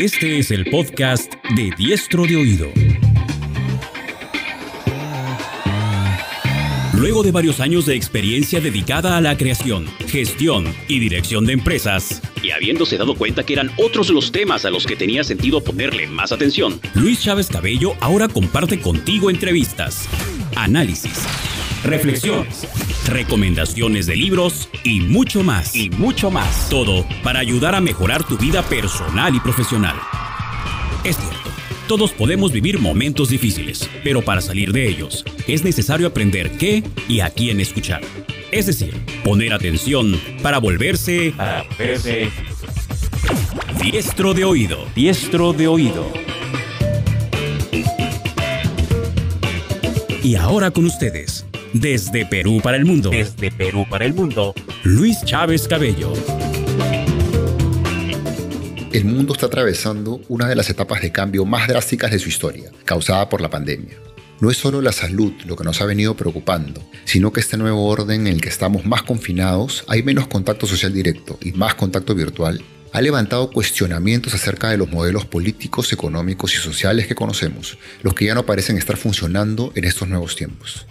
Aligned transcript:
Este 0.00 0.38
es 0.38 0.52
el 0.52 0.64
podcast 0.66 1.34
de 1.56 1.72
Diestro 1.76 2.24
de 2.24 2.36
Oído. 2.36 2.68
Luego 6.94 7.24
de 7.24 7.32
varios 7.32 7.58
años 7.58 7.84
de 7.84 7.96
experiencia 7.96 8.60
dedicada 8.60 9.16
a 9.16 9.20
la 9.20 9.36
creación, 9.36 9.86
gestión 10.06 10.72
y 10.86 11.00
dirección 11.00 11.46
de 11.46 11.54
empresas, 11.54 12.22
y 12.44 12.52
habiéndose 12.52 12.96
dado 12.96 13.16
cuenta 13.16 13.42
que 13.42 13.54
eran 13.54 13.72
otros 13.76 14.10
los 14.10 14.30
temas 14.30 14.64
a 14.64 14.70
los 14.70 14.86
que 14.86 14.94
tenía 14.94 15.24
sentido 15.24 15.64
ponerle 15.64 16.06
más 16.06 16.30
atención, 16.30 16.80
Luis 16.94 17.20
Chávez 17.20 17.48
Cabello 17.48 17.94
ahora 17.98 18.28
comparte 18.28 18.78
contigo 18.78 19.30
entrevistas, 19.30 20.08
análisis, 20.54 21.26
reflexiones, 21.84 22.68
recomendaciones 23.06 24.06
de 24.06 24.16
libros 24.16 24.68
y 24.84 25.00
mucho 25.00 25.42
más. 25.42 25.74
Y 25.74 25.90
mucho 25.90 26.30
más. 26.30 26.68
Todo 26.68 27.06
para 27.22 27.40
ayudar 27.40 27.74
a 27.74 27.80
mejorar 27.80 28.24
tu 28.24 28.36
vida 28.38 28.62
personal 28.62 29.34
y 29.34 29.40
profesional. 29.40 29.96
Es 31.04 31.16
cierto 31.16 31.48
todos 31.88 32.12
podemos 32.12 32.52
vivir 32.52 32.78
momentos 32.78 33.30
difíciles, 33.30 33.88
pero 34.04 34.20
para 34.20 34.42
salir 34.42 34.72
de 34.72 34.86
ellos 34.86 35.24
es 35.46 35.64
necesario 35.64 36.06
aprender 36.06 36.50
qué 36.58 36.84
y 37.08 37.20
a 37.20 37.30
quién 37.30 37.60
escuchar. 37.60 38.02
Es 38.52 38.66
decir, 38.66 38.94
poner 39.24 39.54
atención 39.54 40.20
para 40.42 40.58
volverse... 40.58 41.32
Para 41.34 41.62
volverse... 41.62 42.28
Diestro 43.82 44.34
de 44.34 44.44
oído. 44.44 44.86
Diestro 44.94 45.54
de 45.54 45.66
oído. 45.66 46.12
Y 50.22 50.34
ahora 50.34 50.70
con 50.70 50.84
ustedes, 50.84 51.46
desde 51.72 52.26
Perú 52.26 52.60
para 52.62 52.76
el 52.76 52.84
mundo. 52.84 53.10
Desde 53.10 53.50
Perú 53.50 53.86
para 53.88 54.04
el 54.04 54.14
mundo. 54.14 54.54
Luis 54.84 55.18
Chávez 55.24 55.68
Cabello 55.68 56.12
el 58.98 59.04
mundo 59.04 59.34
está 59.34 59.46
atravesando 59.46 60.20
una 60.28 60.48
de 60.48 60.56
las 60.56 60.70
etapas 60.70 61.02
de 61.02 61.12
cambio 61.12 61.44
más 61.44 61.68
drásticas 61.68 62.10
de 62.10 62.18
su 62.18 62.28
historia, 62.28 62.70
causada 62.84 63.28
por 63.28 63.40
la 63.40 63.50
pandemia. 63.50 63.96
No 64.40 64.50
es 64.50 64.56
solo 64.56 64.80
la 64.80 64.92
salud 64.92 65.32
lo 65.44 65.56
que 65.56 65.64
nos 65.64 65.80
ha 65.80 65.84
venido 65.84 66.16
preocupando, 66.16 66.82
sino 67.04 67.32
que 67.32 67.40
este 67.40 67.56
nuevo 67.56 67.86
orden 67.86 68.26
en 68.26 68.34
el 68.34 68.40
que 68.40 68.48
estamos 68.48 68.86
más 68.86 69.02
confinados, 69.02 69.84
hay 69.88 70.02
menos 70.02 70.26
contacto 70.26 70.66
social 70.66 70.92
directo 70.92 71.38
y 71.42 71.52
más 71.52 71.74
contacto 71.74 72.14
virtual, 72.14 72.62
ha 72.92 73.00
levantado 73.00 73.50
cuestionamientos 73.50 74.34
acerca 74.34 74.70
de 74.70 74.78
los 74.78 74.90
modelos 74.90 75.26
políticos, 75.26 75.92
económicos 75.92 76.54
y 76.54 76.56
sociales 76.56 77.06
que 77.06 77.14
conocemos, 77.14 77.78
los 78.02 78.14
que 78.14 78.24
ya 78.24 78.34
no 78.34 78.46
parecen 78.46 78.78
estar 78.78 78.96
funcionando 78.96 79.70
en 79.74 79.84
estos 79.84 80.08
nuevos 80.08 80.34
tiempos. 80.34 80.86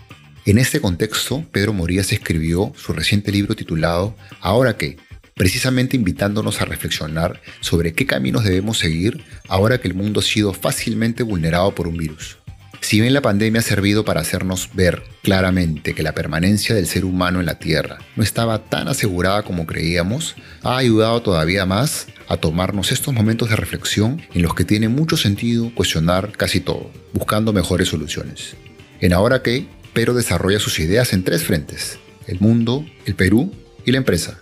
En 0.48 0.58
este 0.60 0.80
contexto, 0.80 1.44
Pedro 1.52 1.74
Morías 1.74 2.14
escribió 2.14 2.72
su 2.78 2.94
reciente 2.94 3.34
libro 3.34 3.54
titulado 3.54 4.16
Ahora 4.40 4.78
qué, 4.78 4.96
precisamente 5.36 5.98
invitándonos 5.98 6.62
a 6.62 6.66
reflexionar 6.66 7.42
sobre 7.60 7.92
qué 7.92 8.06
caminos 8.06 8.46
debemos 8.46 8.78
seguir 8.78 9.26
ahora 9.50 9.82
que 9.82 9.90
el 9.90 9.94
mundo 9.94 10.22
ha 10.22 10.24
sido 10.24 10.54
fácilmente 10.54 11.22
vulnerado 11.24 11.76
por 11.76 11.90
un 11.90 11.98
virus. 11.98 12.38
Si 12.80 13.02
bien 13.02 13.14
la 13.14 13.22
pandemia 13.22 13.60
ha 13.60 13.62
servido 13.62 14.06
para 14.06 14.22
hacernos 14.22 14.70
ver 14.74 15.04
claramente 15.22 15.94
que 15.94 16.02
la 16.02 16.14
permanencia 16.14 16.74
del 16.74 16.88
ser 16.88 17.04
humano 17.04 17.42
en 17.42 17.46
la 17.46 17.60
Tierra 17.60 17.98
no 18.16 18.24
estaba 18.24 18.70
tan 18.70 18.88
asegurada 18.88 19.44
como 19.44 19.66
creíamos, 19.66 20.38
ha 20.64 20.78
ayudado 20.78 21.22
todavía 21.22 21.66
más 21.66 22.08
a 22.30 22.38
tomarnos 22.38 22.94
estos 22.94 23.14
momentos 23.14 23.50
de 23.50 23.58
reflexión 23.58 24.22
en 24.34 24.44
los 24.44 24.56
que 24.56 24.64
tiene 24.64 24.88
mucho 24.88 25.18
sentido 25.18 25.76
cuestionar 25.76 26.32
casi 26.38 26.62
todo, 26.62 26.90
buscando 27.12 27.52
mejores 27.52 27.90
soluciones. 27.90 28.56
En 29.00 29.14
ahora 29.14 29.44
que, 29.44 29.68
Pero 29.98 30.14
desarrolla 30.14 30.60
sus 30.60 30.78
ideas 30.78 31.12
en 31.12 31.24
tres 31.24 31.42
frentes, 31.42 31.98
el 32.28 32.40
mundo, 32.40 32.86
el 33.08 33.16
Perú 33.16 33.52
y 33.84 33.92
la 33.92 33.98
empresa. 33.98 34.40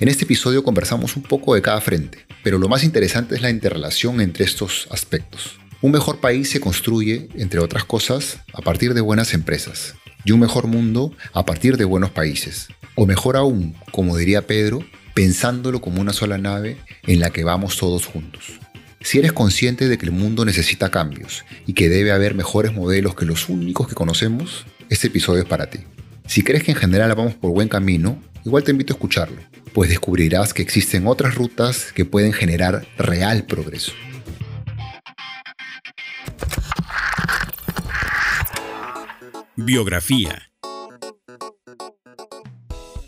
En 0.00 0.08
este 0.08 0.24
episodio 0.24 0.64
conversamos 0.64 1.14
un 1.14 1.22
poco 1.22 1.54
de 1.54 1.62
cada 1.62 1.80
frente, 1.80 2.26
pero 2.42 2.58
lo 2.58 2.68
más 2.68 2.82
interesante 2.82 3.36
es 3.36 3.40
la 3.40 3.50
interrelación 3.50 4.20
entre 4.20 4.44
estos 4.44 4.88
aspectos. 4.90 5.60
Un 5.80 5.92
mejor 5.92 6.18
país 6.18 6.50
se 6.50 6.58
construye, 6.58 7.28
entre 7.36 7.60
otras 7.60 7.84
cosas, 7.84 8.38
a 8.52 8.62
partir 8.62 8.94
de 8.94 9.00
buenas 9.00 9.32
empresas, 9.32 9.94
y 10.24 10.32
un 10.32 10.40
mejor 10.40 10.66
mundo 10.66 11.12
a 11.32 11.46
partir 11.46 11.76
de 11.76 11.84
buenos 11.84 12.10
países. 12.10 12.66
O 12.96 13.06
mejor 13.06 13.36
aún, 13.36 13.76
como 13.92 14.16
diría 14.16 14.48
Pedro, 14.48 14.84
pensándolo 15.14 15.80
como 15.80 16.00
una 16.00 16.14
sola 16.14 16.36
nave 16.36 16.78
en 17.06 17.20
la 17.20 17.30
que 17.30 17.44
vamos 17.44 17.76
todos 17.76 18.06
juntos. 18.06 18.58
Si 19.02 19.20
eres 19.20 19.32
consciente 19.32 19.86
de 19.86 19.98
que 19.98 20.06
el 20.06 20.10
mundo 20.10 20.44
necesita 20.44 20.90
cambios 20.90 21.44
y 21.64 21.74
que 21.74 21.88
debe 21.88 22.10
haber 22.10 22.34
mejores 22.34 22.74
modelos 22.74 23.14
que 23.14 23.24
los 23.24 23.48
únicos 23.48 23.86
que 23.86 23.94
conocemos, 23.94 24.66
este 24.88 25.08
episodio 25.08 25.42
es 25.42 25.48
para 25.48 25.68
ti. 25.68 25.80
Si 26.26 26.42
crees 26.42 26.64
que 26.64 26.72
en 26.72 26.76
general 26.76 27.14
vamos 27.14 27.34
por 27.34 27.52
buen 27.52 27.68
camino, 27.68 28.22
igual 28.44 28.64
te 28.64 28.72
invito 28.72 28.92
a 28.92 28.96
escucharlo, 28.96 29.40
pues 29.72 29.90
descubrirás 29.90 30.52
que 30.54 30.62
existen 30.62 31.06
otras 31.06 31.34
rutas 31.34 31.92
que 31.92 32.04
pueden 32.04 32.32
generar 32.32 32.86
real 32.98 33.44
progreso. 33.44 33.92
Biografía 39.56 40.50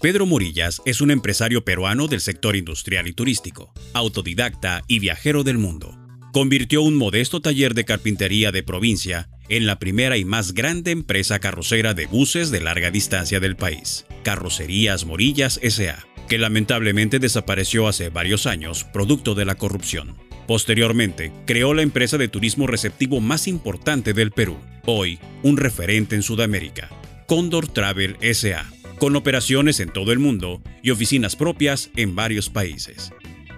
Pedro 0.00 0.26
Morillas 0.26 0.80
es 0.84 1.00
un 1.00 1.10
empresario 1.10 1.64
peruano 1.64 2.06
del 2.06 2.20
sector 2.20 2.54
industrial 2.54 3.08
y 3.08 3.12
turístico, 3.12 3.72
autodidacta 3.94 4.82
y 4.86 5.00
viajero 5.00 5.42
del 5.42 5.58
mundo. 5.58 6.07
Convirtió 6.38 6.82
un 6.82 6.94
modesto 6.94 7.40
taller 7.40 7.74
de 7.74 7.84
carpintería 7.84 8.52
de 8.52 8.62
provincia 8.62 9.28
en 9.48 9.66
la 9.66 9.80
primera 9.80 10.16
y 10.18 10.24
más 10.24 10.54
grande 10.54 10.92
empresa 10.92 11.40
carrocera 11.40 11.94
de 11.94 12.06
buses 12.06 12.52
de 12.52 12.60
larga 12.60 12.92
distancia 12.92 13.40
del 13.40 13.56
país, 13.56 14.06
Carrocerías 14.22 15.04
Morillas 15.04 15.58
SA, 15.60 16.06
que 16.28 16.38
lamentablemente 16.38 17.18
desapareció 17.18 17.88
hace 17.88 18.10
varios 18.10 18.46
años 18.46 18.84
producto 18.84 19.34
de 19.34 19.46
la 19.46 19.56
corrupción. 19.56 20.14
Posteriormente, 20.46 21.32
creó 21.44 21.74
la 21.74 21.82
empresa 21.82 22.18
de 22.18 22.28
turismo 22.28 22.68
receptivo 22.68 23.20
más 23.20 23.48
importante 23.48 24.12
del 24.12 24.30
Perú, 24.30 24.58
hoy 24.86 25.18
un 25.42 25.56
referente 25.56 26.14
en 26.14 26.22
Sudamérica, 26.22 26.88
Condor 27.26 27.66
Travel 27.66 28.16
SA, 28.32 28.64
con 29.00 29.16
operaciones 29.16 29.80
en 29.80 29.92
todo 29.92 30.12
el 30.12 30.20
mundo 30.20 30.62
y 30.84 30.90
oficinas 30.90 31.34
propias 31.34 31.90
en 31.96 32.14
varios 32.14 32.48
países. 32.48 33.10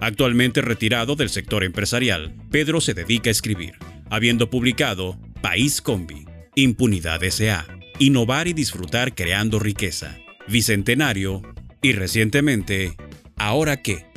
Actualmente 0.03 0.61
retirado 0.61 1.15
del 1.15 1.29
sector 1.29 1.63
empresarial, 1.63 2.33
Pedro 2.49 2.81
se 2.81 2.95
dedica 2.95 3.29
a 3.29 3.31
escribir, 3.31 3.75
habiendo 4.09 4.49
publicado 4.49 5.19
País 5.43 5.79
Combi, 5.79 6.25
Impunidad 6.55 7.21
SA, 7.29 7.67
Innovar 7.99 8.47
y 8.47 8.53
Disfrutar 8.53 9.13
Creando 9.13 9.59
Riqueza, 9.59 10.17
Bicentenario 10.47 11.43
y 11.83 11.91
recientemente, 11.91 12.95
¿Ahora 13.37 13.83
qué? 13.83 14.07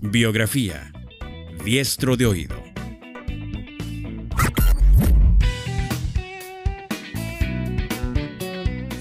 Biografía, 0.00 0.94
Diestro 1.62 2.16
de 2.16 2.24
Oído. 2.24 2.56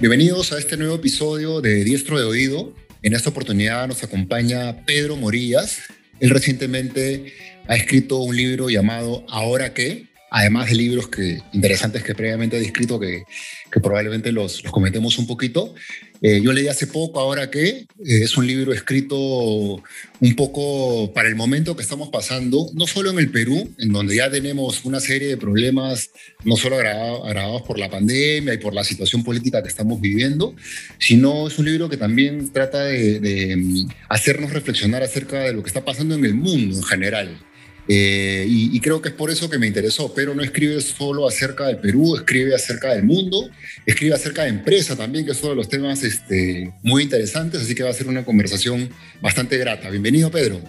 Bienvenidos 0.01 0.51
a 0.51 0.59
este 0.59 0.75
nuevo 0.75 0.95
episodio 0.95 1.61
de 1.61 1.85
Diestro 1.85 2.19
de 2.19 2.25
Oído. 2.25 2.73
En 3.03 3.13
esta 3.13 3.29
oportunidad 3.29 3.87
nos 3.87 4.03
acompaña 4.03 4.85
Pedro 4.85 5.15
Morillas. 5.15 5.79
Él 6.19 6.31
recientemente 6.31 7.33
ha 7.67 7.75
escrito 7.75 8.17
un 8.17 8.35
libro 8.35 8.69
llamado 8.69 9.23
Ahora 9.29 9.73
qué, 9.73 10.07
además 10.31 10.69
de 10.69 10.75
libros 10.75 11.07
que, 11.07 11.41
interesantes 11.53 12.03
que 12.03 12.15
previamente 12.15 12.57
he 12.57 12.59
descrito, 12.59 12.99
que, 12.99 13.23
probablemente 13.71 14.31
los, 14.31 14.63
los, 14.63 14.71
comentemos 14.71 15.19
un 15.19 15.27
poquito. 15.27 15.75
Eh, 16.21 16.41
yo 16.41 16.51
leí 16.51 16.67
hace 16.67 16.87
poco, 16.87 17.19
ahora 17.19 17.49
que 17.51 17.67
eh, 17.69 17.85
es 17.99 18.37
un 18.37 18.47
libro 18.47 18.73
escrito 18.73 19.15
un 19.17 20.35
poco 20.35 21.13
para 21.13 21.29
el 21.29 21.35
momento 21.35 21.75
que 21.75 21.83
estamos 21.83 22.09
pasando, 22.09 22.69
no 22.73 22.87
solo 22.87 23.11
en 23.11 23.19
el 23.19 23.29
Perú, 23.29 23.69
en 23.77 23.93
donde 23.93 24.15
ya 24.15 24.29
tenemos 24.31 24.83
una 24.85 24.99
serie 24.99 25.27
de 25.27 25.37
problemas, 25.37 26.09
no 26.43 26.55
solo 26.57 26.77
agravados 26.77 27.61
por 27.61 27.77
la 27.77 27.89
pandemia 27.89 28.53
y 28.53 28.57
por 28.57 28.73
la 28.73 28.83
situación 28.83 29.23
política 29.23 29.61
que 29.61 29.69
estamos 29.69 30.01
viviendo, 30.01 30.55
sino 30.97 31.47
es 31.47 31.59
un 31.59 31.65
libro 31.65 31.89
que 31.89 31.97
también 31.97 32.51
trata 32.51 32.83
de, 32.83 33.19
de 33.19 33.55
mm, 33.57 33.89
hacernos 34.09 34.51
reflexionar 34.51 35.03
acerca 35.03 35.41
de 35.41 35.53
lo 35.53 35.61
que 35.61 35.67
está 35.67 35.85
pasando 35.85 36.15
en 36.15 36.25
el 36.25 36.33
mundo 36.33 36.75
en 36.75 36.83
general. 36.83 37.46
Eh, 37.89 38.45
y, 38.47 38.79
creo 38.81 39.01
que 39.01 39.09
es 39.09 39.15
por 39.15 39.31
eso 39.31 39.49
que 39.49 39.57
me 39.57 39.65
interesó, 39.65 40.13
pero 40.13 40.35
no 40.35 40.43
escribe 40.43 40.79
solo 40.81 41.27
acerca 41.27 41.67
del 41.67 41.77
Perú, 41.77 42.17
escribe 42.17 42.53
acerca 42.53 42.93
del 42.93 43.03
mundo, 43.03 43.49
escribe 43.85 44.13
acerca 44.13 44.43
de 44.43 44.49
empresa 44.49 44.95
también, 44.97 45.25
que 45.25 45.31
es 45.31 45.41
uno 45.41 45.51
de 45.51 45.55
los 45.55 45.69
temas 45.69 46.03
este, 46.03 46.73
muy 46.83 47.03
interesantes, 47.03 47.61
así 47.61 47.75
que 47.75 47.83
va 47.83 47.89
a 47.89 47.93
ser 47.93 48.07
una 48.07 48.25
conversación 48.25 48.89
bastante 49.21 49.57
grata. 49.57 49.89
Bienvenido, 49.89 50.29
Pedro. 50.29 50.61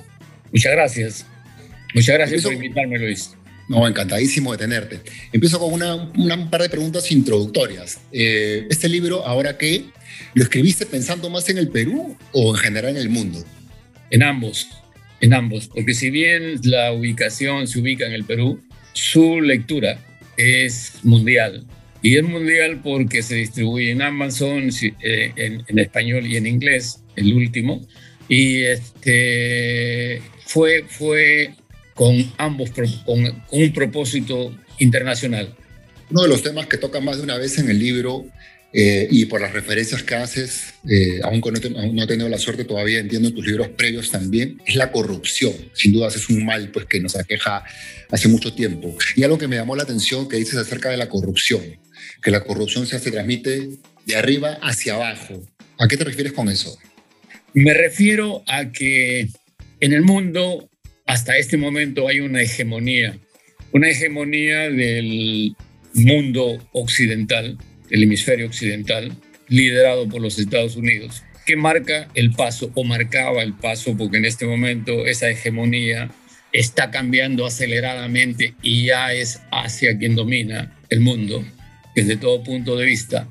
Muchas 0.52 0.72
gracias. 0.72 1.26
Muchas 1.92 2.14
gracias 2.14 2.42
por 2.42 2.52
invitarme, 2.52 2.98
Luis. 2.98 3.30
No, 3.68 3.86
encantadísimo 3.86 4.52
de 4.52 4.58
tenerte. 4.58 5.00
Empiezo 5.32 5.58
con 5.58 5.72
una, 5.72 5.94
un 5.94 6.50
par 6.50 6.62
de 6.62 6.70
preguntas 6.70 7.10
introductorias. 7.10 7.98
Eh, 8.12 8.66
este 8.70 8.88
libro, 8.88 9.26
¿ahora 9.26 9.58
qué? 9.58 9.84
¿Lo 10.34 10.42
escribiste 10.42 10.86
pensando 10.86 11.28
más 11.28 11.48
en 11.48 11.58
el 11.58 11.68
Perú 11.68 12.16
o 12.32 12.54
en 12.54 12.60
general 12.60 12.92
en 12.92 12.96
el 12.96 13.08
mundo? 13.08 13.44
En 14.10 14.22
ambos 14.22 14.68
en 15.20 15.34
ambos, 15.34 15.68
porque 15.68 15.94
si 15.94 16.10
bien 16.10 16.60
la 16.62 16.92
ubicación 16.92 17.66
se 17.66 17.78
ubica 17.80 18.06
en 18.06 18.12
el 18.12 18.24
Perú, 18.24 18.60
su 18.92 19.40
lectura 19.40 19.98
es 20.36 20.94
mundial. 21.02 21.66
Y 22.00 22.16
es 22.16 22.22
mundial 22.22 22.80
porque 22.82 23.22
se 23.22 23.34
distribuye 23.34 23.90
en 23.90 24.02
Amazon, 24.02 24.70
eh, 25.02 25.32
en, 25.36 25.78
español 25.78 26.26
y 26.26 26.36
en 26.36 26.46
inglés, 26.46 27.02
el 27.16 27.34
último. 27.34 27.86
Y 28.28 28.62
este, 28.62 30.22
fue, 30.46 30.84
fue 30.88 31.54
con 31.94 32.32
ambos, 32.38 32.70
con, 32.70 33.42
un 33.50 33.72
propósito 33.72 34.54
internacional. 34.78 35.54
Uno 36.10 36.22
de 36.22 36.28
los 36.28 36.42
temas 36.42 36.66
que 36.66 36.78
toca 36.78 37.00
más 37.00 37.16
de 37.16 37.24
una 37.24 37.36
vez 37.36 37.58
en 37.58 37.68
el 37.68 37.78
libro 37.78 38.26
eh, 38.72 39.08
y 39.10 39.24
por 39.24 39.40
las 39.40 39.52
referencias 39.52 40.02
que 40.02 40.14
haces, 40.14 40.74
eh, 40.88 41.20
aún, 41.22 41.40
no, 41.40 42.02
he 42.02 42.06
tenido 42.06 42.28
la 42.28 42.38
suerte 42.38 42.64
todavía, 42.64 42.98
entiendo 42.98 43.32
tus 43.32 43.46
libros 43.46 43.68
previos 43.68 44.10
también, 44.10 44.60
es 44.66 44.76
la 44.76 44.92
corrupción. 44.92 45.54
Sin 45.72 45.92
duda 45.92 46.08
es 46.08 46.28
un 46.28 46.44
mal 46.44 46.70
pues, 46.70 46.86
que 46.86 47.00
nos 47.00 47.16
aqueja 47.16 47.64
hace 48.10 48.28
mucho 48.28 48.54
tiempo. 48.54 48.94
Y 49.16 49.22
algo 49.22 49.38
que 49.38 49.48
me 49.48 49.56
llamó 49.56 49.74
la 49.74 49.84
atención 49.84 50.28
que 50.28 50.36
dices 50.36 50.56
acerca 50.56 50.90
de 50.90 50.98
la 50.98 51.08
corrupción, 51.08 51.62
que 52.22 52.30
la 52.30 52.44
corrupción 52.44 52.86
se, 52.86 52.98
se 52.98 53.10
transmite 53.10 53.68
de 54.04 54.16
arriba 54.16 54.58
hacia 54.60 54.94
abajo. 54.94 55.42
¿A 55.78 55.88
qué 55.88 55.96
te 55.96 56.04
refieres 56.04 56.32
con 56.32 56.48
eso? 56.48 56.78
Me 57.54 57.72
refiero 57.72 58.42
a 58.46 58.70
que 58.70 59.28
en 59.80 59.92
el 59.92 60.02
mundo 60.02 60.68
hasta 61.06 61.38
este 61.38 61.56
momento 61.56 62.06
hay 62.06 62.20
una 62.20 62.42
hegemonía, 62.42 63.18
una 63.72 63.88
hegemonía 63.88 64.68
del 64.68 65.54
mundo 65.94 66.68
occidental, 66.72 67.56
el 67.90 68.02
hemisferio 68.02 68.46
occidental, 68.46 69.12
liderado 69.48 70.08
por 70.08 70.20
los 70.20 70.38
Estados 70.38 70.76
Unidos, 70.76 71.22
que 71.46 71.56
marca 71.56 72.08
el 72.14 72.32
paso 72.32 72.70
o 72.74 72.84
marcaba 72.84 73.42
el 73.42 73.54
paso, 73.54 73.96
porque 73.96 74.18
en 74.18 74.26
este 74.26 74.46
momento 74.46 75.06
esa 75.06 75.30
hegemonía 75.30 76.10
está 76.52 76.90
cambiando 76.90 77.46
aceleradamente 77.46 78.54
y 78.62 78.86
ya 78.86 79.12
es 79.12 79.40
Asia 79.50 79.96
quien 79.98 80.14
domina 80.14 80.76
el 80.88 81.00
mundo 81.00 81.44
desde 81.94 82.16
todo 82.16 82.42
punto 82.42 82.76
de 82.76 82.86
vista. 82.86 83.28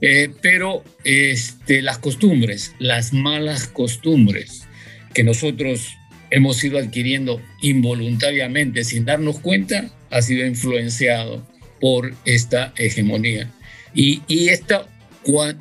Eh, 0.00 0.30
pero 0.40 0.82
este, 1.04 1.82
las 1.82 1.98
costumbres, 1.98 2.74
las 2.78 3.12
malas 3.12 3.66
costumbres 3.66 4.66
que 5.12 5.24
nosotros 5.24 5.96
hemos 6.30 6.62
ido 6.64 6.78
adquiriendo 6.78 7.42
involuntariamente 7.60 8.84
sin 8.84 9.04
darnos 9.04 9.40
cuenta, 9.40 9.90
ha 10.10 10.22
sido 10.22 10.46
influenciado 10.46 11.46
por 11.80 12.14
esta 12.24 12.72
hegemonía. 12.76 13.50
Y, 13.94 14.22
y 14.28 14.48
esta, 14.48 14.86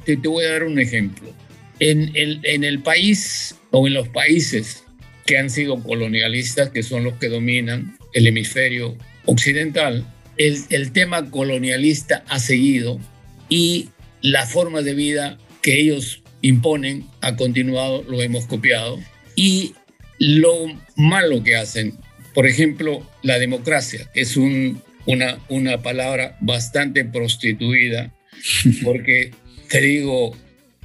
te, 0.05 0.17
te, 0.17 0.27
voy 0.27 0.45
a 0.45 0.51
dar 0.51 0.63
un 0.63 0.79
ejemplo. 0.79 1.33
En 1.79 2.11
el, 2.15 2.41
en 2.43 2.63
el 2.63 2.79
país 2.79 3.55
o 3.71 3.87
en 3.87 3.93
los 3.93 4.09
países 4.09 4.83
que 5.25 5.37
han 5.37 5.49
sido 5.49 5.81
colonialistas, 5.81 6.69
que 6.69 6.83
son 6.83 7.03
los 7.03 7.13
que 7.15 7.29
dominan 7.29 7.97
el 8.13 8.27
hemisferio 8.27 8.97
occidental, 9.25 10.05
el, 10.37 10.57
el 10.69 10.91
tema 10.91 11.29
colonialista 11.29 12.23
ha 12.27 12.39
seguido 12.39 12.99
y 13.47 13.89
la 14.21 14.45
forma 14.45 14.81
de 14.81 14.93
vida 14.93 15.37
que 15.61 15.79
ellos 15.79 16.21
imponen 16.41 17.05
ha 17.21 17.35
continuado, 17.35 18.03
lo 18.03 18.21
hemos 18.21 18.45
copiado. 18.45 18.99
Y 19.35 19.73
lo 20.19 20.65
malo 20.95 21.43
que 21.43 21.55
hacen. 21.55 21.97
Por 22.33 22.45
ejemplo, 22.45 23.07
la 23.23 23.39
democracia 23.39 24.09
es 24.13 24.37
un, 24.37 24.81
una, 25.05 25.39
una 25.49 25.81
palabra 25.81 26.37
bastante 26.41 27.05
prostituida 27.05 28.13
porque, 28.83 29.31
te 29.69 29.81
digo, 29.81 30.35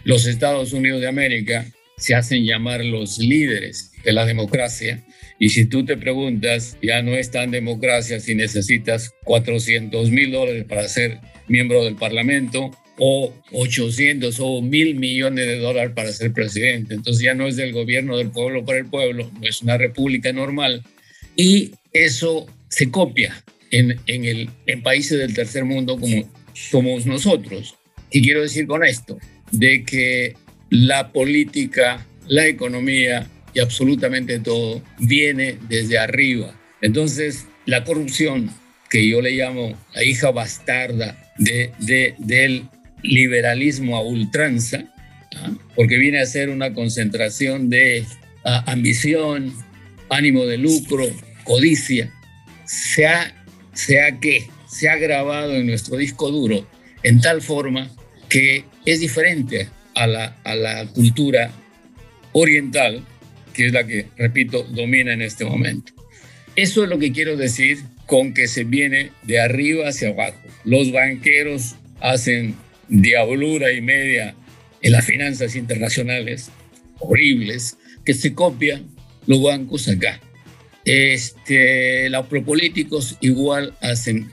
los 0.05 0.27
Estados 0.27 0.73
Unidos 0.73 1.01
de 1.01 1.09
América 1.09 1.67
se 1.97 2.15
hacen 2.15 2.45
llamar 2.45 2.85
los 2.85 3.19
líderes 3.19 3.93
de 4.05 4.13
la 4.13 4.27
democracia. 4.27 5.05
Y 5.39 5.51
si 5.51 5.67
tú 5.67 5.85
te 5.85 5.97
preguntas, 5.97 6.77
ya 6.83 7.03
no 7.03 7.15
es 7.15 7.31
tan 7.31 7.51
democracia 7.51 8.21
si 8.21 8.35
necesitas 8.35 9.13
400 9.25 10.11
mil 10.11 10.33
dólares 10.33 10.65
para 10.65 10.89
ser 10.89 11.19
miembro 11.49 11.85
del 11.85 11.97
Parlamento 11.97 12.71
o 12.99 13.35
800 13.53 14.37
o 14.41 14.63
mil 14.63 14.95
millones 14.95 15.47
de 15.47 15.59
dólares 15.59 15.93
para 15.95 16.13
ser 16.13 16.33
presidente. 16.33 16.95
Entonces 16.95 17.23
ya 17.23 17.35
no 17.35 17.47
es 17.47 17.57
del 17.57 17.73
gobierno 17.73 18.17
del 18.17 18.31
pueblo 18.31 18.65
para 18.65 18.79
el 18.79 18.87
pueblo, 18.87 19.31
no 19.41 19.47
es 19.47 19.63
una 19.63 19.77
república 19.77 20.33
normal. 20.33 20.83
Y 21.37 21.73
eso 21.93 22.47
se 22.69 22.91
copia 22.91 23.43
en, 23.71 23.99
en, 24.07 24.25
el, 24.25 24.51
en 24.67 24.83
países 24.83 25.19
del 25.19 25.35
tercer 25.35 25.65
mundo 25.65 25.99
como 25.99 26.31
somos 26.55 27.05
nosotros. 27.05 27.77
Y 28.11 28.23
quiero 28.23 28.41
decir 28.43 28.67
con 28.67 28.85
esto, 28.85 29.19
de 29.51 29.85
que 29.85 30.35
la 30.71 31.13
política, 31.13 32.07
la 32.27 32.47
economía 32.47 33.29
y 33.53 33.61
absolutamente 33.61 34.41
todo 34.41 34.83
viene 34.99 35.59
desde 35.69 35.99
arriba. 35.99 36.59
Entonces, 36.81 37.47
la 37.67 37.85
corrupción, 37.85 38.51
que 38.91 39.09
yo 39.09 39.21
le 39.21 39.33
llamo 39.33 39.77
la 39.95 40.05
hija 40.05 40.31
bastarda 40.31 41.33
de, 41.39 41.73
de, 41.81 42.15
del 42.19 42.69
liberalismo 43.03 43.97
a 43.97 44.03
ultranza, 44.03 44.85
¿ah? 45.37 45.53
porque 45.75 45.99
viene 45.99 46.21
a 46.21 46.27
ser 46.27 46.49
una 46.49 46.73
concentración 46.73 47.69
de 47.69 48.05
ah, 48.45 48.65
ambición, 48.67 49.53
ánimo 50.11 50.47
de 50.47 50.59
lucro, 50.59 51.07
codicia, 51.45 52.13
se 52.65 53.07
ha, 53.07 53.35
se 53.73 54.01
ha, 54.01 54.19
¿qué? 54.19 54.47
Se 54.75 54.89
ha 54.89 54.97
grabado 54.97 55.55
en 55.55 55.67
nuestro 55.67 55.97
disco 55.97 56.33
duro 56.33 56.67
en 57.05 57.21
tal 57.21 57.43
forma 57.43 57.89
que 58.29 58.65
es 58.85 58.99
diferente 58.99 59.69
a 59.95 60.09
la, 60.09 60.37
a 60.43 60.57
la 60.57 60.87
cultura 60.87 61.53
oriental, 62.33 63.05
que 63.53 63.67
es 63.67 63.73
la 63.73 63.87
que, 63.87 64.07
repito, 64.17 64.65
domina 64.65 65.13
en 65.13 65.23
este 65.23 65.45
momento. 65.45 65.93
Eso 66.57 66.83
es 66.83 66.91
lo 66.91 66.99
que 66.99 67.13
quiero 67.13 67.37
decir 67.37 67.85
con 68.07 68.35
que 68.35 68.49
se 68.49 68.65
viene 68.65 69.13
de 69.23 69.39
arriba 69.39 69.89
hacia 69.89 70.09
abajo. 70.09 70.41
Los 70.65 70.91
banqueros 70.91 71.77
hacen 72.01 72.57
diablura 72.89 73.73
y 73.73 73.81
media 73.81 74.35
en 74.83 74.91
las 74.91 75.05
finanzas 75.05 75.55
internacionales, 75.55 76.51
horribles, 76.99 77.77
que 78.05 78.13
se 78.13 78.35
copian 78.35 78.89
los 79.27 79.41
bancos 79.41 79.87
acá. 79.89 80.21
Este, 80.85 82.11
los 82.11 82.27
políticos 82.27 83.17
igual 83.21 83.75
hacen 83.81 84.31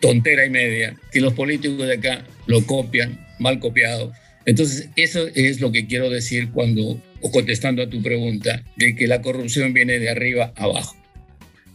tontera 0.00 0.46
y 0.46 0.50
media, 0.50 0.96
que 1.12 1.20
los 1.20 1.34
políticos 1.34 1.86
de 1.86 1.94
acá 1.94 2.26
lo 2.46 2.64
copian, 2.66 3.26
mal 3.38 3.58
copiado. 3.60 4.12
Entonces, 4.46 4.88
eso 4.96 5.28
es 5.34 5.60
lo 5.60 5.70
que 5.70 5.86
quiero 5.86 6.10
decir 6.10 6.50
cuando, 6.50 7.00
o 7.20 7.30
contestando 7.30 7.82
a 7.82 7.90
tu 7.90 8.02
pregunta, 8.02 8.64
de 8.76 8.94
que 8.96 9.06
la 9.06 9.22
corrupción 9.22 9.72
viene 9.72 9.98
de 9.98 10.08
arriba 10.08 10.52
abajo. 10.56 10.96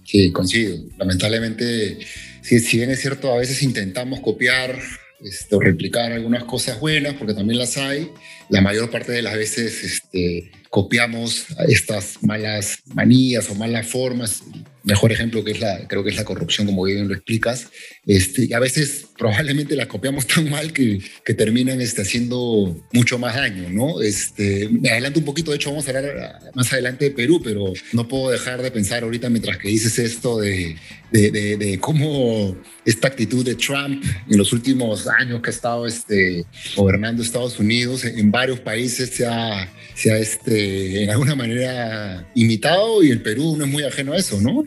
Sí, 0.04 0.32
coincido. 0.32 0.78
Lamentablemente, 0.98 1.98
si, 2.42 2.60
si 2.60 2.78
bien 2.78 2.92
es 2.92 3.02
cierto, 3.02 3.32
a 3.32 3.38
veces 3.38 3.62
intentamos 3.64 4.20
copiar 4.20 4.80
este, 5.24 5.58
replicar 5.60 6.12
algunas 6.12 6.44
cosas 6.44 6.80
buenas, 6.80 7.14
porque 7.16 7.34
también 7.34 7.60
las 7.60 7.78
hay. 7.78 8.12
La 8.50 8.62
mayor 8.62 8.90
parte 8.90 9.12
de 9.12 9.22
las 9.22 9.36
veces 9.36 9.84
este, 9.84 10.52
copiamos 10.70 11.48
estas 11.68 12.22
malas 12.22 12.80
manías 12.94 13.50
o 13.50 13.56
malas 13.56 13.88
formas 13.88 14.44
mejor 14.86 15.12
ejemplo 15.12 15.44
que 15.44 15.52
es 15.52 15.60
la, 15.60 15.88
creo 15.88 16.04
que 16.04 16.12
es 16.12 16.16
la 16.16 16.24
corrupción, 16.24 16.68
como 16.68 16.84
bien 16.84 17.08
lo 17.08 17.14
explicas. 17.14 17.68
Este, 18.06 18.54
a 18.54 18.60
veces 18.60 19.08
probablemente 19.18 19.76
la 19.76 19.88
copiamos 19.88 20.28
tan 20.28 20.50
mal 20.50 20.72
que, 20.72 21.00
que 21.24 21.34
terminan 21.34 21.82
este, 21.82 22.04
haciendo 22.04 22.86
mucho 22.94 23.18
más 23.18 23.36
daño, 23.36 23.70
¿no? 23.70 24.02
Este, 24.02 24.70
me 24.70 24.90
adelanto 24.90 25.20
un 25.20 25.26
poquito, 25.26 25.52
de 25.52 25.58
hecho 25.58 25.72
vamos 25.72 25.88
a 25.88 25.90
hablar 25.90 26.40
más 26.54 26.72
adelante 26.72 27.06
de 27.06 27.12
Perú, 27.12 27.42
pero 27.44 27.74
no 27.94 28.08
puedo 28.08 28.30
dejar 28.30 28.62
de 28.62 28.72
pensar 28.72 29.04
ahorita 29.04 29.30
mientras 29.30 29.58
que 29.58 29.70
dices 29.70 29.98
esto 29.98 30.40
de, 30.40 30.76
de, 31.12 31.58
de, 31.58 31.80
cómo 31.80 32.56
esta 32.86 33.08
actitud 33.08 33.44
de 33.44 33.56
Trump 33.56 34.04
en 34.30 34.38
los 34.38 34.54
últimos 34.54 35.08
años 35.08 35.42
que 35.42 35.50
ha 35.50 35.54
estado 35.54 35.88
este, 35.88 36.46
gobernando 36.76 37.24
Estados 37.24 37.58
Unidos 37.60 38.06
en 38.06 38.32
varios 38.36 38.60
países 38.60 39.12
se 39.12 39.26
ha, 39.26 39.72
se 39.94 40.12
ha 40.12 40.18
este, 40.18 41.04
en 41.04 41.10
alguna 41.10 41.36
manera 41.36 42.30
imitado 42.36 43.02
y 43.02 43.10
el 43.10 43.22
Perú 43.22 43.56
no 43.58 43.64
es 43.64 43.72
muy 43.72 43.84
ajeno 43.84 44.12
a 44.12 44.18
eso, 44.18 44.42
¿no? 44.42 44.66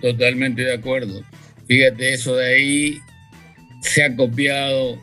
Totalmente 0.00 0.62
de 0.62 0.74
acuerdo. 0.74 1.24
Fíjate, 1.66 2.12
eso 2.14 2.36
de 2.36 2.54
ahí 2.54 2.98
se 3.80 4.04
ha 4.04 4.14
copiado 4.14 5.02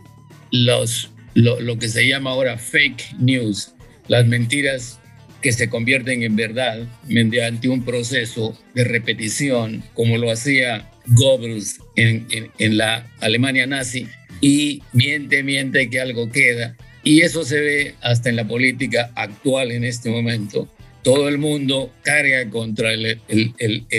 los, 0.51 1.12
lo, 1.34 1.77
que 1.77 1.89
se 1.89 2.08
llama 2.08 2.29
ahora 2.29 2.58
fake 2.58 3.15
news, 3.20 3.74
las 4.08 4.25
mentiras 4.25 4.98
que 5.41 5.51
se 5.51 5.70
convierten 5.70 6.24
en 6.24 6.38
verdad 6.38 6.88
mediante 7.06 7.68
un 7.68 7.84
proceso 7.84 8.58
de 8.75 8.86
repetición, 8.86 9.84
como 9.94 10.18
lo 10.18 10.32
hacía 10.32 10.89
Goebbels 11.08 11.82
en, 11.98 12.27
en, 12.58 12.77
la 12.77 13.12
Alemania 13.20 13.68
nazi, 13.68 14.08
y 14.39 14.84
miente, 14.94 15.44
miente 15.44 15.89
que 15.89 16.00
algo 16.00 16.32
queda. 16.32 16.77
Y 17.03 17.22
eso 17.22 17.44
se 17.46 17.60
ve 17.60 17.96
hasta 18.01 18.29
en 18.29 18.36
la 18.36 18.48
política 18.48 19.12
actual 19.15 19.72
en 19.72 19.84
este 19.84 20.10
momento, 20.10 20.68
todo 21.03 21.29
el 21.29 21.38
mundo 21.38 21.94
carga 22.03 22.50
contra 22.50 22.94
el, 22.94 23.20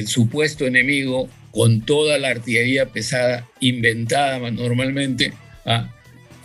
supuesto 0.06 0.66
enemigo 0.66 1.28
con 1.50 1.80
toda 1.80 2.18
la 2.18 2.28
artillería 2.28 2.86
pesada 2.86 3.48
inventada 3.60 4.50
normalmente 4.50 5.32
¿ah? 5.64 5.90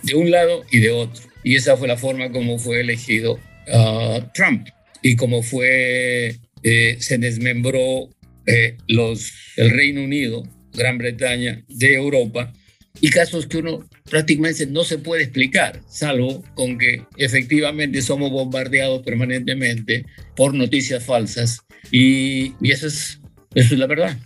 de 0.02 0.14
un 0.14 0.30
lado 0.30 0.64
y 0.70 0.80
de 0.80 0.90
otro. 0.90 1.22
Y 1.44 1.56
esa 1.56 1.76
fue 1.76 1.88
la 1.88 1.96
forma 1.96 2.32
como 2.32 2.58
fue 2.58 2.80
elegido 2.80 3.38
ah, 3.72 4.20
Trump 4.34 4.66
y 5.02 5.14
como 5.16 5.42
fue, 5.42 6.36
eh, 6.62 6.96
se 6.98 7.18
desmembró 7.18 8.08
eh, 8.46 8.76
el 8.88 9.70
Reino 9.70 10.02
Unido, 10.02 10.42
Gran 10.72 10.98
Bretaña, 10.98 11.62
de 11.68 11.94
Europa 11.94 12.52
y 13.00 13.10
casos 13.10 13.46
que 13.46 13.58
uno 13.58 13.88
prácticamente 14.10 14.66
no 14.66 14.84
se 14.84 14.98
puede 14.98 15.24
explicar, 15.24 15.80
salvo 15.88 16.42
con 16.54 16.78
que 16.78 17.04
efectivamente 17.16 18.00
somos 18.02 18.30
bombardeados 18.30 19.02
permanentemente 19.02 20.06
por 20.34 20.54
noticias 20.54 21.04
falsas 21.04 21.60
y, 21.90 22.54
y 22.60 22.70
eso 22.70 22.86
es 22.86 23.20
Eso 23.56 23.72
es 23.72 23.80
la 23.80 23.86
verdad. 23.86 24.18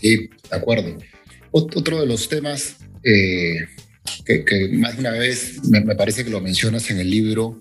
Sí, 0.00 0.28
de 0.50 0.56
acuerdo. 0.56 0.98
Otro 1.52 2.00
de 2.00 2.06
los 2.06 2.28
temas 2.28 2.78
eh, 3.04 3.54
que, 4.24 4.68
más 4.72 4.94
de 4.94 5.00
una 5.00 5.12
vez 5.12 5.62
me, 5.68 5.94
parece 5.94 6.24
que 6.24 6.30
lo 6.30 6.40
mencionas 6.40 6.90
en 6.90 6.98
el 6.98 7.08
libro, 7.08 7.60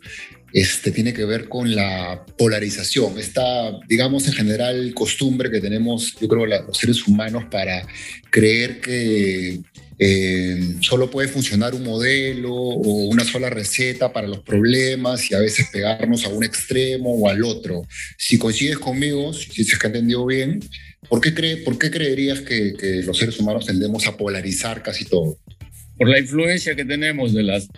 este, 0.52 0.90
tiene 0.90 1.14
que 1.14 1.26
ver 1.26 1.48
con 1.48 1.76
la 1.76 2.26
polarización, 2.38 3.20
esta, 3.20 3.72
digamos, 3.88 4.28
en 4.28 4.34
general 4.34 4.94
costumbre 4.96 5.52
que 5.52 5.62
tenemos, 5.62 6.16
yo 6.20 6.28
creo, 6.28 6.48
los 6.48 6.76
seres 6.76 7.08
humanos 7.08 7.46
para 7.52 7.86
creer 8.32 8.82
que 8.82 9.60
eh, 10.04 10.78
solo 10.80 11.12
puede 11.12 11.28
funcionar 11.28 11.76
un 11.76 11.84
modelo 11.84 12.52
o 12.52 13.04
una 13.06 13.24
sola 13.24 13.52
receta 13.52 14.12
para 14.12 14.28
los 14.28 14.40
problemas 14.40 15.30
y 15.30 15.36
a 15.36 15.40
veces 15.40 15.68
pegarnos 15.72 16.26
a 16.26 16.30
un 16.30 16.44
extremo 16.44 17.14
o 17.14 17.30
al 17.30 17.44
otro. 17.44 17.84
Si 18.18 18.40
coincides 18.40 18.80
conmigo, 18.80 19.32
si 19.32 19.62
es 19.62 19.78
que 19.78 19.86
he 19.86 19.90
entendido 19.90 20.26
bien, 20.26 20.60
¿por 21.08 21.22
qué, 21.22 21.36
cree, 21.36 21.58
por 21.58 21.78
qué 21.78 21.92
creerías 21.92 22.42
que, 22.42 22.74
los 23.06 23.16
seres 23.16 23.40
humanos 23.40 23.68
tendemos 23.68 24.08
a 24.08 24.18
polarizar 24.18 24.82
casi 24.82 25.06
todo? 25.06 25.38
por 25.98 26.10
la 26.10 26.18
influencia 26.18 26.76
que 26.76 26.84
tenemos 26.84 27.32
de 27.32 27.44
las, 27.44 27.70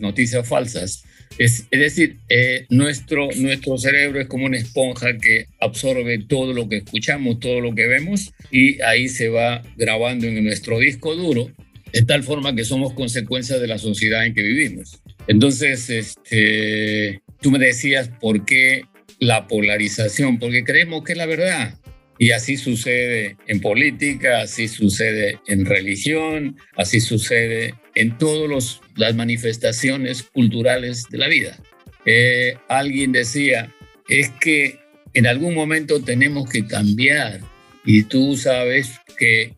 noticias 0.00 0.46
falsas. 0.46 1.02
Es, 1.36 1.66
es 1.68 1.80
decir, 1.80 2.18
eh, 2.28 2.64
nuestro, 2.70 3.28
nuestro 3.34 3.76
cerebro 3.76 4.20
es 4.20 4.28
como 4.28 4.46
una 4.46 4.58
esponja 4.58 5.18
que 5.18 5.46
absorbe 5.58 6.18
todo 6.28 6.52
lo 6.52 6.68
que 6.68 6.76
escuchamos, 6.76 7.40
todo 7.40 7.60
lo 7.60 7.74
que 7.74 7.88
vemos, 7.88 8.32
y 8.52 8.80
ahí 8.82 9.08
se 9.08 9.30
va 9.30 9.64
grabando 9.76 10.28
en 10.28 10.44
nuestro 10.44 10.78
disco 10.78 11.16
duro, 11.16 11.50
de 11.92 12.02
tal 12.02 12.22
forma 12.22 12.54
que 12.54 12.64
somos 12.64 12.94
consecuencia 12.94 13.58
de 13.58 13.66
la 13.66 13.78
sociedad 13.78 14.24
en 14.24 14.34
que 14.34 14.42
vivimos. 14.42 15.02
Entonces, 15.26 15.90
este, 15.90 17.20
tú 17.40 17.50
me 17.50 17.58
decías 17.58 18.10
por 18.20 18.44
qué 18.44 18.84
la 19.18 19.46
polarización, 19.46 20.38
porque 20.38 20.64
creemos 20.64 21.04
que 21.04 21.12
es 21.12 21.18
la 21.18 21.26
verdad. 21.26 21.78
Y 22.18 22.30
así 22.30 22.56
sucede 22.56 23.36
en 23.46 23.60
política, 23.60 24.42
así 24.42 24.68
sucede 24.68 25.38
en 25.48 25.64
religión, 25.64 26.56
así 26.76 27.00
sucede 27.00 27.74
en 27.94 28.16
todas 28.16 28.80
las 28.96 29.14
manifestaciones 29.14 30.22
culturales 30.22 31.06
de 31.10 31.18
la 31.18 31.28
vida. 31.28 31.58
Eh, 32.06 32.56
alguien 32.68 33.12
decía, 33.12 33.74
es 34.08 34.30
que 34.40 34.78
en 35.14 35.26
algún 35.26 35.54
momento 35.54 36.02
tenemos 36.02 36.48
que 36.48 36.66
cambiar 36.66 37.40
y 37.84 38.04
tú 38.04 38.36
sabes 38.36 38.90
que 39.18 39.54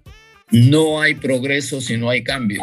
no 0.55 1.01
hay 1.01 1.17
progreso 1.17 1.81
si 1.81 1.97
no 1.97 2.09
hay 2.09 2.23
cambio. 2.23 2.63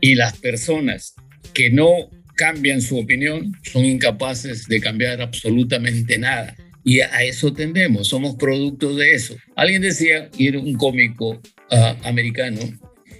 Y 0.00 0.14
las 0.14 0.36
personas 0.36 1.14
que 1.54 1.70
no 1.70 2.10
cambian 2.36 2.82
su 2.82 2.98
opinión 2.98 3.52
son 3.62 3.86
incapaces 3.86 4.66
de 4.68 4.80
cambiar 4.80 5.22
absolutamente 5.22 6.18
nada. 6.18 6.54
Y 6.84 7.00
a 7.00 7.22
eso 7.22 7.52
tendemos, 7.52 8.08
somos 8.08 8.36
productos 8.36 8.96
de 8.96 9.14
eso. 9.14 9.36
Alguien 9.56 9.80
decía, 9.80 10.28
y 10.36 10.48
era 10.48 10.58
un 10.58 10.74
cómico 10.74 11.40
ah, 11.70 11.96
americano, 12.04 12.60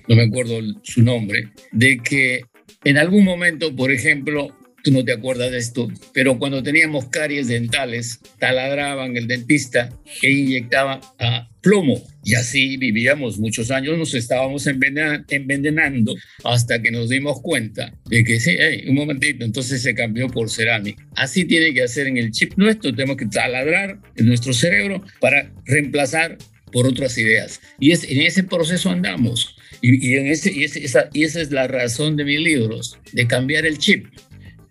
no 0.07 0.17
me 0.17 0.25
acuerdo 0.25 0.61
su 0.83 1.03
nombre, 1.03 1.49
de 1.71 1.99
que 1.99 2.43
en 2.85 2.99
algún 2.99 3.25
momento, 3.25 3.75
por 3.75 3.91
ejemplo, 3.91 4.55
tú 4.83 4.91
no 4.91 5.05
te 5.05 5.13
acuerdas 5.13 5.51
de 5.51 5.59
esto, 5.59 5.89
pero 6.13 6.39
cuando 6.39 6.63
teníamos 6.63 7.07
caries 7.07 7.49
dentales, 7.49 8.21
taladraban 8.39 9.17
el 9.17 9.27
dentista 9.27 9.89
e 10.23 10.31
inyectaba 10.31 11.01
a 11.19 11.49
plomo. 11.61 12.03
Y 12.25 12.35
así 12.35 12.77
vivíamos 12.77 13.39
muchos 13.39 13.71
años, 13.71 13.99
nos 13.99 14.15
estábamos 14.15 14.67
envenenando 14.67 16.15
hasta 16.45 16.81
que 16.83 16.91
nos 16.91 17.09
dimos 17.09 17.41
cuenta 17.41 17.95
de 18.07 18.25
que 18.25 18.39
sí, 18.41 18.57
un 18.89 18.95
momentito, 18.95 19.45
entonces 19.45 19.83
se 19.83 19.95
cambió 19.95 20.29
por 20.29 20.51
cerámica. 20.51 21.05
Así 21.17 21.45
tiene 21.45 21.73
que 21.73 21.83
hacer 21.83 22.07
en 22.07 22.19
el 22.19 22.31
chip 22.31 22.53
nuestro, 22.57 22.95
tenemos 22.95 23.17
que 23.17 23.27
taladrar 23.27 23.99
en 24.17 24.27
nuestro 24.27 24.53
cerebro 24.53 25.05
para 25.21 25.53
reemplazar 25.65 26.39
por 26.73 26.87
otras 26.87 27.17
ideas. 27.19 27.61
Y 27.79 27.93
es, 27.93 28.05
en 28.05 28.23
ese 28.23 28.43
proceso 28.43 28.91
andamos. 28.91 29.57
Y, 29.81 30.15
esa, 30.15 30.49
y 31.13 31.25
esa 31.25 31.41
es 31.41 31.51
la 31.51 31.67
razón 31.67 32.17
de 32.17 32.25
mis 32.25 32.41
libros, 32.41 32.99
de 33.13 33.27
cambiar 33.27 33.67
el 33.67 33.79
chip. 33.79 34.07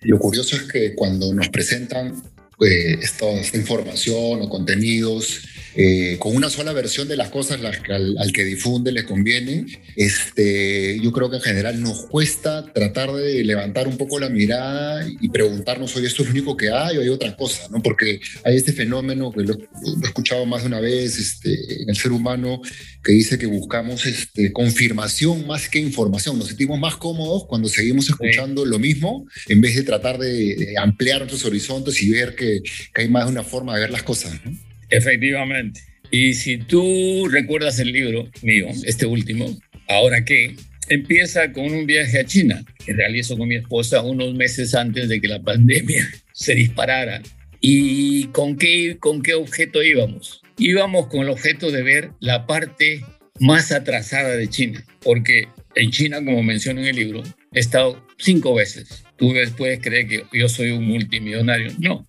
Lo 0.01 0.17
curioso 0.17 0.55
es 0.55 0.63
que 0.63 0.95
cuando 0.95 1.33
nos 1.33 1.49
presentan 1.49 2.23
eh, 2.59 2.97
esta 3.01 3.25
información 3.55 4.41
o 4.41 4.49
contenidos 4.49 5.41
eh, 5.75 6.17
con 6.19 6.35
una 6.35 6.49
sola 6.49 6.73
versión 6.73 7.07
de 7.07 7.17
las 7.17 7.29
cosas 7.29 7.61
las 7.61 7.77
al, 7.89 8.31
que 8.33 8.43
difunde 8.43 8.91
le 8.91 9.05
conviene, 9.05 9.65
este, 9.95 10.99
yo 11.01 11.11
creo 11.11 11.29
que 11.29 11.37
en 11.37 11.41
general 11.41 11.81
nos 11.81 12.05
cuesta 12.07 12.71
tratar 12.73 13.11
de 13.13 13.43
levantar 13.43 13.87
un 13.87 13.97
poco 13.97 14.19
la 14.19 14.29
mirada 14.29 15.07
y 15.07 15.29
preguntarnos, 15.29 15.95
oye, 15.95 16.07
¿esto 16.07 16.23
es 16.23 16.29
lo 16.29 16.33
único 16.33 16.57
que 16.57 16.69
hay 16.69 16.97
o 16.97 17.01
hay 17.01 17.09
otra 17.09 17.35
cosa? 17.35 17.67
¿no? 17.69 17.81
Porque 17.81 18.19
hay 18.43 18.57
este 18.57 18.73
fenómeno 18.73 19.31
que 19.31 19.43
lo, 19.43 19.53
he 19.53 20.05
escuchado 20.05 20.45
más 20.45 20.61
de 20.61 20.67
una 20.67 20.79
vez 20.79 21.17
este, 21.17 21.83
en 21.83 21.89
el 21.89 21.95
ser 21.95 22.11
humano 22.11 22.61
que 23.03 23.13
dice 23.13 23.37
que 23.37 23.47
buscamos 23.47 24.05
este, 24.05 24.51
confirmación 24.51 25.47
más 25.47 25.69
que 25.69 25.79
información. 25.79 26.37
Nos 26.37 26.49
sentimos 26.49 26.79
más 26.79 26.95
cómodos 26.97 27.45
cuando 27.47 27.67
seguimos 27.67 28.09
escuchando 28.09 28.65
lo 28.65 28.79
mismo 28.79 29.25
en 29.47 29.61
vez 29.61 29.75
de 29.75 29.83
tratar 29.83 30.17
de, 30.17 30.75
ampliar 30.77 31.19
nuestros 31.19 31.45
horizontes 31.45 32.01
y 32.01 32.09
ver 32.09 32.35
que, 32.35 32.61
que, 32.93 33.01
hay 33.01 33.09
más 33.09 33.25
de 33.25 33.31
una 33.31 33.43
forma 33.43 33.75
de 33.75 33.81
ver 33.81 33.91
las 33.91 34.03
cosas. 34.03 34.33
¿no? 34.45 34.70
Efectivamente. 34.91 35.81
Y 36.11 36.33
si 36.33 36.57
tú 36.57 37.27
recuerdas 37.29 37.79
el 37.79 37.91
libro 37.91 38.29
mío, 38.43 38.67
este 38.85 39.05
último, 39.05 39.57
ahora 39.87 40.23
qué, 40.25 40.55
empieza 40.89 41.53
con 41.53 41.71
un 41.71 41.85
viaje 41.85 42.19
a 42.19 42.25
China 42.25 42.63
que 42.85 42.93
realizo 42.93 43.37
con 43.37 43.47
mi 43.47 43.55
esposa 43.55 44.01
unos 44.01 44.33
meses 44.33 44.75
antes 44.75 45.07
de 45.07 45.21
que 45.21 45.29
la 45.29 45.41
pandemia 45.41 46.07
se 46.33 46.53
disparara. 46.53 47.21
¿Y 47.61 48.25
con 48.27 48.57
qué, 48.57 48.97
con 48.99 49.21
qué 49.21 49.35
objeto 49.35 49.81
íbamos? 49.81 50.41
Íbamos 50.57 51.07
con 51.07 51.21
el 51.21 51.29
objeto 51.29 51.71
de 51.71 51.81
ver 51.81 52.11
la 52.19 52.45
parte 52.45 53.01
más 53.39 53.71
atrasada 53.71 54.35
de 54.35 54.47
China, 54.49 54.83
porque 55.01 55.47
en 55.75 55.91
China, 55.91 56.17
como 56.17 56.43
menciono 56.43 56.81
en 56.81 56.87
el 56.87 56.95
libro, 56.95 57.23
he 57.53 57.59
estado 57.59 58.05
cinco 58.17 58.53
veces. 58.53 59.03
Tú 59.17 59.33
puedes 59.57 59.79
creer 59.79 60.07
que 60.07 60.23
yo 60.33 60.49
soy 60.49 60.71
un 60.71 60.85
multimillonario. 60.85 61.71
No. 61.79 62.07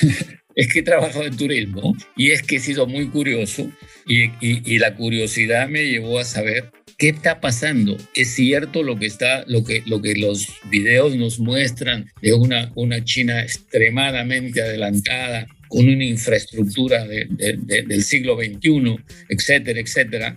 es 0.54 0.72
que 0.72 0.80
he 0.80 0.82
trabajado 0.82 1.26
en 1.26 1.36
turismo 1.36 1.96
y 2.16 2.30
es 2.30 2.42
que 2.42 2.56
he 2.56 2.60
sido 2.60 2.86
muy 2.86 3.08
curioso 3.08 3.70
y, 4.06 4.30
y, 4.40 4.78
la 4.78 4.94
curiosidad 4.94 5.68
me 5.68 5.86
llevó 5.86 6.18
a 6.18 6.24
saber 6.24 6.70
qué 6.98 7.10
está 7.10 7.40
pasando. 7.40 7.96
Es 8.14 8.34
cierto 8.34 8.82
lo 8.82 8.98
que, 8.98 9.06
está, 9.06 9.44
lo 9.46 9.64
que, 9.64 9.82
lo 9.86 10.02
que 10.02 10.14
los 10.14 10.48
videos 10.70 11.16
nos 11.16 11.38
muestran 11.38 12.10
de 12.20 12.32
una, 12.32 12.72
una 12.74 13.04
China 13.04 13.42
extremadamente 13.42 14.62
adelantada, 14.62 15.46
con 15.68 15.88
una 15.88 16.04
infraestructura 16.04 17.06
del 17.06 18.04
siglo 18.04 18.36
XXI, 18.36 18.96
etcétera, 19.30 19.80
etcétera. 19.80 20.36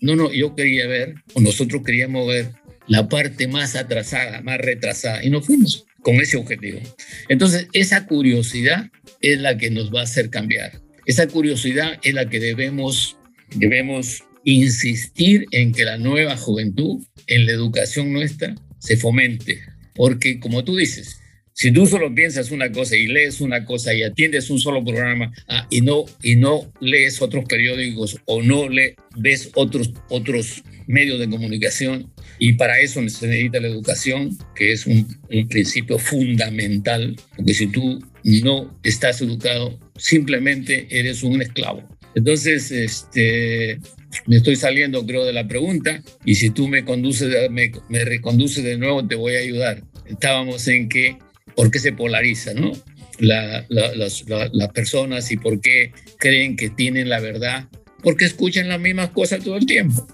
no, 0.00 0.16
no, 0.16 0.32
yo 0.32 0.56
quería 0.56 0.86
ver, 0.88 1.14
o 1.34 1.40
nosotros 1.40 1.82
queríamos 1.84 2.26
ver 2.26 2.50
la 2.88 3.08
parte 3.08 3.46
más 3.46 3.76
atrasada, 3.76 4.40
más 4.42 4.58
retrasada, 4.58 5.22
y 5.22 5.30
nos 5.30 5.46
fuimos 5.46 5.87
con 6.08 6.22
ese 6.22 6.38
objetivo. 6.38 6.80
Entonces, 7.28 7.68
esa 7.74 8.06
curiosidad 8.06 8.90
es 9.20 9.38
la 9.40 9.58
que 9.58 9.68
nos 9.68 9.94
va 9.94 10.00
a 10.00 10.04
hacer 10.04 10.30
cambiar. 10.30 10.80
Esa 11.04 11.28
curiosidad 11.28 11.98
es 12.02 12.14
la 12.14 12.30
que 12.30 12.40
debemos, 12.40 13.18
debemos 13.54 14.24
insistir 14.42 15.44
en 15.50 15.70
que 15.72 15.84
la 15.84 15.98
nueva 15.98 16.38
juventud, 16.38 17.04
en 17.26 17.44
la 17.44 17.52
educación 17.52 18.10
nuestra, 18.14 18.54
se 18.78 18.96
fomente. 18.96 19.60
Porque, 19.94 20.40
como 20.40 20.64
tú 20.64 20.78
dices, 20.78 21.20
si 21.52 21.72
tú 21.72 21.86
solo 21.86 22.14
piensas 22.14 22.52
una 22.52 22.72
cosa 22.72 22.96
y 22.96 23.06
lees 23.06 23.42
una 23.42 23.66
cosa 23.66 23.92
y 23.92 24.02
atiendes 24.02 24.48
un 24.48 24.60
solo 24.60 24.82
programa 24.82 25.30
ah, 25.46 25.66
y, 25.68 25.82
no, 25.82 26.06
y 26.22 26.36
no 26.36 26.72
lees 26.80 27.20
otros 27.20 27.44
periódicos 27.44 28.16
o 28.24 28.40
no 28.40 28.66
le, 28.70 28.96
ves 29.14 29.50
otros, 29.56 29.92
otros 30.08 30.62
medios 30.88 31.20
de 31.20 31.28
comunicación, 31.28 32.12
y 32.40 32.54
para 32.54 32.80
eso 32.80 33.00
se 33.08 33.28
necesita 33.28 33.60
la 33.60 33.68
educación, 33.68 34.36
que 34.56 34.72
es 34.72 34.86
un, 34.86 35.06
principio 35.48 35.98
fundamental, 35.98 37.14
porque 37.36 37.54
si 37.54 37.68
tú 37.68 38.02
no 38.24 38.78
estás 38.82 39.20
educado, 39.20 39.78
simplemente 39.96 40.88
eres 40.90 41.22
un 41.22 41.40
esclavo. 41.40 41.88
Entonces, 42.14 42.72
este, 42.72 43.78
me 44.26 44.36
estoy 44.36 44.56
saliendo, 44.56 45.06
creo, 45.06 45.24
de 45.24 45.32
la 45.32 45.46
pregunta 45.46 46.02
y 46.24 46.34
si 46.34 46.50
tú 46.50 46.66
me 46.66 46.84
conduces, 46.84 47.32
me 47.50 48.04
reconduces 48.04 48.64
de 48.64 48.76
nuevo, 48.76 49.06
te 49.06 49.14
voy 49.14 49.36
a 49.36 49.40
ayudar. 49.40 49.84
Estábamos 50.06 50.66
en 50.66 50.88
que 50.88 51.18
por 51.54 51.70
qué 51.70 51.78
se 51.78 51.92
polariza, 51.92 52.54
¿no? 52.54 52.72
las, 53.20 54.24
las 54.28 54.68
personas 54.72 55.30
y 55.30 55.36
por 55.36 55.60
qué 55.60 55.92
creen 56.18 56.56
que 56.56 56.70
tienen 56.70 57.08
la 57.08 57.20
verdad, 57.20 57.68
porque 58.02 58.24
escuchan 58.24 58.68
las 58.68 58.80
mismas 58.80 59.10
cosas 59.10 59.42
todo 59.42 59.56
el 59.56 59.66
tiempo. 59.66 60.06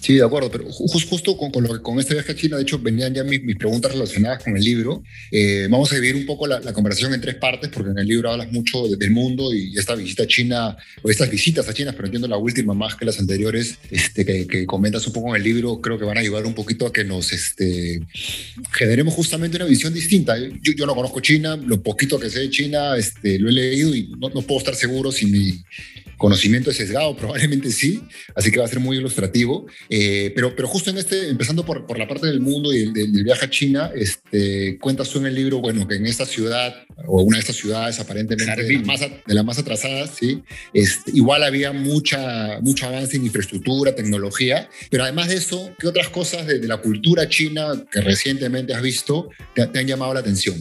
Sí, 0.00 0.14
de 0.14 0.24
acuerdo, 0.24 0.50
pero 0.50 0.64
justo 0.70 1.36
con, 1.36 1.52
lo, 1.62 1.82
con 1.82 2.00
este 2.00 2.14
viaje 2.14 2.32
a 2.32 2.34
China, 2.34 2.56
de 2.56 2.62
hecho, 2.62 2.78
venían 2.78 3.12
ya 3.14 3.24
mis, 3.24 3.40
preguntas 3.56 3.92
relacionadas 3.92 4.42
con 4.42 4.56
el 4.56 4.64
libro. 4.64 5.02
Eh, 5.30 5.68
vamos 5.70 5.92
a 5.92 5.96
dividir 5.96 6.16
un 6.16 6.26
poco 6.26 6.46
la, 6.46 6.60
conversación 6.72 7.12
en 7.14 7.20
tres 7.20 7.36
partes, 7.36 7.70
porque 7.70 7.90
en 7.90 7.98
el 7.98 8.06
libro 8.06 8.30
hablas 8.30 8.50
mucho 8.50 8.88
del 8.88 9.10
mundo 9.10 9.52
y 9.54 9.78
esta 9.78 9.94
visita 9.94 10.22
a 10.22 10.26
China, 10.26 10.76
o 11.02 11.10
estas 11.10 11.30
visitas 11.30 11.68
a 11.68 11.74
China, 11.74 11.92
pero 11.92 12.06
entiendo 12.06 12.26
la 12.26 12.38
última 12.38 12.74
más 12.74 12.96
que 12.96 13.04
las 13.04 13.20
anteriores, 13.20 13.78
este, 13.90 14.24
que, 14.24 14.46
que, 14.46 14.66
comentas 14.66 15.06
un 15.06 15.12
poco 15.12 15.28
en 15.30 15.36
el 15.36 15.44
libro, 15.44 15.80
creo 15.80 15.98
que 15.98 16.04
van 16.04 16.16
a 16.16 16.20
ayudar 16.20 16.46
un 16.46 16.54
poquito 16.54 16.86
a 16.86 16.92
que 16.92 17.04
nos 17.04 17.32
este, 17.32 18.02
generemos 18.72 19.14
justamente 19.14 19.56
una 19.56 19.66
visión 19.66 19.92
distinta. 19.92 20.36
Yo, 20.38 20.72
yo 20.72 20.86
no 20.86 20.94
conozco 20.94 21.20
China, 21.20 21.56
lo 21.56 21.82
poquito 21.82 22.18
que 22.18 22.30
sé 22.30 22.40
de 22.40 22.50
China 22.50 22.96
este, 22.96 23.38
lo 23.38 23.50
he 23.50 23.52
leído 23.52 23.94
y 23.94 24.08
no, 24.18 24.30
no 24.30 24.42
puedo 24.42 24.58
estar 24.58 24.74
seguro 24.74 25.12
si 25.12 25.26
mi 25.26 25.62
conocimiento 26.22 26.72
sesgado, 26.72 27.16
probablemente 27.20 27.72
sí, 27.72 28.00
así 28.36 28.52
que 28.52 28.60
va 28.60 28.64
a 28.64 28.68
ser 28.68 28.78
muy 28.78 28.96
ilustrativo. 28.96 29.66
Eh, 29.90 30.30
pero, 30.36 30.54
pero 30.54 30.68
justo 30.68 30.90
en 30.90 30.98
este, 30.98 31.28
empezando 31.28 31.66
por, 31.66 31.84
por 31.84 31.98
la 31.98 32.06
parte 32.06 32.28
del 32.28 32.40
mundo 32.40 32.72
y 32.72 32.92
del, 32.92 33.24
viaje 33.24 33.46
a 33.46 33.50
China, 33.50 33.90
este, 33.94 34.78
cuentas 34.78 35.10
tú 35.10 35.18
en 35.18 35.26
el 35.26 35.34
libro, 35.34 35.58
bueno, 35.58 35.86
que 35.88 35.96
en 35.96 36.06
esta 36.06 36.24
ciudad, 36.24 36.86
o 37.06 37.22
una 37.22 37.38
de 37.38 37.40
estas 37.40 37.56
ciudades 37.56 37.98
aparentemente 37.98 38.62
de 38.62 38.72
las 38.74 38.86
más, 38.86 39.00
de 39.00 39.34
la 39.34 39.42
más 39.42 39.58
atrasadas, 39.58 40.12
¿sí? 40.18 40.42
Este, 40.72 41.10
igual 41.12 41.42
había 41.42 41.72
mucha, 41.72 42.60
mucho 42.60 42.86
avance 42.86 43.16
en 43.16 43.24
infraestructura, 43.24 43.96
tecnología, 43.96 44.68
pero 44.90 45.02
además 45.02 45.28
de 45.28 45.36
eso, 45.36 45.72
¿qué 45.78 45.88
otras 45.88 46.08
cosas 46.08 46.46
de, 46.46 46.62
la 46.62 46.76
cultura 46.76 47.28
china 47.28 47.72
que 47.90 48.00
recientemente 48.00 48.72
has 48.72 48.82
visto 48.82 49.28
te, 49.54 49.66
te 49.66 49.80
han 49.80 49.86
llamado 49.88 50.14
la 50.14 50.20
atención? 50.20 50.56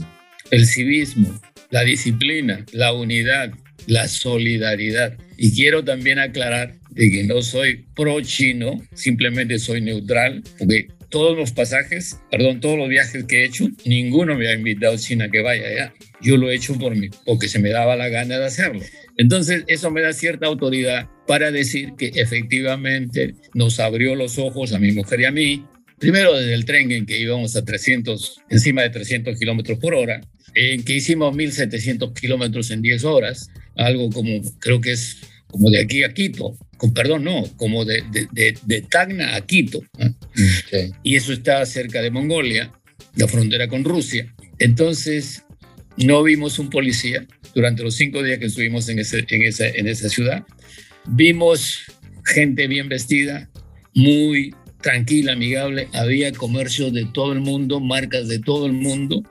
El 0.50 0.66
civismo, 0.66 1.40
la 1.70 1.84
disciplina, 1.84 2.66
la 2.72 2.94
unidad, 2.94 3.52
la 3.88 4.08
solidaridad. 4.08 5.18
Y 5.38 5.52
quiero 5.54 5.84
también 5.84 6.20
aclarar 6.20 6.76
de 6.92 7.12
que 7.12 7.24
no 7.24 7.42
soy 7.42 7.86
pro 7.96 8.22
chino, 8.22 8.82
simplemente 8.94 9.60
soy 9.60 9.82
neutral, 9.82 10.44
porque 10.58 10.88
todos 11.10 11.38
los 11.38 11.52
pasajes, 11.52 12.20
perdón, 12.32 12.62
todos 12.62 12.78
los 12.78 12.90
viajes 12.90 13.26
que 13.26 13.42
he 13.42 13.46
hecho, 13.46 13.70
ninguno 13.86 14.36
me 14.36 14.48
ha 14.48 14.54
invitado 14.54 14.96
a 14.96 14.98
China 14.98 15.30
que 15.30 15.42
vaya 15.42 15.68
allá. 15.68 15.94
Yo 16.22 16.38
lo 16.38 16.50
he 16.50 16.56
hecho 16.56 16.78
por 16.80 16.96
mí, 16.96 17.10
porque 17.26 17.50
se 17.50 17.60
me 17.60 17.70
daba 17.70 17.96
la 17.96 18.08
gana 18.08 18.40
de 18.40 18.46
hacerlo. 18.46 18.82
Entonces, 19.18 19.64
eso 19.68 19.92
me 19.92 20.02
da 20.02 20.14
cierta 20.14 20.48
autoridad 20.48 21.10
para 21.28 21.52
decir 21.52 21.94
que 21.98 22.12
efectivamente 22.16 23.36
nos 23.54 23.80
abrió 23.80 24.16
los 24.16 24.40
ojos 24.40 24.74
a 24.74 24.80
mi 24.80 24.92
mujer 24.92 25.20
y 25.20 25.26
a 25.26 25.32
mí, 25.32 25.66
primero 26.00 26.38
desde 26.38 26.54
el 26.54 26.66
tren 26.66 26.92
en 26.92 27.06
que 27.06 27.20
íbamos 27.20 27.56
a 27.56 27.66
300, 27.66 28.42
encima 28.50 28.82
de 28.82 28.90
300 28.90 29.38
kilómetros 29.38 29.80
por 29.80 29.94
hora, 29.94 30.22
en 30.56 30.84
que 30.84 30.96
hicimos 30.96 31.36
1.700 31.36 32.14
kilómetros 32.14 32.72
en 32.72 32.82
10 32.82 33.04
horas, 33.04 33.50
algo 33.76 34.10
como, 34.10 34.42
creo 34.60 34.82
que 34.82 34.92
es 34.92 35.18
como 35.48 35.70
de 35.70 35.82
aquí 35.82 36.04
a 36.04 36.14
Quito, 36.14 36.58
con, 36.78 36.94
perdón, 36.94 37.24
no, 37.24 37.44
como 37.58 37.86
de, 37.86 38.04
de, 38.32 38.58
de, 38.64 38.82
Tacna 38.82 39.36
a 39.36 39.42
Quito. 39.46 39.82
Y 41.04 41.16
eso 41.16 41.34
está 41.34 41.66
cerca 41.66 42.02
de 42.02 42.10
Mongolia, 42.10 42.72
la 43.16 43.28
frontera 43.28 43.68
con 43.68 43.84
Rusia. 43.84 44.34
Entonces, 44.60 45.44
no 45.98 46.24
vimos 46.24 46.58
un 46.60 46.70
policía 46.70 47.26
durante 47.54 47.84
los 47.84 47.96
cinco 47.96 48.24
días 48.24 48.40
que 48.40 48.46
estuvimos 48.46 48.88
en, 48.90 49.00
ese, 49.00 49.26
en, 49.30 49.44
esa, 49.44 49.68
en 49.68 49.88
esa 49.88 50.10
ciudad. 50.10 50.46
Vimos 51.08 51.84
gente 52.26 52.68
bien 52.68 52.88
vestida, 52.88 53.50
muy 53.94 54.56
tranquila, 54.82 55.34
amigable. 55.34 55.88
Había 55.94 56.32
comercio 56.32 56.92
de 56.92 57.06
todo 57.06 57.34
el 57.34 57.40
mundo, 57.40 57.80
marcas 57.80 58.28
de 58.28 58.40
todo 58.40 58.66
el 58.66 58.74
mundo. 58.74 59.24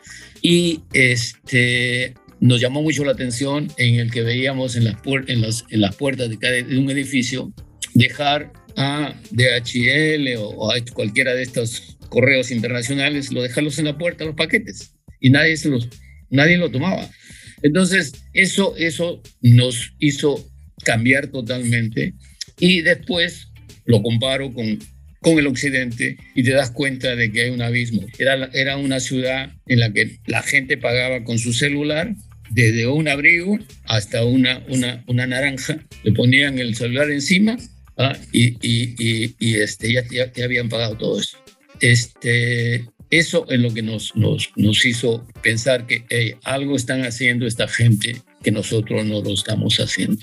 Y 0.43 0.83
este, 0.93 2.15
nos 2.41 2.61
llamó 2.61 2.83
mucho 2.83 3.05
la 3.05 3.13
atención 3.13 3.69
en 3.77 3.97
el 3.97 4.11
que 4.11 4.23
veíamos 4.23 4.77
en 4.77 4.85
las, 4.85 4.97
puertas 5.01 6.31
de, 6.31 6.63
de, 6.63 6.79
un 6.79 6.91
edificio 6.91 7.53
dejar 7.95 8.53
a 8.77 9.15
DHL 9.31 10.37
o, 10.39 10.73
a 10.73 10.77
cualquiera 10.93 11.35
de 11.35 11.43
estos 11.43 11.99
correos 12.09 12.51
internacionales, 12.51 13.33
lo 13.33 13.43
dejarlos 13.43 13.79
en 13.79 13.85
la 13.85 13.99
puerta, 13.99 14.25
los 14.25 14.35
paquetes, 14.35 14.95
y 15.21 15.31
nadie, 15.31 15.57
los, 15.65 15.89
nadie 16.31 16.57
lo 16.57 16.71
tomaba. 16.71 17.09
Entonces, 17.63 18.13
eso, 18.33 18.75
eso 18.77 19.23
nos 19.43 19.93
hizo 19.99 20.45
cambiar 20.85 21.29
totalmente 21.29 22.15
y 22.59 22.81
después 22.81 23.49
lo 23.85 24.03
comparo 24.03 24.53
con 24.53 24.79
con 25.21 25.39
el 25.39 25.47
occidente 25.47 26.17
y 26.35 26.43
te 26.43 26.53
das 26.53 26.71
cuenta 26.71 27.15
de 27.15 27.31
que 27.31 27.43
hay 27.43 27.51
un 27.51 27.63
abismo. 27.63 28.07
Era, 28.19 28.49
era 28.53 28.77
una 28.77 29.01
ciudad 29.01 29.53
en 29.67 29.81
la 29.81 29.93
que 29.93 30.19
la 30.27 30.43
gente 30.43 30.79
pagaba 30.79 31.25
con 31.25 31.39
su 31.39 31.53
celular, 31.53 32.15
desde 32.51 32.87
un 32.87 33.09
abrigo 33.09 33.59
hasta 33.85 34.25
una, 34.25 34.65
una, 34.69 35.05
una 35.07 35.27
naranja, 35.27 35.85
le 36.03 36.13
ponían 36.13 36.59
el 36.59 36.75
celular 36.75 37.11
encima 37.11 37.57
¿ah? 37.97 38.17
y, 38.33 38.57
y, 38.61 39.35
y, 39.39 39.55
este, 39.57 39.93
ya, 39.93 40.03
ya, 40.11 40.45
habían 40.45 40.69
pagado 40.69 40.97
todo 40.97 41.21
eso. 41.21 41.39
Este, 41.81 42.87
eso 43.11 43.47
es 43.49 43.59
lo 43.59 43.73
que 43.73 43.83
nos, 43.83 44.15
nos, 44.15 44.51
nos 44.57 44.85
hizo 44.85 45.27
pensar 45.43 45.87
que 45.87 46.37
algo 46.45 46.77
están 46.77 47.05
haciendo 47.05 47.47
esta 47.47 47.67
gente 47.69 48.17
que 48.43 48.53
nosotros 48.53 49.05
no 49.05 49.23
lo 49.23 49.33
estamos 49.33 49.79
haciendo. 49.79 50.21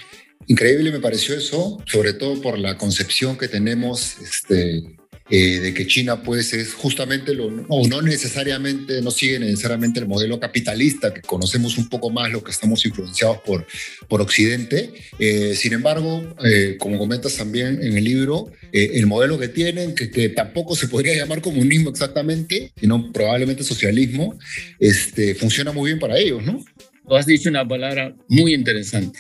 Increíble 0.48 0.92
me 0.92 1.00
pareció 1.00 1.36
eso, 1.36 1.78
sobre 1.86 2.13
todo 2.13 2.42
por 2.42 2.58
la 2.58 2.78
concepción 2.78 3.38
que 3.38 3.50
tenemos 3.50 4.18
este, 4.22 4.98
eh, 5.30 5.60
de 5.60 5.74
que 5.74 5.86
China 5.88 6.24
pues 6.24 6.54
es 6.54 6.74
justamente 6.74 7.34
lo, 7.34 7.52
no, 7.52 7.66
no 7.90 8.02
necesariamente, 8.02 9.02
no 9.02 9.12
sigue 9.12 9.40
necesariamente 9.40 10.00
el 10.00 10.08
modelo 10.08 10.40
capitalista, 10.40 11.13
que 11.13 11.22
conocemos 11.22 11.78
un 11.78 11.90
poco 11.90 12.10
más 12.10 12.32
lo 12.32 12.44
que 12.44 12.52
estamos 12.52 12.86
influenciados 12.86 13.40
por, 13.46 13.66
por 14.08 14.22
Occidente. 14.22 14.94
Eh, 15.20 15.54
sin 15.56 15.74
embargo, 15.74 16.36
eh, 16.44 16.78
como 16.80 16.98
comentas 16.98 17.36
también 17.36 17.82
en 17.82 17.98
el 17.98 18.04
libro, 18.04 18.52
el 18.72 19.06
modelo 19.08 19.40
que 19.40 19.48
tienen, 19.48 19.96
que, 19.96 20.12
que, 20.12 20.30
tampoco 20.30 20.76
se 20.76 20.88
podría 20.88 21.16
llamar 21.16 21.42
comunismo 21.42 21.90
exactamente, 21.90 22.72
sino 22.80 23.12
probablemente 23.12 23.63
socialismo, 23.63 24.38
este, 24.80 25.36
funciona 25.36 25.72
muy 25.72 25.92
bien 25.92 26.00
para 26.00 26.18
ellos, 26.18 26.44
¿no? 26.44 26.63
Has 27.10 27.26
dicho 27.26 27.50
una 27.50 27.68
palabra 27.68 28.13
muy 28.28 28.54
interesante 28.54 29.20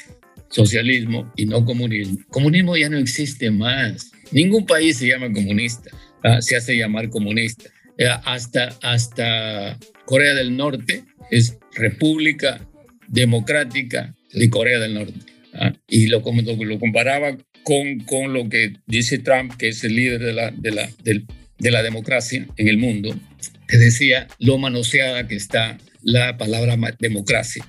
socialismo 0.49 1.31
y 1.35 1.45
no 1.45 1.65
comunismo. 1.65 2.19
Comunismo 2.29 2.75
ya 2.77 2.89
no 2.89 2.97
existe 2.97 3.51
más. 3.51 4.11
Ningún 4.31 4.65
país 4.65 4.97
se 4.97 5.07
llama 5.07 5.31
comunista, 5.31 5.91
¿ah? 6.23 6.41
se 6.41 6.55
hace 6.55 6.77
llamar 6.77 7.09
comunista. 7.09 7.69
Eh, 7.97 8.07
hasta, 8.25 8.75
hasta 8.81 9.77
Corea 10.05 10.35
del 10.35 10.55
Norte 10.55 11.03
es 11.31 11.57
República 11.73 12.65
Democrática 13.07 14.13
de 14.33 14.49
Corea 14.49 14.79
del 14.79 14.93
Norte. 14.93 15.19
¿ah? 15.53 15.73
Y 15.87 16.07
lo, 16.07 16.19
lo 16.19 16.79
comparaba 16.79 17.37
con, 17.63 17.99
con 18.01 18.33
lo 18.33 18.49
que 18.49 18.73
dice 18.85 19.17
Trump, 19.17 19.55
que 19.57 19.69
es 19.69 19.83
el 19.83 19.95
líder 19.95 20.21
de 20.21 20.33
la, 20.33 20.51
de 20.51 20.71
la, 20.71 20.89
de 21.03 21.71
la 21.71 21.83
democracia 21.83 22.45
en 22.55 22.67
el 22.67 22.77
mundo, 22.77 23.17
que 23.67 23.77
decía 23.77 24.27
lo 24.39 24.57
manoseada 24.57 25.27
que 25.27 25.35
está 25.35 25.77
la 26.01 26.37
palabra 26.37 26.77
democracia. 26.99 27.65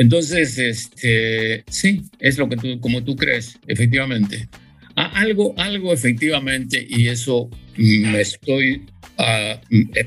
Entonces, 0.00 0.56
este, 0.56 1.62
sí, 1.68 2.00
es 2.20 2.38
lo 2.38 2.48
que 2.48 2.56
tú, 2.56 2.80
como 2.80 3.04
tú 3.04 3.16
crees, 3.16 3.58
efectivamente. 3.66 4.48
algo, 4.94 5.54
algo 5.58 5.92
efectivamente, 5.92 6.86
y 6.88 7.08
eso 7.08 7.50
me 7.76 8.22
estoy, 8.22 8.86
ah, 9.18 9.60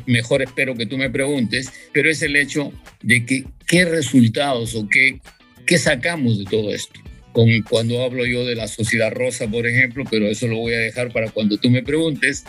mejor 0.08 0.42
espero 0.42 0.74
que 0.74 0.88
tú 0.88 0.98
me 0.98 1.12
preguntes, 1.12 1.72
pero 1.94 2.10
es 2.10 2.24
el 2.24 2.36
hecho 2.36 2.74
de 3.04 3.24
que 3.24 3.46
qué 3.68 3.86
resultados 3.86 4.74
o 4.74 4.90
qué, 4.90 5.22
qué 5.68 5.78
sacamos 5.78 6.40
de 6.40 6.46
todo 6.46 6.74
esto. 6.74 7.00
Con, 7.32 7.62
cuando 7.62 8.02
hablo 8.02 8.26
yo 8.26 8.48
de 8.48 8.56
la 8.56 8.68
sociedad 8.68 9.12
rosa, 9.12 9.48
por 9.48 9.68
ejemplo, 9.68 10.06
pero 10.10 10.26
eso 10.26 10.48
lo 10.48 10.58
voy 10.58 10.74
a 10.74 10.80
dejar 10.80 11.14
para 11.14 11.30
cuando 11.30 11.58
tú 11.58 11.70
me 11.70 11.84
preguntes, 11.84 12.46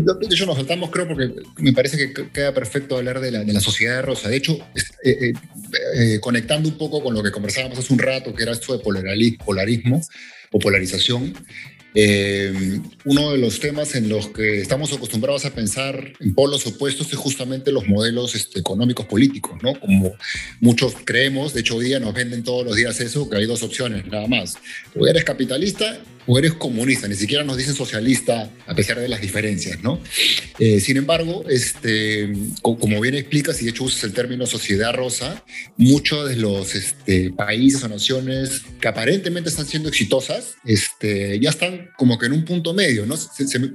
de 0.00 0.26
hecho 0.34 0.46
nos 0.46 0.56
saltamos 0.56 0.90
creo 0.90 1.08
porque 1.08 1.32
me 1.58 1.72
parece 1.72 1.96
que 1.96 2.28
queda 2.30 2.52
perfecto 2.54 2.96
hablar 2.96 3.20
de 3.20 3.30
la, 3.30 3.44
de 3.44 3.52
la 3.52 3.60
sociedad 3.60 3.96
de 3.96 4.02
Rosa. 4.02 4.28
De 4.28 4.36
hecho, 4.36 4.58
eh, 5.04 5.10
eh, 5.20 5.32
eh, 5.96 6.20
conectando 6.20 6.68
un 6.68 6.76
poco 6.76 7.02
con 7.02 7.14
lo 7.14 7.22
que 7.22 7.30
conversábamos 7.30 7.78
hace 7.78 7.92
un 7.92 7.98
rato, 7.98 8.34
que 8.34 8.42
era 8.42 8.52
esto 8.52 8.76
de 8.76 8.82
polarismo 8.82 10.00
o 10.50 10.58
polarización, 10.58 11.34
eh, 11.94 12.80
uno 13.04 13.32
de 13.32 13.38
los 13.38 13.60
temas 13.60 13.94
en 13.94 14.08
los 14.08 14.28
que 14.28 14.62
estamos 14.62 14.92
acostumbrados 14.94 15.44
a 15.44 15.50
pensar 15.50 16.12
en 16.20 16.34
polos 16.34 16.66
opuestos 16.66 17.12
es 17.12 17.18
justamente 17.18 17.70
los 17.70 17.86
modelos 17.86 18.34
este, 18.34 18.60
económicos 18.60 19.04
políticos, 19.04 19.58
¿no? 19.62 19.78
Como 19.78 20.12
muchos 20.60 20.94
creemos, 21.04 21.52
de 21.52 21.60
hecho 21.60 21.76
hoy 21.76 21.86
día 21.86 22.00
nos 22.00 22.14
venden 22.14 22.42
todos 22.44 22.64
los 22.64 22.76
días 22.76 22.98
eso, 23.00 23.28
que 23.28 23.36
hay 23.36 23.46
dos 23.46 23.62
opciones 23.62 24.06
nada 24.06 24.26
más. 24.26 24.56
O 24.98 25.06
eres 25.06 25.24
capitalista 25.24 25.98
o 26.26 26.38
eres 26.38 26.54
comunista, 26.54 27.08
ni 27.08 27.14
siquiera 27.14 27.44
nos 27.44 27.56
dicen 27.56 27.74
socialista 27.74 28.50
a 28.66 28.74
pesar 28.74 28.98
de 28.98 29.08
las 29.08 29.20
diferencias, 29.20 29.82
¿no? 29.82 30.00
Eh, 30.58 30.80
sin 30.80 30.96
embargo, 30.96 31.44
este, 31.48 32.32
como 32.62 33.00
bien 33.00 33.14
explicas, 33.14 33.60
y 33.60 33.64
de 33.64 33.70
hecho 33.70 33.84
usas 33.84 34.04
el 34.04 34.12
término 34.12 34.46
sociedad 34.46 34.94
rosa, 34.94 35.44
muchos 35.76 36.28
de 36.28 36.36
los 36.36 36.74
este, 36.74 37.30
países 37.30 37.82
o 37.84 37.88
naciones 37.88 38.62
que 38.80 38.88
aparentemente 38.88 39.50
están 39.50 39.66
siendo 39.66 39.88
exitosas, 39.88 40.54
este, 40.64 41.40
ya 41.40 41.50
están 41.50 41.90
como 41.96 42.18
que 42.18 42.26
en 42.26 42.32
un 42.32 42.44
punto 42.44 42.72
medio, 42.74 43.04
¿no? 43.06 43.16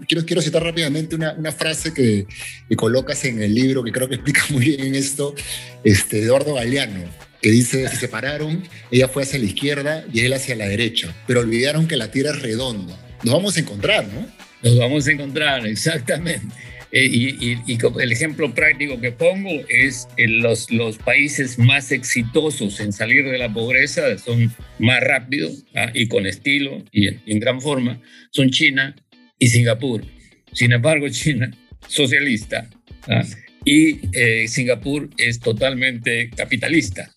quiero, 0.08 0.26
quiero 0.26 0.42
citar 0.42 0.64
rápidamente 0.64 1.16
una, 1.16 1.34
una 1.34 1.52
frase 1.52 1.94
que, 1.94 2.26
que, 2.70 2.76
colocas 2.76 3.26
en 3.26 3.42
el 3.42 3.54
libro 3.54 3.84
que 3.84 3.92
creo 3.92 4.08
que 4.08 4.16
explica 4.16 4.46
muy 4.50 4.66
bien 4.66 4.96
esto, 4.96 5.36
este, 5.84 6.24
Eduardo 6.24 6.56
Galeano, 6.56 7.27
que 7.42 7.52
dice, 7.52 7.88
se 7.88 7.96
separaron, 7.96 8.64
ella 8.92 9.08
fue 9.08 9.24
hacia 9.24 9.40
la 9.40 9.46
izquierda 9.46 10.06
y 10.12 10.22
él 10.22 10.34
hacia 10.34 10.56
la 10.56 10.68
derecha, 10.68 11.16
pero 11.28 11.42
olvidaron 11.42 11.88
que 11.88 11.98
la 11.98 12.12
Tierra 12.12 12.32
es 12.32 12.42
redonda. 12.42 12.98
Nos 13.24 13.34
vamos 13.34 13.58
a 13.58 13.60
encontrar, 13.60 14.08
¿no? 14.08 14.28
Nos 14.64 14.78
vamos 14.78 15.08
a 15.08 15.12
encontrar, 15.12 15.66
exactamente. 15.68 16.48
Eh, 16.92 17.06
y, 17.06 17.58
el 18.00 18.12
ejemplo 18.12 18.54
práctico 18.54 19.00
que 19.02 19.12
pongo 19.12 19.52
es 19.68 20.08
en 20.16 20.42
los, 20.42 20.72
los 20.72 20.98
países 20.98 21.60
más 21.60 21.92
exitosos 21.92 22.80
en 22.80 22.94
salir 22.94 23.26
de 23.26 23.38
la 23.38 23.52
pobreza 23.52 24.18
son 24.18 24.54
más 24.80 25.02
rápido 25.02 25.52
¿ah? 25.76 25.92
y 25.94 26.08
con 26.08 26.26
estilo 26.26 26.84
y 26.94 27.08
en, 27.08 27.40
gran 27.40 27.60
forma, 27.60 28.02
son 28.32 28.50
China 28.52 28.96
y 29.38 29.48
Singapur. 29.50 30.06
Sin 30.54 30.72
embargo, 30.72 31.10
China, 31.10 31.52
socialista, 31.88 32.70
¿ah? 33.10 33.24
y 33.66 34.00
eh, 34.14 34.48
Singapur 34.48 35.10
es 35.18 35.42
totalmente 35.42 36.30
capitalista. 36.30 37.12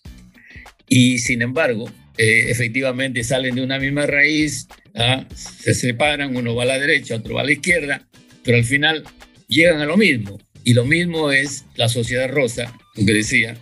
Y 0.91 1.19
sin 1.19 1.41
embargo, 1.41 1.91
eh, 2.19 2.51
efectivamente 2.51 3.25
salen 3.25 3.55
de 3.55 3.63
una 3.63 3.79
misma 3.79 4.07
raíz, 4.07 4.67
¿ah? 4.95 5.25
se 5.35 5.73
separan, 5.73 6.37
uno 6.37 6.55
va 6.55 6.65
a 6.65 6.67
la 6.67 6.79
derecha, 6.79 7.15
otro 7.15 7.37
va 7.37 7.43
a 7.43 7.45
la 7.45 7.53
izquierda, 7.53 8.07
pero 8.45 8.59
al 8.59 8.65
final 8.65 9.05
llegan 9.49 9.81
a 9.81 9.87
lo 9.87 9.97
mismo. 9.97 10.39
Y 10.65 10.75
lo 10.75 10.85
mismo 10.85 11.31
es 11.31 11.65
la 11.77 11.89
sociedad 11.89 12.29
rosa, 12.29 12.77
lo 12.97 13.07
que 13.07 13.15
decía, 13.15 13.57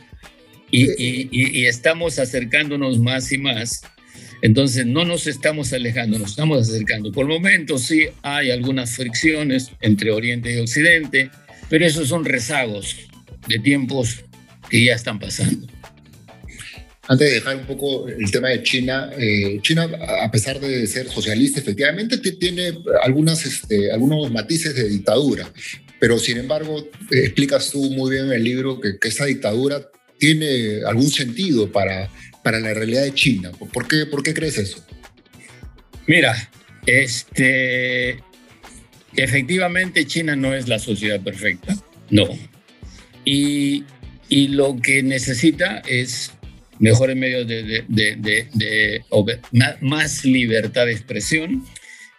y, 0.70 1.66
estamos 1.66 2.18
acercándonos 2.18 2.98
más 2.98 3.30
y 3.30 3.38
más. 3.38 3.82
Entonces 4.40 4.86
no 4.86 5.04
nos 5.04 5.26
estamos 5.26 5.72
alejando, 5.72 6.18
nos 6.18 6.30
estamos 6.30 6.68
acercando. 6.68 7.12
Por 7.12 7.26
el 7.26 7.32
momento 7.32 7.78
sí 7.78 8.06
hay 8.22 8.50
algunas 8.50 8.96
fricciones 8.96 9.70
entre 9.82 10.12
Oriente 10.12 10.54
y 10.54 10.58
Occidente, 10.58 11.30
pero 11.68 11.84
esos 11.84 12.08
son 12.08 12.24
rezagos 12.24 12.96
de 13.48 13.58
tiempos 13.58 14.24
que 14.70 14.84
ya 14.84 14.94
están 14.94 15.18
pasando. 15.18 15.66
Antes 17.10 17.28
de 17.28 17.34
dejar 17.36 17.56
un 17.56 17.64
poco 17.64 18.06
el 18.06 18.30
tema 18.30 18.48
de 18.48 18.62
China, 18.62 19.10
eh, 19.16 19.60
China, 19.62 19.88
a 20.22 20.30
pesar 20.30 20.60
de 20.60 20.86
ser 20.86 21.08
socialista, 21.08 21.58
efectivamente 21.58 22.18
tiene 22.18 22.78
algunas, 23.02 23.46
este, 23.46 23.90
algunos 23.90 24.30
matices 24.30 24.74
de 24.74 24.90
dictadura, 24.90 25.50
pero 25.98 26.18
sin 26.18 26.36
embargo, 26.36 26.86
explicas 27.10 27.70
tú 27.70 27.82
muy 27.90 28.10
bien 28.10 28.26
en 28.26 28.32
el 28.32 28.44
libro 28.44 28.78
que, 28.78 28.98
que 28.98 29.08
esa 29.08 29.24
dictadura 29.24 29.90
tiene 30.18 30.82
algún 30.86 31.08
sentido 31.08 31.72
para, 31.72 32.10
para 32.42 32.60
la 32.60 32.74
realidad 32.74 33.04
de 33.04 33.14
China. 33.14 33.52
¿Por 33.52 33.88
qué, 33.88 34.04
¿Por 34.04 34.22
qué 34.22 34.34
crees 34.34 34.58
eso? 34.58 34.84
Mira, 36.06 36.50
este, 36.84 38.22
efectivamente 39.16 40.06
China 40.06 40.36
no 40.36 40.54
es 40.54 40.68
la 40.68 40.78
sociedad 40.78 41.22
perfecta, 41.22 41.74
no. 42.10 42.28
Y, 43.24 43.84
y 44.28 44.48
lo 44.48 44.76
que 44.76 45.02
necesita 45.02 45.82
es 45.86 46.32
mejores 46.78 47.16
medios 47.16 47.46
de, 47.46 47.84
de, 47.88 49.04
más 49.80 50.24
libertad 50.24 50.86
de 50.86 50.92
expresión. 50.92 51.64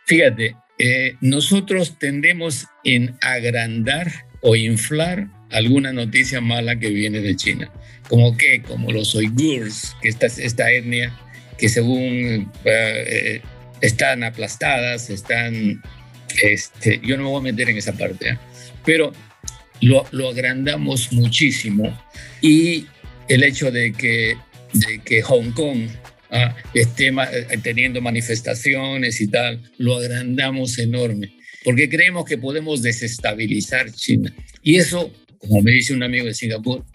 Fíjate, 0.05 0.55
eh, 0.77 1.15
nosotros 1.21 1.97
tendemos 1.99 2.65
en 2.83 3.15
agrandar 3.21 4.25
o 4.41 4.55
inflar 4.55 5.27
alguna 5.51 5.93
noticia 5.93 6.41
mala 6.41 6.77
que 6.77 6.89
viene 6.89 7.19
de 7.19 7.35
China. 7.35 7.71
Como 8.07 8.35
que, 8.37 8.61
como 8.61 8.91
los 8.91 9.13
uigurs, 9.15 9.95
que 10.01 10.09
esta, 10.09 10.27
esta 10.27 10.71
etnia 10.71 11.15
que 11.59 11.69
según 11.69 12.01
eh, 12.01 12.49
eh, 12.65 13.41
están 13.81 14.23
aplastadas, 14.23 15.09
están... 15.09 15.81
Este, 16.41 17.01
yo 17.03 17.17
no 17.17 17.23
me 17.23 17.29
voy 17.29 17.39
a 17.39 17.51
meter 17.51 17.69
en 17.69 17.77
esa 17.77 17.93
parte, 17.93 18.29
¿eh? 18.29 18.37
pero 18.85 19.11
lo, 19.81 20.05
lo, 20.11 20.29
agrandamos 20.29 21.11
muchísimo 21.11 21.99
y 22.39 22.85
el 23.27 23.43
hecho 23.43 23.71
de 23.71 23.91
que, 23.91 24.37
de 24.73 24.99
que 24.99 25.21
Hong 25.21 25.51
Kong 25.51 25.87
ah, 26.31 26.55
esté 26.73 27.11
teniendo 27.61 28.01
manifestaciones 28.01 29.21
y 29.21 29.27
tal, 29.27 29.61
lo 29.77 29.97
agrandamos 29.97 30.77
enorme, 30.79 31.33
porque 31.63 31.89
creemos 31.89 32.25
que 32.25 32.37
podemos 32.37 32.81
desestabilizar 32.81 33.91
China. 33.91 34.33
Y 34.61 34.75
eso 34.75 35.11
como 35.39 35.61
me 35.61 35.71
dice 35.71 35.93
un 35.93 36.03
amigo 36.03 36.25
de 36.25 36.33
Singapur, 36.33 36.85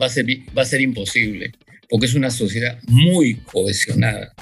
va, 0.00 0.06
a 0.06 0.08
ser, 0.08 0.26
va 0.56 0.62
a 0.62 0.66
ser 0.66 0.80
imposible, 0.80 1.52
porque 1.88 2.06
es 2.06 2.14
una 2.14 2.30
sociedad 2.30 2.78
muy 2.86 3.34
cohesionada. 3.36 4.34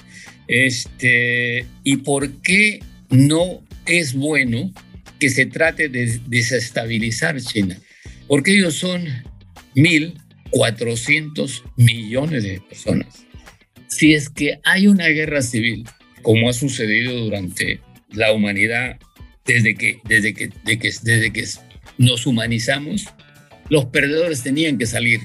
Este, 0.48 1.64
¿Y 1.82 1.98
por 1.98 2.30
qué 2.42 2.80
no 3.10 3.64
es 3.86 4.14
bueno 4.14 4.72
que 5.18 5.30
se 5.30 5.46
trate 5.46 5.88
de 5.88 6.20
desestabilizar 6.26 7.40
China? 7.40 7.78
Porque 8.26 8.52
ellos 8.52 8.74
son 8.74 9.06
1.400 10.56 11.62
millones 11.76 12.42
de 12.42 12.60
personas. 12.60 13.26
Si 13.88 14.14
es 14.14 14.28
que 14.28 14.58
hay 14.64 14.86
una 14.86 15.06
guerra 15.08 15.42
civil, 15.42 15.84
como 16.22 16.48
ha 16.48 16.52
sucedido 16.52 17.14
durante 17.14 17.80
la 18.12 18.32
humanidad 18.32 18.98
desde 19.44 19.74
que, 19.74 20.00
desde 20.04 20.34
que, 20.34 20.48
desde 20.64 20.78
que, 20.78 20.92
desde 21.02 21.32
que 21.32 21.44
nos 21.98 22.26
humanizamos, 22.26 23.06
los 23.68 23.86
perdedores 23.86 24.42
tenían 24.42 24.78
que 24.78 24.86
salir. 24.86 25.20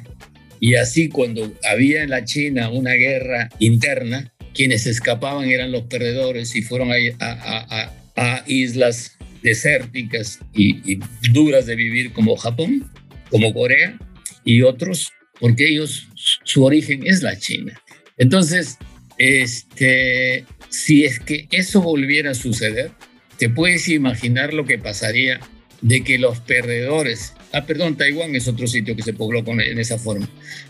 Y 0.60 0.76
así 0.76 1.10
cuando 1.10 1.54
había 1.68 2.04
en 2.04 2.12
la 2.12 2.24
China 2.24 2.70
una 2.70 2.94
guerra 2.94 3.50
interna, 3.60 4.32
quienes 4.54 4.86
escapaban 4.86 5.50
eran 5.50 5.72
los 5.72 5.84
perdedores 5.84 6.56
y 6.56 6.62
fueron 6.62 6.92
a, 6.92 8.44
islas 8.46 9.18
desérticas 9.42 10.40
y, 10.54 11.00
duras 11.32 11.66
de 11.66 11.76
vivir 11.76 12.14
como 12.14 12.36
Japón, 12.36 12.92
como 13.30 13.54
Corea 13.54 13.98
y 14.44 14.62
otros, 14.62 15.12
porque 15.42 15.68
ellos, 15.68 16.08
su 16.16 16.64
origen 16.64 17.06
es 17.06 17.22
la 17.22 17.38
China. 17.38 17.82
Entonces, 18.18 18.78
este, 19.18 20.46
si 20.70 21.04
es 21.04 21.20
que 21.20 21.50
eso 21.52 21.82
volviera 21.82 22.32
a 22.32 22.36
suceder, 22.36 22.92
te 23.38 23.50
puedes 23.50 23.90
imaginar 23.90 24.54
lo 24.54 24.66
que 24.66 24.78
pasaría 24.78 25.42
de 25.82 26.02
que 26.04 26.18
los 26.18 26.40
perdedores 26.40 27.34
Ah, 27.54 27.66
perdón, 27.66 27.98
Taiwán 27.98 28.36
es 28.36 28.48
otro 28.48 28.66
sitio 28.68 28.96
que 28.96 29.04
se 29.04 29.14
pobló 29.14 29.44
con, 29.44 29.60
en 29.60 29.78
esa 29.78 29.98
forma. 29.98 30.30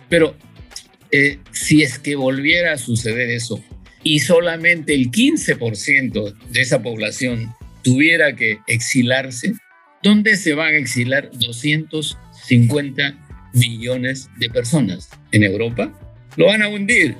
Pero 0.09 0.35
eh, 1.11 1.37
si 1.51 1.83
es 1.83 1.99
que 1.99 2.15
volviera 2.15 2.73
a 2.73 2.77
suceder 2.77 3.29
eso 3.29 3.63
y 4.03 4.19
solamente 4.19 4.95
el 4.95 5.11
15% 5.11 6.35
de 6.49 6.61
esa 6.61 6.81
población 6.81 7.53
tuviera 7.83 8.35
que 8.35 8.57
exilarse, 8.67 9.53
¿dónde 10.01 10.37
se 10.37 10.53
van 10.53 10.73
a 10.73 10.77
exilar 10.77 11.29
250 11.33 13.20
millones 13.53 14.29
de 14.37 14.49
personas? 14.49 15.09
¿En 15.31 15.43
Europa? 15.43 15.91
Lo 16.35 16.47
van 16.47 16.61
a 16.61 16.69
hundir 16.69 17.15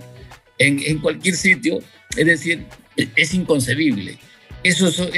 en, 0.57 0.81
en 0.85 0.99
cualquier 0.99 1.35
sitio. 1.35 1.79
Es 2.17 2.25
decir, 2.25 2.65
es 3.15 3.33
inconcebible. 3.33 4.17
Esos 4.63 4.95
son, 4.95 5.11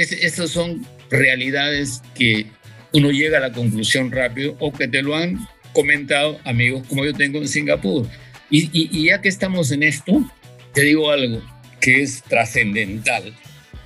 son 0.48 0.86
realidades 1.10 2.02
que 2.14 2.46
uno 2.92 3.10
llega 3.10 3.38
a 3.38 3.40
la 3.40 3.52
conclusión 3.52 4.10
rápido 4.10 4.56
o 4.60 4.72
que 4.72 4.88
te 4.88 5.02
lo 5.02 5.16
han 5.16 5.46
comentado 5.72 6.38
amigos 6.44 6.86
como 6.88 7.04
yo 7.04 7.12
tengo 7.12 7.38
en 7.38 7.48
Singapur. 7.48 8.06
Y, 8.50 9.04
ya 9.04 9.20
que 9.20 9.28
estamos 9.28 9.72
en 9.72 9.82
esto, 9.82 10.30
te 10.72 10.82
digo 10.82 11.10
algo 11.10 11.42
que 11.80 12.02
es 12.02 12.22
trascendental. 12.22 13.34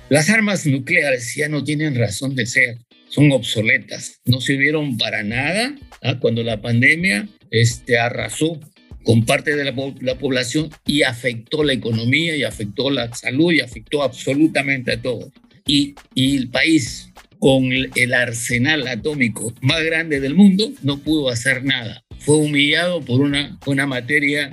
Las 0.09 0.29
armas 0.29 0.65
nucleares 0.65 1.33
ya 1.35 1.49
no 1.49 1.63
tienen 1.63 1.95
razón 1.95 2.35
de 2.35 2.45
ser, 2.45 2.77
son 3.09 3.31
obsoletas, 3.31 4.21
no 4.25 4.39
sirvieron 4.39 4.97
para 4.97 5.23
nada 5.23 5.75
¿ah? 6.01 6.19
cuando 6.19 6.43
la 6.43 6.61
pandemia 6.61 7.27
este, 7.51 7.97
arrasó 7.97 8.59
con 9.03 9.25
parte 9.25 9.55
de 9.55 9.65
la, 9.65 9.73
la, 10.01 10.17
población 10.17 10.69
y 10.85 11.03
afectó 11.03 11.63
la 11.63 11.73
economía 11.73 12.35
y 12.35 12.43
afectó 12.43 12.89
la 12.89 13.13
salud 13.13 13.51
y 13.51 13.61
afectó 13.61 14.03
absolutamente 14.03 14.93
a 14.93 15.01
todo. 15.01 15.31
Y, 15.65 15.95
y 16.13 16.37
el 16.37 16.49
país 16.49 17.11
con 17.39 17.71
el 17.71 18.13
arsenal 18.13 18.87
atómico 18.87 19.53
más 19.61 19.83
grande 19.83 20.19
del 20.19 20.35
mundo, 20.35 20.71
no 20.83 20.99
pudo 20.99 21.29
hacer 21.29 21.63
nada. 21.63 22.03
Fue 22.19 22.35
humillado 22.35 23.01
por 23.01 23.21
una, 23.21 23.57
una 23.65 23.87
materia 23.87 24.51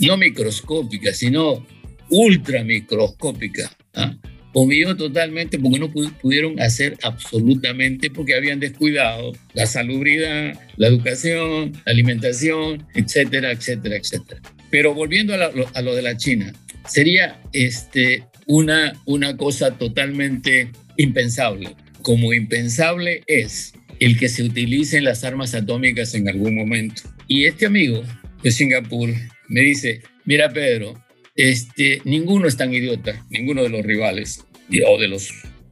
no 0.00 0.16
microscópica, 0.16 1.12
sino 1.12 1.64
ultramicroscópica. 2.08 3.70
¿ah? 3.94 4.16
Humilló 4.54 4.96
totalmente 4.96 5.58
porque 5.58 5.78
no 5.78 5.90
pudieron 5.90 6.60
hacer 6.60 6.98
absolutamente, 7.02 8.10
porque 8.10 8.34
habían 8.34 8.60
descuidado 8.60 9.32
la 9.54 9.66
salubridad, 9.66 10.58
la 10.76 10.86
educación, 10.88 11.72
la 11.86 11.92
alimentación, 11.92 12.86
etcétera, 12.94 13.52
etcétera, 13.52 13.96
etcétera. 13.96 14.40
Pero 14.70 14.94
volviendo 14.94 15.34
a, 15.34 15.50
a 15.74 15.82
lo 15.82 15.94
de 15.94 16.02
la 16.02 16.16
China, 16.16 16.52
sería 16.86 17.40
este, 17.52 18.24
una, 18.46 18.92
una 19.06 19.36
cosa 19.36 19.78
totalmente 19.78 20.70
impensable 20.96 21.74
como 22.02 22.32
impensable 22.34 23.22
es 23.26 23.72
el 24.00 24.18
que 24.18 24.28
se 24.28 24.42
utilicen 24.42 25.04
las 25.04 25.24
armas 25.24 25.54
atómicas 25.54 26.14
en 26.14 26.28
algún 26.28 26.54
momento. 26.54 27.02
Y 27.28 27.46
este 27.46 27.66
amigo 27.66 28.02
de 28.42 28.50
Singapur 28.50 29.10
me 29.48 29.60
dice, 29.60 30.02
mira 30.24 30.52
Pedro, 30.52 31.02
este, 31.34 32.00
ninguno 32.04 32.46
es 32.46 32.56
tan 32.56 32.72
idiota, 32.72 33.24
ninguno 33.30 33.62
de 33.62 33.68
los 33.70 33.84
rivales 33.84 34.44
o 34.86 34.98
de 34.98 35.08
los, 35.08 35.30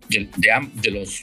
de, 0.08 0.90
los, 0.90 1.20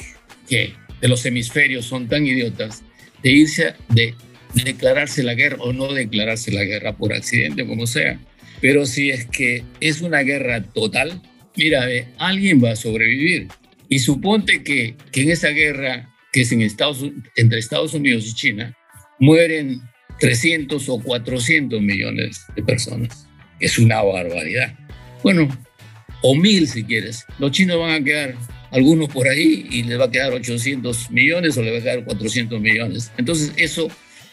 de 0.50 1.08
los 1.08 1.26
hemisferios 1.26 1.86
son 1.86 2.08
tan 2.08 2.26
idiotas 2.26 2.84
de 3.24 3.32
irse, 3.32 3.74
de 3.90 4.16
declararse 4.54 5.24
la 5.24 5.34
guerra 5.34 5.58
o 5.60 5.74
no 5.74 5.94
declararse 5.94 6.52
la 6.52 6.64
guerra 6.64 6.96
por 6.96 7.14
accidente, 7.14 7.66
como 7.66 7.88
sea. 7.88 8.20
Pero 8.62 8.86
si 8.86 9.12
es 9.12 9.26
que 9.26 9.64
es 9.80 10.02
una 10.02 10.22
guerra 10.22 10.64
total, 10.64 11.22
mira, 11.56 11.88
alguien 12.18 12.64
va 12.64 12.72
a 12.72 12.76
sobrevivir. 12.76 13.48
Y 13.90 14.00
suponte 14.00 14.64
que, 14.64 14.96
que 15.12 15.22
en 15.22 15.32
esa 15.32 15.50
guerra 15.50 16.14
que 16.32 16.42
es 16.42 16.52
en 16.52 16.62
Estados, 16.62 17.04
entre 17.36 17.60
Estados 17.60 17.94
Unidos 17.94 18.26
y 18.28 18.34
China, 18.34 18.76
mueren 19.20 19.82
300 20.20 20.90
o 20.90 21.00
400 21.00 21.82
millones 21.82 22.42
de 22.56 22.64
personas. 22.64 23.27
Es 23.60 23.78
una 23.78 24.02
barbaridad. 24.02 24.74
Bueno, 25.24 25.48
o 26.22 26.36
mil 26.36 26.68
si 26.68 26.84
quieres. 26.84 27.26
Los 27.40 27.52
chinos 27.52 27.80
van 27.80 28.02
a 28.02 28.04
quedar 28.04 28.36
algunos 28.72 29.10
por 29.10 29.28
ahí 29.28 29.68
y 29.70 29.84
les 29.84 30.00
va 30.00 30.06
a 30.06 30.12
quedar 30.12 30.34
800 30.34 31.12
millones 31.12 31.58
o 31.58 31.62
les 31.62 31.74
va 31.74 31.78
a 31.78 31.82
quedar 31.82 32.04
400 32.04 32.60
millones. 32.60 33.12
Entonces 33.18 33.54
eso 33.58 33.88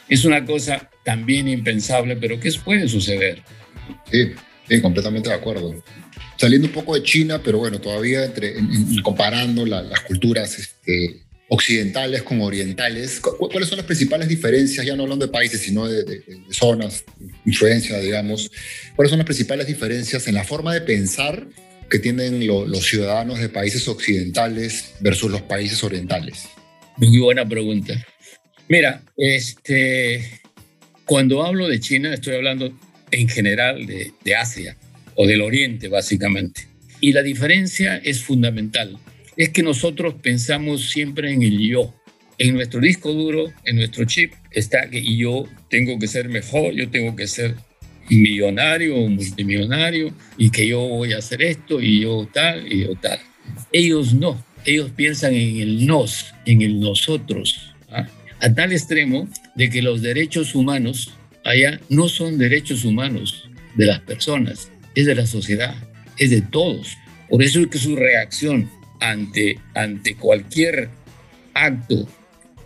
es 0.08 0.24
una 0.24 0.44
cosa 0.44 0.90
también 1.04 1.48
impensable, 1.48 2.16
pero 2.16 2.38
que 2.40 2.52
puede 2.64 2.88
suceder. 2.88 3.42
Sí, 4.10 4.32
Sí, 4.68 4.80
completamente 4.80 5.28
de 5.28 5.34
acuerdo. 5.34 5.74
Saliendo 6.36 6.68
un 6.68 6.74
poco 6.74 6.94
de 6.94 7.02
China, 7.02 7.40
pero 7.42 7.58
bueno, 7.58 7.80
todavía 7.80 8.24
entre, 8.24 8.54
comparando 9.02 9.64
las 9.66 10.00
culturas 10.00 10.58
este, 10.58 11.23
occidentales 11.48 12.22
con 12.22 12.40
orientales, 12.40 13.20
¿cuáles 13.20 13.68
son 13.68 13.76
las 13.76 13.86
principales 13.86 14.28
diferencias, 14.28 14.84
ya 14.84 14.96
no 14.96 15.02
hablando 15.02 15.26
de 15.26 15.32
países, 15.32 15.60
sino 15.60 15.86
de, 15.86 16.22
zonas, 16.50 17.04
influencia, 17.44 17.98
digamos? 17.98 18.50
¿Cuáles 18.96 19.10
son 19.10 19.18
las 19.18 19.26
principales 19.26 19.66
diferencias 19.66 20.26
en 20.26 20.34
la 20.34 20.44
forma 20.44 20.72
de 20.72 20.80
pensar 20.80 21.46
que 21.90 21.98
tienen 21.98 22.46
los 22.46 22.86
ciudadanos 22.86 23.38
de 23.38 23.48
países 23.48 23.86
occidentales 23.88 24.94
versus 25.00 25.30
los 25.30 25.42
países 25.42 25.84
orientales? 25.84 26.48
Muy 26.96 27.18
buena 27.18 27.46
pregunta. 27.46 27.94
Mira, 28.68 29.02
este, 29.16 30.40
cuando 31.04 31.44
hablo 31.44 31.68
de 31.68 31.78
China, 31.80 32.14
estoy 32.14 32.36
hablando 32.36 32.76
en 33.10 33.28
general 33.28 33.86
de, 33.86 34.12
de 34.24 34.34
Asia 34.34 34.76
o 35.14 35.26
del 35.26 35.42
Oriente, 35.42 35.88
básicamente. 35.88 36.66
Y 37.00 37.12
la 37.12 37.22
diferencia 37.22 37.98
es 37.98 38.22
fundamental 38.22 38.98
es 39.36 39.50
que 39.50 39.62
nosotros 39.62 40.14
pensamos 40.22 40.90
siempre 40.90 41.32
en 41.32 41.42
el 41.42 41.58
yo. 41.58 41.94
En 42.38 42.54
nuestro 42.54 42.80
disco 42.80 43.12
duro, 43.12 43.52
en 43.64 43.76
nuestro 43.76 44.04
chip, 44.04 44.32
está 44.50 44.88
que 44.90 45.02
yo 45.16 45.44
tengo 45.70 45.98
que 45.98 46.08
ser 46.08 46.28
mejor, 46.28 46.74
yo 46.74 46.90
tengo 46.90 47.14
que 47.14 47.26
ser 47.26 47.54
millonario 48.08 48.96
o 48.96 49.08
multimillonario 49.08 50.12
y 50.36 50.50
que 50.50 50.66
yo 50.66 50.80
voy 50.80 51.12
a 51.12 51.18
hacer 51.18 51.42
esto 51.42 51.80
y 51.80 52.00
yo 52.00 52.28
tal 52.32 52.70
y 52.70 52.82
yo 52.82 52.94
tal. 52.96 53.20
Ellos 53.72 54.14
no, 54.14 54.44
ellos 54.64 54.90
piensan 54.94 55.34
en 55.34 55.56
el 55.58 55.86
nos, 55.86 56.34
en 56.44 56.62
el 56.62 56.80
nosotros, 56.80 57.74
¿ah? 57.90 58.08
a 58.40 58.54
tal 58.54 58.72
extremo 58.72 59.28
de 59.54 59.70
que 59.70 59.82
los 59.82 60.02
derechos 60.02 60.54
humanos 60.54 61.14
allá 61.44 61.80
no 61.88 62.08
son 62.08 62.38
derechos 62.38 62.84
humanos 62.84 63.48
de 63.76 63.86
las 63.86 64.00
personas, 64.00 64.70
es 64.94 65.06
de 65.06 65.14
la 65.14 65.26
sociedad, 65.26 65.74
es 66.18 66.30
de 66.30 66.42
todos. 66.42 66.96
Por 67.28 67.42
eso 67.42 67.60
es 67.60 67.68
que 67.68 67.78
su 67.78 67.96
reacción 67.96 68.70
ante, 69.00 69.58
ante 69.74 70.16
cualquier 70.16 70.90
acto 71.54 72.08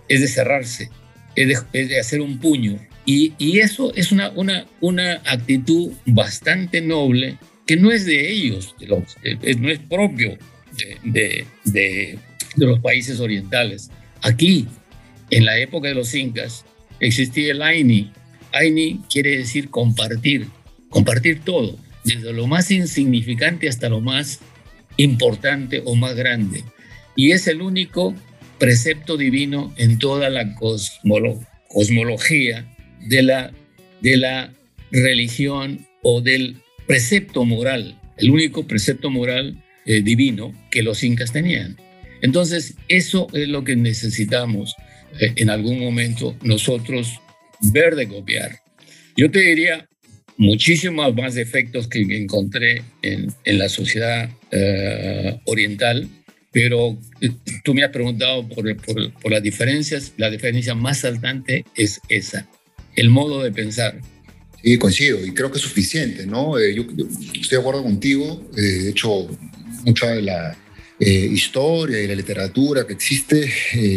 es 0.08 0.20
de 0.20 0.28
cerrarse, 0.28 0.90
es 1.34 1.64
de, 1.72 2.00
hacer 2.00 2.20
un 2.20 2.38
puño. 2.38 2.78
Y, 3.04 3.34
y, 3.38 3.60
eso 3.60 3.92
es 3.94 4.12
una, 4.12 4.30
una, 4.30 4.66
una 4.80 5.14
actitud 5.24 5.92
bastante 6.04 6.80
noble 6.80 7.38
que 7.66 7.76
no 7.76 7.90
es 7.90 8.04
de 8.04 8.30
ellos, 8.30 8.74
de 8.78 8.86
los, 8.86 9.16
no 9.58 9.70
es 9.70 9.78
propio 9.78 10.36
de, 11.04 11.46
de, 11.64 12.18
de, 12.56 12.66
los 12.66 12.80
países 12.80 13.20
orientales. 13.20 13.90
Aquí, 14.22 14.66
en 15.30 15.44
la 15.44 15.58
época 15.58 15.88
de 15.88 15.94
los 15.94 16.14
incas, 16.14 16.64
existía 17.00 17.52
el 17.52 17.62
Aini. 17.62 18.12
Aini 18.52 19.00
quiere 19.10 19.36
decir 19.36 19.70
compartir, 19.70 20.46
compartir 20.88 21.40
todo, 21.40 21.78
desde 22.04 22.32
lo 22.32 22.46
más 22.46 22.70
insignificante 22.70 23.68
hasta 23.68 23.88
lo 23.88 24.00
más 24.00 24.40
importante 24.98 25.82
o 25.86 25.96
más 25.96 26.14
grande. 26.14 26.64
Y 27.16 27.32
es 27.32 27.46
el 27.46 27.62
único 27.62 28.14
precepto 28.58 29.16
divino 29.16 29.72
en 29.76 29.98
toda 29.98 30.28
la 30.28 30.54
cosmología 31.68 32.66
de 33.06 33.22
la, 33.22 33.52
de 34.02 34.16
la 34.18 34.52
religión 34.90 35.86
o 36.02 36.20
del 36.20 36.58
precepto 36.86 37.44
moral, 37.44 37.98
el 38.18 38.30
único 38.30 38.66
precepto 38.66 39.10
moral 39.10 39.62
eh, 39.86 40.02
divino 40.02 40.52
que 40.70 40.82
los 40.82 41.02
incas 41.02 41.32
tenían. 41.32 41.76
Entonces, 42.20 42.74
eso 42.88 43.28
es 43.32 43.48
lo 43.48 43.64
que 43.64 43.76
necesitamos 43.76 44.74
eh, 45.20 45.32
en 45.36 45.50
algún 45.50 45.80
momento 45.80 46.36
nosotros 46.42 47.20
ver 47.72 47.96
de 47.96 48.08
copiar. 48.08 48.60
Yo 49.16 49.30
te 49.30 49.40
diría, 49.40 49.87
muchísimos 50.38 51.14
más 51.14 51.34
defectos 51.34 51.88
que 51.88 52.00
encontré 52.00 52.82
en, 53.02 53.34
en 53.44 53.58
la 53.58 53.68
sociedad 53.68 54.30
eh, 54.52 55.38
oriental, 55.44 56.08
pero 56.52 56.96
eh, 57.20 57.30
tú 57.64 57.74
me 57.74 57.82
has 57.82 57.90
preguntado 57.90 58.48
por, 58.48 58.64
por, 58.76 59.30
las 59.30 59.42
diferencias, 59.42 60.12
la 60.16 60.30
diferencia 60.30 60.74
más 60.74 61.00
saltante 61.00 61.64
es 61.74 62.00
esa, 62.08 62.48
el 62.94 63.10
modo 63.10 63.42
de 63.42 63.52
pensar. 63.52 64.00
Sí, 64.62 64.76
coincido 64.78 65.24
y 65.24 65.32
creo 65.32 65.50
que 65.50 65.58
es 65.58 65.62
suficiente, 65.62 66.26
¿no? 66.26 66.58
Eh, 66.58 66.74
yo, 66.74 66.82
estoy 66.82 67.56
de 67.56 67.58
acuerdo 67.58 67.82
contigo, 67.82 68.48
de 68.54 68.88
hecho, 68.88 69.28
mucha 69.84 70.06
de 70.12 70.22
la 70.22 70.56
historia 71.00 72.02
y 72.02 72.08
la 72.08 72.14
literatura 72.16 72.84
que 72.84 72.92
existe 72.92 73.48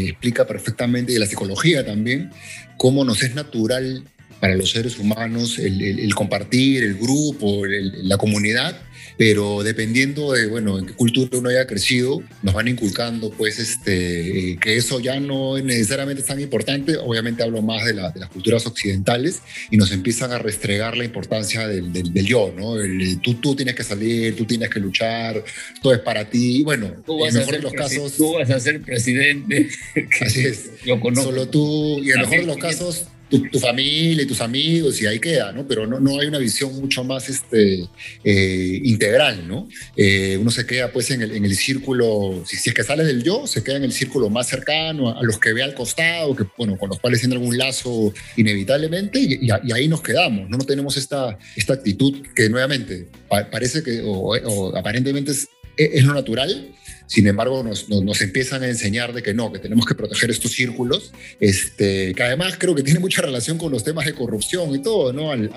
explica 0.07 0.45
perfectamente, 0.45 1.11
y 1.13 1.17
la 1.17 1.25
psicología 1.25 1.83
también, 1.83 2.29
cómo 2.77 3.03
nos 3.03 3.23
es 3.23 3.33
natural 3.33 4.03
para 4.41 4.55
los 4.55 4.71
seres 4.71 4.97
humanos 4.97 5.59
el, 5.59 6.13
compartir, 6.15 6.83
el 6.83 6.95
grupo, 6.95 7.63
la 7.65 8.17
comunidad, 8.17 8.81
pero 9.17 9.61
dependiendo 9.61 10.31
de, 10.31 10.47
bueno, 10.47 10.79
en 10.79 10.87
qué 10.87 10.93
cultura 10.93 11.37
uno 11.37 11.49
haya 11.49 11.67
crecido, 11.67 12.23
nos 12.41 12.55
van 12.55 12.67
inculcando, 12.67 13.29
pues, 13.29 13.59
este, 13.59 14.57
que 14.59 14.77
eso 14.77 14.99
ya 14.99 15.19
no 15.19 15.59
necesariamente 15.59 16.21
es 16.21 16.27
tan 16.27 16.39
importante, 16.39 16.97
obviamente 16.97 17.43
hablo 17.43 17.61
más 17.61 17.85
de, 17.85 17.93
de 17.93 18.19
las 18.19 18.29
culturas 18.29 18.65
occidentales, 18.65 19.43
y 19.69 19.77
nos 19.77 19.91
empiezan 19.91 20.31
a 20.31 20.39
restregar 20.39 20.97
la 20.97 21.05
importancia 21.05 21.67
del, 21.67 21.93
del, 21.93 22.25
yo, 22.25 22.51
¿no? 22.57 22.79
El, 22.79 23.19
tú, 23.21 23.35
tú 23.35 23.55
tienes 23.55 23.75
que 23.75 23.83
salir, 23.83 24.35
tú 24.35 24.45
tienes 24.45 24.69
que 24.69 24.79
luchar, 24.79 25.43
todo 25.83 25.93
es 25.93 25.99
para 25.99 26.27
ti, 26.27 26.63
bueno, 26.63 26.87
en 26.87 27.33
mejor 27.35 27.53
de 27.53 27.61
los 27.61 27.73
casos... 27.73 28.17
Tú 28.17 28.33
vas 28.33 28.49
a 28.49 28.59
ser 28.59 28.81
presidente. 28.81 29.69
Así 30.21 30.45
es. 30.45 30.71
Yo 30.83 30.99
conozco. 30.99 31.29
Solo 31.29 31.47
tú, 31.47 31.99
y 32.03 32.09
en 32.09 32.21
el 32.21 32.25
mejor 32.25 32.39
de 32.39 32.45
los 32.47 32.57
casos 32.57 33.05
tu, 33.31 33.59
familia 33.59 34.23
y 34.23 34.25
tus 34.25 34.41
amigos 34.41 35.01
y 35.01 35.07
ahí 35.07 35.19
queda, 35.19 35.51
¿no? 35.51 35.65
Pero 35.67 35.87
no, 35.87 35.99
no 35.99 36.19
hay 36.19 36.27
una 36.27 36.37
visión 36.37 36.73
mucho 36.79 37.03
más 37.03 37.29
este, 37.29 37.87
eh, 38.23 38.81
integral, 38.83 39.47
¿no? 39.47 39.69
Eh, 39.95 40.37
uno 40.39 40.51
se 40.51 40.65
queda 40.65 40.91
pues 40.91 41.09
en 41.11 41.21
el, 41.21 41.31
en 41.31 41.45
el 41.45 41.55
círculo, 41.55 42.43
si, 42.45 42.57
es 42.57 42.73
que 42.73 42.83
sale 42.83 43.03
del 43.03 43.23
yo, 43.23 43.47
se 43.47 43.63
queda 43.63 43.77
en 43.77 43.83
el 43.83 43.93
círculo 43.93 44.29
más 44.29 44.47
cercano, 44.47 45.17
a, 45.17 45.23
los 45.23 45.39
que 45.39 45.53
ve 45.53 45.63
al 45.63 45.73
costado, 45.73 46.35
que, 46.35 46.45
bueno, 46.57 46.77
con 46.77 46.89
los 46.89 46.99
cuales 46.99 47.21
tiene 47.21 47.35
algún 47.35 47.57
lazo 47.57 48.13
inevitablemente 48.35 49.19
y, 49.19 49.49
ahí 49.71 49.87
nos 49.87 50.01
quedamos, 50.01 50.49
¿no? 50.49 50.57
No 50.57 50.65
tenemos 50.65 50.97
esta, 50.97 51.37
esta 51.55 51.73
actitud 51.73 52.21
que 52.35 52.49
nuevamente 52.49 53.07
parece 53.29 53.81
que, 53.81 54.01
o, 54.01 54.35
o 54.35 54.77
aparentemente 54.77 55.31
es, 55.31 55.47
es 55.77 56.03
lo 56.03 56.13
natural, 56.13 56.71
sin 57.11 57.27
embargo, 57.27 57.61
nos, 57.61 57.89
nos, 57.89 58.21
empiezan 58.21 58.63
a 58.63 58.69
enseñar 58.69 59.11
de 59.11 59.21
que 59.21 59.33
no, 59.33 59.51
que 59.51 59.59
tenemos 59.59 59.85
que 59.85 59.95
proteger 59.95 60.31
estos 60.31 60.53
círculos, 60.53 61.11
este, 61.41 62.13
que 62.15 62.23
además 62.23 62.55
creo 62.57 62.73
que 62.73 62.83
tiene 62.83 63.01
mucha 63.01 63.21
relación 63.21 63.57
con 63.57 63.69
los 63.69 63.83
temas 63.83 64.05
de 64.05 64.13
corrupción 64.13 64.73
y 64.73 64.81
todo, 64.81 65.11
¿no? 65.11 65.29
Al, 65.29 65.49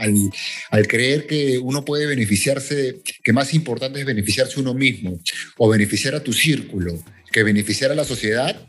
al, 0.70 0.88
creer 0.88 1.28
que 1.28 1.58
uno 1.58 1.84
puede 1.84 2.06
beneficiarse, 2.06 3.02
que 3.22 3.32
más 3.32 3.54
importante 3.54 4.00
es 4.00 4.04
beneficiarse 4.04 4.58
uno 4.58 4.74
mismo 4.74 5.20
o 5.56 5.68
beneficiar 5.68 6.16
a 6.16 6.24
tu 6.24 6.32
círculo 6.32 7.00
que 7.34 7.42
beneficiar 7.42 7.90
a 7.90 7.96
la 7.96 8.04
sociedad, 8.04 8.64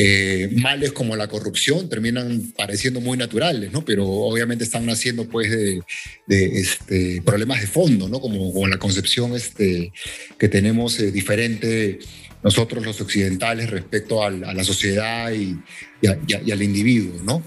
eh, 0.00 0.50
males 0.52 0.92
como 0.92 1.16
la 1.16 1.26
corrupción 1.26 1.88
terminan 1.88 2.52
pareciendo 2.56 3.00
muy 3.00 3.18
naturales, 3.18 3.72
¿no? 3.72 3.84
Pero 3.84 4.06
obviamente 4.06 4.62
están 4.62 4.86
naciendo 4.86 5.28
pues 5.28 5.50
de, 5.50 5.82
este, 6.28 7.20
problemas 7.22 7.60
de 7.60 7.66
fondo, 7.66 8.08
¿no? 8.08 8.20
Como, 8.20 8.64
la 8.68 8.78
concepción 8.78 9.34
este, 9.34 9.92
que 10.38 10.48
tenemos 10.48 11.00
eh, 11.00 11.10
diferente 11.10 11.98
nosotros 12.44 12.86
los 12.86 13.00
occidentales 13.00 13.70
respecto 13.70 14.22
a 14.22 14.30
la 14.30 14.62
sociedad 14.62 15.32
y, 15.32 15.58
al 16.06 16.62
individuo, 16.62 17.20
¿no? 17.24 17.42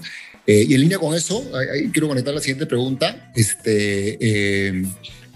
Eh, 0.46 0.66
y 0.68 0.74
en 0.74 0.82
línea 0.82 0.98
con 0.98 1.14
eso, 1.14 1.50
quiero 1.90 2.08
conectar 2.08 2.34
la 2.34 2.40
siguiente 2.40 2.66
pregunta. 2.66 3.32
Este, 3.34 4.82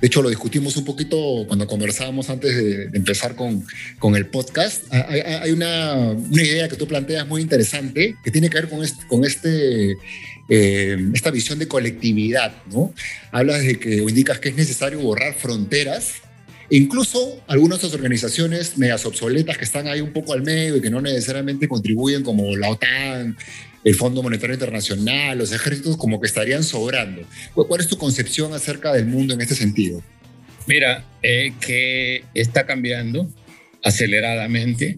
de 0.01 0.07
hecho, 0.09 0.21
lo 0.21 0.29
discutimos 0.29 0.77
un 0.77 0.85
poquito 0.85 1.45
cuando 1.47 1.67
conversábamos 1.67 2.29
antes 2.29 2.55
de, 2.55 2.85
empezar 2.93 3.35
con, 3.35 3.65
con, 3.99 4.15
el 4.15 4.27
podcast. 4.27 4.85
Ah, 4.93 5.07
hay, 5.43 5.53
una, 5.53 5.95
una, 5.95 6.43
idea 6.43 6.69
que 6.69 6.77
tú 6.77 6.87
planteas 6.87 7.27
muy 7.27 7.41
interesante 7.41 8.15
que 8.23 8.31
tiene 8.31 8.51
que 8.51 8.59
ver 8.61 8.69
con, 8.69 8.85
este, 8.85 9.07
con 9.07 9.25
este, 9.25 9.97
eh, 10.51 10.99
esta 11.15 11.31
visión 11.31 11.59
de 11.59 11.67
colectividad. 11.67 12.55
¿no? 12.71 12.93
Hablas 13.33 13.63
de 13.63 13.79
que, 13.79 14.03
o 14.03 14.09
indicas 14.09 14.39
que 14.39 14.51
es 14.51 14.57
necesario 14.57 15.01
borrar 15.01 15.35
fronteras 15.35 16.17
Incluso 16.71 17.41
algunas 17.47 17.81
de 17.81 17.89
organizaciones 17.89 18.77
medias 18.77 19.07
obsoletas 19.07 19.57
que 19.57 19.65
están 19.65 19.87
ahí 19.87 20.01
un 20.01 20.13
poco 20.13 20.33
al 20.33 20.43
medio 20.43 20.77
y 20.77 20.81
que 20.81 20.91
no 20.91 21.01
necesariamente 21.01 21.69
contribuyen, 21.69 22.25
como 22.25 22.57
la 22.57 22.71
OTAN, 22.71 23.37
el 23.87 23.95
Fondo 23.95 24.21
Monetario 24.21 24.55
Internacional, 24.55 25.39
los 25.39 25.53
ejércitos 25.53 25.97
como 25.97 26.21
que 26.21 26.27
estarían 26.27 26.65
sobrando. 26.65 27.23
¿Cuál 27.55 27.81
es 27.81 27.87
tu 27.87 27.97
concepción 27.97 28.53
acerca 28.53 28.93
del 28.93 29.07
mundo 29.07 29.35
en 29.35 29.41
este 29.41 29.55
sentido? 29.55 30.03
Mira, 30.67 31.05
eh, 31.23 31.53
que 31.61 32.25
está 32.35 32.67
cambiando 32.67 33.31
aceleradamente, 33.85 34.97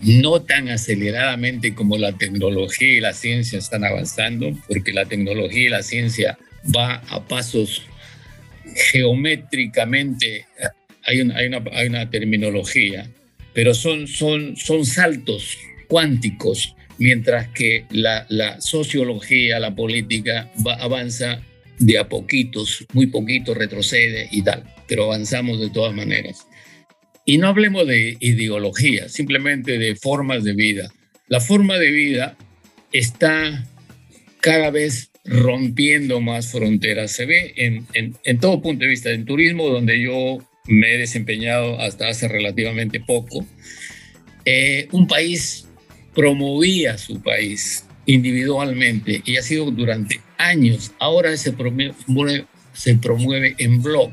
no 0.00 0.40
tan 0.40 0.70
aceleradamente 0.70 1.74
como 1.74 1.98
la 1.98 2.16
tecnología 2.16 2.94
y 2.94 3.00
la 3.00 3.12
ciencia 3.12 3.58
están 3.58 3.84
avanzando, 3.84 4.58
porque 4.66 4.94
la 4.94 5.04
tecnología 5.04 5.66
y 5.66 5.68
la 5.68 5.82
ciencia 5.82 6.38
va 6.74 7.02
a 7.10 7.22
pasos 7.28 7.82
geométricamente, 8.90 10.46
hay 11.04 11.20
una, 11.20 11.36
hay 11.36 11.46
una, 11.48 11.62
hay 11.74 11.88
una 11.88 12.08
terminología, 12.08 13.06
pero 13.52 13.74
son, 13.74 14.06
son, 14.08 14.56
son 14.56 14.86
saltos 14.86 15.58
cuánticos 15.88 16.74
mientras 17.00 17.48
que 17.48 17.86
la, 17.90 18.60
sociología, 18.60 19.58
la 19.58 19.74
política 19.74 20.50
avanza 20.78 21.42
de 21.78 21.98
a 21.98 22.08
poquitos, 22.08 22.86
muy 22.92 23.06
poquito, 23.06 23.54
retrocede 23.54 24.28
y 24.30 24.42
tal. 24.42 24.62
pero 24.86 25.04
avanzamos 25.04 25.58
de 25.58 25.70
todas 25.70 25.94
maneras. 25.94 26.46
Y 27.24 27.38
no 27.38 27.48
hablemos 27.48 27.86
de 27.86 28.16
ideología, 28.20 29.08
simplemente 29.08 29.78
de 29.78 29.96
formas 29.96 30.44
de 30.44 30.52
vida. 30.52 30.92
La 31.28 31.40
forma 31.40 31.78
de 31.78 31.90
vida 31.90 32.36
está 32.92 33.66
cada 34.40 34.70
vez 34.70 35.10
rompiendo 35.24 36.20
más 36.20 36.50
fronteras. 36.52 37.12
Se 37.12 37.24
ve 37.24 37.54
en, 37.56 37.86
en, 37.94 38.40
todo 38.40 38.60
punto 38.60 38.84
de 38.84 38.90
vista. 38.90 39.10
En 39.10 39.24
turismo, 39.24 39.68
donde 39.68 40.02
yo 40.02 40.38
me 40.66 40.94
he 40.94 40.98
desempeñado 40.98 41.80
hasta 41.80 42.08
hace 42.08 42.28
relativamente 42.28 43.00
poco, 43.00 43.46
eh, 44.44 44.88
un 44.90 45.06
país 45.06 45.69
promovía 46.14 46.98
su 46.98 47.20
país 47.22 47.84
individualmente 48.06 49.22
y 49.24 49.36
ha 49.36 49.42
sido 49.42 49.70
durante 49.70 50.20
años. 50.38 50.92
Ahora 50.98 51.36
se 51.36 51.52
promueve, 51.52 51.94
se 52.72 52.94
promueve 52.96 53.54
en 53.58 53.82
bloc. 53.82 54.12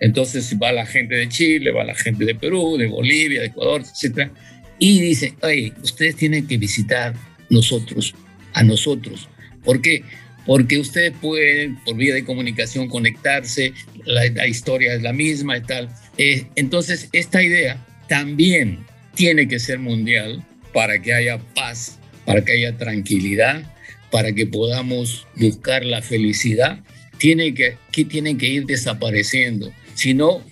Entonces 0.00 0.54
va 0.62 0.72
la 0.72 0.86
gente 0.86 1.14
de 1.14 1.28
Chile, 1.28 1.70
va 1.70 1.84
la 1.84 1.94
gente 1.94 2.24
de 2.24 2.34
Perú, 2.34 2.76
de 2.76 2.86
Bolivia, 2.86 3.40
de 3.40 3.46
Ecuador, 3.46 3.82
etc. 3.82 4.30
Y 4.78 5.00
dice, 5.00 5.34
oye, 5.42 5.72
ustedes 5.82 6.16
tienen 6.16 6.46
que 6.46 6.58
visitar 6.58 7.14
nosotros, 7.48 8.14
a 8.52 8.62
nosotros. 8.62 9.28
¿Por 9.64 9.80
qué? 9.80 10.02
Porque 10.46 10.78
ustedes 10.78 11.12
pueden, 11.20 11.76
por 11.84 11.96
vía 11.96 12.14
de 12.14 12.24
comunicación, 12.24 12.88
conectarse, 12.88 13.72
la, 14.04 14.46
historia 14.46 14.94
es 14.94 15.02
la 15.02 15.12
misma 15.14 15.62
tal. 15.62 15.88
Eh, 16.18 16.46
entonces, 16.54 17.08
esta 17.12 17.42
idea 17.42 17.82
también 18.08 18.84
tiene 19.14 19.48
que 19.48 19.58
ser 19.58 19.78
mundial 19.78 20.44
para 20.74 21.00
que 21.00 21.14
haya 21.14 21.38
paz, 21.54 21.98
para 22.26 22.44
que 22.44 22.52
haya 22.52 22.76
tranquilidad, 22.76 23.62
para 24.10 24.32
que 24.32 24.46
podamos 24.46 25.26
buscar 25.36 25.84
la 25.84 26.02
felicidad. 26.02 26.80
Tiene 27.16 27.54
que, 27.54 27.78
que 27.92 28.04
tienen 28.04 28.36
que 28.36 28.48
ir 28.48 28.66
desapareciendo. 28.66 29.72
Si 29.94 30.12
no, 30.12 30.44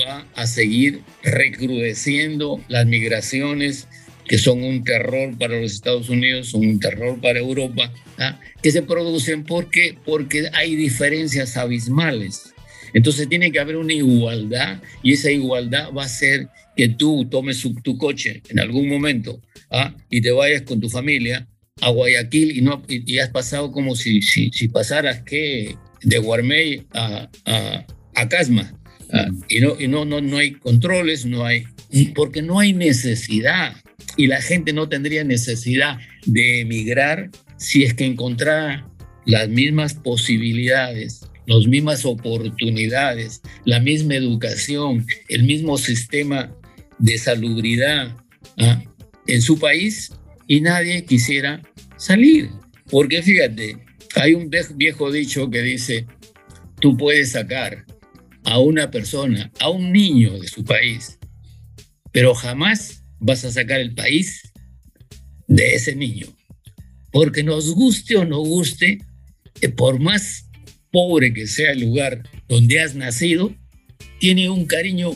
va 0.00 0.26
a 0.34 0.46
seguir 0.46 1.02
recrudeciendo 1.22 2.60
las 2.68 2.86
migraciones 2.86 3.86
que 4.26 4.38
son 4.38 4.62
un 4.62 4.84
terror 4.84 5.36
para 5.38 5.58
los 5.58 5.72
Estados 5.72 6.10
Unidos, 6.10 6.48
son 6.48 6.66
un 6.66 6.80
terror 6.80 7.18
para 7.20 7.38
Europa, 7.38 7.92
¿ah? 8.18 8.38
que 8.62 8.70
se 8.70 8.82
producen 8.82 9.44
porque, 9.44 9.96
porque 10.04 10.50
hay 10.52 10.76
diferencias 10.76 11.56
abismales. 11.56 12.52
Entonces 12.92 13.28
tiene 13.28 13.50
que 13.50 13.58
haber 13.58 13.76
una 13.76 13.94
igualdad 13.94 14.80
y 15.02 15.14
esa 15.14 15.30
igualdad 15.30 15.92
va 15.92 16.04
a 16.04 16.08
ser 16.08 16.48
que 16.78 16.88
tú 16.90 17.26
tomes 17.28 17.60
tu 17.82 17.98
coche 17.98 18.40
en 18.50 18.60
algún 18.60 18.88
momento 18.88 19.42
¿ah? 19.68 19.96
y 20.08 20.20
te 20.20 20.30
vayas 20.30 20.62
con 20.62 20.78
tu 20.78 20.88
familia 20.88 21.48
a 21.80 21.90
Guayaquil 21.90 22.56
y, 22.56 22.60
no, 22.60 22.84
y, 22.88 23.18
has 23.18 23.30
pasado 23.30 23.72
como 23.72 23.96
si, 23.96 24.22
si, 24.22 24.52
si 24.52 24.68
pasaras 24.68 25.22
que 25.22 25.74
de 26.02 26.18
Guarmey 26.18 26.86
a, 26.92 27.28
a, 27.46 27.84
a 28.14 28.28
Casma. 28.28 28.72
¿ah? 29.12 29.26
y 29.48 29.58
no, 29.58 29.74
y 29.76 29.88
no, 29.88 30.04
no, 30.04 30.20
no 30.20 30.36
hay 30.36 30.52
controles, 30.52 31.26
no 31.26 31.44
hay, 31.44 31.64
porque 32.14 32.42
no 32.42 32.60
hay 32.60 32.72
necesidad 32.74 33.74
y 34.16 34.28
la 34.28 34.40
gente 34.40 34.72
no 34.72 34.88
tendría 34.88 35.24
necesidad 35.24 35.98
de 36.26 36.60
emigrar 36.60 37.28
si 37.56 37.82
es 37.82 37.94
que 37.94 38.04
encontrara 38.04 38.88
las 39.26 39.48
mismas 39.48 39.94
posibilidades, 39.94 41.26
las 41.46 41.66
mismas 41.66 42.04
oportunidades, 42.04 43.42
la 43.64 43.80
misma 43.80 44.14
educación, 44.14 45.04
el 45.28 45.42
mismo 45.42 45.76
sistema 45.76 46.54
de 46.98 47.18
salubridad 47.18 48.16
¿ah? 48.58 48.82
en 49.26 49.42
su 49.42 49.58
país 49.58 50.12
y 50.46 50.60
nadie 50.60 51.04
quisiera 51.04 51.62
salir. 51.96 52.50
Porque 52.90 53.22
fíjate, 53.22 53.76
hay 54.16 54.34
un 54.34 54.50
viejo 54.76 55.12
dicho 55.12 55.50
que 55.50 55.62
dice, 55.62 56.06
tú 56.80 56.96
puedes 56.96 57.32
sacar 57.32 57.84
a 58.44 58.58
una 58.58 58.90
persona, 58.90 59.52
a 59.60 59.68
un 59.68 59.92
niño 59.92 60.38
de 60.38 60.48
su 60.48 60.64
país, 60.64 61.18
pero 62.12 62.34
jamás 62.34 63.04
vas 63.20 63.44
a 63.44 63.52
sacar 63.52 63.80
el 63.80 63.94
país 63.94 64.52
de 65.46 65.74
ese 65.74 65.94
niño. 65.94 66.26
Porque 67.10 67.42
nos 67.42 67.74
guste 67.74 68.16
o 68.16 68.24
no 68.24 68.38
guste, 68.38 68.98
eh, 69.60 69.68
por 69.68 70.00
más 70.00 70.48
pobre 70.90 71.32
que 71.32 71.46
sea 71.46 71.72
el 71.72 71.80
lugar 71.80 72.22
donde 72.48 72.80
has 72.80 72.94
nacido, 72.94 73.54
tiene 74.18 74.48
un 74.48 74.66
cariño 74.66 75.14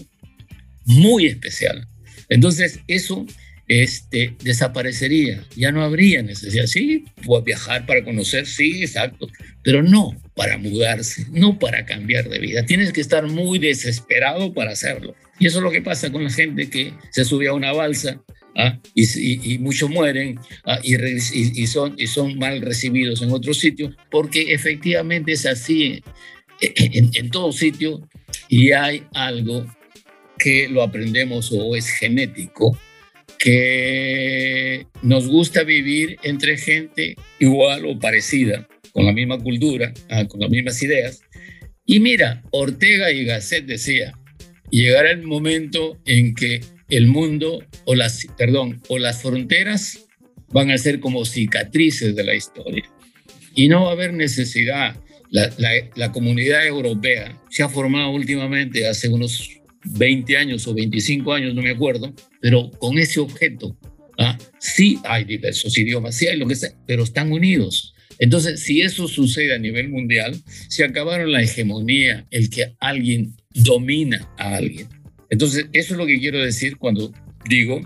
muy 0.85 1.27
especial. 1.27 1.89
Entonces, 2.29 2.81
eso 2.89 3.27
este, 3.69 4.37
desaparecería, 4.43 5.45
ya 5.57 5.73
no 5.73 5.83
habría 5.83 6.23
necesidad. 6.23 6.67
Sí, 6.67 7.05
puedo 7.25 7.43
viajar 7.43 7.87
para 7.87 8.05
conocer, 8.05 8.47
sí, 8.47 8.83
exacto, 8.83 9.29
pero 9.63 9.83
no 9.83 10.15
para 10.35 10.59
mudarse, 10.59 11.27
no 11.31 11.59
para 11.59 11.87
cambiar 11.87 12.29
de 12.29 12.39
vida. 12.39 12.67
Tienes 12.67 12.93
que 12.93 13.01
estar 13.01 13.27
muy 13.29 13.59
desesperado 13.59 14.53
para 14.53 14.73
hacerlo. 14.73 15.15
Y 15.39 15.47
eso 15.47 15.59
es 15.59 15.65
lo 15.65 15.71
que 15.71 15.83
pasa 15.83 16.11
con 16.11 16.25
la 16.25 16.31
gente 16.31 16.69
que 16.69 16.93
se 17.11 17.25
sube 17.25 17.49
a 17.49 17.55
una 17.55 17.73
balsa 17.73 18.23
¿ah? 18.57 18.79
y, 18.95 19.59
muchos 19.59 19.89
mueren 19.89 20.39
¿ah? 20.65 20.79
y, 20.83 21.67
son, 21.67 21.95
y 21.99 22.07
son 22.07 22.39
mal 22.39 22.61
recibidos 22.61 23.23
en 23.23 23.31
otro 23.33 23.55
sitio, 23.55 23.95
porque 24.11 24.53
efectivamente 24.53 25.33
es 25.33 25.47
así 25.47 26.03
en 26.61 27.31
todo 27.31 27.53
sitio 27.53 28.09
y 28.49 28.71
hay 28.73 29.05
algo 29.15 29.67
que 30.39 30.69
lo 30.69 30.83
aprendemos 30.83 31.51
o 31.53 31.77
es 31.77 31.89
genético, 31.89 32.79
que 33.39 34.87
nos 35.03 35.27
gusta 35.27 35.65
vivir 35.65 36.17
entre 36.23 36.57
gente 36.57 37.17
igual 37.39 37.87
o 37.87 37.99
parecida, 37.99 38.69
con 38.93 39.05
la 39.05 39.13
misma 39.13 39.39
cultura, 39.39 39.93
ah, 40.11 40.27
con 40.27 40.41
las 40.41 40.51
mismas 40.51 40.83
ideas. 40.83 41.23
Y 41.85 42.01
mira, 42.01 42.43
Ortega 42.51 43.11
y 43.11 43.25
Gasset 43.25 43.67
decía, 43.67 44.13
llegará 44.71 45.11
el 45.11 45.23
momento 45.23 45.99
en 46.07 46.35
que 46.35 46.61
el 46.89 47.07
mundo 47.07 47.65
o 47.85 47.95
las, 47.95 48.27
perdón, 48.37 48.81
o 48.89 48.99
las 48.99 49.23
fronteras 49.23 50.07
van 50.53 50.71
a 50.71 50.79
ser 50.79 51.01
como 51.01 51.25
cicatrices 51.25 52.15
de 52.15 52.25
la 52.25 52.35
historia. 52.35 52.85
Y 53.55 53.69
no 53.69 53.85
va 53.85 53.91
a 53.91 53.93
haber 53.93 54.13
necesidad. 54.13 54.97
La, 55.31 55.51
la, 55.57 55.71
la 55.97 56.13
comunidad 56.13 56.67
europea 56.67 57.41
se 57.51 57.63
ha 57.63 57.69
formado 57.69 58.11
últimamente 58.11 58.87
hace 58.87 59.09
unos 59.09 59.62
20 59.85 60.37
años 60.37 60.67
o 60.67 60.75
25 60.75 61.33
años, 61.33 61.55
no 61.55 61.63
me 61.63 61.71
acuerdo, 61.71 62.15
pero 62.41 62.71
con 62.79 62.99
ese 62.99 63.21
objeto. 63.21 63.77
¿ah? 64.19 64.39
Sí 64.59 64.99
hay 65.05 65.25
diversos 65.25 65.77
idiomas, 65.77 66.17
sí 66.17 66.27
hay 66.27 66.39
lo 66.39 66.47
que 66.47 66.57
sea, 66.57 66.71
pero 66.87 67.03
están 67.03 67.33
unidos. 67.33 67.95
Entonces, 68.19 68.61
si 68.61 68.83
eso 68.83 69.09
sucede 69.09 69.55
a 69.55 69.59
nivel 69.59 69.89
mundial, 69.89 70.41
se 70.69 70.85
acabaron 70.85 71.33
la 71.33 71.43
hegemonía, 71.43 72.27
el 72.31 72.51
que 72.51 72.75
alguien 72.79 73.35
domina 73.51 74.31
a 74.39 74.57
alguien. 74.57 74.89
Entonces, 75.31 75.67
eso 75.73 75.95
es 75.95 75.99
lo 75.99 76.07
que 76.07 76.21
quiero 76.21 76.39
decir 76.39 76.77
cuando 76.77 77.13
digo 77.49 77.81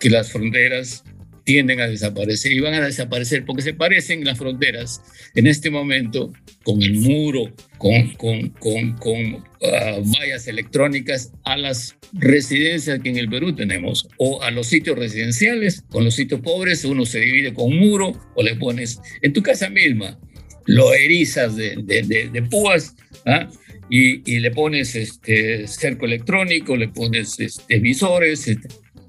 que 0.00 0.08
las 0.08 0.32
fronteras 0.32 1.04
tienden 1.44 1.80
a 1.80 1.86
desaparecer 1.86 2.52
y 2.52 2.60
van 2.60 2.74
a 2.74 2.86
desaparecer 2.86 3.44
porque 3.44 3.62
se 3.62 3.74
parecen 3.74 4.24
las 4.24 4.38
fronteras 4.38 5.02
en 5.34 5.46
este 5.46 5.70
momento 5.70 6.32
con 6.62 6.82
el 6.82 6.94
muro, 6.94 7.52
con, 7.78 8.10
con, 8.14 8.50
con, 8.50 8.92
con 8.98 9.44
ah, 9.62 9.98
vallas 10.00 10.46
electrónicas 10.46 11.32
a 11.44 11.56
las 11.56 11.96
residencias 12.12 13.00
que 13.00 13.10
en 13.10 13.16
el 13.16 13.28
Perú 13.28 13.54
tenemos 13.54 14.08
o 14.18 14.42
a 14.42 14.50
los 14.50 14.68
sitios 14.68 14.98
residenciales, 14.98 15.82
con 15.90 16.04
los 16.04 16.14
sitios 16.14 16.40
pobres 16.40 16.84
uno 16.84 17.04
se 17.04 17.20
divide 17.20 17.52
con 17.52 17.76
muro 17.76 18.12
o 18.34 18.42
le 18.42 18.54
pones 18.56 19.00
en 19.22 19.32
tu 19.32 19.42
casa 19.42 19.68
misma, 19.68 20.18
lo 20.66 20.94
erizas 20.94 21.56
de, 21.56 21.76
de, 21.82 22.30
de, 22.32 22.42
púas 22.42 22.94
¿ah? 23.26 23.48
y, 23.90 24.30
y, 24.30 24.40
le 24.40 24.50
pones 24.52 24.94
este 24.94 25.66
cerco 25.66 26.06
electrónico, 26.06 26.76
le 26.76 26.88
pones 26.88 27.38
este, 27.40 27.78
visores. 27.78 28.50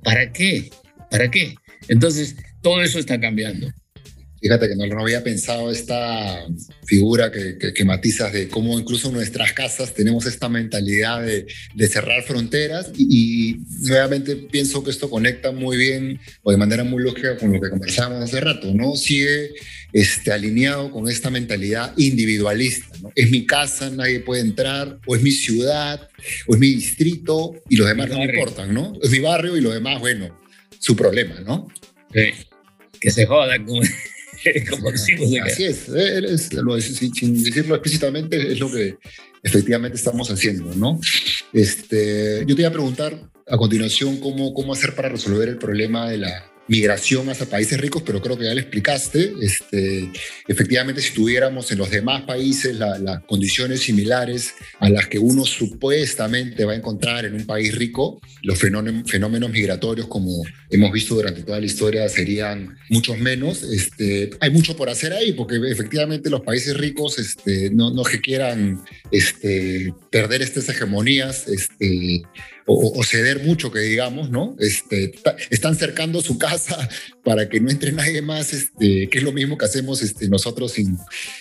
¿Para 0.03 0.31
qué? 0.31 0.69
¿Para 1.09 1.29
qué? 1.29 1.55
Entonces, 1.87 2.35
todo 2.61 2.81
eso 2.81 2.99
está 2.99 3.19
cambiando. 3.19 3.71
Fíjate 4.43 4.67
que 4.67 4.75
no, 4.75 4.85
no 4.87 4.99
había 4.99 5.23
pensado 5.23 5.71
esta 5.71 6.45
figura 6.85 7.31
que, 7.31 7.57
que, 7.73 7.85
matizas 7.85 8.33
de 8.33 8.49
cómo 8.49 8.77
incluso 8.77 9.07
en 9.07 9.13
nuestras 9.13 9.53
casas 9.53 9.93
tenemos 9.93 10.25
esta 10.25 10.49
mentalidad 10.49 11.23
de, 11.23 11.45
de 11.73 11.87
cerrar 11.87 12.23
fronteras 12.23 12.91
y, 12.97 13.55
nuevamente 13.87 14.35
pienso 14.35 14.83
que 14.83 14.91
esto 14.91 15.09
conecta 15.09 15.53
muy 15.53 15.77
bien 15.77 16.19
o 16.41 16.51
de 16.51 16.57
manera 16.57 16.83
muy 16.83 17.01
lógica 17.01 17.37
con 17.37 17.53
lo 17.53 17.61
que 17.61 17.69
conversábamos 17.69 18.21
hace 18.21 18.41
rato, 18.41 18.73
¿no? 18.73 18.97
Sigue 18.97 19.51
este, 19.93 20.33
alineado 20.33 20.91
con 20.91 21.07
esta 21.07 21.29
mentalidad 21.29 21.93
individualista, 21.95 22.87
¿no? 23.01 23.13
Es 23.15 23.31
mi 23.31 23.45
casa, 23.45 23.89
nadie 23.91 24.19
puede 24.19 24.41
entrar, 24.41 24.99
o 25.05 25.15
es 25.15 25.21
mi 25.21 25.31
ciudad, 25.31 26.09
o 26.47 26.55
es 26.55 26.59
mi 26.59 26.67
distrito 26.67 27.53
y 27.69 27.77
los 27.77 27.87
demás 27.87 28.09
no 28.09 28.17
me 28.17 28.25
importan, 28.25 28.73
¿no? 28.73 28.91
Es 29.01 29.09
mi 29.09 29.19
barrio 29.19 29.55
y 29.55 29.61
los 29.61 29.73
demás, 29.73 30.01
bueno, 30.01 30.42
su 30.83 30.97
problema, 30.97 31.39
¿no? 31.39 31.69
Sí. 32.13 32.45
Que 32.99 33.09
se 33.09 33.25
joda 33.25 33.57
como, 33.63 33.79
como 34.69 34.91
decimos. 34.91 35.29
Así 35.45 35.63
es, 35.63 35.87
sin 37.15 37.41
decirlo 37.41 37.75
explícitamente, 37.75 38.51
es 38.51 38.59
lo 38.59 38.69
que 38.69 38.97
efectivamente 39.41 39.97
estamos 39.97 40.29
haciendo, 40.29 40.75
¿no? 40.75 40.99
Este, 41.53 42.43
yo 42.45 42.53
te 42.53 42.61
iba 42.61 42.69
a 42.69 42.73
preguntar 42.73 43.17
a 43.47 43.57
continuación 43.57 44.17
cómo, 44.17 44.53
cómo 44.53 44.73
hacer 44.73 44.93
para 44.93 45.07
resolver 45.07 45.47
el 45.47 45.57
problema 45.57 46.09
de 46.09 46.17
la, 46.17 46.53
migración 46.67 47.29
hacia 47.29 47.45
países 47.45 47.79
ricos, 47.79 48.03
pero 48.05 48.21
creo 48.21 48.37
que 48.37 48.45
ya 48.45 48.53
le 48.53 48.61
explicaste. 48.61 49.33
Este, 49.41 50.11
efectivamente, 50.47 51.01
si 51.01 51.13
tuviéramos 51.13 51.71
en 51.71 51.77
los 51.77 51.89
demás 51.89 52.23
países 52.23 52.75
las 52.75 53.23
condiciones 53.23 53.81
similares 53.81 54.53
a 54.79 54.89
las 54.89 55.07
que 55.07 55.19
uno 55.19 55.45
supuestamente 55.45 56.65
va 56.65 56.73
a 56.73 56.75
encontrar 56.75 57.25
en 57.25 57.35
un 57.35 57.45
país 57.45 57.75
rico, 57.75 58.21
los 58.41 58.57
fenómenos, 58.57 59.09
fenómenos 59.09 59.49
migratorios, 59.49 60.07
como 60.07 60.43
hemos 60.75 60.91
visto 60.91 61.15
durante 61.15 61.43
toda 61.43 61.59
la 61.59 61.65
historia, 61.65 62.07
serían 62.09 62.77
muchos 62.89 63.17
menos. 63.17 63.63
Este, 63.63 64.31
hay 64.39 64.51
mucho 64.51 64.75
por 64.75 64.89
hacer 64.89 65.13
ahí, 65.13 65.33
porque 65.33 65.55
efectivamente 65.69 66.29
los 66.29 66.41
países 66.41 66.75
ricos 66.77 67.19
este, 67.19 67.69
no, 67.69 67.91
no 67.91 68.03
que 68.03 68.21
quieran 68.21 68.83
este, 69.11 69.93
perder 70.09 70.41
estas 70.41 70.67
hegemonías 70.69 71.45
o, 72.65 73.03
ceder 73.03 73.43
mucho, 73.43 73.71
que 73.71 73.79
digamos, 73.79 74.29
¿no? 74.29 74.55
Están 75.49 75.75
cercando 75.75 76.21
su 76.21 76.37
casa 76.37 76.89
para 77.23 77.49
que 77.49 77.59
no 77.59 77.69
entre 77.69 77.91
nadie 77.91 78.21
más, 78.21 78.51
que 78.79 79.09
es 79.11 79.23
lo 79.23 79.31
mismo 79.31 79.57
que 79.57 79.65
hacemos 79.65 80.01
nosotros 80.29 80.71
sin, 80.71 80.97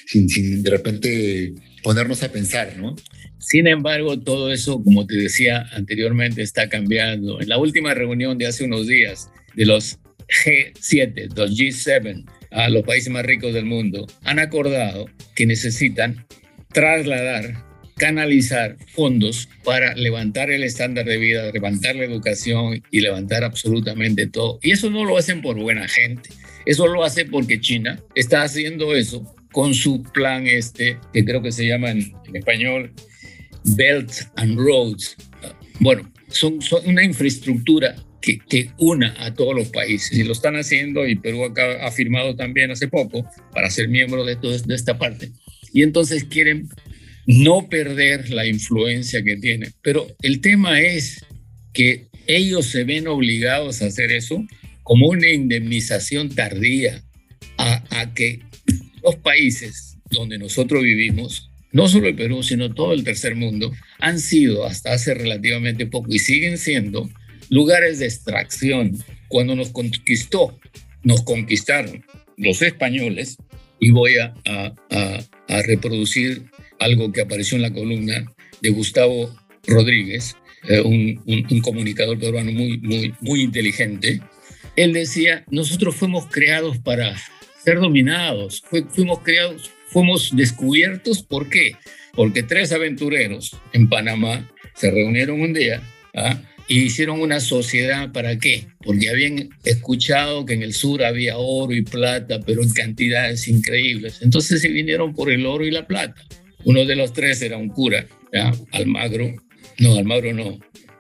sin, 0.07 0.29
sin 0.29 0.63
de 0.63 0.71
repente 0.71 1.55
ponernos 1.83 2.23
a 2.23 2.31
pensar, 2.31 2.77
¿no? 2.77 2.97
Sin 3.39 3.67
embargo, 3.67 4.19
todo 4.21 4.53
eso, 4.53 4.83
como 4.83 5.07
te 5.07 5.17
decía 5.17 5.67
anteriormente, 5.73 6.43
está 6.43 6.69
cambiando. 6.69 7.41
En 7.41 7.49
la 7.49 7.59
última 7.59 7.93
reunión 7.95 8.39
de 8.39 8.47
hace 8.47 8.65
unos 8.65 8.87
días 8.87 9.31
de 9.55 9.67
los 9.67 9.99
G7, 10.29 11.37
los 11.37 11.51
G7, 11.59 12.25
a 12.51 12.69
los 12.69 12.85
países 12.85 13.13
más 13.13 13.25
ricos 13.25 13.53
del 13.53 13.65
mundo, 13.65 14.07
han 14.25 14.39
acordado 14.39 15.07
que 15.35 15.47
necesitan 15.47 16.25
trasladar 16.73 17.73
canalizar 18.03 18.77
fondos 18.89 19.49
para 19.65 19.95
levantar 19.95 20.51
el 20.51 20.65
estándar 20.65 21.05
de 21.05 21.19
vida, 21.19 21.51
levantar 21.53 21.95
la 21.95 22.05
educación 22.05 22.83
y 22.91 23.01
levantar 23.01 23.45
absolutamente 23.45 24.27
todo. 24.27 24.59
Y 24.63 24.73
eso 24.73 24.91
no 24.91 25.05
lo 25.05 25.17
hacen 25.17 25.43
por 25.43 25.57
buena 25.57 25.87
gente, 25.87 26.31
eso 26.67 26.87
lo 26.87 27.05
hace 27.05 27.27
porque 27.27 27.61
China 27.61 28.01
está 28.15 28.43
haciendo 28.43 28.95
eso 28.97 29.35
con 29.53 29.75
su 29.75 30.03
plan 30.03 30.47
este, 30.47 30.99
que 31.13 31.25
creo 31.25 31.43
que 31.43 31.53
se 31.53 31.67
llama 31.67 31.91
en, 31.91 32.13
español 32.35 32.93
Belt 33.77 34.11
and 34.37 34.59
Roads. 34.59 35.17
Bueno, 35.81 36.11
son, 36.29 36.59
una 36.87 37.05
infraestructura 37.05 37.95
que, 38.21 38.39
que, 38.39 38.71
una 38.79 39.15
a 39.19 39.35
todos 39.35 39.55
los 39.55 39.69
países 39.69 40.17
y 40.17 40.25
lo 40.25 40.33
están 40.33 40.57
haciendo 40.57 41.07
y 41.07 41.17
Perú 41.17 41.53
ha 41.81 41.91
firmado 41.91 42.35
también 42.37 42.71
hace 42.71 42.89
poco 42.89 43.29
para 43.53 43.71
ser 43.71 43.89
miembro 43.89 44.25
de, 44.25 44.37
todo, 44.37 44.57
de 44.57 44.75
esta 44.75 44.99
parte. 44.99 45.31
Y 45.73 45.83
entonces 45.83 46.25
quieren 46.25 46.69
no 47.27 47.69
perder 47.69 48.31
la 48.31 48.47
influencia 48.47 49.23
que 49.23 49.37
tiene. 49.37 49.69
Pero 49.83 50.07
el 50.23 50.41
tema 50.41 50.81
es 50.81 51.25
que 51.73 52.07
ellos 52.27 52.67
se 52.67 52.85
ven 52.85 53.09
obligados 53.09 53.83
a 53.83 53.87
hacer 53.87 54.13
eso 54.13 54.45
como 54.83 55.09
una 55.09 55.29
indemnización 55.29 56.29
tardía 56.35 57.03
a, 57.59 58.13
que 58.15 58.41
los 59.03 59.17
países 59.17 59.99
donde 60.11 60.39
nosotros 60.39 60.83
vivimos, 60.83 61.51
no 61.73 61.89
solo 61.89 62.09
el 62.09 62.15
Perú, 62.15 62.43
sino 62.43 62.75
todo 62.75 62.93
el 62.93 63.05
tercer 63.05 63.35
mundo, 63.35 63.73
han 63.99 64.19
sido 64.21 64.65
hasta 64.67 64.93
hace 64.93 65.15
relativamente 65.15 65.87
poco 65.87 66.13
y 66.13 66.19
siguen 66.19 66.59
siendo 66.59 67.09
lugares 67.49 67.99
de 67.99 68.07
extracción. 68.07 68.99
Cuando 69.29 69.55
nos 69.55 69.71
conquistó, 69.71 70.59
nos 71.03 71.23
conquistaron 71.23 72.05
los 72.37 72.61
españoles, 72.63 73.39
y 73.83 73.91
voy 73.91 74.17
a, 74.17 74.33
reproducir 75.67 76.45
algo 76.79 77.13
que 77.13 77.21
apareció 77.21 77.57
en 77.57 77.63
la 77.63 77.73
columna 77.73 78.33
de 78.61 78.71
Gustavo 78.71 79.35
Rodríguez, 79.67 80.37
eh, 80.69 80.81
un, 80.81 81.61
comunicador 81.63 82.19
peruano 82.19 82.53
muy 82.53 83.43
inteligente. 83.43 84.21
Él 84.77 84.93
decía, 84.93 85.45
nosotros 85.51 85.97
fuimos 85.97 86.27
creados 86.27 86.79
para 86.79 87.17
ser 87.65 87.79
dominados, 87.79 88.63
fuimos 88.91 89.21
creados, 89.21 89.71
fuimos 89.89 90.35
descubiertos, 90.35 91.23
¿por 91.23 91.49
qué? 91.49 91.77
Porque 92.15 92.43
tres 92.43 92.73
aventureros 92.73 93.57
en 93.73 93.89
Panamá 93.89 94.51
se 94.75 94.91
reunieron 94.91 95.41
un 95.41 95.53
día 95.53 95.83
¿ah? 96.15 96.43
y 96.69 96.81
hicieron 96.81 97.21
una 97.21 97.41
sociedad, 97.41 98.13
¿para 98.13 98.39
qué? 98.39 98.67
Porque 98.85 99.11
habían 99.11 99.51
escuchado 99.65 100.45
que 100.45 100.55
en 100.55 100.63
el 100.63 100.75
sur 100.75 101.05
había 101.05 101.39
oro 101.39 101.73
y 101.73 101.83
plata, 101.83 102.41
pero 102.45 102.63
en 102.63 102.71
cantidades 102.71 103.49
increíbles. 103.49 104.21
Entonces 104.23 104.61
se 104.61 104.69
vinieron 104.69 105.15
por 105.15 105.31
el 105.31 105.47
oro 105.47 105.65
y 105.65 105.71
la 105.71 105.87
plata. 105.87 106.23
Uno 106.65 106.85
de 106.85 106.97
los 106.97 107.13
tres 107.13 107.43
era 107.43 107.57
un 107.57 107.69
cura, 107.69 108.07
Almagro, 108.73 109.35
no, 109.79 109.97
Almagro 109.97 110.33
no, 110.33 110.59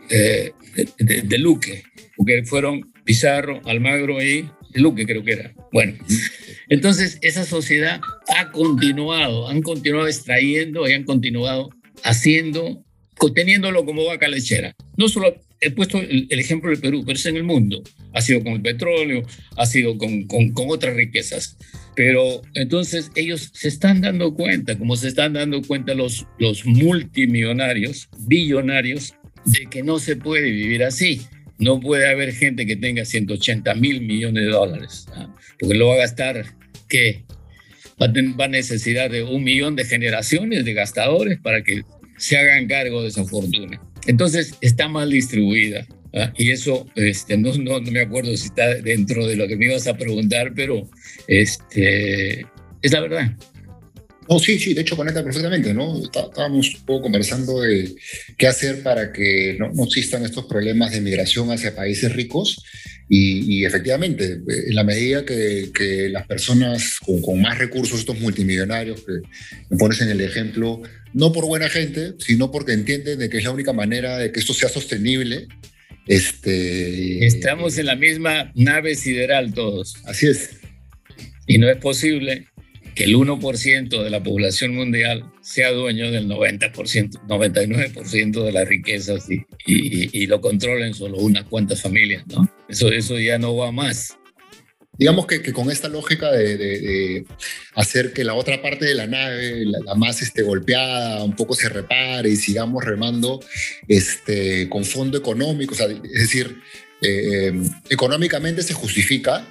de, 0.08 0.52
de, 0.98 1.38
Luque, 1.38 1.84
porque 2.16 2.42
fueron 2.44 2.92
Pizarro, 3.04 3.60
Almagro 3.64 4.22
y 4.22 4.48
Luque 4.74 5.06
creo 5.06 5.22
que 5.22 5.32
era. 5.32 5.54
Bueno, 5.72 5.94
entonces 6.68 7.18
esa 7.22 7.44
sociedad 7.44 8.00
ha 8.36 8.50
continuado, 8.50 9.48
han 9.48 9.62
continuado 9.62 10.06
extrayendo 10.08 10.88
y 10.88 10.92
han 10.92 11.04
continuado 11.04 11.70
haciendo, 12.04 12.84
teniéndolo 13.34 13.84
como 13.84 14.04
vaca 14.06 14.28
lechera. 14.28 14.74
No 14.96 15.08
solo 15.08 15.34
he 15.60 15.70
puesto 15.70 15.98
el, 15.98 16.26
ejemplo 16.30 16.70
del 16.70 16.80
Perú, 16.80 17.02
pero 17.06 17.16
es 17.16 17.26
en 17.26 17.36
el 17.36 17.44
mundo. 17.44 17.82
Ha 18.12 18.20
sido 18.20 18.42
con 18.42 18.54
el 18.54 18.62
petróleo, 18.62 19.22
ha 19.56 19.66
sido 19.66 19.96
con, 19.96 20.26
otras 20.68 20.96
riquezas. 20.96 21.56
Pero 21.94 22.42
entonces 22.54 23.10
ellos 23.14 23.50
se 23.52 23.68
están 23.68 24.00
dando 24.00 24.34
cuenta, 24.34 24.76
como 24.76 24.96
se 24.96 25.08
están 25.08 25.34
dando 25.34 25.62
cuenta 25.62 25.94
los 25.94 26.26
multimillonarios, 26.64 28.08
billonarios, 28.26 29.14
de 29.44 29.66
que 29.66 29.82
no 29.82 29.98
se 29.98 30.16
puede 30.16 30.50
vivir 30.50 30.84
así. 30.84 31.22
No 31.59 31.80
puede 31.80 32.09
haber 32.09 32.32
gente 32.32 32.66
que 32.66 32.76
tenga 32.76 33.05
180 33.05 33.74
mil 33.74 34.00
millones 34.00 34.44
de 34.44 34.50
dólares, 34.50 35.07
porque 35.59 35.74
lo 35.76 35.88
va 35.88 35.94
a 35.94 35.98
gastar, 35.98 36.44
¿qué? 36.88 37.24
Va 38.00 38.44
a, 38.44 38.48
necesidad 38.48 39.11
de 39.11 39.22
un 39.22 39.44
millón 39.44 39.76
de 39.76 39.84
generaciones 39.84 40.64
de 40.64 40.72
gastadores 40.72 41.38
para 41.40 41.62
que 41.62 41.82
se 42.16 42.36
hagan 42.36 42.66
cargo 42.66 43.03
de 43.03 43.09
esa 43.09 43.24
fortuna. 43.24 43.80
Entonces 44.07 44.57
está 44.61 44.88
mal 44.88 45.11
distribuida. 45.11 45.86
¿ah? 46.14 46.32
Y 46.36 46.50
eso, 46.50 46.86
este, 46.96 47.36
no, 47.36 47.53
no, 47.55 47.80
me 47.80 48.00
acuerdo 48.00 48.36
si 48.36 48.46
está 48.46 48.74
dentro 48.74 49.26
de 49.26 49.36
lo 49.36 49.46
que 49.46 49.57
me 49.57 49.66
ibas 49.66 49.86
a 49.86 49.96
preguntar, 49.96 50.53
pero 50.55 50.88
este, 51.28 52.46
es 52.80 52.92
la 52.92 53.00
verdad. 53.00 53.36
No, 54.28 54.38
sí, 54.38 54.58
sí, 54.58 54.72
de 54.72 54.82
hecho 54.82 54.96
conecta 54.96 55.24
perfectamente, 55.24 55.74
¿no? 55.74 56.02
Estábamos 56.02 56.74
un 56.74 56.86
poco 56.86 57.02
conversando 57.02 57.60
de 57.60 57.94
qué 58.38 58.46
hacer 58.46 58.82
para 58.82 59.12
que 59.12 59.56
no, 59.58 59.72
no 59.72 59.84
existan 59.84 60.24
estos 60.24 60.46
problemas 60.46 60.92
de 60.92 61.00
migración 61.00 61.50
hacia 61.50 61.74
países 61.74 62.12
ricos 62.12 62.62
y, 63.14 63.66
efectivamente, 63.66 64.40
en 64.48 64.74
la 64.74 64.84
medida 64.84 65.22
que, 65.26 65.70
que 65.74 66.08
las 66.08 66.26
personas 66.26 66.98
con, 66.98 67.20
con, 67.20 67.42
más 67.42 67.58
recursos, 67.58 67.98
estos 67.98 68.18
multimillonarios 68.18 69.02
que 69.02 69.20
me 69.68 69.76
pones 69.76 70.00
en 70.00 70.08
el 70.08 70.22
ejemplo, 70.22 70.80
no 71.12 71.30
por 71.30 71.44
buena 71.44 71.68
gente, 71.68 72.14
sino 72.18 72.50
porque 72.50 72.72
entienden 72.72 73.18
de 73.18 73.28
que 73.28 73.36
es 73.36 73.44
la 73.44 73.50
única 73.50 73.74
manera 73.74 74.16
de 74.16 74.32
que 74.32 74.40
esto 74.40 74.54
sea 74.54 74.70
sostenible. 74.70 75.46
Este, 76.06 77.26
Estamos 77.26 77.76
en 77.76 77.84
la 77.84 77.96
misma 77.96 78.50
nave 78.54 78.94
sideral 78.94 79.52
todos. 79.52 79.94
Así 80.06 80.28
es. 80.28 80.50
Y 81.46 81.58
no 81.58 81.68
es 81.68 81.76
posible 81.76 82.46
que 82.95 83.05
el 83.05 83.14
1% 83.14 84.03
de 84.03 84.11
la 84.11 84.22
población 84.22 84.74
mundial 84.74 85.30
sea 85.40 85.70
dueño 85.72 86.11
del 86.11 86.28
90%, 86.28 87.26
99% 87.26 88.45
de 88.45 88.53
las 88.53 88.68
riquezas 88.68 89.30
y, 89.30 89.45
y, 89.66 90.22
y, 90.22 90.26
lo 90.26 90.40
controlen 90.40 90.95
solo 90.95 91.18
unas 91.18 91.45
cuantas 91.45 91.82
familias, 91.82 92.26
¿no? 92.26 92.49
Eso, 92.68 92.90
eso 92.93 93.18
ya 93.18 93.38
no 93.38 93.57
va 93.57 93.72
más 93.72 94.18
digamos 94.99 95.26
que, 95.26 95.53
con 95.53 95.70
esta 95.70 95.88
lógica 95.88 96.30
de, 96.30 97.24
hacer 97.74 98.12
que 98.12 98.24
la 98.24 98.34
otra 98.34 98.61
parte 98.61 98.84
de 98.84 98.95
la 98.95 99.07
nave, 99.07 99.64
la, 99.64 99.95
más 99.95 100.22
este, 100.22 100.43
golpeada, 100.43 101.24
un 101.24 101.34
poco 101.34 101.55
se 101.55 101.68
repare 101.68 102.28
y 102.28 102.36
sigamos 102.36 102.84
remando 102.84 103.40
este, 103.88 104.68
con 104.68 104.84
fondo 104.84 105.18
económico, 105.18 105.74
es 105.74 106.20
decir, 106.20 106.61
eh, 107.01 107.49
eh, 107.49 107.53
económicamente 107.90 108.62
se 108.62 108.74
justifica, 108.74 109.47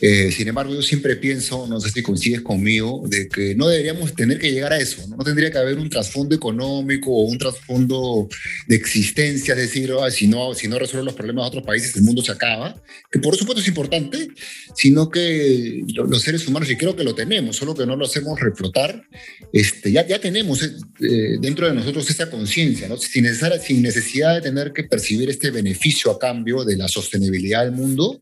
eh, 0.00 0.32
sin 0.32 0.48
embargo, 0.48 0.74
yo 0.74 0.82
siempre 0.82 1.16
pienso, 1.16 1.66
no 1.66 1.80
sé 1.80 1.90
si 1.90 2.02
coincides 2.02 2.40
conmigo, 2.40 3.02
de 3.06 3.28
que 3.28 3.54
no 3.54 3.68
deberíamos 3.68 4.14
tener 4.14 4.38
que 4.38 4.50
llegar 4.50 4.72
a 4.72 4.78
eso, 4.78 5.06
no, 5.08 5.22
tendría 5.22 5.50
que 5.50 5.58
haber 5.58 5.78
un 5.78 5.90
trasfondo 5.90 6.34
económico 6.34 7.10
o 7.10 7.22
un 7.22 7.38
trasfondo 7.38 8.28
de 8.66 8.76
existencia, 8.76 9.54
es 9.54 9.60
decir, 9.60 9.92
si, 10.10 10.26
no, 10.26 10.54
si 10.54 10.68
no 10.68 10.78
resuelven 10.78 11.06
los 11.06 11.14
problemas 11.14 11.44
de 11.44 11.48
otros 11.48 11.64
países, 11.64 11.94
el 11.96 12.02
mundo 12.02 12.22
se 12.22 12.32
acaba, 12.32 12.80
que 13.10 13.18
por 13.18 13.36
supuesto 13.36 13.60
es 13.60 13.68
importante, 13.68 14.28
sino 14.74 15.10
que 15.10 15.84
los 15.94 16.22
seres 16.22 16.46
humanos, 16.48 16.70
y 16.70 16.76
creo 16.76 16.96
que 16.96 17.04
lo 17.04 17.14
tenemos, 17.14 17.56
solo 17.56 17.74
que 17.74 17.86
no 17.86 17.94
lo 17.94 18.06
hacemos 18.06 18.40
reflotar, 18.40 19.04
este, 19.52 19.92
ya, 19.92 20.06
ya 20.06 20.20
tenemos 20.20 20.62
eh, 20.62 21.36
dentro 21.40 21.68
de 21.68 21.74
nosotros 21.74 22.08
esa 22.10 22.30
conciencia, 22.30 22.88
¿no? 22.88 22.96
sin, 22.96 23.26
sin 23.64 23.82
necesidad 23.82 24.34
de 24.34 24.40
tener 24.40 24.72
que 24.72 24.84
percibir 24.84 25.30
este 25.30 25.50
beneficio 25.50 26.10
a 26.10 26.18
cambio 26.18 26.64
de 26.64 26.76
la 26.76 26.88
sostenibilidad 26.88 27.64
del 27.64 27.72
mundo, 27.72 28.20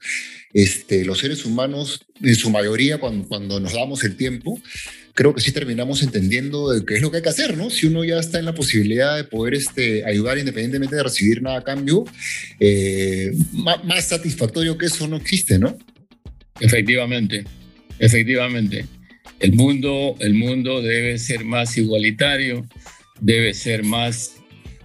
este, 0.53 1.05
los 1.05 1.19
seres 1.19 1.45
humanos, 1.45 1.60
en 1.65 2.35
su 2.35 2.51
mayoría, 2.51 2.99
cuando, 2.99 3.27
cuando 3.29 3.61
nos 3.61 3.73
damos 3.73 4.05
el 4.05 4.17
tiempo, 4.17 4.61
creo 5.15 5.35
que 5.35 5.41
sí 5.41 5.53
terminamos 5.53 6.03
entendiendo 6.03 6.71
de 6.71 6.85
qué 6.85 6.95
es 6.95 7.03
lo 7.03 7.11
que 7.11 7.19
hay 7.19 7.23
que 7.23 7.29
hacer, 7.29 7.57
¿no? 7.57 7.71
Si 7.71 7.87
uno 7.87 8.05
ya 8.05 8.19
está 8.19 8.39
en 8.39 8.45
la 8.45 8.55
posibilidad 8.55 9.17
de 9.17 9.25
poder 9.25 9.55
este, 9.55 10.05
ayudar 10.05 10.39
independientemente 10.39 10.97
de 10.97 11.03
recibir 11.03 11.43
nada 11.43 11.59
a 11.59 11.65
cambio, 11.65 12.05
eh, 12.59 13.33
más, 13.53 13.85
más 13.85 14.09
satisfactorio 14.09 14.79
que 14.79 14.87
eso 14.87 15.07
no 15.09 15.17
existe, 15.17 15.59
¿no? 15.59 15.77
Efectivamente, 16.61 17.45
efectivamente. 17.99 18.87
El 19.41 19.53
mundo, 19.55 20.17
el 20.21 20.35
mundo 20.35 20.83
debe 20.83 21.19
ser 21.19 21.45
más 21.45 21.77
igualitario, 21.79 22.67
debe 23.21 23.55
ser 23.55 23.85
más 23.85 24.37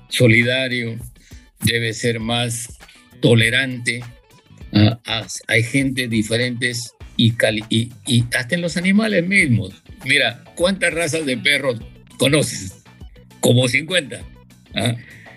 solidario, 0.10 0.98
debe 1.64 1.94
ser 1.94 2.20
más 2.20 2.78
tolerante. 3.22 4.04
Hay 5.48 5.64
gente 5.64 6.08
diferentes 6.08 6.94
y, 7.18 7.34
hasta 8.36 8.56
en 8.56 8.62
los 8.62 8.78
animales 8.78 9.26
mismos. 9.28 9.84
Mira, 10.06 10.44
¿cuántas 10.56 10.94
razas 10.94 11.26
de 11.26 11.38
perros 11.38 11.80
conoces? 12.18 12.84
Como 13.40 13.68
50. 13.68 14.22
¿ah? 14.76 14.96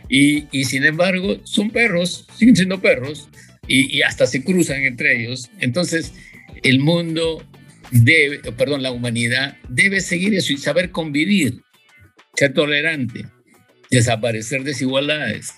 Y, 0.08 0.46
y, 0.50 0.64
sin 0.64 0.84
embargo, 0.84 1.38
son 1.44 1.70
perros, 1.70 2.26
siguen 2.36 2.56
siendo 2.56 2.80
perros, 2.80 3.28
y, 3.68 4.02
hasta 4.02 4.26
se 4.26 4.42
cruzan 4.42 4.82
entre 4.82 5.20
ellos. 5.20 5.50
Entonces, 5.60 6.14
el 6.62 6.80
mundo 6.80 7.44
debe, 7.90 8.38
perdón, 8.52 8.82
la 8.82 8.90
humanidad 8.90 9.56
debe 9.68 10.00
seguir 10.00 10.34
eso 10.34 10.52
y 10.52 10.56
saber 10.56 10.90
convivir, 10.90 11.62
ser 12.34 12.54
tolerante, 12.54 13.26
desaparecer 13.90 14.64
desigualdades. 14.64 15.52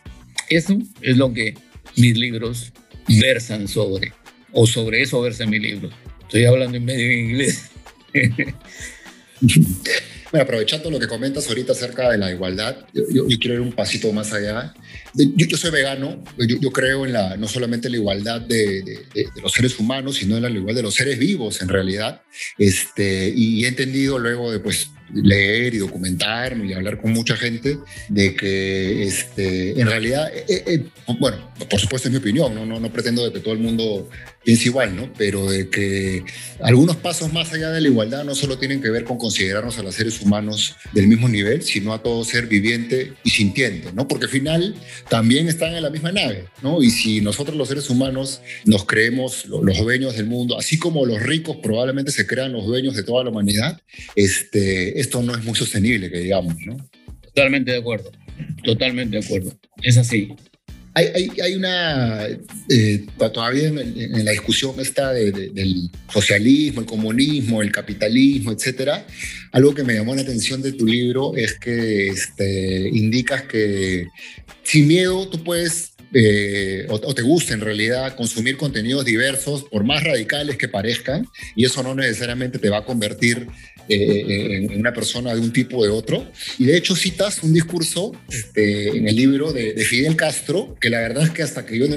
Eso 0.49 0.79
es 1.01 1.17
lo 1.17 1.33
que 1.33 1.55
mis 1.97 2.19
libros 2.19 2.73
versan 3.09 3.69
sobre, 3.69 4.13
o 4.53 4.67
sobre 4.67 5.03
eso 5.03 5.21
versa 5.21 5.47
mi 5.47 5.59
libro. 5.59 5.91
Estoy 6.23 6.45
hablando 6.45 6.77
en 6.77 6.85
medio 6.85 7.07
en 7.07 7.19
inglés. 7.31 7.71
Bueno, 10.31 10.45
aprovechando 10.45 10.91
lo 10.91 11.01
que 11.01 11.09
comentas 11.09 11.49
ahorita 11.49 11.73
acerca 11.73 12.09
de 12.09 12.17
la 12.17 12.31
igualdad, 12.31 12.87
yo, 12.93 13.27
quiero 13.41 13.55
ir 13.55 13.61
un 13.61 13.73
pasito 13.73 14.13
más 14.13 14.33
allá. 14.33 14.73
Yo, 15.15 15.47
yo 15.49 15.57
soy 15.57 15.73
vegano, 15.73 16.23
yo, 16.39 16.71
creo 16.71 17.05
en 17.05 17.13
la, 17.13 17.37
no 17.37 17.49
solamente 17.49 17.91
la 17.91 17.97
igualdad 17.97 18.41
de, 18.41 19.09
los 19.43 19.51
seres 19.51 19.77
humanos, 19.81 20.17
sino 20.17 20.37
en 20.37 20.43
la 20.45 20.51
igualdad 20.51 20.77
de 20.77 20.83
los 20.83 20.95
seres 20.95 21.19
vivos 21.19 21.61
en 21.63 21.69
realidad. 21.69 22.23
Este, 22.59 23.33
y 23.35 23.65
he 23.65 23.69
entendido 23.69 24.21
luego 24.21 24.53
de 24.53 24.61
pues, 24.61 24.91
leer 25.15 25.75
y 25.75 25.79
documentarme 25.79 26.67
y 26.67 26.73
hablar 26.73 27.01
con 27.01 27.13
mucha 27.13 27.37
gente 27.37 27.79
de 28.09 28.35
que 28.35 29.03
este, 29.05 29.81
en 29.81 29.87
realidad, 29.87 30.31
eh, 30.35 30.45
eh, 30.67 30.85
bueno, 31.19 31.51
por 31.69 31.81
supuesto 31.81 32.09
es 32.09 32.13
mi 32.13 32.19
opinión, 32.19 32.55
¿no? 32.55 32.67
No, 32.67 32.81
no 32.81 32.93
pretendo 32.93 33.25
de 33.25 33.33
que 33.33 33.41
todo 33.41 33.55
el 33.55 33.61
mundo 33.61 34.09
piense 34.45 34.69
igual, 34.69 34.97
¿no? 34.97 35.13
Pero 35.17 35.51
de 35.51 35.69
que 35.69 36.25
algunos 36.61 36.97
pasos 36.97 37.33
más 37.33 37.53
allá 37.53 37.71
de 37.71 37.81
la 37.81 37.89
igualdad 37.89 38.25
no 38.25 38.35
solo 38.35 38.59
tienen 38.59 38.81
que 38.81 38.91
ver 38.91 39.05
con 39.05 39.19
considerarnos 39.19 39.79
a 39.79 39.83
los 39.83 39.95
seres 39.95 40.21
humanos 40.21 40.77
del 40.93 41.09
mismo 41.09 41.29
nivel, 41.29 41.63
sino 41.63 41.93
a 41.93 42.03
todo 42.03 42.25
ser 42.25 42.47
viviente 42.47 43.13
y 43.23 43.31
sintiente, 43.31 43.93
¿no? 43.93 44.09
Porque 44.09 44.27
al 44.27 44.31
final 44.31 44.75
también 45.09 45.49
están 45.49 45.75
en 45.75 45.83
la 45.83 45.91
misma 45.91 46.13
nave, 46.13 46.47
¿no? 46.63 46.83
Y 46.83 46.91
si 46.91 47.21
nosotros 47.21 47.57
los 47.57 47.69
seres 47.69 47.91
humanos 47.91 48.41
nos 48.65 48.85
creemos 48.87 49.47
los 49.47 49.79
dueños 49.79 50.17
del 50.17 50.27
mundo, 50.27 50.59
así 50.59 50.79
como 50.79 51.05
los 51.05 51.23
ricos 51.23 51.59
probablemente 51.63 52.13
se 52.13 52.27
crean 52.27 52.53
los 52.53 52.67
dueños 52.67 52.97
de 52.97 53.03
toda 53.03 53.25
la 53.25 53.31
humanidad, 53.31 53.81
este, 54.17 55.01
esto 55.01 55.23
no 55.23 55.35
es 55.35 55.45
muy 55.45 55.55
sostenible, 55.55 56.11
que 56.11 56.19
digamos, 56.19 56.55
¿no? 56.65 56.77
Totalmente 57.21 57.73
de 57.73 57.79
acuerdo, 57.79 58.11
totalmente 58.65 59.19
de 59.19 59.25
acuerdo. 59.25 59.53
Es 59.83 59.97
así. 59.97 60.35
Hay, 60.93 61.55
una, 61.55 62.27
eh, 62.69 63.07
todavía 63.17 63.69
en, 63.69 64.25
la 64.25 64.33
discusión 64.33 64.75
esta 64.81 65.13
del 65.13 65.89
socialismo, 66.13 66.81
el 66.81 66.87
comunismo, 66.87 67.63
el 67.63 67.71
capitalismo, 67.71 68.51
etcétera, 68.51 69.07
algo 69.53 69.73
que 69.73 69.85
me 69.85 69.95
llamó 69.95 70.15
la 70.17 70.23
atención 70.23 70.63
de 70.63 70.73
tu 70.73 70.87
libro 70.87 71.37
es 71.37 71.59
que 71.59 72.09
este, 72.09 72.89
indicas 72.89 73.43
que 73.43 74.09
sin 74.65 74.89
miedo 74.89 75.29
tú 75.29 75.45
puedes 75.45 75.93
eh, 76.13 76.87
o, 76.89 76.95
o, 76.95 77.15
te 77.15 77.23
gusta 77.23 77.55
en 77.55 77.61
realidad 77.61 78.17
consumir 78.17 78.57
contenidos 78.57 79.05
diversos, 79.05 79.63
por 79.65 79.85
más 79.85 80.03
radicales 80.03 80.57
que 80.57 80.67
parezcan, 80.67 81.29
y 81.55 81.65
eso 81.65 81.85
no 81.85 81.95
necesariamente 81.95 82.59
te 82.59 82.69
va 82.69 82.79
a 82.79 82.85
convertir 82.85 83.47
eh, 83.89 84.57
en 84.57 84.79
una 84.79 84.93
persona 84.93 85.35
de 85.35 85.41
un 85.41 85.53
tipo 85.53 85.79
o 85.79 85.85
de 85.85 85.91
otro. 85.91 86.31
Y 86.59 86.65
de 86.65 86.77
hecho 86.77 86.95
citas 86.95 87.43
un 87.43 87.53
discurso 87.53 88.13
este, 88.31 88.89
en 88.89 89.09
el 89.09 89.17
libro 89.17 89.53
de, 89.53 89.75
Fidel 89.85 90.15
Castro, 90.15 90.77
que 90.81 90.91
la 90.91 91.01
verdad 91.01 91.25
es 91.25 91.31
que 91.31 91.43
hasta 91.43 91.67
que 91.67 91.79
yo 91.79 91.89
no, 91.89 91.97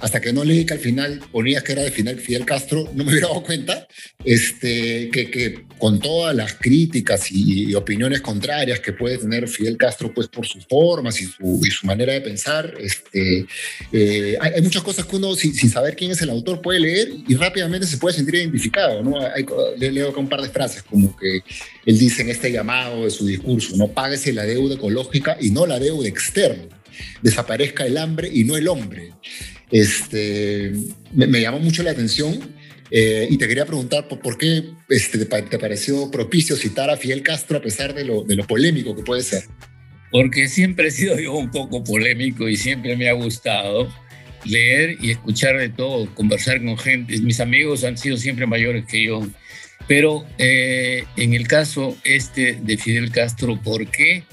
hasta 0.00 0.20
que 0.20 0.32
no 0.32 0.44
leí 0.44 0.64
que 0.64 0.74
al 0.74 0.80
final 0.80 1.20
ponías 1.32 1.62
que 1.62 1.72
era 1.72 1.82
de 1.82 1.90
Fidel 1.90 2.44
Castro, 2.44 2.90
no 2.94 3.04
me 3.04 3.10
hubiera 3.10 3.28
dado 3.28 3.42
cuenta 3.42 3.86
este, 4.24 5.10
que, 5.10 5.30
que 5.30 5.64
con 5.78 5.98
todas 5.98 6.34
las 6.36 6.54
críticas 6.54 7.26
y, 7.32 7.74
opiniones 7.74 8.20
contrarias 8.20 8.78
que 8.78 8.92
puede 8.92 9.18
tener 9.18 9.48
Fidel 9.48 9.76
Castro 9.76 10.12
pues 10.14 10.28
por 10.28 10.46
sus 10.46 10.64
formas 10.66 11.20
y 11.20 11.24
su, 11.24 11.60
y 11.64 11.70
su 11.70 11.86
manera 11.86 12.12
de 12.12 12.20
pensar, 12.20 12.72
este, 12.78 13.46
eh, 13.92 14.36
hay, 14.40 14.62
muchas 14.62 14.82
cosas 14.82 15.06
que 15.06 15.16
uno 15.16 15.34
sin, 15.34 15.52
sin, 15.54 15.70
saber 15.70 15.96
quién 15.96 16.12
es 16.12 16.22
el 16.22 16.30
autor 16.30 16.62
puede 16.62 16.78
leer 16.78 17.08
y 17.26 17.34
rápidamente 17.34 17.86
se 17.86 17.96
puede 17.96 18.14
sentir 18.14 18.36
identificado. 18.36 19.02
¿no? 19.02 19.18
Hay, 19.20 19.44
leo 19.90 20.10
acá 20.10 20.20
un 20.20 20.28
par 20.28 20.40
de 20.40 20.50
frases 20.50 20.84
como 20.84 21.16
que 21.16 21.42
él 21.84 21.98
dice 21.98 22.22
en 22.22 22.28
este 22.28 22.52
llamado 22.52 23.04
de 23.04 23.10
su 23.10 23.26
discurso, 23.26 23.76
no 23.76 23.88
páguese 23.88 24.32
la 24.32 24.44
deuda 24.44 24.76
ecológica 24.76 25.36
y 25.40 25.50
no 25.50 25.66
la 25.66 25.80
deuda 25.80 26.06
externa, 26.06 26.80
desaparezca 27.22 27.84
el 27.86 27.98
hambre 27.98 28.30
y 28.32 28.44
no 28.44 28.56
el 28.56 28.68
hombre. 28.68 29.12
Este, 29.72 30.72
me, 31.12 31.40
llamó 31.40 31.58
mucho 31.58 31.82
la 31.82 31.90
atención 31.90 32.38
eh, 32.92 33.26
y 33.30 33.38
te 33.38 33.48
quería 33.48 33.64
preguntar 33.64 34.06
por, 34.06 34.20
por 34.20 34.36
qué 34.36 34.64
este, 34.88 35.24
te, 35.24 35.58
pareció 35.58 36.10
propicio 36.10 36.56
citar 36.56 36.90
a 36.90 36.96
Fidel 36.96 37.22
Castro 37.22 37.58
a 37.58 37.62
pesar 37.62 37.94
de 37.94 38.04
lo, 38.04 38.22
de 38.22 38.36
lo 38.36 38.46
polémico 38.46 38.94
que 38.94 39.02
puede 39.02 39.22
ser. 39.22 39.44
Porque 40.10 40.46
siempre 40.46 40.88
he 40.88 40.90
sido 40.90 41.18
yo 41.18 41.32
un 41.32 41.50
poco 41.50 41.82
polémico 41.82 42.48
y 42.48 42.56
siempre 42.56 42.96
me 42.96 43.08
ha 43.08 43.14
gustado 43.14 43.90
leer 44.44 44.98
y 45.00 45.10
escuchar 45.10 45.56
de 45.56 45.70
todo, 45.70 46.12
conversar 46.14 46.62
con 46.62 46.76
gente. 46.76 47.18
Mis 47.20 47.40
amigos 47.40 47.82
han 47.84 47.96
sido 47.96 48.18
siempre 48.18 48.46
mayores 48.46 48.84
que 48.84 49.04
yo 49.04 49.22
pero 49.86 50.24
eh, 50.38 51.04
en 51.16 51.34
el 51.34 51.46
caso 51.46 51.96
este 52.04 52.54
de 52.54 52.76
Fidel 52.76 53.10
Castro, 53.10 53.60
¿por 53.60 53.86
qué? 53.88 54.24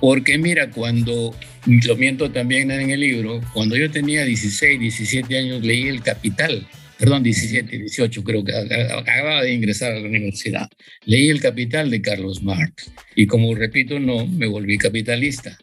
Porque 0.00 0.38
mira, 0.38 0.70
cuando, 0.70 1.34
lo 1.66 1.96
miento 1.96 2.30
también 2.30 2.70
en 2.70 2.90
el 2.90 3.00
libro, 3.00 3.40
cuando 3.52 3.76
yo 3.76 3.90
tenía 3.90 4.24
16, 4.24 4.80
17 4.80 5.38
años 5.38 5.62
leí 5.62 5.88
El 5.88 6.02
Capital, 6.02 6.66
perdón, 6.98 7.22
17, 7.22 7.78
18 7.78 8.24
creo 8.24 8.44
que 8.44 8.52
acababa 8.54 9.42
de 9.42 9.52
ingresar 9.52 9.92
a 9.92 10.00
la 10.00 10.08
universidad. 10.08 10.68
Leí 11.04 11.28
El 11.28 11.40
Capital 11.40 11.90
de 11.90 12.00
Carlos 12.00 12.42
Marx 12.42 12.92
y 13.16 13.26
como 13.26 13.54
repito, 13.54 13.98
no, 13.98 14.26
me 14.26 14.46
volví 14.46 14.78
capitalista. 14.78 15.56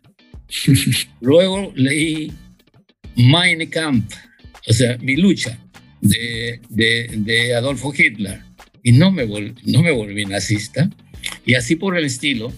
Luego 1.22 1.72
leí 1.76 2.32
Mein 3.16 3.70
Kampf, 3.70 4.16
o 4.68 4.74
sea, 4.74 4.98
mi 4.98 5.16
lucha 5.16 5.58
de, 6.02 6.60
de, 6.70 7.10
de 7.18 7.56
Adolfo 7.56 7.94
Hitler 7.96 8.42
y 8.84 8.92
no 8.92 9.12
me, 9.12 9.26
no 9.26 9.82
me 9.82 9.92
volví 9.92 10.26
nazista. 10.26 10.90
Y 11.46 11.54
así 11.54 11.76
por 11.76 11.98
el 11.98 12.06
estilo, 12.06 12.52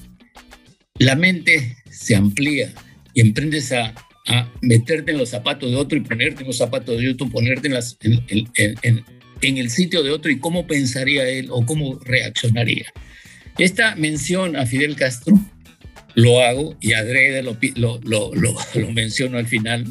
la 0.99 1.15
mente 1.15 1.77
se 1.89 2.15
amplía 2.15 2.73
y 3.13 3.21
emprendes 3.21 3.71
a, 3.71 3.93
a 4.27 4.49
meterte 4.61 5.11
en 5.11 5.17
los 5.17 5.29
zapatos 5.29 5.69
de 5.69 5.75
otro 5.75 5.97
y 5.97 6.01
ponerte 6.01 6.41
en 6.41 6.47
los 6.47 6.57
zapatos 6.57 6.99
de 6.99 7.09
otro, 7.09 7.29
ponerte 7.29 7.67
en, 7.67 7.73
las, 7.73 7.97
en, 8.01 8.49
en, 8.55 9.05
en, 9.41 9.57
el 9.57 9.69
sitio 9.69 10.03
de 10.03 10.11
otro 10.11 10.31
y 10.31 10.39
cómo 10.39 10.65
pensaría 10.65 11.27
él 11.27 11.47
o 11.49 11.65
cómo 11.65 11.99
reaccionaría. 11.99 12.85
Esta 13.57 13.95
mención 13.95 14.55
a 14.55 14.65
Fidel 14.65 14.95
Castro 14.95 15.37
lo 16.15 16.41
hago 16.41 16.75
y 16.79 16.93
adrede 16.93 17.43
lo, 17.43 17.57
lo, 17.75 17.99
lo, 18.03 18.33
lo, 18.75 18.91
menciono 18.91 19.37
al 19.37 19.47
final. 19.47 19.85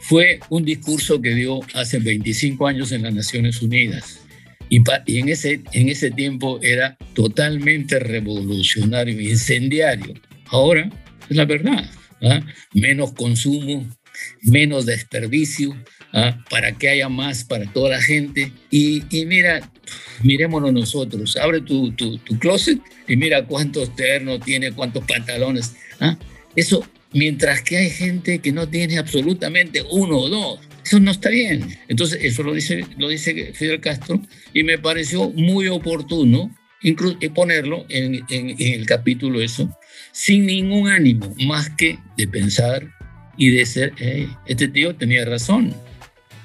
Fue 0.00 0.40
un 0.48 0.64
discurso 0.64 1.20
que 1.20 1.34
dio 1.34 1.60
hace 1.74 1.98
25 1.98 2.66
años 2.66 2.92
en 2.92 3.02
las 3.02 3.14
Naciones 3.14 3.60
Unidas 3.62 4.20
y, 4.70 4.82
en, 5.18 5.28
ese, 5.28 5.62
en 5.72 5.88
ese 5.88 6.10
tiempo 6.10 6.60
era 6.62 6.96
totalmente 7.14 7.98
revolucionario, 7.98 9.20
incendiario. 9.20 10.14
Ahora 10.46 10.90
es 11.28 11.36
la 11.36 11.44
verdad. 11.44 11.90
¿Ah? 12.22 12.40
Menos 12.72 13.12
consumo, 13.12 13.88
menos 14.42 14.86
desperdicio, 14.86 15.76
¿ah? 16.12 16.42
para 16.50 16.72
que 16.72 16.88
haya 16.88 17.08
más 17.08 17.44
para 17.44 17.70
toda 17.72 17.90
la 17.90 18.00
gente. 18.00 18.52
Y, 18.70 19.02
y 19.16 19.26
mira, 19.26 19.70
mirémonos 20.22 20.72
nosotros. 20.72 21.36
Abre 21.36 21.60
tu, 21.60 21.92
tu, 21.92 22.18
tu, 22.18 22.38
closet 22.38 22.80
y 23.06 23.16
mira 23.16 23.44
cuántos 23.46 23.94
ternos 23.96 24.40
tiene, 24.40 24.72
cuántos 24.72 25.04
pantalones. 25.04 25.74
¿ah? 26.00 26.16
Eso, 26.56 26.86
mientras 27.12 27.62
que 27.62 27.76
hay 27.76 27.90
gente 27.90 28.40
que 28.40 28.52
no 28.52 28.68
tiene 28.68 28.98
absolutamente 28.98 29.82
uno 29.90 30.18
o 30.18 30.28
dos. 30.28 30.60
Eso 30.84 31.00
no 31.00 31.10
está 31.10 31.28
bien. 31.28 31.76
Entonces, 31.88 32.20
eso 32.22 32.42
lo 32.42 32.54
dice, 32.54 32.86
lo 32.96 33.08
dice 33.08 33.52
Fidel 33.52 33.80
Castro 33.80 34.22
y 34.54 34.62
me 34.62 34.78
pareció 34.78 35.28
muy 35.30 35.68
oportuno 35.68 36.50
ponerlo 37.34 37.84
en, 37.88 38.24
en, 38.30 38.56
el 38.58 38.86
capítulo 38.86 39.40
eso, 39.40 39.68
sin 40.12 40.46
ningún 40.46 40.88
ánimo 40.88 41.34
más 41.46 41.70
que 41.70 41.98
de 42.16 42.28
pensar 42.28 42.88
y 43.36 43.50
de 43.50 43.66
ser, 43.66 43.92
este 44.46 44.68
tío 44.68 44.94
tenía 44.96 45.24
razón. 45.24 45.74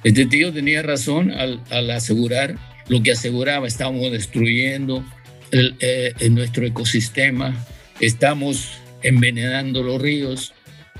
Este 0.03 0.26
tío 0.26 0.51
tenía 0.53 0.82
razón 0.82 1.32
al, 1.32 1.89
asegurar 1.91 2.55
lo 2.89 3.01
que 3.01 3.14
aseguraba, 3.14 3.68
estábamos 3.68 4.11
destruyendo 4.11 5.03
eh, 5.51 6.14
en 6.20 6.36
nuestro 6.36 6.66
ecosistema, 6.66 7.66
estamos 7.99 8.74
envenenando 9.01 9.82
los 9.82 10.01
ríos, 10.01 10.53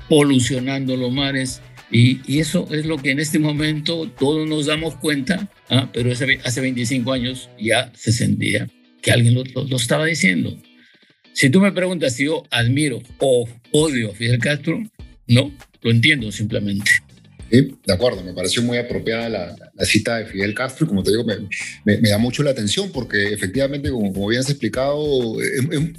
polucionando 0.08 0.96
los 0.96 1.12
mares, 1.12 1.60
y, 1.90 2.40
eso 2.40 2.66
es 2.72 2.86
lo 2.86 2.98
que 2.98 3.12
en 3.12 3.20
este 3.20 3.38
momento 3.38 4.10
todos 4.18 4.48
nos 4.48 4.66
damos 4.66 4.96
cuenta, 4.96 5.48
¿ah? 5.70 5.88
pero 5.92 6.10
hace, 6.10 6.40
hace 6.44 6.60
25 6.60 7.12
años 7.12 7.50
ya 7.56 7.92
se 7.94 8.10
sentía 8.10 8.66
que 9.00 9.12
alguien 9.12 9.34
lo, 9.34 9.76
estaba 9.76 10.06
diciendo. 10.06 10.58
Si 11.34 11.50
tú 11.50 11.60
me 11.60 11.72
preguntas 11.72 12.14
si 12.14 12.26
yo 12.26 12.44
admiro 12.50 13.02
o 13.18 13.48
odio 13.72 14.12
a 14.12 14.14
Fidel 14.14 14.38
Castro, 14.38 14.80
no, 15.26 15.52
lo 15.82 15.90
entiendo 15.90 16.30
simplemente. 16.30 16.90
Sí, 17.50 17.76
de 17.84 17.92
acuerdo, 17.92 18.22
me 18.22 18.32
pareció 18.32 18.62
muy 18.62 18.78
apropiada 18.78 19.28
la, 19.28 19.84
cita 19.84 20.16
de 20.16 20.26
Fidel 20.26 20.54
Castro 20.54 20.86
y 20.86 20.88
como 20.88 21.02
te 21.02 21.10
digo, 21.10 21.24
me, 21.84 21.96
da 21.96 22.18
mucho 22.18 22.42
la 22.44 22.50
atención 22.50 22.90
porque 22.92 23.32
efectivamente, 23.32 23.90
como, 23.90 24.12
como 24.12 24.28
bien 24.28 24.40
has 24.40 24.50
explicado, 24.50 25.40
em, 25.42 25.72
em, 25.72 25.94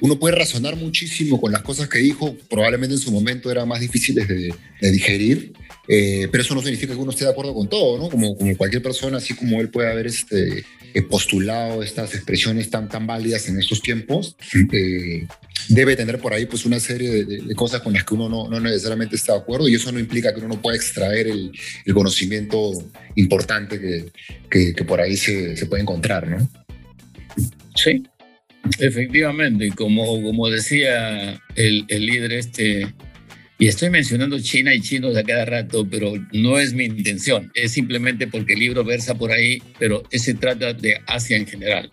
uno 0.00 0.18
puede 0.18 0.34
razonar 0.34 0.76
muchísimo 0.76 1.40
con 1.40 1.52
las 1.52 1.62
cosas 1.62 1.88
que 1.88 1.98
dijo, 1.98 2.34
probablemente 2.48 2.94
en 2.94 3.00
su 3.00 3.12
momento 3.12 3.50
eran 3.50 3.68
más 3.68 3.80
difíciles 3.80 4.26
de, 4.26 4.52
digerir, 4.80 5.52
eh, 5.88 6.28
pero 6.30 6.42
eso 6.42 6.54
no 6.54 6.62
significa 6.62 6.94
que 6.94 7.00
uno 7.00 7.10
esté 7.10 7.24
de 7.24 7.30
acuerdo 7.30 7.54
con 7.54 7.68
todo, 7.68 7.98
¿no? 7.98 8.08
Como, 8.08 8.36
como 8.36 8.56
cualquier 8.56 8.82
persona, 8.82 9.18
así 9.18 9.34
como 9.34 9.60
él 9.60 9.68
puede 9.68 9.90
haber 9.90 10.06
este, 10.06 10.64
postulado 11.02 11.82
estas 11.82 12.14
expresiones 12.14 12.70
tan, 12.70 12.88
tan 12.88 13.06
válidas 13.06 13.48
en 13.48 13.58
estos 13.58 13.82
tiempos, 13.82 14.36
eh, 14.72 15.26
debe 15.68 15.96
tener 15.96 16.18
por 16.18 16.32
ahí 16.32 16.46
pues 16.46 16.64
una 16.64 16.78
serie 16.78 17.24
de, 17.24 17.54
cosas 17.54 17.80
con 17.80 17.92
las 17.92 18.04
que 18.04 18.14
uno 18.14 18.28
no, 18.28 18.48
no, 18.48 18.60
necesariamente 18.60 19.16
está 19.16 19.32
de 19.32 19.40
acuerdo 19.40 19.68
y 19.68 19.74
eso 19.74 19.90
no 19.90 19.98
implica 19.98 20.32
que 20.32 20.40
uno 20.40 20.54
no 20.54 20.62
pueda 20.62 20.76
extraer 20.76 21.26
el, 21.26 21.52
el 21.84 21.94
conocimiento 21.94 22.72
importante 23.16 23.80
que, 23.80 24.72
que, 24.72 24.84
por 24.84 25.00
ahí 25.00 25.16
se, 25.16 25.56
se, 25.56 25.66
puede 25.66 25.82
encontrar, 25.82 26.28
¿no? 26.28 26.48
Sí, 27.74 28.04
efectivamente, 28.78 29.70
como, 29.70 30.22
como 30.22 30.48
decía 30.48 31.40
el, 31.56 31.84
el 31.88 32.06
líder 32.06 32.32
este 32.34 32.94
y 33.56 33.68
estoy 33.68 33.88
mencionando 33.88 34.40
China 34.40 34.74
y 34.74 34.80
chinos 34.80 35.16
a 35.16 35.22
cada 35.22 35.44
rato, 35.44 35.86
pero 35.88 36.12
no 36.32 36.58
es 36.58 36.74
mi 36.74 36.84
intención. 36.86 37.52
Es 37.54 37.72
simplemente 37.72 38.26
porque 38.26 38.54
el 38.54 38.58
libro 38.58 38.84
versa 38.84 39.14
por 39.14 39.30
ahí, 39.30 39.62
pero 39.78 40.02
se 40.10 40.34
trata 40.34 40.72
de 40.72 41.00
Asia 41.06 41.36
en 41.36 41.46
general. 41.46 41.90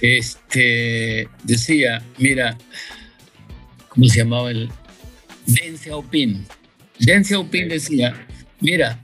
Este, 0.00 1.28
decía, 1.44 2.02
mira, 2.18 2.58
¿cómo 3.88 4.06
se 4.06 4.18
llamaba 4.18 4.50
el? 4.50 4.68
Deng 5.46 5.78
Xiaoping. 5.78 6.44
Deng 6.98 7.24
Xiaoping 7.24 7.68
decía, 7.68 8.26
mira, 8.60 9.00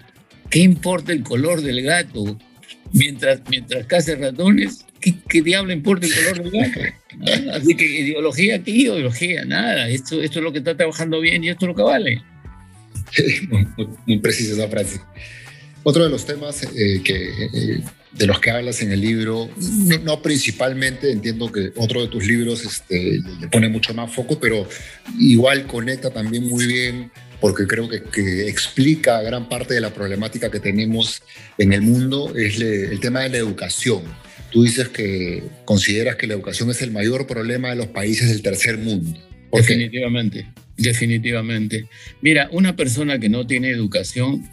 ¿qué 0.50 0.60
importa 0.60 1.12
el 1.12 1.22
color 1.22 1.62
del 1.62 1.82
gato? 1.82 2.36
Mientras, 2.92 3.40
mientras 3.48 3.86
ratones, 4.18 4.84
¿qué, 5.00 5.42
diablo 5.42 5.72
importa 5.72 6.06
el 6.06 6.12
color 6.14 6.50
del 6.50 6.62
gato? 6.62 6.80
Así 7.52 7.74
que 7.74 7.84
ideología 7.84 8.56
aquí, 8.56 8.82
ideología, 8.82 9.44
nada. 9.44 9.88
Esto, 9.88 10.20
esto 10.22 10.38
es 10.38 10.44
lo 10.44 10.52
que 10.52 10.58
está 10.58 10.76
trabajando 10.76 11.20
bien 11.20 11.42
y 11.44 11.48
esto 11.48 11.66
es 11.66 11.68
lo 11.68 11.74
que 11.74 11.82
vale. 11.82 12.22
muy, 14.06 14.18
precisa 14.18 14.54
esa 14.54 14.68
frase. 14.68 15.00
Otro 15.82 16.04
de 16.04 16.10
los 16.10 16.26
temas 16.26 16.62
eh, 16.62 17.00
que, 17.02 17.30
eh, 17.30 17.80
de 18.12 18.26
los 18.26 18.38
que 18.38 18.50
hablas 18.50 18.82
en 18.82 18.92
el 18.92 19.00
libro, 19.00 19.48
no, 20.02 20.20
principalmente, 20.20 21.10
entiendo 21.10 21.50
que 21.50 21.72
otro 21.76 22.02
de 22.02 22.08
tus 22.08 22.26
libros 22.26 22.64
este, 22.64 23.20
le 23.40 23.48
pone 23.48 23.68
mucho 23.68 23.94
más 23.94 24.12
foco, 24.12 24.38
pero 24.38 24.68
igual 25.18 25.66
conecta 25.66 26.10
también 26.10 26.46
muy 26.46 26.66
bien 26.66 27.10
porque 27.40 27.66
creo 27.66 27.88
que, 27.88 28.02
que, 28.02 28.48
explica 28.48 29.22
gran 29.22 29.48
parte 29.48 29.72
de 29.72 29.80
la 29.80 29.94
problemática 29.94 30.50
que 30.50 30.60
tenemos 30.60 31.22
en 31.56 31.72
el 31.72 31.80
mundo, 31.80 32.34
es 32.36 32.60
el 32.60 33.00
tema 33.00 33.20
de 33.20 33.30
la 33.30 33.38
educación. 33.38 34.02
Tú 34.50 34.64
dices 34.64 34.88
que 34.88 35.44
consideras 35.64 36.16
que 36.16 36.26
la 36.26 36.34
educación 36.34 36.70
es 36.70 36.82
el 36.82 36.90
mayor 36.90 37.26
problema 37.26 37.70
de 37.70 37.76
los 37.76 37.86
países 37.88 38.28
del 38.28 38.42
tercer 38.42 38.78
mundo. 38.78 39.18
Definitivamente, 39.52 40.46
definitivamente. 40.76 41.86
Mira, 42.20 42.48
una 42.52 42.76
persona 42.76 43.18
que 43.18 43.28
no 43.28 43.46
tiene 43.46 43.70
educación 43.70 44.48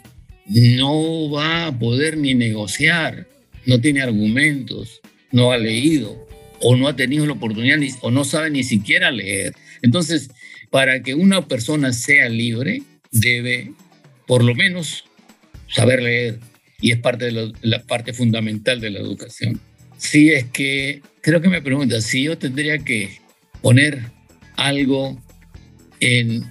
no 0.46 1.30
va 1.30 1.66
a 1.66 1.78
poder 1.78 2.16
ni 2.16 2.34
negociar, 2.34 3.26
no 3.66 3.80
tiene 3.80 4.02
argumentos, 4.02 5.00
no 5.30 5.52
ha 5.52 5.58
leído 5.58 6.26
o 6.60 6.76
no 6.76 6.88
ha 6.88 6.96
tenido 6.96 7.26
la 7.26 7.32
oportunidad 7.32 7.78
o 8.00 8.10
no 8.10 8.24
sabe 8.24 8.50
ni 8.50 8.64
siquiera 8.64 9.10
leer. 9.10 9.54
Entonces, 9.82 10.30
para 10.70 11.02
que 11.02 11.14
una 11.14 11.46
persona 11.46 11.92
sea 11.92 12.28
libre, 12.28 12.82
debe 13.10 13.72
por 14.26 14.44
lo 14.44 14.54
menos 14.54 15.04
saber 15.68 16.02
leer 16.02 16.38
y 16.80 16.92
es 16.92 16.98
parte 16.98 17.26
de 17.26 17.52
la 17.62 17.82
parte 17.82 18.12
fundamental 18.12 18.80
de 18.80 18.90
la 18.90 19.00
educación. 19.00 19.60
Si 19.98 20.30
es 20.30 20.44
que, 20.44 21.02
creo 21.20 21.40
que 21.40 21.48
me 21.48 21.60
pregunta, 21.60 22.00
si 22.00 22.22
yo 22.22 22.38
tendría 22.38 22.78
que 22.78 23.18
poner 23.60 24.10
algo 24.56 25.20
en, 26.00 26.44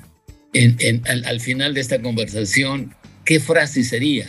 al, 1.05 1.39
final 1.39 1.73
de 1.73 1.81
esta 1.81 2.01
conversación, 2.01 2.93
¿qué 3.25 3.39
frase 3.39 3.83
sería? 3.83 4.27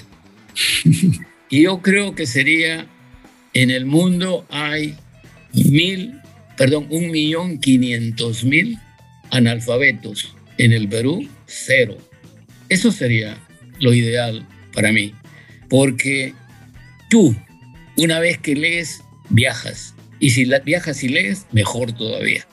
y 1.51 1.62
yo 1.62 1.83
creo 1.83 2.14
que 2.14 2.27
sería, 2.27 2.87
en 3.55 3.71
el 3.71 3.87
mundo 3.87 4.47
hay 4.51 4.95
mil, 5.53 6.14
perdón, 6.57 6.87
un 6.91 7.11
millón 7.11 7.59
quinientos 7.59 8.45
mil 8.45 8.79
analfabetos. 9.31 10.35
En 10.59 10.73
el 10.73 10.89
Perú, 10.89 11.29
cero. 11.47 11.97
Eso 12.69 12.91
sería 12.91 13.39
lo 13.81 13.95
ideal 13.95 14.47
para 14.73 14.93
mí, 14.93 15.14
porque 15.69 16.35
tú, 17.11 17.37
una 17.97 18.19
vez 18.19 18.39
que 18.39 18.57
lees 18.57 19.03
viajas. 19.31 19.95
Y 20.20 20.31
si 20.31 20.45
la, 20.45 20.59
viajas 20.61 21.03
y 21.05 21.09
lees, 21.09 21.47
mejor 21.53 21.93
todavía. 21.93 22.47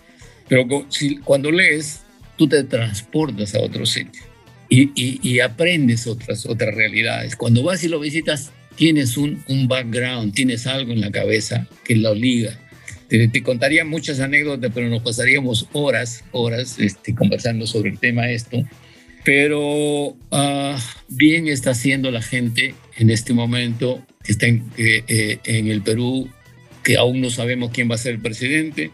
Pero 0.48 0.68
si, 0.90 1.18
cuando 1.18 1.52
lees, 1.52 2.02
tú 2.38 2.48
te 2.48 2.64
transportas 2.64 3.56
a 3.56 3.62
otro 3.62 3.86
sitio 3.86 4.22
y, 4.70 5.20
y, 5.22 5.40
aprendes 5.40 6.08
otras, 6.08 6.46
otras 6.46 6.74
realidades. 6.74 7.36
Cuando 7.36 7.64
vas 7.64 7.84
y 7.84 7.88
lo 7.88 8.00
visitas, 8.00 8.52
tienes 8.76 9.18
un, 9.18 9.44
un 9.48 9.68
background, 9.68 10.34
tienes 10.34 10.68
algo 10.68 10.92
en 10.92 11.02
la 11.02 11.12
cabeza 11.12 11.68
que 11.84 11.96
lo 11.96 12.14
liga. 12.14 12.60
Te, 13.08 13.44
contaría 13.44 13.86
muchas 13.86 14.20
anécdotas, 14.20 14.72
pero 14.74 14.90
nos 14.90 15.04
pasaríamos 15.04 15.68
horas, 15.74 16.24
horas 16.32 16.78
este, 16.80 17.14
conversando 17.14 17.68
sobre 17.68 17.92
el 17.92 18.00
tema 18.00 18.30
esto. 18.30 18.64
Pero 19.24 20.08
uh, 20.08 20.76
bien 21.08 21.48
está 21.48 21.72
haciendo 21.72 22.12
la 22.12 22.22
gente 22.22 22.76
en 22.98 23.10
este 23.10 23.34
momento 23.34 24.06
que 24.24 24.32
está 24.32 24.48
en, 24.48 24.70
eh, 24.78 25.40
en 25.46 25.68
el 25.68 25.82
Perú 25.82 26.30
que 26.86 26.98
aún 26.98 27.20
no 27.20 27.32
sabemos 27.32 27.72
quién 27.74 27.90
va 27.90 27.96
a 27.96 27.98
ser 27.98 28.14
el 28.14 28.22
presidente, 28.22 28.92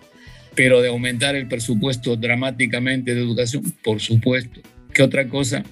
pero 0.55 0.81
de 0.81 0.87
aumentar 0.87 1.35
el 1.35 1.47
presupuesto 1.47 2.15
dramáticamente 2.15 3.13
de 3.13 3.21
educación, 3.21 3.63
por 3.83 3.99
supuesto. 3.99 4.61
¿Qué 4.93 5.03
otra 5.03 5.27
cosa? 5.27 5.63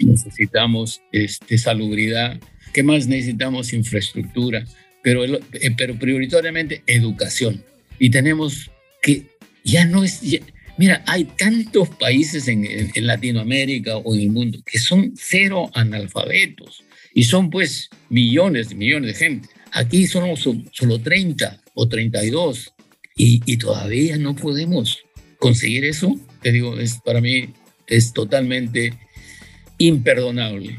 Necesitamos 0.00 1.02
este, 1.12 1.58
salubridad. 1.58 2.40
¿Qué 2.72 2.82
más 2.82 3.06
necesitamos? 3.06 3.74
Infraestructura, 3.74 4.64
pero, 5.02 5.24
eh, 5.24 5.40
pero 5.76 5.94
prioritariamente 5.98 6.82
educación. 6.86 7.62
Y 7.98 8.08
tenemos 8.10 8.70
que, 9.02 9.26
ya 9.62 9.84
no 9.84 10.04
es, 10.04 10.22
mira, 10.78 11.02
hay 11.06 11.24
tantos 11.24 11.90
países 11.90 12.48
en, 12.48 12.64
en 12.64 13.06
Latinoamérica 13.06 13.98
o 13.98 14.14
en 14.14 14.22
el 14.22 14.30
mundo 14.30 14.58
que 14.64 14.78
son 14.78 15.12
cero 15.16 15.70
analfabetos 15.74 16.82
y 17.12 17.24
son 17.24 17.50
pues 17.50 17.90
millones 18.08 18.72
y 18.72 18.74
millones 18.74 19.18
de 19.18 19.26
gente. 19.26 19.48
Aquí 19.72 20.06
somos 20.06 20.48
solo 20.72 21.00
30 21.00 21.60
o 21.74 21.88
32 21.88 22.74
y, 23.16 23.42
y 23.44 23.56
todavía 23.56 24.16
no 24.16 24.34
podemos 24.34 24.98
conseguir 25.38 25.84
eso. 25.84 26.14
Te 26.42 26.52
digo, 26.52 26.78
es, 26.78 27.00
para 27.04 27.20
mí 27.20 27.54
es 27.86 28.12
totalmente 28.12 28.94
imperdonable. 29.78 30.78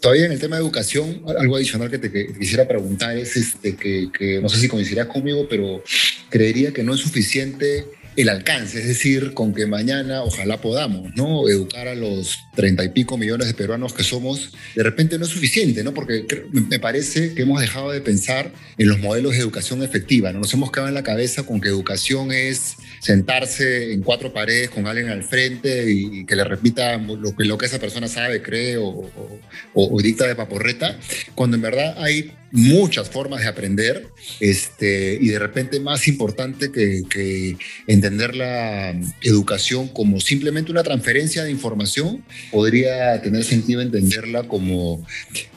Todavía 0.00 0.26
en 0.26 0.32
el 0.32 0.40
tema 0.40 0.56
de 0.56 0.62
educación, 0.62 1.22
algo 1.38 1.56
adicional 1.56 1.90
que 1.90 1.98
te 1.98 2.32
quisiera 2.38 2.66
preguntar 2.66 3.16
es 3.18 3.36
este, 3.36 3.76
que, 3.76 4.08
que 4.16 4.40
no 4.40 4.48
sé 4.48 4.58
si 4.58 4.68
coincidirás 4.68 5.06
conmigo, 5.06 5.46
pero 5.48 5.84
creería 6.30 6.72
que 6.72 6.82
no 6.82 6.94
es 6.94 7.00
suficiente 7.00 7.84
el 8.22 8.28
alcance, 8.28 8.78
es 8.80 8.86
decir, 8.86 9.34
con 9.34 9.54
que 9.54 9.66
mañana 9.66 10.22
ojalá 10.22 10.60
podamos, 10.60 11.14
¿no? 11.16 11.48
Educar 11.48 11.88
a 11.88 11.94
los 11.94 12.38
treinta 12.54 12.84
y 12.84 12.90
pico 12.90 13.16
millones 13.16 13.46
de 13.46 13.54
peruanos 13.54 13.92
que 13.92 14.02
somos, 14.02 14.52
de 14.74 14.82
repente 14.82 15.18
no 15.18 15.24
es 15.24 15.30
suficiente, 15.30 15.82
¿no? 15.82 15.94
Porque 15.94 16.26
me 16.52 16.78
parece 16.78 17.34
que 17.34 17.42
hemos 17.42 17.60
dejado 17.60 17.90
de 17.90 18.00
pensar 18.00 18.52
en 18.78 18.88
los 18.88 18.98
modelos 18.98 19.32
de 19.32 19.38
educación 19.38 19.82
efectiva, 19.82 20.32
¿no? 20.32 20.40
Nos 20.40 20.52
hemos 20.54 20.70
quedado 20.70 20.88
en 20.88 20.94
la 20.94 21.02
cabeza 21.02 21.44
con 21.44 21.60
que 21.60 21.68
educación 21.68 22.32
es 22.32 22.76
sentarse 23.00 23.92
en 23.92 24.02
cuatro 24.02 24.32
paredes 24.32 24.70
con 24.70 24.86
alguien 24.86 25.08
al 25.08 25.22
frente 25.22 25.90
y, 25.90 26.26
que 26.26 26.36
le 26.36 26.44
repita 26.44 26.96
lo 26.98 27.34
que, 27.34 27.44
lo 27.44 27.58
que 27.58 27.66
esa 27.66 27.78
persona 27.78 28.08
sabe, 28.08 28.42
cree 28.42 28.76
o, 28.76 28.88
o, 28.88 29.40
o 29.74 30.02
dicta 30.02 30.26
de 30.26 30.34
paporreta, 30.34 30.98
cuando 31.34 31.56
en 31.56 31.62
verdad 31.62 31.94
hay 31.98 32.32
muchas 32.52 33.08
formas 33.10 33.40
de 33.42 33.48
aprender 33.48 34.08
este, 34.40 35.18
y 35.20 35.28
de 35.28 35.38
repente 35.38 35.80
más 35.80 36.08
importante 36.08 36.72
que, 36.72 37.02
que, 37.08 37.56
entender 37.86 38.09
la 38.10 38.94
educación 39.22 39.88
como 39.88 40.20
simplemente 40.20 40.70
una 40.70 40.82
transferencia 40.82 41.44
de 41.44 41.50
información, 41.50 42.24
podría 42.50 43.20
tener 43.22 43.44
sentido 43.44 43.80
entenderla 43.80 44.44
como 44.44 45.06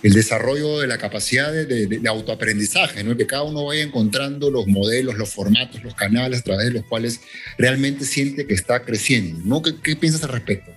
el 0.01 0.14
desarrollo 0.14 0.80
de 0.80 0.88
la 0.88 0.97
capacidad 0.97 1.51
de, 1.51 1.66
de, 1.66 2.10
autoaprendizaje, 2.10 3.04
¿no? 3.04 3.16
que 3.18 3.26
cada 3.26 3.43
uno 3.43 3.66
vaya 3.66 3.84
encontrando 3.84 4.49
los 4.49 4.68
modelos, 4.68 5.16
los 5.16 5.30
formatos, 5.30 5.84
los 5.84 5.95
canales 5.95 6.39
a 6.39 6.43
través 6.43 6.68
de 6.68 6.74
los 6.74 6.86
cuales 6.86 7.22
realmente 7.58 8.06
siente 8.06 8.45
que 8.45 8.54
está 8.54 8.84
creciendo. 8.84 9.39
¿no? 9.45 9.62
¿Qué, 9.62 9.74
qué 9.84 9.95
piensas 9.95 10.24
al 10.24 10.30
respecto? 10.30 10.72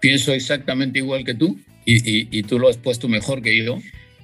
Pienso 0.00 0.32
exactamente 0.32 0.98
igual 0.98 1.24
que 1.24 1.34
tú 1.34 1.58
y, 1.84 1.96
y, 1.96 2.28
y 2.30 2.42
tú 2.42 2.58
lo 2.58 2.68
has 2.68 2.76
puesto 2.76 3.08
mejor 3.08 3.42
que 3.42 3.64
yo 3.64 3.78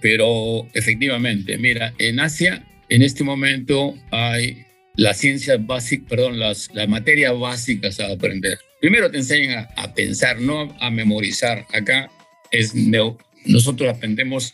pero 0.04 0.68
efectivamente, 0.74 1.56
mira, 1.56 1.94
en 1.96 2.20
Asia 2.20 2.62
en 2.90 3.00
este 3.00 3.24
momento 3.24 3.94
hay 4.10 4.66
las 4.96 5.18
ciencias 5.18 5.64
básicas, 5.64 6.08
perdón, 6.08 6.38
las, 6.38 6.70
las 6.72 6.88
materias 6.88 7.38
básicas 7.38 8.00
a 8.00 8.12
aprender. 8.12 8.58
Primero 8.80 9.10
te 9.10 9.18
enseñan 9.18 9.66
a, 9.76 9.94
pensar, 9.94 10.40
no 10.40 10.74
a 10.80 10.90
memorizar. 10.90 11.66
Acá 11.72 12.10
es 12.50 12.74
nosotros 13.44 13.94
aprendemos 13.94 14.52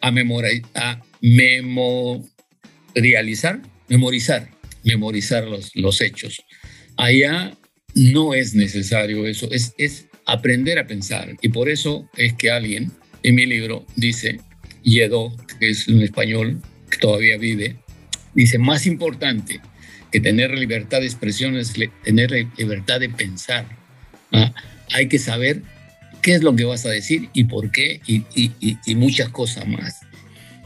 a, 0.00 0.10
memorizar, 0.10 0.70
a 0.74 1.02
memorializar, 1.20 3.60
memorizar, 3.88 4.48
memorizar 4.84 5.44
los, 5.44 5.74
los 5.74 6.00
hechos. 6.00 6.42
Allá 6.96 7.52
no 7.94 8.34
es 8.34 8.54
necesario 8.54 9.26
eso, 9.26 9.50
es, 9.50 9.74
es 9.78 10.06
aprender 10.26 10.78
a 10.78 10.86
pensar. 10.86 11.34
Y 11.40 11.48
por 11.48 11.68
eso 11.68 12.08
es 12.16 12.34
que 12.34 12.50
alguien 12.50 12.92
en 13.22 13.34
mi 13.34 13.46
libro 13.46 13.86
dice 13.96 14.40
Yedo, 14.82 15.34
que 15.58 15.70
es 15.70 15.88
un 15.88 16.02
español 16.02 16.60
que 16.90 16.98
todavía 16.98 17.38
vive, 17.38 17.76
dice, 18.34 18.58
más 18.58 18.86
importante 18.86 19.60
que 20.10 20.20
tener 20.20 20.56
libertad 20.56 21.00
de 21.00 21.06
expresión 21.06 21.56
es 21.56 21.74
tener 22.04 22.30
libertad 22.56 23.00
de 23.00 23.08
pensar. 23.08 23.66
¿ah? 24.32 24.52
Hay 24.92 25.08
que 25.08 25.18
saber 25.18 25.62
qué 26.22 26.34
es 26.34 26.42
lo 26.42 26.54
que 26.56 26.64
vas 26.64 26.86
a 26.86 26.90
decir 26.90 27.28
y 27.32 27.44
por 27.44 27.70
qué 27.70 28.00
y, 28.06 28.94
muchas 28.94 29.28
cosas 29.28 29.66
más. 29.66 30.00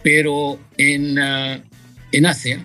Pero 0.02 0.58
en, 0.78 1.18
uh, 1.18 1.62
en 2.12 2.26
Asia, 2.26 2.64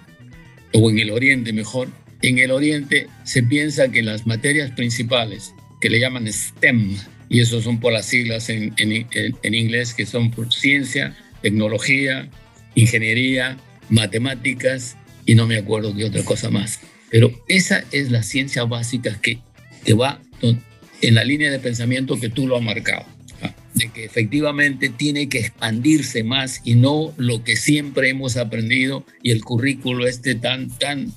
o 0.74 0.90
en 0.90 1.00
el 1.00 1.12
Oriente 1.12 1.54
mejor, 1.54 1.90
en 2.22 2.40
el 2.40 2.52
Oriente 2.52 3.08
se 3.24 3.44
piensa 3.44 3.90
que 3.90 4.02
las 4.02 4.26
materias 4.26 4.72
principales, 4.72 5.54
que 5.80 5.90
le 5.90 6.00
llaman 6.00 6.32
STEM, 6.32 6.98
y 7.30 7.42
eso 7.42 7.62
son 7.62 7.80
por 7.80 7.94
las 7.94 8.06
siglas 8.06 8.50
en, 8.50 8.74
en, 8.78 9.08
en 9.12 9.54
inglés, 9.54 9.94
que 9.94 10.06
son 10.06 10.32
por 10.32 10.52
ciencia, 10.52 11.16
tecnología, 11.42 12.30
ingeniería, 12.76 13.58
matemáticas 13.90 14.98
y 15.28 15.36
no 15.36 15.46
me 15.46 15.58
acuerdo 15.58 15.92
de 15.92 16.06
otra 16.06 16.24
cosa 16.24 16.50
más. 16.50 16.80
Pero 17.12 17.32
esa 17.48 17.84
es 17.92 18.10
la 18.10 18.24
ciencia 18.24 18.64
básica 18.64 19.20
que 19.22 19.40
te 19.84 19.94
va 19.94 20.20
en 21.02 21.14
la 21.14 21.24
línea 21.24 21.52
de 21.52 21.60
pensamiento 21.60 22.20
que 22.20 22.30
tú 22.30 22.48
lo 22.48 22.58
has 22.58 22.64
marcado, 22.64 23.06
de 23.76 23.90
que 23.90 24.06
efectivamente 24.06 24.90
tiene 24.90 25.30
que 25.30 25.40
expandirse 25.40 26.24
más 26.24 26.62
y 26.64 26.74
no 26.74 27.14
lo 27.18 27.44
que 27.44 27.56
siempre 27.56 28.10
hemos 28.10 28.38
aprendido 28.38 29.06
y 29.22 29.32
el 29.32 29.44
currículo 29.44 30.08
este 30.08 30.36
tan, 30.36 30.70
tan, 30.80 31.14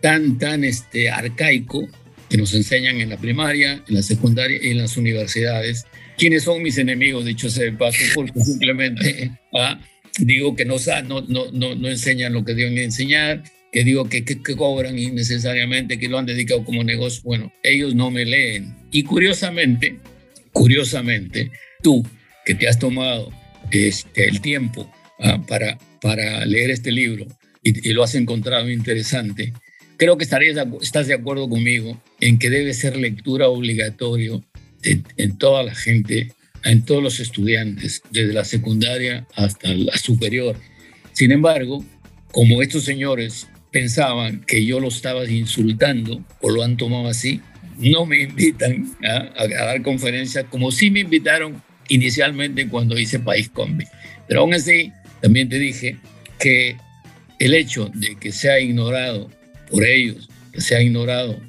tan, 0.00 0.38
tan 0.38 0.64
este, 0.64 1.08
arcaico 1.08 1.88
que 2.28 2.36
nos 2.36 2.52
enseñan 2.54 3.00
en 3.00 3.10
la 3.10 3.16
primaria, 3.16 3.82
en 3.88 3.94
la 3.94 4.02
secundaria 4.02 4.58
y 4.60 4.70
en 4.70 4.78
las 4.78 4.96
universidades, 4.96 5.86
quiénes 6.18 6.42
son 6.44 6.62
mis 6.62 6.78
enemigos, 6.78 7.24
dicho 7.24 7.48
sea 7.50 7.64
de 7.64 7.72
paso, 7.72 7.98
porque 8.14 8.40
simplemente 8.40 9.30
¿ah? 9.54 9.80
Digo 10.18 10.56
que 10.56 10.64
no, 10.64 10.76
no, 11.04 11.22
no, 11.28 11.74
no, 11.74 11.88
enseñan 11.88 12.32
lo 12.32 12.44
que 12.44 12.54
deben 12.54 12.78
enseñar, 12.78 13.42
que 13.72 13.84
digo 13.84 14.08
que, 14.08 14.24
que, 14.24 14.40
cobran 14.56 14.98
innecesariamente, 14.98 15.98
que 15.98 16.08
lo 16.08 16.18
han 16.18 16.26
dedicado 16.26 16.64
como 16.64 16.84
negocio. 16.84 17.22
Bueno, 17.24 17.52
ellos 17.62 17.94
no 17.94 18.10
me 18.10 18.24
leen. 18.24 18.74
Y 18.90 19.04
curiosamente, 19.04 19.98
curiosamente, 20.52 21.50
tú 21.82 22.04
que 22.44 22.54
te 22.54 22.68
has 22.68 22.78
tomado 22.78 23.30
este, 23.70 24.28
el 24.28 24.40
tiempo 24.40 24.92
¿ah? 25.20 25.42
para, 25.46 25.78
para 26.00 26.44
leer 26.44 26.70
este 26.70 26.92
libro 26.92 27.26
y, 27.62 27.88
y, 27.88 27.92
lo 27.92 28.02
has 28.02 28.14
encontrado 28.14 28.68
interesante, 28.70 29.52
creo 29.96 30.18
que 30.18 30.24
estarías, 30.24 30.58
estás 30.82 31.06
de 31.06 31.14
acuerdo 31.14 31.48
conmigo 31.48 32.02
en 32.20 32.38
que 32.38 32.50
debe 32.50 32.74
ser 32.74 32.96
lectura 32.96 33.48
obligatorio 33.48 34.44
en, 34.82 35.38
toda 35.38 35.62
la 35.62 35.74
gente, 35.74 36.32
en 36.64 36.84
todos 36.84 37.02
los 37.02 37.20
estudiantes, 37.20 38.02
desde 38.10 38.32
la 38.32 38.44
secundaria 38.44 39.26
hasta 39.34 39.74
la 39.74 39.96
superior. 39.96 40.56
Sin 41.12 41.32
embargo, 41.32 41.84
como 42.30 42.62
estos 42.62 42.84
señores 42.84 43.48
pensaban 43.70 44.42
que 44.46 44.64
yo 44.64 44.80
lo 44.80 44.88
estaba 44.88 45.24
insultando 45.24 46.24
o 46.40 46.50
lo 46.50 46.62
han 46.62 46.76
tomado 46.76 47.08
así, 47.08 47.40
no 47.78 48.06
me 48.06 48.22
invitan 48.22 48.90
a, 49.04 49.46
dar 49.46 49.82
conferencias 49.82 50.44
como 50.50 50.70
sí 50.70 50.90
me 50.90 51.00
invitaron 51.00 51.62
inicialmente 51.88 52.68
cuando 52.68 52.98
hice 52.98 53.18
País 53.18 53.48
Combi. 53.48 53.86
Pero 54.28 54.40
aún 54.40 54.54
así, 54.54 54.92
también 55.20 55.48
te 55.48 55.58
dije 55.58 55.96
que 56.38 56.76
el 57.38 57.54
hecho 57.54 57.90
de 57.94 58.16
que 58.16 58.30
sea 58.32 58.60
ignorado 58.60 59.30
por 59.70 59.84
ellos, 59.84 60.28
que 60.52 60.60
sea 60.60 60.82
ignorado 60.82 61.40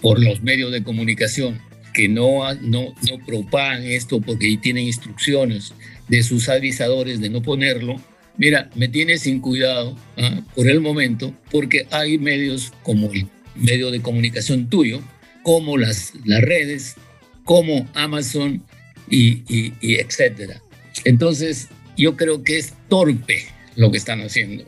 por 0.00 0.22
los 0.22 0.42
medios 0.42 0.70
de 0.70 0.82
comunicación, 0.82 1.60
que 1.94 2.08
no, 2.08 2.52
no, 2.56 2.94
no 3.08 3.24
propagan 3.24 3.84
esto 3.84 4.20
porque 4.20 4.58
tienen 4.60 4.84
instrucciones 4.84 5.72
de 6.08 6.22
sus 6.22 6.50
avisadores 6.50 7.20
de 7.20 7.30
no 7.30 7.40
ponerlo, 7.40 7.98
mira, 8.36 8.68
me 8.74 8.88
tiene 8.88 9.16
sin 9.16 9.40
cuidado 9.40 9.96
¿ah? 10.18 10.42
por 10.54 10.68
el 10.68 10.80
momento 10.80 11.32
porque 11.50 11.86
hay 11.90 12.18
medios 12.18 12.72
como 12.82 13.10
el 13.12 13.28
medio 13.54 13.90
de 13.90 14.02
comunicación 14.02 14.68
tuyo, 14.68 15.00
como 15.42 15.78
las, 15.78 16.12
las 16.24 16.42
redes, 16.42 16.96
como 17.44 17.88
Amazon 17.94 18.62
y, 19.08 19.42
y, 19.48 19.94
etcétera. 19.96 20.60
Entonces, 21.04 21.68
yo 21.96 22.16
creo 22.16 22.42
que 22.42 22.58
es 22.58 22.74
torpe 22.88 23.44
lo 23.76 23.92
que 23.92 23.98
están 23.98 24.20
haciendo, 24.22 24.64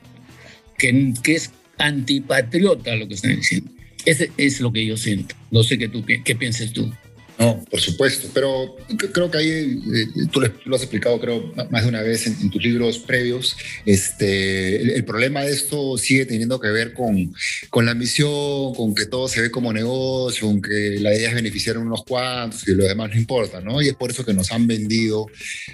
que, 0.78 1.14
que 1.22 1.34
es 1.34 1.50
antipatriota 1.78 2.94
lo 2.94 3.08
que 3.08 3.14
están 3.14 3.36
diciendo. 3.36 3.70
Ese 4.04 4.30
es 4.36 4.60
lo 4.60 4.72
que 4.72 4.86
yo 4.86 4.96
siento. 4.96 5.34
No 5.50 5.64
sé 5.64 5.78
qué, 5.78 5.88
tú, 5.88 6.04
qué 6.04 6.36
piensas 6.36 6.72
tú. 6.72 6.92
No, 7.38 7.62
por 7.70 7.80
supuesto, 7.80 8.28
pero 8.32 8.76
creo 9.12 9.30
que 9.30 9.36
ahí 9.38 9.48
eh, 9.94 10.26
tú 10.32 10.40
lo 10.64 10.76
has 10.76 10.82
explicado, 10.82 11.20
creo, 11.20 11.52
más 11.70 11.82
de 11.82 11.88
una 11.88 12.00
vez 12.00 12.26
en, 12.26 12.50
tus 12.50 12.62
libros 12.62 12.98
previos. 12.98 13.54
Este, 13.84 14.94
el, 14.96 15.04
problema 15.04 15.42
de 15.42 15.52
esto 15.52 15.98
sigue 15.98 16.24
teniendo 16.24 16.58
que 16.58 16.68
ver 16.68 16.94
con, 16.94 17.34
con 17.68 17.84
la 17.84 17.92
ambición, 17.92 18.74
con 18.74 18.94
que 18.94 19.04
todo 19.04 19.28
se 19.28 19.42
ve 19.42 19.50
como 19.50 19.70
negocio, 19.72 20.46
con 20.46 20.62
que 20.62 20.96
la 20.98 21.14
idea 21.14 21.28
es 21.28 21.34
beneficiar 21.34 21.76
a 21.76 21.80
unos 21.80 22.04
cuantos 22.04 22.66
y 22.66 22.74
lo 22.74 22.84
demás 22.84 23.10
no 23.10 23.16
importa, 23.16 23.60
¿no? 23.60 23.82
Y 23.82 23.88
es 23.88 23.94
por 23.94 24.10
eso 24.10 24.24
que 24.24 24.32
nos 24.32 24.50
han 24.50 24.66
vendido 24.66 25.26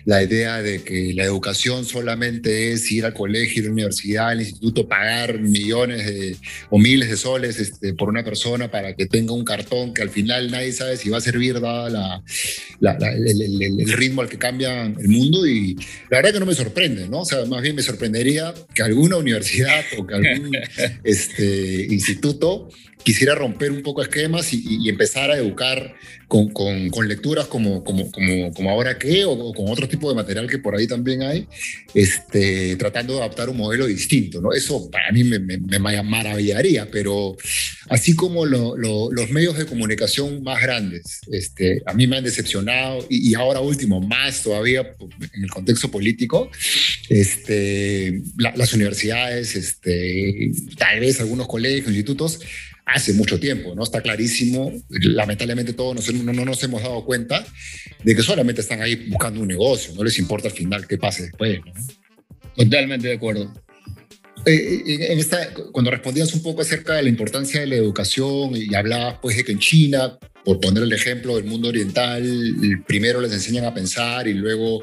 la 0.04 0.20
idea 0.22 0.62
de 0.62 0.82
que 0.82 1.12
la 1.14 1.24
educación 1.24 1.84
solamente 1.84 2.72
es 2.72 2.90
ir 2.90 3.04
al 3.04 3.14
colegio, 3.14 3.62
a 3.62 3.66
la 3.66 3.72
universidad, 3.72 4.28
al 4.30 4.40
instituto, 4.40 4.88
pagar 4.88 5.38
millones 5.38 6.06
de, 6.06 6.36
o 6.70 6.78
miles 6.78 7.08
de 7.08 7.16
soles 7.16 7.60
este, 7.60 7.94
por 7.94 8.08
una 8.08 8.24
persona 8.24 8.68
para 8.68 8.96
que 8.96 9.06
tenga 9.06 9.32
un 9.32 9.44
cartón 9.44 9.94
que 9.94 10.02
al 10.02 10.10
final 10.10 10.50
nadie 10.50 10.72
sabe 10.72 10.96
si 10.96 11.08
va 11.08 11.18
a 11.18 11.20
servir 11.20 11.51
dada 11.60 12.22
el, 12.80 13.92
ritmo 13.92 14.22
al 14.22 14.28
que 14.28 14.38
cambia 14.38 14.84
el 14.84 15.08
mundo 15.08 15.46
y 15.46 15.74
la 16.10 16.18
verdad 16.18 16.32
que 16.32 16.40
no 16.40 16.46
me 16.46 16.54
sorprende, 16.54 17.08
¿no? 17.08 17.20
O 17.20 17.24
sea, 17.24 17.44
más 17.46 17.62
bien 17.62 17.76
me 17.76 17.82
sorprendería 17.82 18.54
que 18.74 18.82
alguna 18.82 19.16
universidad 19.16 19.84
o 19.98 20.06
que 20.06 20.14
algún 20.14 20.50
este, 21.04 21.86
instituto 21.90 22.68
quisiera 23.02 23.34
romper 23.34 23.72
un 23.72 23.82
poco 23.82 24.02
esquemas 24.02 24.52
y, 24.52 24.88
empezar 24.88 25.30
a 25.30 25.36
educar 25.36 25.94
con, 26.28 26.48
con, 26.50 27.08
lecturas 27.08 27.46
como, 27.46 27.84
como, 27.84 28.10
como, 28.10 28.52
como, 28.52 28.70
ahora 28.70 28.98
qué 28.98 29.24
o, 29.24 29.52
con 29.52 29.68
otro 29.68 29.86
tipo 29.86 30.08
de 30.08 30.14
material 30.14 30.48
que 30.48 30.58
por 30.58 30.74
ahí 30.74 30.86
también 30.86 31.22
hay, 31.22 31.46
este, 31.94 32.76
tratando 32.76 33.14
de 33.14 33.20
adaptar 33.20 33.50
un 33.50 33.56
modelo 33.58 33.86
distinto. 33.86 34.40
¿no? 34.40 34.52
Eso 34.52 34.90
para 34.90 35.12
mí 35.12 35.24
me, 35.24 35.38
me, 35.38 35.58
me 35.58 35.78
maravillaría, 35.78 36.90
pero 36.90 37.36
así 37.88 38.14
como 38.14 38.46
los 38.46 39.30
medios 39.30 39.58
de 39.58 39.66
comunicación 39.66 40.42
más 40.42 40.62
grandes, 40.62 41.20
este, 41.30 41.82
a 41.84 41.92
mí 41.92 42.06
me 42.06 42.16
han 42.16 42.24
decepcionado 42.24 43.04
y, 43.10 43.34
ahora 43.34 43.60
último, 43.60 44.00
más 44.00 44.42
todavía 44.42 44.94
en 45.34 45.44
el 45.44 45.50
contexto 45.50 45.90
político, 45.90 46.50
este, 47.08 48.22
las 48.36 48.72
universidades, 48.72 49.54
este, 49.54 50.50
tal 50.78 51.00
vez 51.00 51.20
algunos 51.20 51.46
colegios, 51.46 51.88
institutos, 51.88 52.40
hace 52.84 53.12
mucho 53.12 53.38
tiempo, 53.38 53.74
¿no? 53.74 53.84
Está 53.84 54.00
clarísimo, 54.00 54.72
lamentablemente 54.88 55.72
todos 55.72 56.12
no, 56.12 56.32
no, 56.32 56.44
nos 56.44 56.62
hemos 56.62 56.82
dado 56.82 57.04
cuenta 57.04 57.44
de 58.02 58.16
que 58.16 58.22
solamente 58.22 58.60
están 58.60 58.82
ahí 58.82 59.08
buscando 59.08 59.40
un 59.40 59.48
negocio, 59.48 59.94
no 59.94 60.04
les 60.04 60.18
importa 60.18 60.48
al 60.48 60.54
final 60.54 60.86
qué 60.86 60.98
pase 60.98 61.24
después, 61.24 61.60
¿no? 61.64 61.72
Totalmente 62.56 63.08
de 63.08 63.14
acuerdo. 63.14 63.52
Eh, 64.44 64.82
en 64.86 65.18
esta, 65.18 65.54
cuando 65.70 65.90
respondías 65.90 66.34
un 66.34 66.42
poco 66.42 66.62
acerca 66.62 66.94
de 66.94 67.04
la 67.04 67.08
importancia 67.08 67.60
de 67.60 67.66
la 67.66 67.76
educación 67.76 68.56
y 68.56 68.74
hablabas 68.74 69.18
pues 69.22 69.36
de 69.36 69.44
que 69.44 69.52
en 69.52 69.60
China, 69.60 70.18
por 70.44 70.60
poner 70.60 70.82
el 70.82 70.92
ejemplo 70.92 71.36
del 71.36 71.44
mundo 71.44 71.68
oriental, 71.68 72.22
primero 72.86 73.20
les 73.20 73.32
enseñan 73.32 73.64
a 73.64 73.74
pensar 73.74 74.26
y 74.26 74.34
luego 74.34 74.82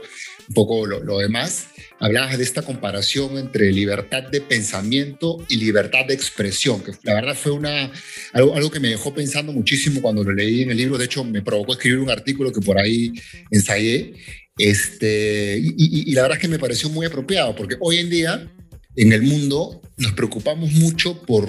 un 0.50 0.56
poco 0.56 0.88
lo, 0.88 1.20
demás, 1.20 1.68
hablabas 2.00 2.38
de 2.38 2.44
esta 2.44 2.64
comparación 2.64 3.38
entre 3.38 3.72
libertad 3.72 4.24
de 4.24 4.42
pensamiento 4.42 5.38
y 5.48 5.58
libertad 5.58 6.06
de 6.08 6.16
expresión, 6.16 6.82
que 6.84 6.92
la 7.04 7.14
verdad 7.14 7.36
fue 7.36 7.52
una, 7.52 7.92
algo, 8.34 8.56
algo 8.56 8.72
que 8.72 8.80
me 8.80 8.90
dejó 8.90 9.14
pensando 9.14 9.54
muchísimo 9.54 10.02
cuando 10.02 10.24
lo 10.24 10.34
leí 10.34 10.64
en 10.64 10.72
el 10.72 10.78
libro. 10.78 10.98
De 10.98 11.06
hecho, 11.06 11.24
me 11.24 11.44
provocó 11.44 11.74
escribir 11.74 12.00
un 12.00 12.10
artículo 12.10 12.52
que 12.52 12.62
por 12.62 12.80
ahí 12.80 13.14
ensayé. 13.52 14.16
Este, 14.58 15.60
y, 15.62 16.10
y 16.10 16.12
la 16.14 16.24
verdad 16.24 16.38
es 16.38 16.42
que 16.42 16.48
me 16.48 16.60
pareció 16.60 16.90
muy 16.90 17.06
apropiado, 17.06 17.56
porque 17.56 17.76
hoy 17.80 18.00
en 18.00 18.10
día 18.10 18.52
en 18.96 19.14
el 19.14 19.22
mundo 19.22 19.82
nos 19.98 20.14
preocupamos 20.14 20.72
mucho 20.72 21.22
por 21.22 21.48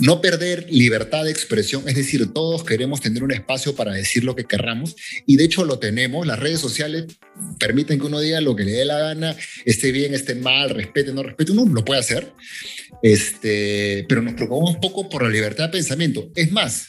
no 0.00 0.20
perder 0.20 0.66
libertad 0.70 1.24
de 1.24 1.30
expresión, 1.30 1.86
es 1.86 1.94
decir, 1.94 2.32
todos 2.32 2.64
queremos 2.64 3.00
tener 3.00 3.22
un 3.22 3.32
espacio 3.32 3.74
para 3.76 3.92
decir 3.92 4.24
lo 4.24 4.34
que 4.34 4.44
querramos 4.44 4.96
y 5.26 5.36
de 5.36 5.44
hecho 5.44 5.64
lo 5.64 5.78
tenemos, 5.78 6.26
las 6.26 6.38
redes 6.38 6.58
sociales 6.58 7.04
permiten 7.58 8.00
que 8.00 8.06
uno 8.06 8.18
diga 8.18 8.40
lo 8.40 8.56
que 8.56 8.64
le 8.64 8.72
dé 8.72 8.84
la 8.86 8.98
gana, 8.98 9.36
esté 9.64 9.92
bien, 9.92 10.14
esté 10.14 10.34
mal, 10.34 10.70
respete, 10.70 11.12
no 11.12 11.22
respete, 11.22 11.52
uno 11.52 11.66
lo 11.66 11.84
puede 11.84 12.00
hacer, 12.00 12.32
este, 13.02 14.06
pero 14.08 14.22
nos 14.22 14.34
preocupamos 14.34 14.76
poco 14.76 15.08
por 15.08 15.22
la 15.22 15.28
libertad 15.28 15.64
de 15.64 15.72
pensamiento. 15.72 16.30
Es 16.34 16.50
más, 16.50 16.88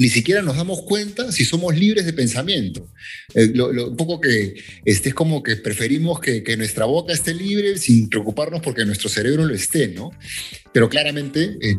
ni 0.00 0.08
siquiera 0.08 0.40
nos 0.40 0.56
damos 0.56 0.80
cuenta 0.80 1.30
si 1.30 1.44
somos 1.44 1.76
libres 1.76 2.06
de 2.06 2.14
pensamiento. 2.14 2.88
Eh, 3.34 3.50
lo, 3.52 3.90
un 3.90 3.96
poco 3.98 4.18
que 4.18 4.54
este, 4.86 5.10
es 5.10 5.14
como 5.14 5.42
que 5.42 5.56
preferimos 5.56 6.20
que, 6.20 6.42
nuestra 6.56 6.86
boca 6.86 7.12
esté 7.12 7.34
libre 7.34 7.76
sin 7.76 8.08
preocuparnos 8.08 8.62
porque 8.62 8.86
nuestro 8.86 9.10
cerebro 9.10 9.44
lo 9.44 9.54
esté, 9.54 9.88
¿no? 9.88 10.10
Pero 10.72 10.88
claramente, 10.88 11.58
eh, 11.60 11.76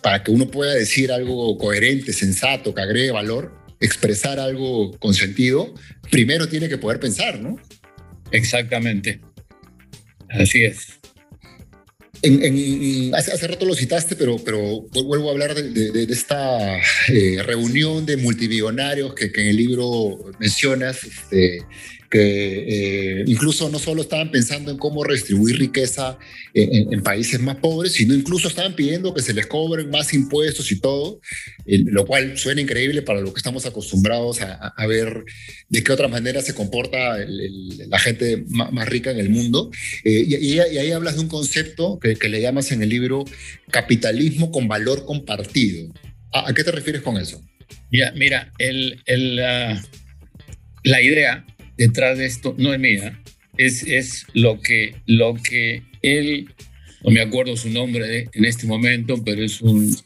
para 0.00 0.22
que 0.22 0.30
uno 0.30 0.48
pueda 0.52 0.72
decir 0.72 1.10
algo 1.10 1.58
coherente, 1.58 2.12
sensato, 2.12 2.72
que 2.72 2.80
agregue 2.80 3.10
valor, 3.10 3.52
expresar 3.80 4.38
algo 4.38 4.92
con 5.00 5.12
sentido, 5.12 5.74
primero 6.12 6.48
tiene 6.48 6.68
que 6.68 6.78
poder 6.78 7.00
pensar, 7.00 7.40
¿no? 7.40 7.56
Exactamente. 8.30 9.20
Así 10.30 10.62
es 10.62 11.03
hace, 13.14 13.46
rato 13.46 13.66
lo 13.66 13.74
citaste, 13.74 14.16
pero, 14.16 14.38
pero 14.38 14.82
vuelvo 15.04 15.28
a 15.28 15.32
hablar 15.32 15.54
de, 15.54 16.06
esta 16.10 16.78
eh, 17.08 17.42
reunión 17.42 18.06
de 18.06 18.16
multimillonarios 18.16 19.14
que, 19.14 19.30
que, 19.32 19.42
en 19.42 19.48
el 19.48 19.56
libro 19.56 20.32
mencionas, 20.38 21.04
este, 21.04 21.64
que 22.10 23.18
eh, 23.20 23.24
incluso 23.26 23.68
no 23.68 23.78
solo 23.78 24.02
estaban 24.02 24.30
pensando 24.30 24.70
en 24.70 24.78
cómo 24.78 25.04
redistribuir 25.04 25.58
riqueza 25.58 26.18
en, 26.52 27.02
países 27.02 27.40
más 27.40 27.56
pobres, 27.56 27.92
sino 27.92 28.14
incluso 28.14 28.48
estaban 28.48 28.74
pidiendo 28.74 29.12
que 29.12 29.22
se 29.22 29.34
les 29.34 29.46
cobren 29.46 29.90
más 29.90 30.14
impuestos 30.14 30.70
y 30.70 30.80
todo, 30.80 31.20
lo 31.66 32.06
cual 32.06 32.38
suena 32.38 32.60
increíble 32.60 33.02
para 33.02 33.20
lo 33.20 33.32
que 33.32 33.38
estamos 33.38 33.66
acostumbrados 33.66 34.40
a, 34.40 34.86
ver 34.86 35.24
de 35.68 35.82
qué 35.82 35.92
otra 35.92 36.08
manera 36.08 36.42
se 36.42 36.54
comporta 36.54 37.18
la 37.26 37.98
gente 37.98 38.44
más, 38.48 38.88
rica 38.88 39.10
en 39.10 39.18
el 39.18 39.30
mundo. 39.30 39.70
Eh, 40.04 40.24
y, 40.28 40.58
ahí 40.58 40.92
hablas 40.92 41.16
de 41.16 41.22
un 41.22 41.28
concepto 41.28 41.98
que, 41.98 42.16
le 42.28 42.40
llamas 42.40 42.72
en 42.72 42.82
el 42.82 42.88
libro 42.88 43.24
capitalismo 43.70 44.50
con 44.50 44.68
valor 44.68 45.04
compartido. 45.04 45.92
¿A, 46.32 46.52
qué 46.54 46.64
te 46.64 46.72
refieres 46.72 47.02
con 47.02 47.16
eso? 47.16 47.42
Ya, 47.90 48.12
mira, 48.12 48.52
el, 48.58 49.02
el, 49.06 49.36
la 49.36 51.02
idea 51.02 51.44
detrás 51.76 52.18
de 52.18 52.26
esto 52.26 52.54
no 52.58 52.72
es 52.72 52.80
mía, 52.80 53.20
es, 53.56 53.82
es 53.84 54.26
lo, 54.34 54.60
que, 54.60 54.96
lo 55.06 55.34
que 55.34 55.82
él, 56.02 56.50
no 57.02 57.10
me 57.10 57.20
acuerdo 57.20 57.56
su 57.56 57.70
nombre 57.70 58.28
en 58.32 58.44
este 58.44 58.66
momento, 58.66 59.22
pero 59.24 59.42
es 59.42 59.60
un, 59.60 59.96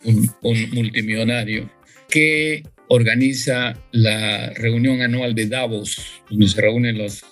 multimillonario 0.73 1.71
que 2.09 2.63
organiza 2.89 3.79
la 3.93 4.51
reunión 4.55 5.03
anual 5.03 5.35
de 5.35 5.47
Davos, 5.47 6.23
donde 6.31 6.49
se 6.49 6.61
reúnen 6.61 6.99
los 6.99 7.25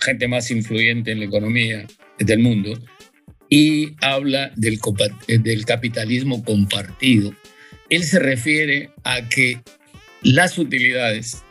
gente 0.00 0.28
más 0.28 0.50
influyente 0.50 1.12
en 1.12 1.20
la 1.20 1.26
economía 1.26 1.86
del 2.18 2.40
mundo, 2.40 2.78
y 3.48 3.94
habla 4.00 4.52
del 4.56 5.64
capitalismo 5.64 6.44
compartido. 6.44 7.34
Él 7.88 8.04
se 8.04 8.20
refiere 8.20 8.90
a 9.02 9.28
que 9.28 9.60
las 10.22 10.56
utilidades 10.58 11.42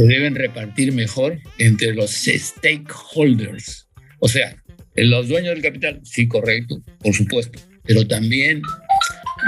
se 0.00 0.06
deben 0.06 0.34
repartir 0.34 0.92
mejor 0.92 1.38
entre 1.58 1.92
los 1.92 2.12
stakeholders. 2.12 3.86
O 4.20 4.28
sea, 4.28 4.56
los 4.94 5.28
dueños 5.28 5.52
del 5.52 5.62
capital, 5.62 6.00
sí, 6.04 6.26
correcto, 6.26 6.82
por 7.00 7.14
supuesto, 7.14 7.60
pero 7.84 8.06
también 8.06 8.62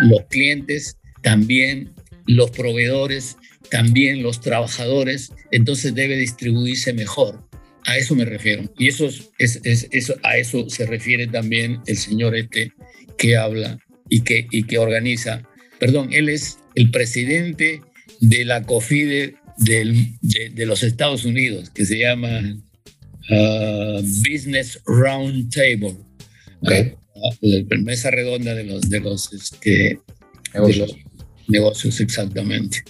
los 0.03 0.27
clientes, 0.29 0.99
también 1.23 1.95
los 2.27 2.51
proveedores, 2.51 3.39
también 3.71 4.23
los 4.23 4.43
trabajadores, 4.43 5.33
entonces 5.53 5.95
debe 5.95 6.19
distribuirse 6.19 6.93
mejor. 6.93 7.49
A 7.87 7.97
eso 7.97 8.15
me 8.15 8.27
refiero. 8.27 8.71
Y 8.77 8.89
eso, 8.89 9.09
es, 9.39 9.61
eso, 9.65 10.15
a 10.23 10.37
eso 10.37 10.69
se 10.69 10.85
refiere 10.85 11.29
también 11.29 11.81
el 11.87 11.97
señor 11.97 12.37
este 12.37 12.73
que 13.17 13.39
habla 13.39 13.79
y 14.11 14.21
que, 14.21 14.47
y 14.51 14.65
que 14.65 14.77
organiza. 14.77 15.49
Perdón, 15.81 16.11
él 16.13 16.29
es 16.29 16.59
el 16.75 16.91
presidente 16.91 17.81
de 18.21 18.45
la 18.45 18.63
COFIDE 18.63 19.37
de, 19.65 20.67
los 20.67 20.83
Estados 20.83 21.25
Unidos 21.25 21.71
que 21.71 21.85
se 21.85 21.99
llama 21.99 22.41
uh, 23.31 24.03
Business 24.03 24.81
Roundtable. 24.87 25.97
Okay. 26.61 26.95
la, 27.41 27.79
mesa 27.79 28.11
redonda 28.11 28.55
de 28.55 28.65
los, 28.65 28.89
de 28.89 29.01
los, 29.01 29.33
este, 29.33 29.99
negocios. 30.55 30.97
negocios, 31.49 32.01
exactamente. 32.01 32.85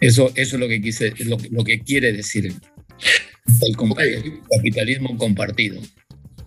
Eso, 0.00 0.32
eso 0.34 0.56
es 0.56 0.60
lo 0.60 0.68
que, 0.68 0.82
quise, 0.82 1.12
lo, 1.24 1.38
lo 1.50 1.64
que 1.64 1.80
quiere 1.80 2.12
decir 2.12 2.52
el, 3.60 3.76
capitalismo 4.50 5.16
compartido. 5.16 5.80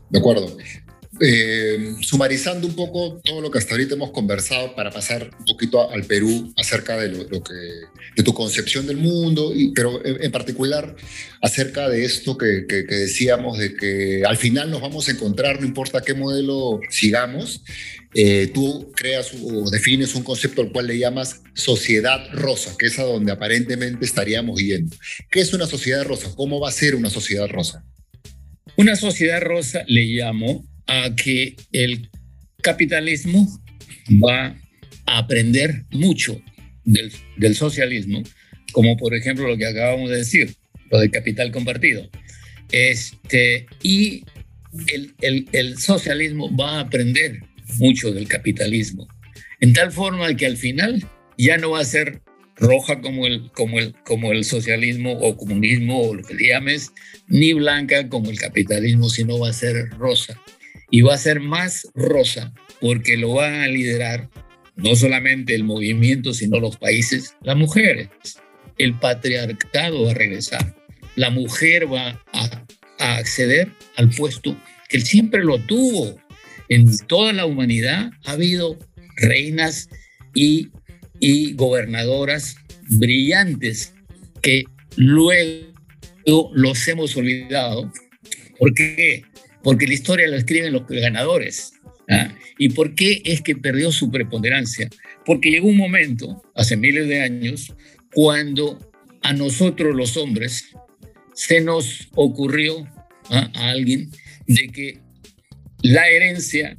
De 0.09 0.19
acuerdo. 0.19 0.57
Eh, 1.22 1.95
sumarizando 2.01 2.68
un 2.68 2.76
poco 2.76 3.22
todo 3.24 3.39
lo 3.39 3.49
que 3.49 3.57
hasta 3.57 3.74
ahorita 3.74 3.95
hemos 3.95 4.11
conversado 4.11 4.76
para 4.76 4.91
pasar 4.91 5.30
un 5.39 5.45
poquito 5.45 5.89
al 5.89 6.03
Perú 6.03 6.53
acerca 6.57 6.97
de 6.97 7.07
lo, 7.07 7.41
que 7.41 7.53
de 8.18 8.24
tu 8.24 8.34
concepción 8.34 8.86
del 8.86 8.97
mundo, 8.97 9.53
y, 9.55 9.72
pero 9.72 10.05
en, 10.05 10.30
particular 10.34 10.93
acerca 11.41 11.88
de 11.88 12.03
esto 12.03 12.38
que, 12.38 12.66
decíamos 12.68 13.57
de 13.57 13.76
que 13.76 14.24
al 14.26 14.36
final 14.36 14.70
nos 14.70 14.82
vamos 14.82 15.07
a 15.07 15.11
encontrar, 15.11 15.61
no 15.61 15.66
importa 15.66 16.01
qué 16.01 16.13
modelo 16.13 16.82
sigamos, 16.89 17.63
eh, 18.13 18.51
tú 18.53 18.91
creas 18.93 19.32
o 19.41 19.70
defines 19.70 20.16
un 20.16 20.24
concepto 20.24 20.63
al 20.63 20.72
cual 20.74 20.88
le 20.88 20.99
llamas 20.99 21.41
sociedad 21.53 22.28
rosa, 22.34 22.76
que 22.78 22.88
es 22.88 22.99
a 22.99 23.03
donde 23.03 23.32
aparentemente 23.32 24.03
estaríamos 24.03 24.59
yendo. 24.59 24.93
¿Qué 25.32 25.39
es 25.39 25.53
una 25.53 25.66
sociedad 25.66 26.03
rosa? 26.03 26.30
¿Cómo 26.36 26.59
va 26.59 26.68
a 26.68 26.74
ser 26.74 26.93
una 26.95 27.09
sociedad 27.09 27.47
rosa? 27.47 27.86
Una 28.76 28.97
sociedad 28.97 29.41
rosa 29.41 29.86
le 29.88 30.03
llamo 30.03 30.66
a 30.88 31.15
que 31.15 31.55
el 31.71 32.09
capitalismo 32.61 33.47
va 34.23 34.55
a 35.05 35.17
aprender 35.17 35.86
mucho 35.91 36.41
del, 36.83 37.55
socialismo, 37.55 38.23
como 38.71 38.97
por 38.97 39.15
ejemplo 39.15 39.47
lo 39.47 39.57
que 39.57 39.65
acabamos 39.65 40.09
de 40.09 40.17
decir, 40.17 40.55
lo 40.91 40.99
del 40.99 41.11
capital 41.11 41.51
compartido. 41.51 42.09
Este, 42.71 43.67
y 43.81 44.23
el, 44.88 45.47
el, 45.51 45.77
socialismo 45.77 46.55
va 46.55 46.77
a 46.77 46.79
aprender 46.81 47.39
mucho 47.77 48.11
del 48.11 48.27
capitalismo, 48.27 49.07
en 49.61 49.73
tal 49.73 49.91
forma 49.91 50.36
que 50.36 50.45
al 50.45 50.57
final 50.57 51.07
ya 51.38 51.57
no 51.57 51.71
va 51.71 51.81
a 51.81 51.86
ser 51.86 52.21
roja 52.57 53.01
como 53.01 53.27
el, 53.27 53.51
como 53.51 53.79
el, 53.79 53.93
como 54.05 54.31
el 54.31 54.43
socialismo 54.43 55.13
o 55.13 55.36
comunismo 55.38 56.01
o 56.01 56.15
lo 56.15 56.23
que 56.23 56.36
le 56.36 56.49
llames, 56.49 56.91
ni 57.27 57.53
blanca 57.53 58.09
como 58.09 58.31
el 58.31 58.39
capitalismo, 58.39 59.09
sino 59.09 59.39
va 59.39 59.49
a 59.49 59.53
ser 59.53 59.89
rosa 59.91 60.41
y 60.95 61.01
va 61.01 61.13
a 61.13 61.17
ser 61.17 61.41
más 61.41 61.89
rosa 61.93 62.53
porque 62.79 63.17
lo 63.17 63.33
van 63.33 63.55
a 63.55 63.67
liderar 63.67 64.29
no 64.77 64.95
solamente 64.95 65.53
el 65.53 65.65
movimiento, 65.65 66.33
sino 66.33 66.57
los 66.61 66.77
países, 66.77 67.35
las 67.41 67.57
mujeres. 67.57 68.07
El 68.77 68.97
patriarcado 68.97 70.05
va 70.05 70.11
a 70.11 70.13
regresar. 70.13 70.73
La 71.17 71.31
mujer 71.31 71.91
va 71.91 72.23
a, 72.31 72.65
acceder 73.17 73.73
al 73.97 74.09
puesto 74.09 74.57
que 74.87 74.95
él 74.95 75.03
siempre 75.03 75.43
lo 75.43 75.59
tuvo. 75.59 76.17
En 76.69 76.97
toda 77.07 77.33
la 77.33 77.45
humanidad 77.45 78.11
ha 78.23 78.31
habido 78.31 78.79
reinas 79.17 79.89
y, 80.33 80.69
gobernadoras 81.55 82.55
brillantes 82.91 83.93
que 84.41 84.63
luego 84.95 86.51
los 86.53 86.87
hemos 86.87 87.17
olvidado. 87.17 87.91
¿Por 88.57 88.73
qué? 88.73 89.25
Porque 89.66 89.88
la 89.88 89.95
historia 89.95 90.28
la 90.28 90.38
escriben 90.38 90.74
los 90.74 90.86
ganadores. 90.88 91.74
¿ah? 92.07 92.32
¿Y 92.59 92.70
por 92.70 92.93
qué 92.93 93.24
es 93.26 93.41
que 93.41 93.55
perdió 93.55 93.91
su 93.91 94.11
preponderancia? 94.11 94.88
Porque 95.26 95.49
llegó 95.49 95.68
un 95.68 95.78
momento, 95.78 96.43
hace 96.53 96.78
miles 96.78 97.07
de 97.07 97.24
años, 97.24 97.74
cuando 98.13 98.78
a 99.24 99.34
nosotros 99.34 99.95
los 99.95 100.18
hombres 100.18 100.70
se 101.34 101.61
nos 101.61 102.09
ocurrió 102.13 102.88
¿ah? 103.32 103.49
a 103.55 103.70
alguien 103.72 104.11
de 104.45 104.68
que 104.68 104.99
la 105.82 106.09
herencia, 106.09 106.78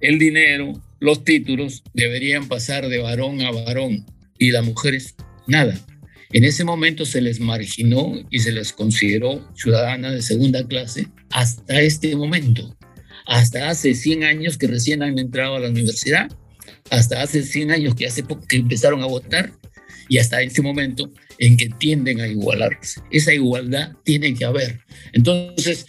el 0.00 0.20
dinero, 0.20 0.80
los 1.00 1.24
títulos 1.24 1.82
deberían 1.92 2.46
pasar 2.46 2.88
de 2.88 2.98
varón 2.98 3.40
a 3.40 3.50
varón 3.50 4.06
y 4.38 4.52
las 4.52 4.64
mujeres 4.64 5.16
nada. 5.48 5.76
En 6.32 6.44
ese 6.44 6.64
momento 6.64 7.06
se 7.06 7.22
les 7.22 7.40
marginó 7.40 8.14
y 8.30 8.40
se 8.40 8.52
les 8.52 8.72
consideró 8.72 9.48
ciudadanas 9.54 10.12
de 10.12 10.22
segunda 10.22 10.66
clase 10.66 11.06
hasta 11.30 11.80
este 11.80 12.14
momento, 12.16 12.76
hasta 13.26 13.70
hace 13.70 13.94
100 13.94 14.24
años 14.24 14.58
que 14.58 14.66
recién 14.66 15.02
han 15.02 15.18
entrado 15.18 15.56
a 15.56 15.60
la 15.60 15.70
universidad, 15.70 16.30
hasta 16.90 17.22
hace 17.22 17.42
100 17.42 17.70
años 17.70 17.94
que 17.94 18.06
hace 18.06 18.22
poco 18.22 18.44
empezaron 18.50 19.02
a 19.02 19.06
votar 19.06 19.52
y 20.08 20.18
hasta 20.18 20.42
este 20.42 20.60
momento 20.60 21.10
en 21.38 21.56
que 21.56 21.68
tienden 21.68 22.20
a 22.20 22.28
igualarse. 22.28 23.00
Esa 23.10 23.32
igualdad 23.32 23.92
tiene 24.04 24.34
que 24.34 24.44
haber. 24.44 24.80
Entonces, 25.12 25.86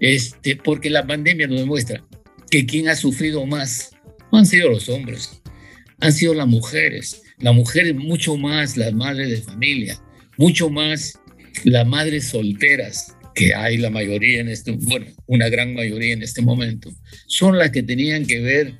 este, 0.00 0.56
porque 0.56 0.90
la 0.90 1.06
pandemia 1.06 1.46
nos 1.46 1.60
demuestra 1.60 2.04
que 2.50 2.66
quien 2.66 2.88
ha 2.88 2.96
sufrido 2.96 3.44
más 3.46 3.90
no 4.32 4.38
han 4.38 4.46
sido 4.46 4.68
los 4.68 4.88
hombres, 4.88 5.40
han 6.00 6.12
sido 6.12 6.34
las 6.34 6.46
mujeres. 6.46 7.22
Las 7.40 7.54
mujeres 7.54 7.94
mucho 7.94 8.36
más 8.36 8.76
las 8.76 8.92
madres 8.92 9.30
de 9.30 9.36
familia, 9.38 10.00
mucho 10.36 10.70
más 10.70 11.18
las 11.64 11.86
madres 11.86 12.26
solteras, 12.26 13.14
que 13.34 13.54
hay 13.54 13.76
la 13.76 13.90
mayoría 13.90 14.40
en 14.40 14.48
este, 14.48 14.72
bueno, 14.72 15.06
una 15.26 15.48
gran 15.48 15.74
mayoría 15.74 16.12
en 16.12 16.22
este 16.22 16.42
momento, 16.42 16.90
son 17.26 17.56
las 17.56 17.70
que 17.70 17.82
tenían 17.82 18.26
que 18.26 18.40
ver 18.40 18.74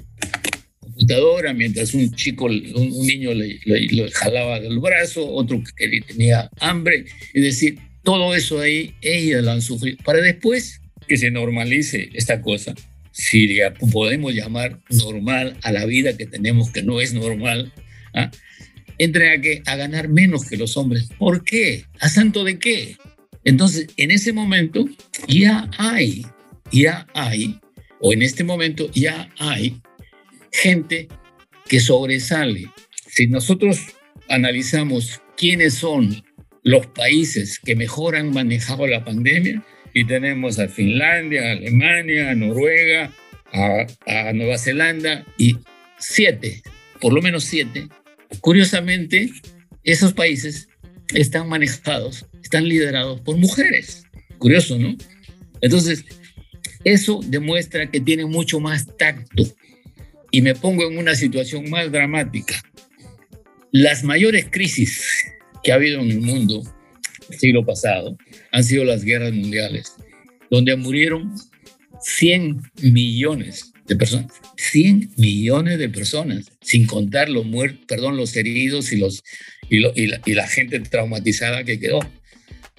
computadora 0.81 1.53
mientras 1.53 1.95
un 1.95 2.13
chico, 2.13 2.47
un, 2.47 3.07
niño 3.07 3.33
le, 3.35 3.61
le, 3.65 4.11
jalaba 4.11 4.57
el 4.57 4.81
brazo, 4.81 5.29
otro 5.33 5.63
que 5.77 6.01
tenía 6.01 6.51
hambre, 6.61 7.05
es 7.33 7.43
decir, 7.43 7.79
todo 8.03 8.35
eso 8.35 8.61
ahí 8.61 8.95
ellas 9.01 9.45
lo 9.45 9.53
han 9.53 9.63
sufrido, 9.63 9.99
para 10.05 10.21
después 10.21 10.81
que 11.07 11.17
se 11.17 11.31
normalice 11.31 12.11
esta 12.15 12.41
cosa 12.43 12.75
si 13.19 13.59
podemos 13.91 14.33
llamar 14.33 14.81
normal 14.91 15.57
a 15.63 15.73
la 15.73 15.85
vida 15.87 16.17
que 16.17 16.27
tenemos, 16.27 16.71
que 16.71 16.83
no 16.83 17.01
es 17.01 17.15
normal, 17.15 17.73
¿ah? 18.15 18.31
Entre 18.99 19.33
a, 19.33 19.41
que, 19.41 19.63
a 19.67 19.77
ganar 19.77 20.09
menos 20.09 20.45
que 20.45 20.57
los 20.57 20.77
hombres. 20.77 21.09
¿Por 21.19 21.45
qué? 21.45 21.85
¿A 22.01 22.09
santo 22.09 22.45
de 22.45 22.59
qué? 22.59 22.97
Entonces, 23.45 23.87
en 23.97 24.11
ese 24.11 24.33
momento 24.33 24.87
ya 25.27 25.71
hay, 25.79 26.27
ya 26.73 27.07
hay, 27.15 27.59
o 28.01 28.13
en 28.13 28.23
este 28.23 28.45
momento 28.45 28.91
ya 28.93 29.31
hay 29.39 29.81
gente 30.53 31.09
que 31.69 31.81
sobresale. 31.81 32.71
Si 33.07 33.27
nosotros 33.27 33.81
analizamos 34.29 35.21
quiénes 35.37 35.75
son 35.75 36.23
los 36.63 36.87
países 36.89 37.59
que 37.59 37.77
mejor 37.77 38.17
han 38.17 38.33
manejado 38.33 38.87
la 38.87 39.05
pandemia, 39.05 39.65
y 39.95 40.05
tenemos 40.05 40.59
a 40.59 40.69
Finlandia, 40.69 41.49
a 41.49 41.53
Alemania, 41.53 42.31
a 42.31 42.35
Noruega, 42.35 43.11
a, 43.53 44.33
Nueva 44.33 44.59
Zelanda 44.59 45.25
y 45.37 45.57
siete, 45.99 46.63
por 47.01 47.13
lo 47.13 47.23
menos 47.23 47.45
siete. 47.45 47.89
Curiosamente, 48.41 49.31
esos 49.85 50.13
países 50.13 50.69
están 51.15 51.49
manejados, 51.49 52.27
están 52.43 52.69
liderados 52.69 53.21
por 53.21 53.37
mujeres. 53.37 54.05
Curioso, 54.39 54.79
¿no? 54.79 54.97
Entonces, 55.61 56.05
eso 56.85 57.21
demuestra 57.27 57.91
que 57.91 58.01
tienen 58.01 58.31
mucho 58.31 58.61
más 58.61 58.87
tacto. 58.97 59.45
Y 60.31 60.43
me 60.43 60.55
pongo 60.55 60.89
en 60.89 60.99
una 60.99 61.15
situación 61.15 61.71
más 61.71 61.91
dramática. 61.91 62.63
Las 63.73 64.05
mayores 64.05 64.47
crisis 64.51 65.07
que 65.63 65.73
ha 65.73 65.77
habido 65.77 66.01
en 66.01 66.11
el 66.11 66.21
mundo 66.21 66.63
el 67.31 67.39
siglo 67.39 67.65
pasado 67.65 68.17
han 68.53 68.65
sido 68.65 68.85
las 68.85 69.05
guerras 69.05 69.33
mundiales, 69.33 69.95
donde 70.51 70.77
murieron 70.77 71.35
100 72.01 72.63
millones 72.83 73.73
de 73.89 73.97
personas. 73.97 74.33
100 74.57 75.13
millones 75.17 75.79
de 75.79 75.89
personas, 75.89 76.51
sin 76.61 76.87
contar 76.87 77.29
los 77.29 77.47
muertos, 77.47 77.85
perdón, 77.89 78.17
los 78.17 78.37
heridos 78.37 78.93
y, 78.93 78.97
los, 78.97 79.25
y, 79.71 80.35
la, 80.35 80.47
gente 80.47 80.79
traumatizada 80.81 81.65
que 81.65 81.81
quedó. 81.81 82.01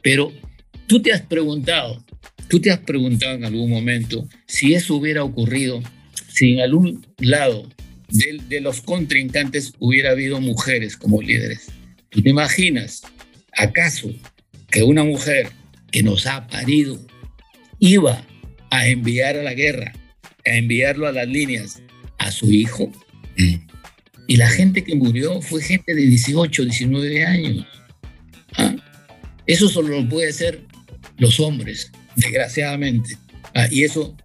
Pero 0.01 0.32
tú 0.88 1.01
te 1.01 1.12
has 1.12 1.22
preguntado, 1.22 2.05
tú 2.47 2.62
te 2.62 2.72
has 2.72 2.80
preguntado 2.80 3.36
en 3.36 3.43
algún 3.43 3.70
momento 3.70 4.30
si 4.47 4.76
eso 4.76 4.95
hubiera 4.95 5.24
ocurrido, 5.24 5.82
si 6.32 6.53
en 6.53 6.62
algún 6.62 7.05
lado 7.18 7.68
de, 8.10 8.39
de, 8.47 8.62
los 8.62 8.82
contrincantes 8.82 9.74
hubiera 9.80 10.12
habido 10.12 10.39
mujeres 10.39 10.95
como 10.95 11.22
líderes. 11.22 11.68
¿Tú 12.10 12.22
te 12.22 12.30
imaginas, 12.30 13.01
acaso, 13.53 14.14
que 14.70 14.84
una 14.84 15.03
mujer 15.03 15.49
que 15.91 16.03
nos 16.03 16.28
ha 16.28 16.47
parido 16.47 16.99
iba 17.80 18.24
a 18.70 18.88
enviar 18.88 19.38
a 19.38 19.43
la 19.43 19.53
guerra, 19.53 19.93
enviarlo 20.44 21.08
a 21.08 21.12
las 21.12 21.28
líneas 21.28 21.82
a 22.18 22.32
su 22.32 22.52
hijo. 22.52 22.92
Y 24.28 24.38
la 24.38 24.48
gente 24.48 24.84
que 24.84 24.96
murió 24.96 25.42
fue 25.42 25.62
gente 25.62 25.96
de 25.96 26.02
18, 26.02 26.66
19 26.66 27.26
años. 27.26 27.66
¿Ah? 28.58 28.76
Eso 29.48 29.68
solo 29.68 30.00
lo 30.00 30.08
puede 30.08 30.30
hacer 30.30 30.62
los 31.18 31.40
hombres, 31.40 31.92
desgraciadamente. 32.16 33.18
¿Ah? 33.56 33.68
Y 33.72 33.84
eso, 33.84 34.16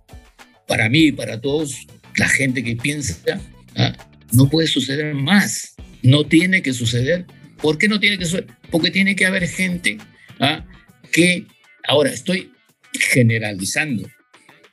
para 0.68 0.90
mí 0.90 1.06
y 1.06 1.12
para 1.12 1.40
todos, 1.40 1.86
la 2.16 2.28
gente 2.28 2.62
que 2.62 2.76
piensa, 2.76 3.40
¿ah? 3.76 3.94
no 4.32 4.50
puede 4.50 4.66
suceder 4.66 5.14
más. 5.14 5.74
No 6.02 6.26
tiene 6.26 6.60
que 6.60 6.74
suceder. 6.74 7.24
¿Por 7.62 7.78
qué 7.78 7.88
no 7.88 7.98
tiene 7.98 8.18
que 8.18 8.26
suceder? 8.26 8.48
Porque 8.70 8.90
tiene 8.90 9.16
que 9.16 9.24
haber 9.24 9.48
gente 9.48 9.96
¿ah? 10.38 10.66
que 11.12 11.46
ahora 11.88 12.10
estoy 12.10 12.52
generalizando. 12.92 14.06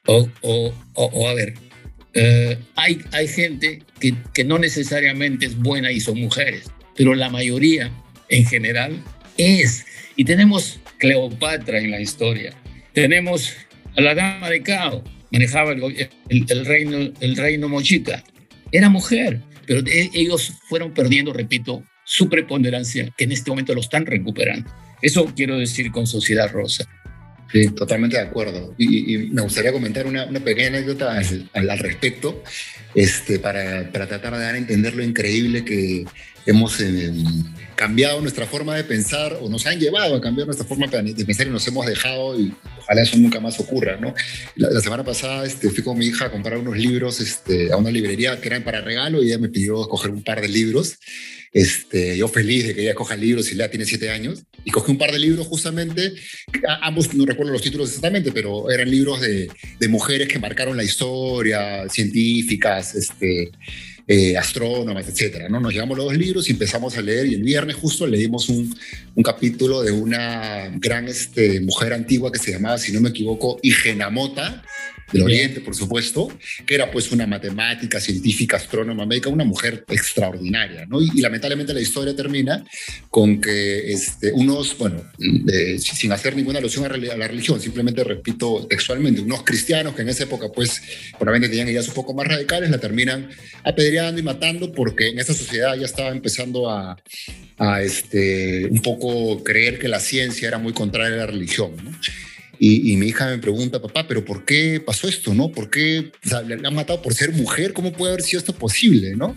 O, 0.08 0.28
o, 0.42 0.74
o, 0.96 1.30
a 1.30 1.34
ver, 1.34 1.54
eh, 2.14 2.58
hay, 2.76 3.02
hay 3.12 3.28
gente 3.28 3.84
que, 4.00 4.16
que 4.34 4.44
no 4.44 4.58
necesariamente 4.58 5.46
es 5.46 5.58
buena 5.58 5.92
y 5.92 6.00
son 6.00 6.20
mujeres, 6.20 6.72
pero 6.96 7.14
la 7.14 7.30
mayoría 7.30 7.92
en 8.30 8.46
general 8.46 9.04
es. 9.38 9.86
Y 10.16 10.26
tenemos 10.26 10.80
Cleopatra 10.98 11.80
en 11.80 11.92
la 11.92 12.02
historia. 12.02 12.54
Tenemos 12.94 13.54
a 13.96 14.02
la 14.02 14.16
dama 14.16 14.50
de 14.50 14.62
Cao, 14.62 15.04
manejaba 15.32 15.72
el, 15.74 16.10
el, 16.30 16.66
reino, 16.66 17.14
el 17.20 17.38
reino 17.38 17.70
mochica. 17.70 18.24
Era 18.72 18.90
mujer, 18.90 19.42
pero 19.66 19.82
ellos 19.86 20.54
fueron 20.68 20.94
perdiendo, 20.94 21.34
repito, 21.34 21.84
su 22.06 22.28
preponderancia, 22.28 23.10
que 23.18 23.26
en 23.26 23.32
este 23.32 23.52
momento 23.52 23.74
lo 23.74 23.82
están 23.82 24.06
recuperando. 24.06 24.70
Eso 25.02 25.26
quiero 25.36 25.58
decir 25.58 25.92
con 25.92 26.08
Sociedad 26.08 26.52
Rosa. 26.52 26.88
Sí, 27.52 27.68
totalmente 27.70 28.18
de 28.18 28.24
acuerdo. 28.24 28.74
Y, 28.78 29.30
me 29.32 29.42
gustaría 29.42 29.72
comentar 29.72 30.08
una, 30.08 30.28
pequeña 30.28 30.70
anécdota 30.70 31.20
al, 31.54 31.80
respecto, 31.80 32.44
este, 32.96 33.40
para, 33.40 33.92
para, 33.92 34.08
tratar 34.08 34.34
de 34.34 34.40
dar 34.40 34.56
a 34.56 34.58
entender 34.58 34.96
lo 34.96 35.04
increíble 35.04 35.66
que 35.66 36.06
hemos 36.46 36.80
cambiado 37.82 38.22
nuestra 38.22 38.46
forma 38.46 38.76
de 38.76 38.84
pensar 38.84 39.40
o 39.42 39.50
nos 39.50 39.66
han 39.66 39.80
llevado 39.80 40.16
a 40.16 40.22
cambiar 40.22 40.46
nuestra 40.46 40.68
forma 40.68 40.86
de 40.86 41.26
pensar 41.26 41.48
y 41.48 41.50
nos 41.50 41.68
hemos 41.68 41.88
dejado 41.88 42.40
y 42.40 42.54
ojalá 42.78 43.02
eso 43.02 43.18
nunca 43.18 43.40
más 43.40 43.60
ocurra. 43.60 43.98
¿no? 43.98 44.14
La, 44.56 44.80
semana 44.82 45.04
pasada 45.04 45.48
este, 45.48 45.68
fui 45.72 45.84
con 45.84 45.98
mi 45.98 46.06
hija 46.06 46.26
a 46.26 46.32
comprar 46.32 46.60
unos 46.60 46.78
libros 46.78 47.20
este, 47.20 47.72
a 47.72 47.78
una 47.78 47.90
librería 47.90 48.40
que 48.40 48.50
eran 48.50 48.64
para 48.64 48.82
regalo 48.82 49.24
y 49.24 49.30
ella 49.30 49.40
me 49.40 49.50
pidió 49.50 49.82
escoger 49.82 50.12
un 50.12 50.24
par 50.24 50.42
de 50.42 50.50
libros. 50.50 51.00
Este, 51.52 52.16
yo 52.16 52.28
feliz 52.28 52.68
de 52.68 52.76
que 52.76 52.84
ella 52.84 52.94
coja 52.94 53.16
libros 53.16 53.52
y 53.52 53.56
lea, 53.56 53.72
tiene 53.72 53.86
siete 53.86 54.12
años, 54.12 54.44
y 54.64 54.72
cogí 54.72 54.92
un 54.92 54.98
par 54.98 55.12
de 55.12 55.20
libros 55.20 55.48
justamente, 55.48 56.14
ambos 56.82 57.14
no 57.14 57.26
recuerdo 57.26 57.52
los 57.52 57.62
títulos 57.62 57.90
exactamente, 57.90 58.32
pero 58.32 58.72
eran 58.72 58.90
libros 58.90 59.20
de, 59.20 59.50
de 59.78 59.88
mujeres 59.90 60.30
que 60.30 60.40
marcaron 60.40 60.78
la 60.78 60.84
historia, 60.84 61.90
científicas, 61.90 62.96
este, 62.96 63.52
eh, 64.08 64.38
astrónomas, 64.38 65.08
etcétera. 65.08 65.50
¿no? 65.50 65.60
Nos 65.60 65.74
llevamos 65.74 65.98
los 65.98 66.08
dos 66.08 66.18
libros 66.18 66.48
y 66.50 66.52
empezamos 66.52 66.98
a 66.98 67.02
leer 67.02 67.28
y 67.28 67.36
el 67.36 67.44
viernes 67.44 67.76
justo 67.76 68.08
leímos 68.08 68.50
un, 68.50 68.76
un 69.16 69.24
capítulo 69.24 69.82
de 69.82 69.92
una 69.92 70.70
gran 70.76 71.08
este, 71.08 71.62
mujer 71.62 71.94
antigua 71.94 72.32
que 72.32 72.40
se 72.40 72.52
llamaba, 72.52 72.78
si 72.78 72.92
no 72.92 73.02
me 73.02 73.10
equivoco, 73.10 73.60
Igenamota, 73.62 74.64
del 75.12 75.24
Oriente, 75.24 75.62
por 75.62 75.76
supuesto, 75.76 76.30
que 76.66 76.76
era 76.76 76.92
pues 76.92 77.12
una 77.12 77.28
matemática, 77.28 78.00
científica, 78.00 78.58
astrónoma, 78.58 79.06
médica, 79.06 79.30
una 79.30 79.44
mujer 79.44 79.86
extraordinaria, 79.90 80.86
¿no? 80.86 81.02
Y, 81.02 81.22
lamentablemente 81.22 81.74
la 81.74 81.82
historia 81.82 82.16
termina 82.16 82.66
con 83.10 83.40
que 83.40 83.92
este, 83.92 84.32
unos, 84.34 84.78
bueno, 84.78 85.04
sin 85.80 86.12
hacer 86.12 86.36
ninguna 86.36 86.60
alusión 86.60 86.86
a, 86.86 86.98
la 86.98 87.28
religión, 87.28 87.62
simplemente 87.62 88.04
repito 88.04 88.66
textualmente, 88.68 89.22
unos 89.22 89.44
cristianos 89.44 89.96
que 89.96 90.02
en 90.02 90.10
esa 90.10 90.24
época 90.24 90.50
pues 90.54 90.82
probablemente 91.18 91.50
tenían 91.50 91.70
ideas 91.70 91.88
un 91.88 91.94
poco 91.94 92.14
más 92.14 92.28
radicales, 92.28 92.70
la 92.70 92.80
terminan 92.80 93.30
apedreando 93.64 94.20
y 94.20 94.24
matando 94.24 94.72
porque 94.72 95.10
en 95.10 95.20
esa 95.20 95.34
sociedad 95.34 95.76
ya 95.76 95.86
estaba 95.86 96.10
empezando 96.10 96.70
a, 96.70 96.98
a 97.58 97.82
este, 97.82 98.66
un 98.66 98.82
poco 98.82 99.44
creer 99.44 99.78
que 99.78 99.88
la 99.88 100.00
ciencia 100.00 100.48
era 100.48 100.58
muy 100.58 100.74
contraria 100.74 101.16
a 101.16 101.18
la 101.18 101.28
religión, 101.28 101.76
¿no? 101.84 101.92
Y, 102.64 102.96
mi 102.96 103.08
hija 103.08 103.28
me 103.28 103.40
pregunta, 103.40 103.82
papá, 103.82 104.08
¿pero 104.08 104.24
por 104.24 104.46
qué 104.46 104.80
pasó 104.80 105.08
esto? 105.08 105.34
¿No? 105.34 105.52
¿Por 105.52 105.72
qué 105.72 106.12
le 106.46 106.68
han 106.68 106.76
matado 106.76 107.02
por 107.02 107.16
ser 107.16 107.32
mujer? 107.32 107.74
¿Cómo 107.74 107.92
puede 107.92 108.14
haber 108.14 108.24
sido 108.24 108.38
esto 108.38 108.54
posible? 108.54 109.16
¿no? 109.16 109.36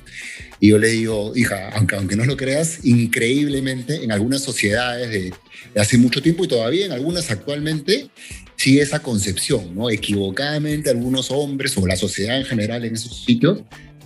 Y 0.61 0.68
yo 0.68 0.79
le 0.79 0.89
digo, 0.89 1.33
hija, 1.35 1.70
aunque, 1.70 1.97
aunque 1.97 2.16
no 2.16 2.27
lo 2.27 2.37
creas, 2.37 2.85
increíblemente 2.85 4.05
en 4.05 4.12
algunas 4.12 4.43
sociedades 4.43 5.11
de, 5.11 5.33
hace 5.81 5.97
mucho 5.97 6.20
tiempo 6.20 6.45
y 6.45 6.49
todavía 6.49 6.85
en 6.85 6.93
algunas 6.93 7.31
actualmente, 7.31 8.11
sí 8.57 8.79
esa 8.79 9.01
concepción, 9.01 9.75
¿no? 9.75 9.89
Equivocadamente 9.89 10.91
algunos 10.91 11.31
hombres 11.31 11.79
o 11.79 11.87
la 11.87 11.97
sociedad 11.97 12.37
en 12.37 12.45
general 12.45 12.85
en 12.85 12.93
esos 12.93 13.25
sitios 13.25 13.62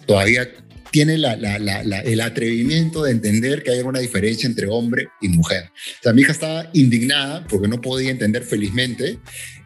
todavía 0.07 0.49
tiene 0.91 1.14
el 1.14 2.20
atrevimiento 2.20 3.03
de 3.03 3.12
entender 3.12 3.62
que 3.62 3.70
hay 3.70 3.80
una 3.80 4.01
diferencia 4.01 4.47
entre 4.47 4.66
hombre 4.66 5.09
y 5.20 5.28
mujer. 5.28 5.70
O 6.01 6.03
sea, 6.03 6.12
mi 6.12 6.22
hija 6.22 6.32
estaba 6.32 6.70
indignada 6.72 7.47
porque 7.47 7.68
no 7.68 7.80
podía 7.80 8.11
entender 8.11 8.43
felizmente 8.43 9.18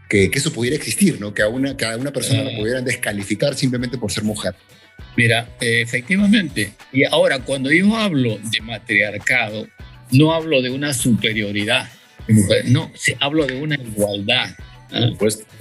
que, 0.08 0.30
eso 0.32 0.52
pudiera 0.52 0.76
existir, 0.76 1.20
¿no? 1.20 1.32
Que 1.32 1.42
a 1.42 1.48
una, 1.48 1.76
que 1.76 1.86
una 1.86 2.12
persona 2.12 2.44
la 2.44 2.52
eh. 2.52 2.56
pudieran 2.58 2.84
descalificar 2.84 3.54
simplemente 3.54 3.98
por 3.98 4.12
ser 4.12 4.24
mujer. 4.24 4.54
Mira, 5.16 5.48
efectivamente. 5.60 6.72
Y 6.92 7.04
ahora, 7.04 7.38
cuando 7.38 7.70
yo 7.70 7.96
hablo 7.96 8.38
de 8.38 8.60
matriarcado, 8.60 9.66
no 10.10 10.32
hablo 10.32 10.60
de 10.60 10.70
una 10.70 10.92
superioridad 10.92 11.88
no, 12.66 12.90
hablo 13.20 13.46
de 13.46 13.60
una 13.60 13.76
igualdad. 13.76 14.50
¿ah? 14.92 15.10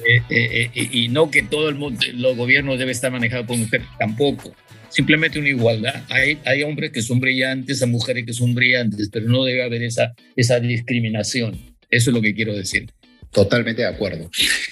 Eh, 0.06 0.22
eh, 0.30 0.72
eh, 0.74 0.90
y 0.92 1.10
no 1.10 1.32
que 1.32 1.44
todo 1.44 1.70
el 1.70 1.76
mundo, 1.76 2.06
los 2.14 2.36
gobiernos 2.36 2.80
debe 2.80 2.92
estar 2.92 3.12
manejado 3.12 3.46
por 3.46 3.58
mujeres, 3.58 3.88
tampoco. 4.00 4.54
Simplemente 4.92 5.40
una 5.40 5.50
igualdad. 5.50 6.04
Hay, 6.10 6.38
hay 6.46 6.64
hombres 6.64 6.92
que 6.92 7.02
son 7.02 7.20
brillantes, 7.20 7.82
hay 7.82 7.90
mujeres 7.90 8.26
que 8.26 8.34
son 8.34 8.54
brillantes, 8.54 9.10
pero 9.12 9.28
no 9.28 9.44
debe 9.44 9.64
haber 9.64 9.84
esa, 9.84 10.14
esa 10.36 10.60
discriminación. 10.60 11.58
Eso 11.90 12.10
es 12.10 12.14
lo 12.14 12.22
que 12.22 12.36
quiero 12.36 12.56
decir. 12.56 12.92
Totalmente 13.32 13.82
de 13.82 13.88
acuerdo. 13.88 14.30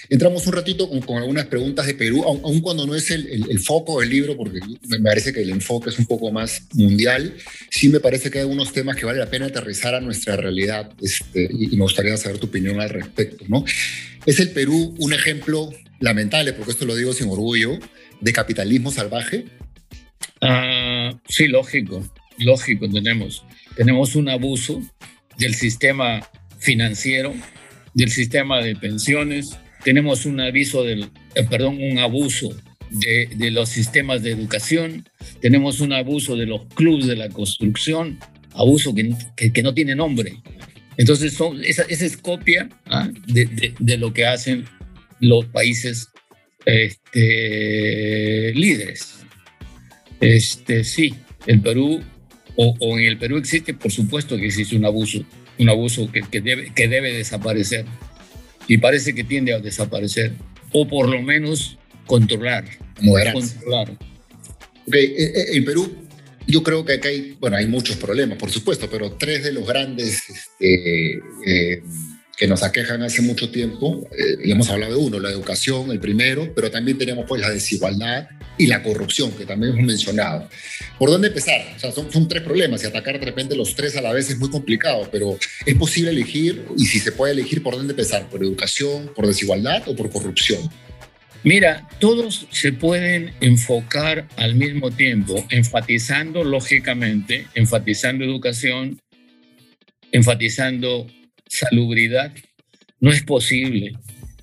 Entramos 0.10 0.46
un 0.46 0.52
ratito 0.52 0.90
con, 0.90 1.18
algunas 1.18 1.46
preguntas 1.46 1.88
de 1.88 1.94
Perú, 1.94 2.24
aun, 2.26 2.60
cuando 2.60 2.86
no 2.86 2.94
es 2.94 3.10
el, 3.10 3.60
foco 3.60 4.02
del 4.02 4.10
libro, 4.10 4.36
porque 4.36 4.60
me 4.90 5.00
parece 5.00 5.32
que 5.32 5.42
el 5.42 5.50
enfoque 5.50 5.90
es 5.90 5.98
un 5.98 6.06
poco 6.06 6.30
más 6.30 6.64
mundial, 6.74 7.36
sí 7.70 7.88
me 7.88 8.02
parece 8.02 8.30
que 8.30 8.40
hay 8.40 8.42
algunos 8.42 8.74
temas 8.74 8.98
que 8.98 9.06
vale 9.06 9.20
la 9.20 9.30
pena 9.30 9.46
aterrizar 9.46 9.96
a 9.96 10.02
nuestra 10.02 10.36
realidad 10.36 10.92
este, 11.02 11.50
y, 11.50 11.68
me 11.78 11.84
gustaría 11.84 12.18
saber 12.18 12.38
tu 12.38 12.48
opinión 12.48 12.82
al 12.82 12.90
respecto. 12.90 13.46
¿no? 13.48 13.64
¿Es 14.26 14.42
el 14.42 14.50
Perú 14.50 14.94
un 14.98 15.14
ejemplo 15.14 15.70
lamentable, 16.02 16.52
porque 16.52 16.72
esto 16.72 16.86
lo 16.86 16.96
digo 16.96 17.14
sin 17.14 17.30
orgullo, 17.30 17.80
de 18.20 18.34
capitalismo 18.34 18.92
salvaje? 18.92 19.46
Ah, 20.42 21.12
sí, 21.28 21.48
lógico, 21.48 22.04
lógico 22.38 22.90
tenemos. 22.90 23.44
Tenemos 23.76 24.16
un 24.16 24.30
abuso 24.30 24.82
del 25.38 25.56
sistema 25.56 26.28
financiero 26.60 27.34
del 27.94 28.10
sistema 28.10 28.62
de 28.62 28.76
pensiones, 28.76 29.58
tenemos 29.84 30.26
un 30.26 30.40
aviso 30.40 30.84
del, 30.84 31.10
eh, 31.36 31.44
perdón, 31.50 31.80
un 31.82 32.00
abuso 32.00 32.56
de, 32.90 33.52
los 33.52 33.70
sistemas 33.70 34.24
de 34.24 34.32
educación, 34.32 35.08
tenemos 35.42 35.80
un 35.80 35.94
abuso 35.94 36.36
de 36.36 36.46
los 36.46 36.66
clubes 36.74 37.08
de 37.08 37.16
la 37.16 37.30
construcción, 37.30 38.20
abuso 38.54 38.94
que, 38.96 39.52
que, 39.52 39.64
no 39.64 39.74
tiene 39.74 39.96
nombre. 39.96 40.38
Entonces, 40.98 41.38
esa, 41.64 41.84
esa 41.84 42.06
es 42.06 42.18
copia 42.18 42.70
¿ah? 42.88 43.10
de, 43.28 43.74
de, 43.78 43.98
lo 43.98 44.12
que 44.14 44.26
hacen 44.26 44.66
los 45.20 45.46
países 45.46 46.10
este, 46.66 48.54
líderes. 48.54 49.19
Este, 50.20 50.84
sí, 50.84 51.16
el 51.46 51.62
Perú, 51.62 52.02
o, 52.56 52.76
o 52.80 53.00
en 53.00 53.06
el 53.06 53.18
Perú 53.18 53.38
existe, 53.38 53.74
por 53.74 53.92
supuesto 53.92 54.38
que 54.38 54.48
existe 54.48 54.76
un 54.76 54.86
abuso 54.86 55.24
un 55.60 55.70
abuso 55.70 56.10
que, 56.12 56.22
que, 56.22 56.42
debe, 56.42 56.74
que 56.74 56.88
debe 56.88 57.14
desaparecer 57.14 57.86
y 58.68 58.78
parece 58.78 59.14
que 59.14 59.24
tiende 59.24 59.54
a 59.54 59.60
desaparecer 59.60 60.34
o 60.72 60.88
por 60.88 61.10
lo 61.10 61.22
menos 61.22 61.78
controlar. 62.06 62.66
Controlar. 62.96 63.98
Okay. 64.88 65.06
Eh, 65.06 65.24
eh, 65.24 65.46
en 65.54 65.66
Perú 65.66 65.94
yo 66.48 66.64
creo 66.64 66.84
que 66.84 66.94
acá 66.94 67.10
hay, 67.10 67.38
bueno, 67.40 67.58
hay 67.58 67.68
muchos 67.68 67.98
problemas, 67.98 68.38
por 68.40 68.50
supuesto, 68.50 68.90
pero 68.90 69.12
tres 69.12 69.44
de 69.44 69.52
los 69.52 69.68
grandes 69.68 70.24
este, 70.30 71.20
eh, 71.46 71.84
que 72.40 72.48
nos 72.48 72.64
aquejan 72.64 73.04
hace 73.04 73.22
mucho 73.22 73.52
tiempo, 73.52 74.08
eh, 74.18 74.38
y 74.46 74.52
hemos 74.52 74.70
hablado 74.70 74.94
de 74.94 74.98
uno, 74.98 75.20
la 75.20 75.30
educación, 75.30 75.92
el 75.92 76.00
primero, 76.00 76.50
pero 76.56 76.72
también 76.72 76.98
tenemos 76.98 77.26
pues 77.28 77.42
la 77.42 77.50
desigualdad 77.50 78.30
y 78.58 78.66
la 78.68 78.82
corrupción, 78.82 79.34
que 79.34 79.46
también 79.46 79.74
hemos 79.74 79.86
mencionado. 79.86 80.48
¿Por 80.98 81.10
dónde 81.10 81.28
empezar? 81.28 81.60
O 81.76 81.80
sea, 81.80 81.92
son, 81.92 82.10
son 82.10 82.30
tres 82.30 82.42
problemas 82.42 82.82
y 82.82 82.88
atacar 82.88 83.20
de 83.20 83.26
repente 83.26 83.58
los 83.58 83.76
tres 83.76 83.98
a 83.98 84.02
la 84.02 84.14
vez 84.14 84.30
es 84.30 84.38
muy 84.38 84.50
complicado, 84.50 85.10
pero 85.12 85.38
es 85.66 85.76
posible 85.76 86.12
elegir 86.12 86.66
y 86.78 86.86
si 86.86 87.00
se 87.00 87.12
puede 87.12 87.34
elegir, 87.34 87.62
¿por 87.62 87.76
dónde 87.76 87.92
empezar? 87.92 88.30
¿Por 88.30 88.42
educación, 88.42 89.12
por 89.14 89.28
desigualdad 89.28 89.84
o 89.88 89.94
por 89.94 90.10
corrupción? 90.10 90.62
Mira, 91.44 91.90
todos 92.00 92.48
se 92.52 92.72
pueden 92.72 93.34
enfocar 93.42 94.30
al 94.38 94.56
mismo 94.56 94.92
tiempo, 94.92 95.46
enfatizando 95.50 96.46
lógicamente, 96.46 97.48
enfatizando 97.54 98.24
educación, 98.24 99.02
enfatizando 100.14 101.06
salubridad, 101.50 102.32
no 103.02 103.12
es 103.12 103.24
posible 103.24 103.94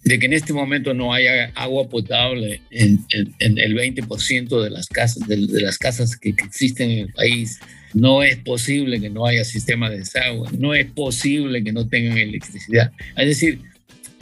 de 0.07 0.21
que 0.21 0.27
en 0.27 0.35
este 0.35 0.53
momento 0.53 0.95
no 0.95 1.13
haya 1.13 1.51
agua 1.57 1.89
potable 1.89 2.61
en, 2.71 3.05
el 3.41 3.75
20% 3.75 4.63
de 4.63 4.71
las 4.71 4.87
casas 4.87 5.27
de, 5.27 5.37
las 5.39 5.79
casas 5.79 6.17
que, 6.17 6.29
existen 6.29 6.91
en 6.91 6.99
el 7.01 7.13
país. 7.13 7.59
No 7.93 8.23
es 8.23 8.37
posible 8.37 9.01
que 9.01 9.11
no 9.11 9.27
haya 9.27 9.45
sistema 9.45 9.91
de 9.91 9.99
desagüe, 9.99 10.49
no 10.59 10.75
es 10.75 10.87
posible 10.87 11.65
que 11.65 11.73
no 11.73 11.89
tengan 11.89 12.19
electricidad. 12.19 12.93
Es 13.17 13.27
decir, 13.27 13.61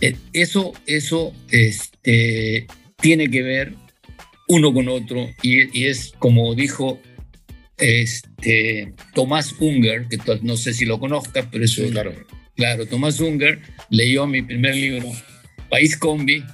eh, 0.01 0.17
eso, 0.33 0.73
eso 0.87 1.35
este, 1.51 2.67
tiene 2.97 3.29
que 3.29 3.43
ver 3.43 3.75
uno 4.49 4.73
con 4.73 4.89
otro 4.89 5.29
y, 5.43 5.79
y 5.79 5.87
es 5.87 6.15
como 6.19 6.55
dijo 6.55 6.99
este, 7.77 8.95
Tomás 9.15 9.55
Unger, 9.59 10.07
que 10.09 10.19
no 10.43 10.57
sé 10.57 10.73
si 10.73 10.87
lo 10.87 10.99
conozcas, 10.99 11.47
pero 11.51 11.65
eso 11.65 11.87
claro. 11.91 12.15
Claro, 12.57 12.87
Tomás 12.87 13.21
Unger 13.21 13.59
leyó 13.91 14.27
mi 14.27 14.43
primer 14.43 14.77
libro, 14.77 15.11
País 15.69 15.97
Combi, 15.97 16.45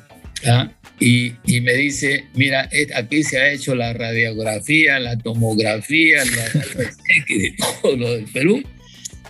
y, 0.98 1.32
y, 1.46 1.60
me 1.60 1.74
dice, 1.74 2.26
mira, 2.34 2.68
aquí 2.94 3.22
se 3.22 3.38
ha 3.38 3.52
hecho 3.52 3.74
la 3.74 3.92
radiografía, 3.92 4.98
la 4.98 5.16
tomografía, 5.18 6.24
la, 6.24 6.44
de 7.28 7.54
todo 7.58 7.96
lo 7.96 8.14
del 8.14 8.24
Perú. 8.26 8.62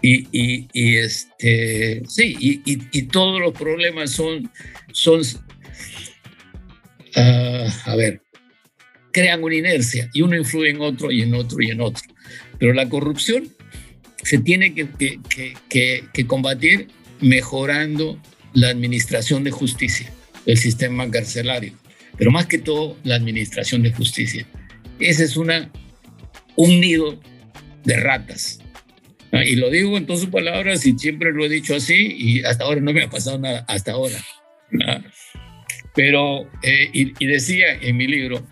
Y, 0.02 0.26
y, 0.32 0.68
y 0.72 0.96
este, 0.96 2.02
sí, 2.08 2.36
y, 2.40 3.02
todos 3.02 3.40
los 3.40 3.52
problemas 3.52 4.10
son, 4.10 4.50
son 4.92 5.20
uh, 7.16 7.68
a 7.84 7.96
ver, 7.96 8.22
crean 9.12 9.42
una 9.42 9.56
inercia 9.56 10.08
y 10.14 10.22
uno 10.22 10.36
influye 10.36 10.70
en 10.70 10.80
otro 10.80 11.10
y 11.10 11.22
en 11.22 11.34
otro 11.34 11.58
y 11.60 11.70
en 11.70 11.80
otro. 11.80 12.02
Pero 12.58 12.72
la 12.72 12.88
corrupción 12.88 13.48
se 14.22 14.38
tiene 14.38 14.74
que, 14.74 14.88
que, 15.68 16.04
que, 16.12 16.26
combatir 16.26 16.88
mejorando 17.20 18.20
la 18.52 18.68
administración 18.68 19.44
de 19.44 19.50
justicia, 19.50 20.12
el 20.46 20.56
sistema 20.56 21.10
carcelario, 21.10 21.72
pero 22.16 22.30
más 22.30 22.46
que 22.46 22.58
todo 22.58 22.96
la 23.04 23.16
administración 23.16 23.82
de 23.82 23.92
justicia. 23.92 24.46
Ese 24.98 25.24
es 25.24 25.36
una, 25.36 25.70
un 26.56 26.80
nido 26.80 27.20
de 27.84 27.96
ratas. 27.96 28.60
Y 29.32 29.54
lo 29.56 29.70
digo 29.70 29.96
en 29.96 30.06
todas 30.06 30.22
sus 30.22 30.30
palabras 30.30 30.84
y 30.86 30.98
siempre 30.98 31.32
lo 31.32 31.44
he 31.44 31.48
dicho 31.48 31.76
así 31.76 32.14
y 32.18 32.42
hasta 32.42 32.64
ahora 32.64 32.80
no 32.80 32.92
me 32.92 33.04
ha 33.04 33.10
pasado 33.10 33.38
nada, 33.38 33.64
hasta 33.68 33.92
ahora. 33.92 34.18
Pero, 35.94 36.50
eh, 36.62 36.90
y, 36.92 37.26
decía 37.26 37.66
en 37.80 37.96
mi 37.96 38.06
libro, 38.06 38.44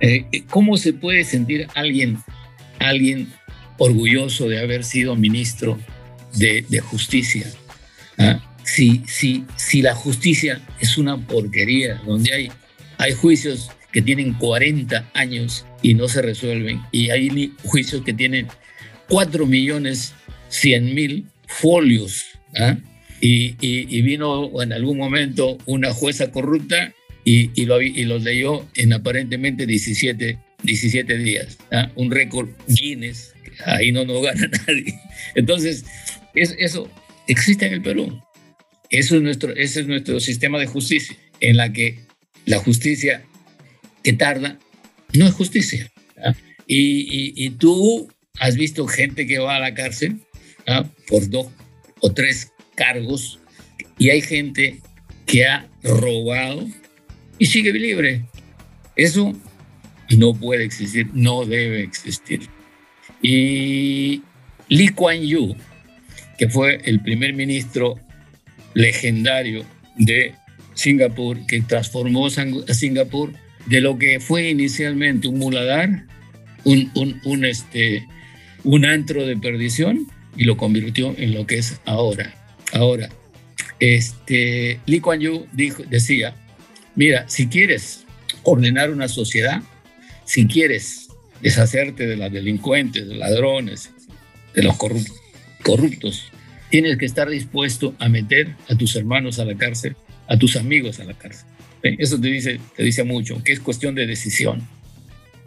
eh, 0.00 0.24
¿cómo 0.48 0.76
se 0.76 0.94
puede 0.94 1.24
sentir 1.24 1.68
alguien, 1.74 2.18
alguien 2.78 3.28
orgulloso 3.78 4.48
de 4.48 4.60
haber 4.60 4.84
sido 4.84 5.16
ministro 5.16 5.78
de, 6.36 6.64
justicia. 6.80 7.46
¿ah? 8.18 8.40
Si, 8.64 9.02
si, 9.06 9.44
si 9.56 9.82
la 9.82 9.94
justicia 9.94 10.60
es 10.80 10.96
una 10.98 11.18
porquería, 11.18 12.00
donde 12.06 12.32
hay, 12.32 12.50
hay 12.98 13.12
juicios 13.12 13.70
que 13.92 14.02
tienen 14.02 14.34
40 14.34 15.10
años 15.14 15.66
y 15.82 15.94
no 15.94 16.08
se 16.08 16.22
resuelven, 16.22 16.80
y 16.90 17.10
hay 17.10 17.52
juicios 17.64 18.02
que 18.02 18.12
tienen 18.12 18.48
4 19.08 19.46
millones 19.46 20.14
100 20.48 20.94
mil 20.94 21.26
folios, 21.46 22.24
¿ah? 22.58 22.76
y, 23.20 23.54
y, 23.60 24.02
vino 24.02 24.62
en 24.62 24.72
algún 24.72 24.98
momento 24.98 25.58
una 25.66 25.92
jueza 25.92 26.30
corrupta 26.30 26.92
y, 27.24 27.50
y, 27.60 27.64
lo, 27.66 27.80
y 27.80 28.04
los 28.04 28.22
leyó 28.22 28.66
en 28.74 28.92
aparentemente 28.92 29.66
17, 29.66 30.38
17 30.62 31.18
días, 31.18 31.58
¿ah? 31.72 31.90
un 31.96 32.10
récord 32.10 32.50
Guinness 32.68 33.33
ahí 33.64 33.92
no 33.92 34.04
nos 34.04 34.22
gana 34.22 34.48
nadie. 34.66 34.98
Entonces, 35.34 35.84
eso 36.34 36.90
existe 37.26 37.66
en 37.66 37.74
el 37.74 37.82
Perú. 37.82 38.20
Eso 38.90 39.16
es 39.16 39.22
nuestro, 39.22 39.54
ese 39.56 39.80
es 39.80 39.86
nuestro 39.86 40.20
sistema 40.20 40.58
de 40.58 40.66
justicia, 40.66 41.16
en 41.40 41.56
la 41.56 41.72
que 41.72 42.00
la 42.46 42.58
justicia 42.58 43.24
que 44.02 44.12
tarda 44.12 44.58
no 45.12 45.26
es 45.26 45.32
justicia. 45.32 45.90
Y, 46.66 47.50
tú 47.58 48.08
has 48.38 48.56
visto 48.56 48.86
gente 48.86 49.26
que 49.26 49.38
va 49.38 49.56
a 49.56 49.60
la 49.60 49.74
cárcel 49.74 50.20
por 51.08 51.28
dos 51.28 51.48
o 52.00 52.12
tres 52.12 52.52
cargos 52.74 53.38
y 53.98 54.10
hay 54.10 54.22
gente 54.22 54.80
que 55.26 55.46
ha 55.46 55.68
robado 55.82 56.66
y 57.38 57.46
sigue 57.46 57.72
libre. 57.72 58.24
Eso 58.96 59.34
no 60.16 60.34
puede 60.34 60.64
existir, 60.64 61.08
no 61.12 61.44
debe 61.44 61.82
existir. 61.82 62.48
Y 63.26 64.20
Lee 64.68 64.90
Kuan 64.90 65.22
Yew, 65.22 65.56
que 66.36 66.46
fue 66.50 66.78
el 66.84 67.00
primer 67.00 67.32
ministro 67.32 67.98
legendario 68.74 69.64
de 69.96 70.34
Singapur, 70.74 71.46
que 71.46 71.62
transformó 71.62 72.26
a 72.26 72.74
Singapur 72.74 73.32
de 73.64 73.80
lo 73.80 73.98
que 73.98 74.20
fue 74.20 74.50
inicialmente 74.50 75.26
un 75.26 75.38
muladar 75.38 76.04
un, 76.64 77.20
un, 77.24 77.44
este, 77.46 78.06
un 78.62 78.84
antro 78.84 79.26
de 79.26 79.38
perdición 79.38 80.06
y 80.36 80.44
lo 80.44 80.58
convirtió 80.58 81.14
en 81.16 81.32
lo 81.32 81.46
que 81.46 81.56
es 81.56 81.80
ahora. 81.86 82.34
Ahora, 82.74 83.08
este, 83.80 84.80
Lee 84.84 85.00
Kuan 85.00 85.20
Yew 85.20 85.46
dijo, 85.52 85.82
decía, 85.84 86.34
mira, 86.94 87.26
si 87.28 87.46
quieres 87.46 88.04
ordenar 88.42 88.90
una 88.90 89.08
sociedad, 89.08 89.62
si 90.26 90.46
quieres 90.46 91.03
deshacerte 91.44 92.06
de 92.06 92.16
los 92.16 92.32
delincuentes, 92.32 93.06
de 93.06 93.16
ladrones, 93.16 93.90
de 94.54 94.62
los 94.62 94.76
corruptos, 95.62 96.32
tienes 96.70 96.96
que 96.96 97.04
estar 97.04 97.28
dispuesto 97.28 97.94
a 97.98 98.08
meter 98.08 98.56
a 98.70 98.74
tus 98.74 98.96
hermanos 98.96 99.38
a 99.38 99.44
la 99.44 99.54
cárcel, 99.54 99.94
a 100.26 100.38
tus 100.38 100.56
amigos 100.56 101.00
a 101.00 101.04
la 101.04 101.12
cárcel. 101.12 101.46
Eso 101.82 102.18
te 102.18 102.28
dice, 102.28 102.58
te 102.74 102.82
dice 102.82 103.04
mucho, 103.04 103.42
que 103.44 103.52
es 103.52 103.60
cuestión 103.60 103.94
de 103.94 104.06
decisión. 104.06 104.66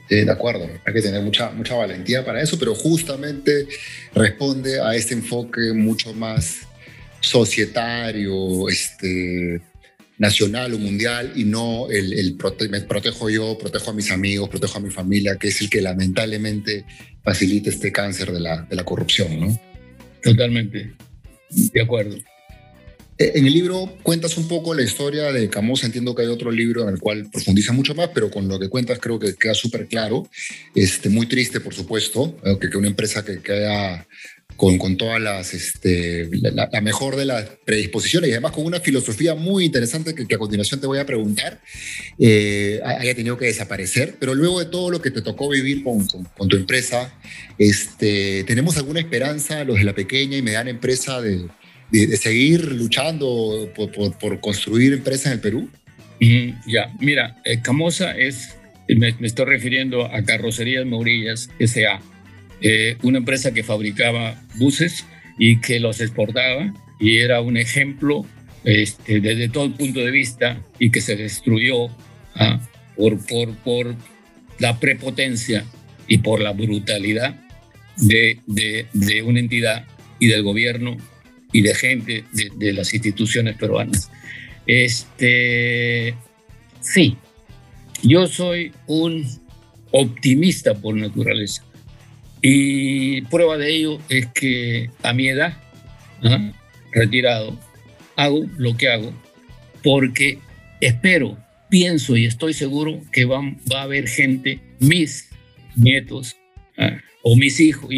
de 0.08 0.32
acuerdo, 0.32 0.70
hay 0.86 0.94
que 0.94 1.02
tener 1.02 1.24
mucha, 1.24 1.50
mucha 1.50 1.74
valentía 1.74 2.24
para 2.24 2.44
eso, 2.44 2.60
pero 2.60 2.76
justamente 2.76 3.68
responde 4.14 4.80
a 4.80 4.94
este 4.94 5.16
enfoque 5.16 5.74
mucho 5.74 6.14
más 6.14 6.60
societario, 7.22 8.70
este, 8.70 9.62
nacional 10.18 10.74
o 10.74 10.80
mundial 10.80 11.34
y 11.36 11.44
no 11.44 11.90
el, 11.90 12.14
el 12.14 12.38
me 12.70 12.82
protejo 12.82 13.30
yo, 13.30 13.58
protejo 13.58 13.92
a 13.92 13.94
mis 13.94 14.12
amigos, 14.12 14.50
protejo 14.50 14.78
a 14.78 14.82
mi 14.82 14.90
familia, 14.90 15.38
que 15.38 15.50
es 15.50 15.62
el 15.62 15.70
que 15.70 15.82
lamentablemente 15.82 16.86
facilita 17.24 17.70
este 17.70 17.92
cáncer 17.92 18.32
de 18.32 18.40
la, 18.40 18.62
de 18.64 18.76
la 18.76 18.84
corrupción, 18.84 19.40
¿no? 19.40 19.60
Totalmente, 20.22 20.94
de 21.50 21.82
acuerdo. 21.82 22.18
Eh, 23.20 23.32
en 23.36 23.48
el 23.48 23.54
libro 23.54 23.98
cuentas 24.04 24.38
un 24.38 24.48
poco 24.48 24.74
la 24.76 24.84
historia 24.84 25.32
de 25.32 25.50
Camus. 25.50 25.84
Entiendo 25.84 26.14
que 26.14 26.22
hay 26.22 26.28
otro 26.28 26.52
libro 26.52 26.84
en 26.84 26.90
el 26.90 27.00
cual 27.00 27.30
profundiza 27.32 27.74
mucho 27.74 27.96
más, 27.96 28.10
pero 28.14 28.30
con 28.30 28.48
lo 28.48 28.60
que 28.60 28.70
cuentas 28.70 29.00
creo 29.00 29.18
que 29.18 29.34
queda 29.36 29.56
súper 29.56 29.88
claro. 29.88 30.30
Este, 30.76 31.10
muy 31.10 31.26
triste, 31.26 31.60
por 31.60 31.74
supuesto, 31.74 32.38
eh, 32.44 32.58
que, 32.62 32.70
que 32.70 32.78
una 32.78 32.88
empresa 32.88 33.26
que 33.26 33.40
queda 33.40 34.08
con, 34.58 34.80
con 34.80 34.98
todas 34.98 35.22
las, 35.22 35.54
este, 35.54 36.28
la, 36.42 36.82
mejor 36.82 37.16
de 37.16 37.26
las 37.26 37.46
predisposiciones 37.64 38.30
y 38.30 38.34
además 38.34 38.52
con 38.52 38.66
una 38.66 38.80
filosofía 38.80 39.36
muy 39.36 39.64
interesante 39.64 40.16
que, 40.16 40.36
a 40.36 40.38
continuación 40.38 40.82
te 40.82 40.88
voy 40.88 40.98
a 40.98 41.06
preguntar, 41.06 41.62
eh, 42.18 42.82
haya 42.84 43.16
tenido 43.16 43.38
que 43.38 43.46
desaparecer. 43.46 44.16
Pero 44.20 44.34
luego 44.34 44.60
de 44.60 44.66
todo 44.66 44.90
lo 44.90 45.00
que 45.00 45.12
te 45.12 45.22
tocó 45.22 45.48
vivir 45.50 45.84
con, 45.84 46.06
con, 46.08 46.48
tu 46.48 46.58
empresa, 46.58 47.14
este, 47.60 48.44
¿tenemos 48.46 48.78
alguna 48.78 49.00
esperanza, 49.00 49.64
los 49.64 49.78
de 49.78 49.84
la 49.84 49.94
pequeña 49.94 50.38
y 50.38 50.42
mediana 50.42 50.72
empresa, 50.72 51.22
de, 51.22 51.48
de, 51.92 52.18
seguir 52.18 52.72
luchando 52.72 53.72
por, 53.76 54.18
por, 54.18 54.40
construir 54.40 54.92
empresas 54.92 55.28
en 55.28 55.32
el 55.34 55.40
Perú? 55.40 55.70
ya, 56.66 56.92
mira, 57.00 57.40
Camosa 57.62 58.18
es, 58.18 58.56
me, 58.88 59.14
me, 59.20 59.28
estoy 59.28 59.46
refiriendo 59.46 60.06
a 60.06 60.24
Carrocerías 60.24 60.84
Mourillas 60.84 61.52
S.A., 61.60 62.02
eh, 62.62 62.98
una 63.04 63.20
empresa 63.20 63.54
que 63.54 63.64
fabricaba 63.64 64.42
buses 64.56 65.06
y 65.38 65.60
que 65.60 65.80
los 65.80 66.02
exportaba 66.02 66.74
y 67.00 67.18
era 67.18 67.42
un 67.42 67.58
ejemplo 67.58 68.26
este, 68.64 69.20
desde 69.20 69.50
todo 69.50 69.66
el 69.66 69.74
punto 69.74 70.00
de 70.00 70.12
vista 70.12 70.62
y 70.80 70.90
que 70.90 71.02
se 71.02 71.16
destruyó 71.16 71.88
¿ah? 72.36 72.60
por, 72.96 73.24
por, 73.26 73.56
por 73.58 73.96
la 74.60 74.80
prepotencia 74.80 75.66
y 76.08 76.20
por 76.20 76.42
la 76.42 76.54
brutalidad 76.54 77.40
de, 77.98 78.40
de, 78.48 78.88
de, 78.94 79.22
una 79.22 79.40
entidad 79.40 79.86
y 80.20 80.28
del 80.28 80.44
gobierno 80.44 80.98
y 81.52 81.62
de 81.62 81.76
gente 81.76 82.24
de, 82.34 82.52
de 82.56 82.74
las 82.74 82.94
instituciones 82.94 83.56
peruanas. 83.58 84.10
Este, 84.66 86.16
sí, 86.82 87.18
yo 88.04 88.28
soy 88.28 88.72
un 88.88 89.26
optimista 89.92 90.76
por 90.76 90.96
naturaleza. 90.96 91.64
Y 92.42 93.22
prueba 93.24 93.58
de 93.58 93.76
ello 93.76 94.00
es 94.10 94.28
que 94.28 94.90
a 95.04 95.14
mi 95.14 95.28
edad, 95.28 95.58
retirado, 96.92 97.58
hago 98.16 98.46
lo 98.58 98.76
que 98.76 98.90
hago 98.90 99.14
porque 99.84 100.40
espero, 100.82 101.38
pienso 101.70 102.18
y 102.18 102.26
estoy 102.26 102.54
seguro 102.54 103.02
que 103.12 103.24
va, 103.24 103.40
va 103.72 103.80
a 103.80 103.84
haber 103.84 104.08
gente, 104.08 104.60
mis 104.80 105.30
nietos 105.76 106.36
¿ah? 106.78 106.98
o 107.24 107.36
mis 107.36 107.60
hijos, 107.60 107.90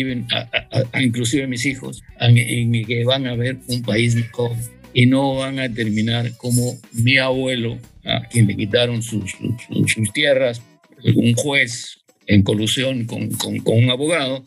inclusive 1.00 1.48
mis 1.48 1.66
hijos, 1.66 2.04
en, 2.20 2.86
que 2.86 3.04
van 3.06 3.26
a 3.28 3.36
ver 3.36 3.58
un 3.68 3.82
país 3.82 4.14
mejor 4.14 4.52
y 4.94 5.06
no 5.06 5.36
van 5.36 5.60
a 5.60 5.74
terminar 5.74 6.36
como 6.38 6.78
mi 6.94 7.18
abuelo, 7.18 7.80
a 8.06 8.22
quien 8.28 8.46
le 8.46 8.56
quitaron 8.56 9.02
sus, 9.02 9.32
sus, 9.32 9.92
sus 9.92 10.14
tierras, 10.14 10.62
un 11.04 11.34
juez 11.34 12.00
en 12.30 12.44
colusión 12.44 13.06
con, 13.06 13.32
un 13.66 13.90
abogado, 13.90 14.46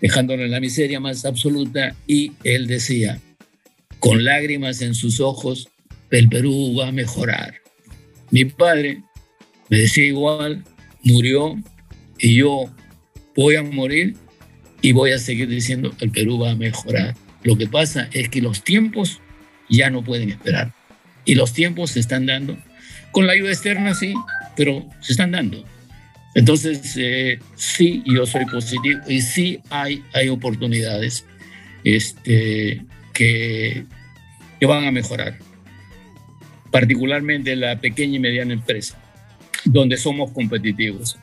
dejándolo 0.00 0.44
en 0.44 0.52
la 0.52 0.60
miseria 0.60 1.00
más 1.00 1.24
absoluta, 1.24 1.96
y 2.06 2.32
él 2.44 2.68
decía, 2.68 3.20
con 3.98 4.24
lágrimas 4.24 4.80
en 4.82 4.94
sus 4.94 5.18
ojos, 5.20 5.68
el 6.10 6.28
Perú 6.28 6.76
va 6.78 6.88
a 6.88 6.92
mejorar. 6.92 7.56
Mi 8.30 8.44
padre 8.44 9.02
me 9.68 9.78
decía 9.78 10.04
igual, 10.04 10.64
murió, 11.02 11.60
y 12.20 12.36
yo 12.36 12.72
voy 13.34 13.56
a 13.56 13.64
morir 13.64 14.14
y 14.80 14.92
voy 14.92 15.10
a 15.10 15.18
seguir 15.18 15.48
diciendo, 15.48 15.92
el 16.00 16.12
Perú 16.12 16.38
va 16.38 16.52
a 16.52 16.56
mejorar. 16.56 17.16
Lo 17.42 17.58
que 17.58 17.66
pasa 17.66 18.08
es 18.12 18.28
que 18.28 18.40
los 18.40 18.62
tiempos 18.62 19.20
ya 19.68 19.90
no 19.90 20.04
pueden 20.04 20.30
esperar. 20.30 20.72
Y 21.24 21.34
los 21.34 21.52
tiempos 21.52 21.90
se 21.90 22.00
están 22.00 22.26
dando. 22.26 22.56
Con 23.10 23.26
la 23.26 23.32
ayuda 23.32 23.50
externa, 23.50 23.92
sí, 23.94 24.14
pero 24.56 24.88
se 25.00 25.12
están 25.12 25.32
dando. 25.32 25.64
Entonces, 26.36 26.94
eh, 26.98 27.38
sí, 27.54 28.02
yo 28.04 28.26
soy 28.26 28.44
positivo 28.44 29.00
y 29.08 29.22
sí 29.22 29.58
hay, 29.70 30.04
hay 30.12 30.28
oportunidades 30.28 31.24
este, 31.82 32.84
que, 33.14 33.86
que 34.60 34.66
van 34.66 34.84
a 34.84 34.90
mejorar, 34.90 35.38
particularmente 36.70 37.56
la 37.56 37.80
pequeña 37.80 38.16
y 38.16 38.18
mediana 38.18 38.52
empresa, 38.52 38.98
donde 39.64 39.96
somos 39.96 40.30
competitivos. 40.32 41.16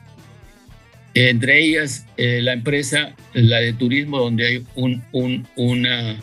Entre 1.14 1.62
ellas, 1.62 2.06
eh, 2.16 2.40
la 2.42 2.52
empresa, 2.52 3.14
la 3.34 3.58
de 3.58 3.72
turismo, 3.72 4.18
donde 4.18 4.48
hay 4.48 4.66
un, 4.74 5.04
un, 5.12 5.46
una, 5.54 6.16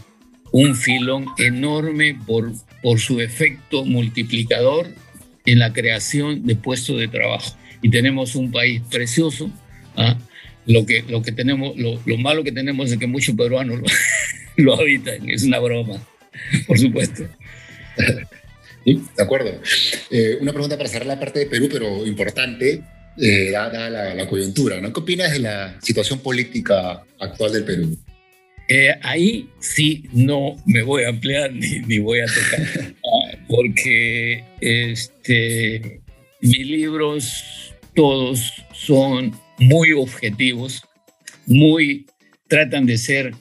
un 0.51 0.75
filón 0.75 1.27
enorme 1.37 2.19
por, 2.27 2.51
por 2.83 2.99
su 2.99 3.21
efecto 3.21 3.85
multiplicador 3.85 4.87
en 5.45 5.59
la 5.59 5.71
creación 5.71 6.45
de 6.45 6.57
puestos 6.57 6.99
de 6.99 7.07
trabajo 7.07 7.55
y 7.81 7.89
tenemos 7.89 8.35
un 8.35 8.51
país 8.51 8.81
precioso. 8.89 9.49
¿ah? 9.95 10.17
Lo, 10.65 10.85
que, 10.85 11.03
lo, 11.07 11.21
que 11.21 11.31
tenemos, 11.31 11.75
lo, 11.77 11.99
lo, 12.05 12.17
malo 12.17 12.43
que 12.43 12.51
tenemos 12.51 12.91
es 12.91 12.97
que 12.97 13.07
muchos 13.07 13.35
peruanos 13.35 13.79
lo, 13.79 13.85
lo 14.63 14.79
habitan, 14.79 15.29
es 15.29 15.43
una 15.43 15.59
broma, 15.59 16.01
por 16.67 16.77
supuesto. 16.79 17.23
Sí, 18.83 18.99
de 19.15 19.23
acuerdo. 19.23 19.61
Eh, 20.09 20.37
una 20.41 20.53
pregunta 20.53 20.75
para 20.75 20.89
cerrar 20.89 21.05
la 21.05 21.19
parte 21.19 21.37
de 21.37 21.45
Perú, 21.45 21.69
pero 21.71 22.05
importante, 22.05 22.81
eh, 23.17 23.51
dada 23.51 23.89
la, 23.89 24.27
coyuntura. 24.27 24.81
¿no? 24.81 24.91
¿Qué 24.91 24.99
opinas 24.99 25.31
de 25.31 25.39
la 25.39 25.79
situación 25.81 26.19
política 26.19 27.03
actual 27.19 27.53
del 27.53 27.63
Perú? 27.63 27.97
Eh, 28.67 28.95
ahí 29.01 29.49
sí 29.59 30.05
no 30.13 30.55
me 30.65 30.81
voy 30.81 31.03
a 31.03 31.09
ampliar 31.09 31.53
ni, 31.53 31.79
ni 31.81 31.99
voy 31.99 32.21
a 32.21 32.25
tocar, 32.25 32.93
porque 33.47 34.43
este, 34.61 36.01
mis 36.41 36.65
libros 36.65 37.70
todos 37.95 38.53
son 38.73 39.33
muy 39.59 39.93
objetivos, 39.93 40.83
muy 41.45 42.05
tratan 42.47 42.85
de 42.85 42.97
ser, 42.97 43.33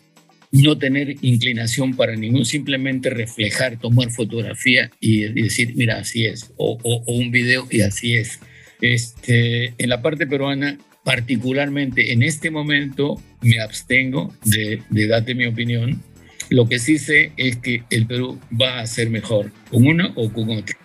no 0.52 0.78
tener 0.78 1.16
inclinación 1.22 1.94
para 1.94 2.16
ningún, 2.16 2.44
simplemente 2.44 3.10
reflejar, 3.10 3.78
tomar 3.78 4.10
fotografía 4.10 4.90
y, 5.00 5.24
decir, 5.42 5.74
mira, 5.76 5.98
así 5.98 6.26
es, 6.26 6.52
o, 6.56 6.78
un 7.06 7.30
video 7.30 7.66
y 7.70 7.80
así 7.80 8.14
es. 8.14 8.40
Este, 8.80 9.74
en 9.78 9.88
la 9.88 10.02
parte 10.02 10.26
peruana, 10.26 10.78
particularmente 11.04 12.12
en 12.12 12.22
este 12.22 12.50
momento, 12.50 13.22
me 13.42 13.60
abstengo 13.60 14.34
de, 14.44 14.82
de 14.90 15.06
darte 15.06 15.34
mi 15.34 15.46
opinión. 15.46 16.02
Lo 16.48 16.68
que 16.68 16.78
sí 16.78 16.98
sé 16.98 17.32
es 17.36 17.56
que 17.56 17.84
el 17.90 18.06
Perú 18.06 18.40
va 18.60 18.80
a 18.80 18.86
ser 18.86 19.08
mejor 19.10 19.52
con 19.70 19.86
uno 19.86 20.12
o 20.16 20.32
con 20.32 20.50
otro. 20.50 20.76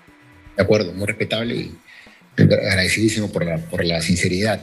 De 0.55 0.63
acuerdo, 0.63 0.93
muy 0.93 1.07
respetable 1.07 1.55
y 1.55 1.71
agradecidísimo 2.37 3.31
por 3.31 3.45
la, 3.45 3.57
por 3.57 3.83
la 3.85 4.01
sinceridad. 4.01 4.61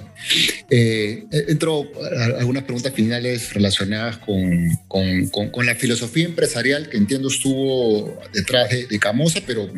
Eh, 0.70 1.24
entro 1.48 1.90
a 2.16 2.38
algunas 2.38 2.64
preguntas 2.64 2.92
finales 2.92 3.52
relacionadas 3.54 4.18
con, 4.18 4.70
con, 4.88 5.28
con, 5.28 5.66
la 5.66 5.74
filosofía 5.74 6.24
empresarial 6.26 6.88
que 6.88 6.96
entiendo 6.96 7.28
estuvo 7.28 8.20
detrás 8.32 8.70
de, 8.70 8.86
de 8.86 8.98
Camosa, 8.98 9.40
pero 9.46 9.70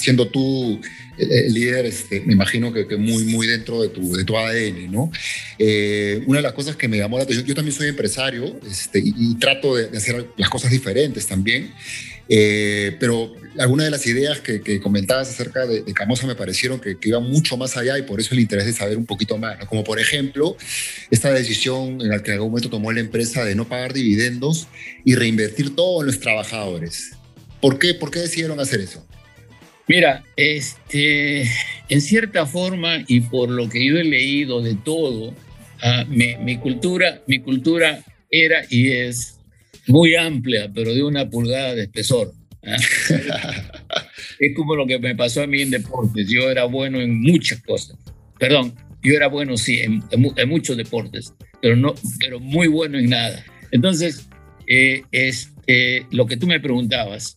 siendo 0.00 0.28
tú 0.28 0.80
el 1.18 1.52
líder, 1.52 1.86
este, 1.86 2.20
me 2.22 2.32
imagino 2.32 2.72
que, 2.72 2.96
muy, 2.96 3.24
muy 3.24 3.46
dentro 3.46 3.82
de 3.82 3.88
tu, 3.88 4.16
de 4.16 4.24
tu 4.24 4.36
ADN, 4.36 4.90
¿no? 4.90 5.12
Eh, 5.58 6.22
una 6.26 6.38
de 6.38 6.42
las 6.42 6.52
cosas 6.52 6.76
que 6.76 6.88
me 6.88 6.96
llamó 6.96 7.18
la 7.18 7.24
atención, 7.24 7.46
yo 7.46 7.54
también 7.54 7.76
soy 7.76 7.88
empresario 7.88 8.58
este, 8.68 9.02
y, 9.04 9.34
trato 9.36 9.76
de, 9.76 9.96
hacer 9.96 10.26
las 10.36 10.48
cosas 10.48 10.70
diferentes 10.70 11.26
también, 11.26 11.72
eh, 12.32 12.96
pero 13.00 13.34
algunas 13.58 13.86
de 13.86 13.90
las 13.90 14.06
ideas 14.06 14.40
que, 14.40 14.80
comentabas 14.80 15.28
acerca 15.28 15.66
de, 15.66 15.84
Camosa 15.92 16.26
me 16.28 16.36
parecieron 16.36 16.80
que, 16.80 16.96
iban 17.02 17.24
mucho 17.24 17.56
más 17.56 17.76
allá 17.76 17.98
y 17.98 18.02
por 18.02 18.20
eso 18.20 18.34
el 18.34 18.40
interés 18.40 18.66
de 18.66 18.72
saber 18.72 18.96
un 18.96 19.04
poquito 19.04 19.36
más, 19.36 19.58
como 19.66 19.82
por 19.82 19.98
ejemplo 19.98 20.56
esta 21.10 21.32
decisión 21.32 22.00
en 22.00 22.08
la 22.08 22.22
que 22.22 22.30
en 22.30 22.34
algún 22.36 22.50
momento 22.52 22.70
tomó 22.70 22.92
la 22.92 23.00
empresa 23.00 23.44
de 23.44 23.56
no 23.56 23.68
pagar 23.68 23.92
dividendos 23.92 24.68
y 25.04 25.16
reinvertir 25.16 25.74
todos 25.74 26.06
los 26.06 26.20
trabajadores. 26.20 27.10
¿Por 27.60 27.80
qué, 27.80 27.94
¿Por 27.94 28.12
qué 28.12 28.20
decidieron 28.20 28.60
hacer 28.60 28.80
eso? 28.80 29.04
Mira, 29.88 30.22
este, 30.36 31.50
en 31.88 32.00
cierta 32.00 32.46
forma 32.46 33.02
y 33.08 33.22
por 33.22 33.50
lo 33.50 33.68
que 33.68 33.84
yo 33.84 33.98
he 33.98 34.04
leído 34.04 34.62
de 34.62 34.76
todo, 34.76 35.34
ah, 35.82 36.04
mi, 36.08 36.58
cultura, 36.58 37.22
mi 37.26 37.40
cultura 37.40 38.04
era 38.30 38.62
y 38.70 38.92
es 38.92 39.39
muy 39.90 40.14
amplia, 40.14 40.70
pero 40.74 40.94
de 40.94 41.02
una 41.02 41.28
pulgada 41.28 41.74
de 41.74 41.82
espesor. 41.82 42.32
¿ah? 42.66 42.76
es 44.38 44.56
como 44.56 44.74
lo 44.74 44.86
que 44.86 44.98
me 44.98 45.14
pasó 45.14 45.42
a 45.42 45.46
mí 45.46 45.62
en 45.62 45.70
deportes. 45.70 46.28
Yo 46.28 46.50
era 46.50 46.64
bueno 46.64 47.00
en 47.00 47.20
muchas 47.20 47.60
cosas. 47.62 47.96
Perdón, 48.38 48.74
yo 49.02 49.14
era 49.14 49.28
bueno, 49.28 49.56
sí, 49.56 49.80
en, 49.80 50.02
muchos 50.48 50.76
deportes, 50.76 51.34
pero, 51.60 51.76
no, 51.76 51.94
pero 52.18 52.40
muy 52.40 52.68
bueno 52.68 52.98
en 52.98 53.10
nada. 53.10 53.44
Entonces, 53.70 54.28
eh, 54.66 55.02
es, 55.10 55.52
lo 56.10 56.26
que 56.26 56.36
tú 56.36 56.46
me 56.46 56.58
preguntabas, 56.58 57.36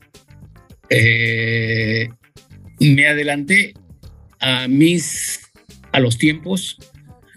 eh, 0.90 2.10
me 2.80 3.08
adelanté 3.08 3.74
a 4.40 4.68
mis 4.68 5.40
a 5.92 6.00
los 6.00 6.18
tiempos 6.18 6.78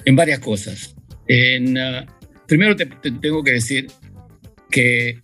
en 0.07 0.17
varias 0.17 0.41
cosas. 0.41 0.97
En, 1.29 1.77
ah, 1.77 2.07
primero 2.47 2.75
te, 2.75 2.87
tengo 2.87 3.45
que 3.45 3.53
decir 3.53 3.89
que 4.77 5.23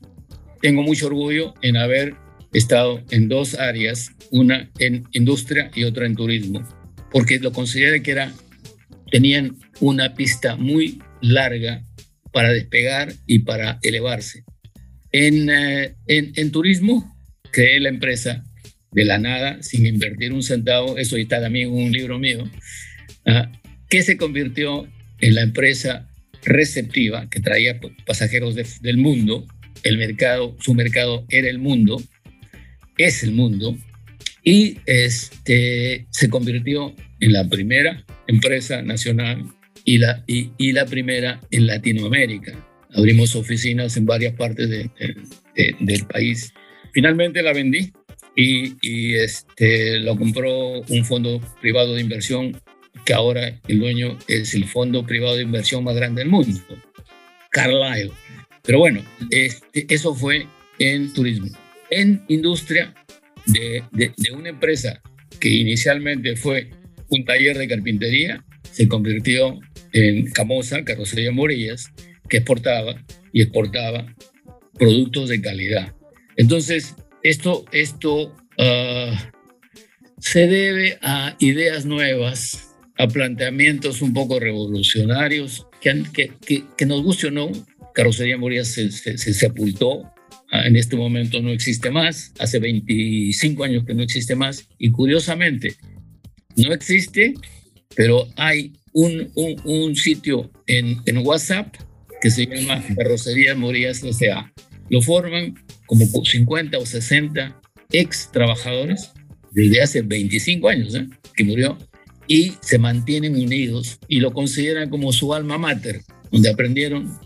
tengo 0.62 0.82
mucho 0.82 1.08
orgullo 1.08 1.52
en 1.60 1.76
haber 1.76 2.14
estado 2.54 3.02
en 3.10 3.28
dos 3.28 3.52
áreas, 3.52 4.12
una 4.30 4.70
en 4.78 5.04
industria 5.12 5.70
y 5.74 5.84
otra 5.84 6.06
en 6.06 6.16
turismo, 6.16 6.66
porque 7.10 7.38
lo 7.38 7.52
consideré 7.52 8.02
que 8.02 8.12
era 8.12 8.32
tenían 9.10 9.58
una 9.78 10.14
pista 10.14 10.56
muy 10.56 11.02
larga 11.20 11.84
para 12.32 12.50
despegar 12.50 13.12
y 13.26 13.40
para 13.40 13.78
elevarse. 13.82 14.44
En, 15.10 15.50
eh, 15.50 15.96
en, 16.06 16.50
turismo 16.50 17.14
creé 17.50 17.78
la 17.78 17.90
empresa 17.90 18.42
de 18.92 19.04
la 19.04 19.18
nada, 19.18 19.62
sin 19.62 19.84
invertir 19.84 20.32
un 20.32 20.42
centavo, 20.42 20.96
eso 20.96 21.18
está 21.18 21.42
también 21.42 21.68
en 21.68 21.74
un 21.74 21.92
libro 21.92 22.18
mío, 22.18 22.50
¿ah? 23.26 23.52
que 23.90 24.02
se 24.02 24.16
convirtió 24.16 24.88
en 25.20 25.34
la 25.34 25.42
empresa 25.42 26.08
receptiva 26.44 27.28
que 27.30 27.40
traía 27.40 27.80
pasajeros 28.06 28.54
del 28.80 28.96
mundo, 28.96 29.46
el 29.82 29.98
mercado, 29.98 30.56
su 30.60 30.74
mercado 30.74 31.24
era 31.28 31.48
el 31.48 31.58
mundo, 31.58 32.02
es 32.96 33.22
el 33.22 33.32
mundo, 33.32 33.76
y 34.44 34.78
este, 34.86 36.06
se 36.10 36.28
convirtió 36.28 36.94
en 37.20 37.32
la 37.32 37.48
primera 37.48 38.04
empresa 38.26 38.82
nacional 38.82 39.44
y 39.84 39.98
la, 39.98 40.24
y, 40.26 40.72
la 40.72 40.86
primera 40.86 41.40
en 41.50 41.66
Latinoamérica. 41.66 42.52
Abrimos 42.94 43.34
oficinas 43.36 43.96
en 43.96 44.06
varias 44.06 44.34
partes 44.34 44.68
del 44.68 46.06
país. 46.06 46.52
Finalmente 46.92 47.42
la 47.42 47.52
vendí 47.52 47.92
y, 48.36 49.14
este, 49.14 50.00
lo 50.00 50.16
compró 50.16 50.80
un 50.80 51.04
fondo 51.04 51.40
privado 51.60 51.94
de 51.94 52.02
inversión 52.02 52.60
que 53.04 53.14
ahora 53.14 53.60
el 53.68 53.80
dueño 53.80 54.18
es 54.28 54.54
el 54.54 54.66
fondo 54.66 55.04
privado 55.04 55.36
de 55.36 55.42
inversión 55.42 55.84
más 55.84 55.96
grande 55.96 56.22
del 56.22 56.30
mundo, 56.30 56.60
Carlyle. 57.50 58.12
Pero 58.62 58.78
bueno, 58.78 59.02
este, 59.30 59.86
eso 59.92 60.14
fue 60.14 60.46
en 60.78 61.12
turismo. 61.12 61.48
En 61.90 62.24
industria 62.28 62.94
de, 63.46 63.82
una 64.32 64.50
empresa 64.50 65.02
que 65.40 65.48
inicialmente 65.48 66.36
fue 66.36 66.70
un 67.08 67.24
taller 67.24 67.58
de 67.58 67.68
carpintería, 67.68 68.44
se 68.70 68.88
convirtió 68.88 69.58
en 69.92 70.30
Camosa, 70.30 70.84
Carrocería 70.84 71.32
Morillas, 71.32 71.92
que 72.28 72.38
exportaba 72.38 73.02
y 73.32 73.42
exportaba 73.42 74.14
productos 74.78 75.28
de 75.28 75.40
calidad. 75.40 75.94
Entonces, 76.36 76.94
esto, 77.22 77.64
esto 77.72 78.34
ah, 78.58 79.32
se 80.18 80.46
debe 80.46 80.98
a 81.02 81.36
ideas 81.40 81.84
nuevas, 81.84 82.71
a 82.98 83.08
planteamientos 83.08 84.02
un 84.02 84.12
poco 84.12 84.38
revolucionarios, 84.38 85.66
que, 85.80 86.04
que, 86.12 86.64
que, 86.76 86.86
nos 86.86 87.02
guste 87.02 87.28
o 87.28 87.30
no, 87.30 87.50
Carrocería 87.94 88.38
Moría 88.38 88.64
se, 88.64 88.90
se, 88.90 89.16
sepultó, 89.16 90.04
ah, 90.50 90.66
en 90.66 90.76
este 90.76 90.96
momento 90.96 91.40
no 91.40 91.50
existe 91.50 91.90
más, 91.90 92.32
hace 92.38 92.58
25 92.58 93.64
años 93.64 93.84
que 93.84 93.94
no 93.94 94.02
existe 94.02 94.34
más, 94.34 94.68
y 94.78 94.90
curiosamente, 94.90 95.74
no 96.56 96.72
existe, 96.72 97.34
pero 97.96 98.28
hay 98.36 98.72
un, 98.92 99.30
un, 99.34 99.60
un 99.64 99.96
sitio 99.96 100.50
en, 100.66 100.98
en 101.06 101.18
WhatsApp 101.18 101.74
que 102.20 102.30
se 102.30 102.46
llama 102.46 102.82
Carrocería 102.96 103.54
Morías 103.56 104.02
S.A. 104.04 104.52
Lo 104.88 105.02
forman 105.02 105.54
como 105.86 106.06
50 106.06 106.78
o 106.78 106.86
60 106.86 107.60
ex 107.90 108.30
trabajadores 108.30 109.10
desde 109.50 109.82
hace 109.82 110.02
25 110.02 110.68
años 110.68 110.94
¿eh? 110.94 111.06
que 111.34 111.44
murió 111.44 111.76
y 112.32 112.54
se 112.62 112.78
mantienen 112.78 113.34
unidos 113.34 113.98
y 114.08 114.20
lo 114.20 114.32
consideran 114.32 114.88
como 114.88 115.12
su 115.12 115.34
alma 115.34 115.58
mater, 115.58 116.00
donde 116.30 116.48
aprendieron 116.48 117.18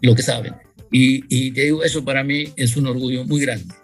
lo 0.00 0.14
que 0.14 0.22
saben. 0.22 0.54
Y, 0.90 1.22
y 1.28 1.50
te 1.50 1.64
digo, 1.64 1.84
eso 1.84 2.02
para 2.02 2.24
mí 2.24 2.44
es 2.56 2.74
un 2.74 2.86
orgullo 2.86 3.26
muy 3.26 3.42
grande. 3.42 3.74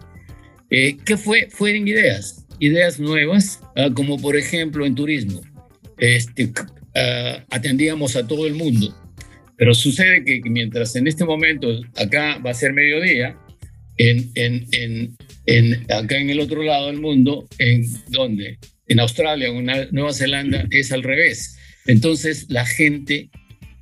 Eh, 0.71 0.97
¿Qué 1.05 1.17
fue? 1.17 1.49
Fueron 1.51 1.87
ideas, 1.87 2.47
ideas 2.57 2.99
nuevas, 2.99 3.59
ah, 3.75 3.91
como 3.93 4.19
por 4.19 4.35
ejemplo 4.35 4.83
en 4.83 4.95
turismo. 4.95 5.41
Este, 5.99 6.51
ah, 6.95 7.45
atendíamos 7.51 8.15
a 8.15 8.25
todo 8.25 8.47
el 8.47 8.55
mundo, 8.55 8.91
pero 9.57 9.75
sucede 9.75 10.25
que 10.25 10.41
mientras 10.49 10.95
en 10.95 11.05
este 11.05 11.25
momento 11.25 11.67
acá 11.95 12.39
va 12.43 12.49
a 12.49 12.55
ser 12.55 12.73
mediodía, 12.73 13.37
en, 13.97 14.31
en, 14.33 15.15
en, 15.45 15.91
acá 15.91 16.17
en 16.17 16.31
el 16.31 16.39
otro 16.39 16.63
lado 16.63 16.87
del 16.87 16.99
mundo, 16.99 17.47
en 17.59 17.85
donde 18.07 18.57
en 18.87 18.99
Australia 18.99 19.51
o 19.51 19.59
en 19.59 19.89
Nueva 19.91 20.13
Zelanda 20.13 20.65
es 20.71 20.91
al 20.91 21.03
revés. 21.03 21.57
Entonces 21.85 22.47
la 22.49 22.65
gente 22.65 23.29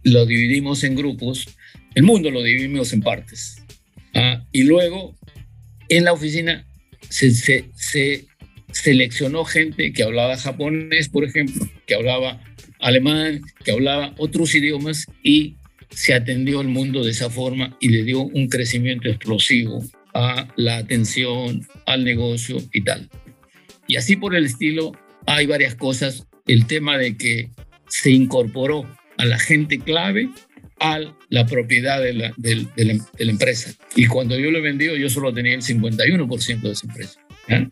lo 0.03 0.26
dividimos 0.26 0.84
en 0.84 0.95
grupos, 0.95 1.47
el 1.95 2.03
mundo 2.03 2.31
lo 2.31 2.43
dividimos 2.43 2.93
en 2.93 3.01
partes. 3.01 3.63
Ah, 4.13 4.45
y 4.51 4.63
luego 4.63 5.15
en 5.89 6.05
la 6.05 6.13
oficina 6.13 6.65
se, 7.09 7.31
se, 7.31 7.69
se, 7.76 8.26
seleccionó 8.71 9.45
gente 9.45 9.91
que 9.93 10.03
hablaba 10.03 10.38
japonés, 10.38 11.09
por 11.09 11.23
ejemplo, 11.23 11.67
que 11.85 11.95
hablaba 11.95 12.41
alemán, 12.80 13.41
que 13.63 13.71
hablaba 13.71 14.13
otros 14.17 14.53
idiomas 14.55 15.05
y 15.23 15.55
se 15.89 16.13
atendió 16.13 16.59
al 16.59 16.67
mundo 16.67 17.03
de 17.03 17.11
esa 17.11 17.30
forma 17.30 17.76
y 17.80 17.89
le 17.89 18.03
dio 18.03 18.21
un 18.21 18.47
crecimiento 18.47 19.09
explosivo 19.09 19.84
a 20.13 20.47
la 20.55 20.77
atención, 20.77 21.67
al 21.85 22.03
negocio 22.03 22.57
y 22.73 22.84
tal. 22.84 23.09
Y 23.90 23.98
así 23.98 24.16
por 24.16 24.36
el 24.36 24.45
estilo, 24.45 24.91
hay 25.26 25.48
varias 25.48 25.74
cosas. 25.74 26.28
El 26.45 26.68
tema 26.68 26.99
de 26.99 27.18
que 27.18 27.49
se 27.88 28.11
incorporó 28.11 28.88
a 29.18 29.26
la 29.26 29.40
gente 29.40 29.80
clave 29.80 30.30
a 30.80 30.99
la 31.30 31.45
propiedad 31.48 31.99
de 31.99 32.14
la, 32.14 32.34
de, 32.38 33.02
empresa. 33.18 33.74
Y 33.95 34.06
cuando 34.06 34.38
yo 34.38 34.52
lo 34.52 34.61
vendí, 34.61 34.86
yo 34.86 35.10
solo 35.10 35.34
tenía 35.34 35.56
el 35.56 35.64
51% 35.64 36.61
de 36.61 36.72
esa 36.72 36.88
empresa. 36.88 37.20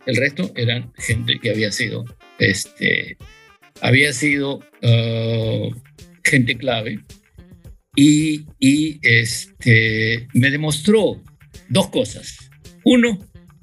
El 0.06 0.16
resto 0.16 0.52
eran 0.56 0.92
gente 0.98 1.38
que 1.40 1.50
había 1.50 1.70
sido, 1.70 2.04
este, 2.40 3.16
había 3.80 4.12
sido 4.12 4.56
uh, 4.82 5.70
gente 6.24 6.56
clave 6.56 6.98
y, 7.94 8.44
y 8.58 8.98
este, 9.02 10.26
me 10.34 10.50
demostró 10.50 11.22
dos 11.68 11.90
cosas. 11.90 12.50
Uno, 12.84 13.18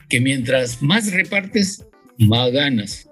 que 0.08 0.22
mientras 0.22 0.82
más 0.82 1.12
repartes, 1.12 1.86
más 2.18 2.52
ganas. 2.52 3.10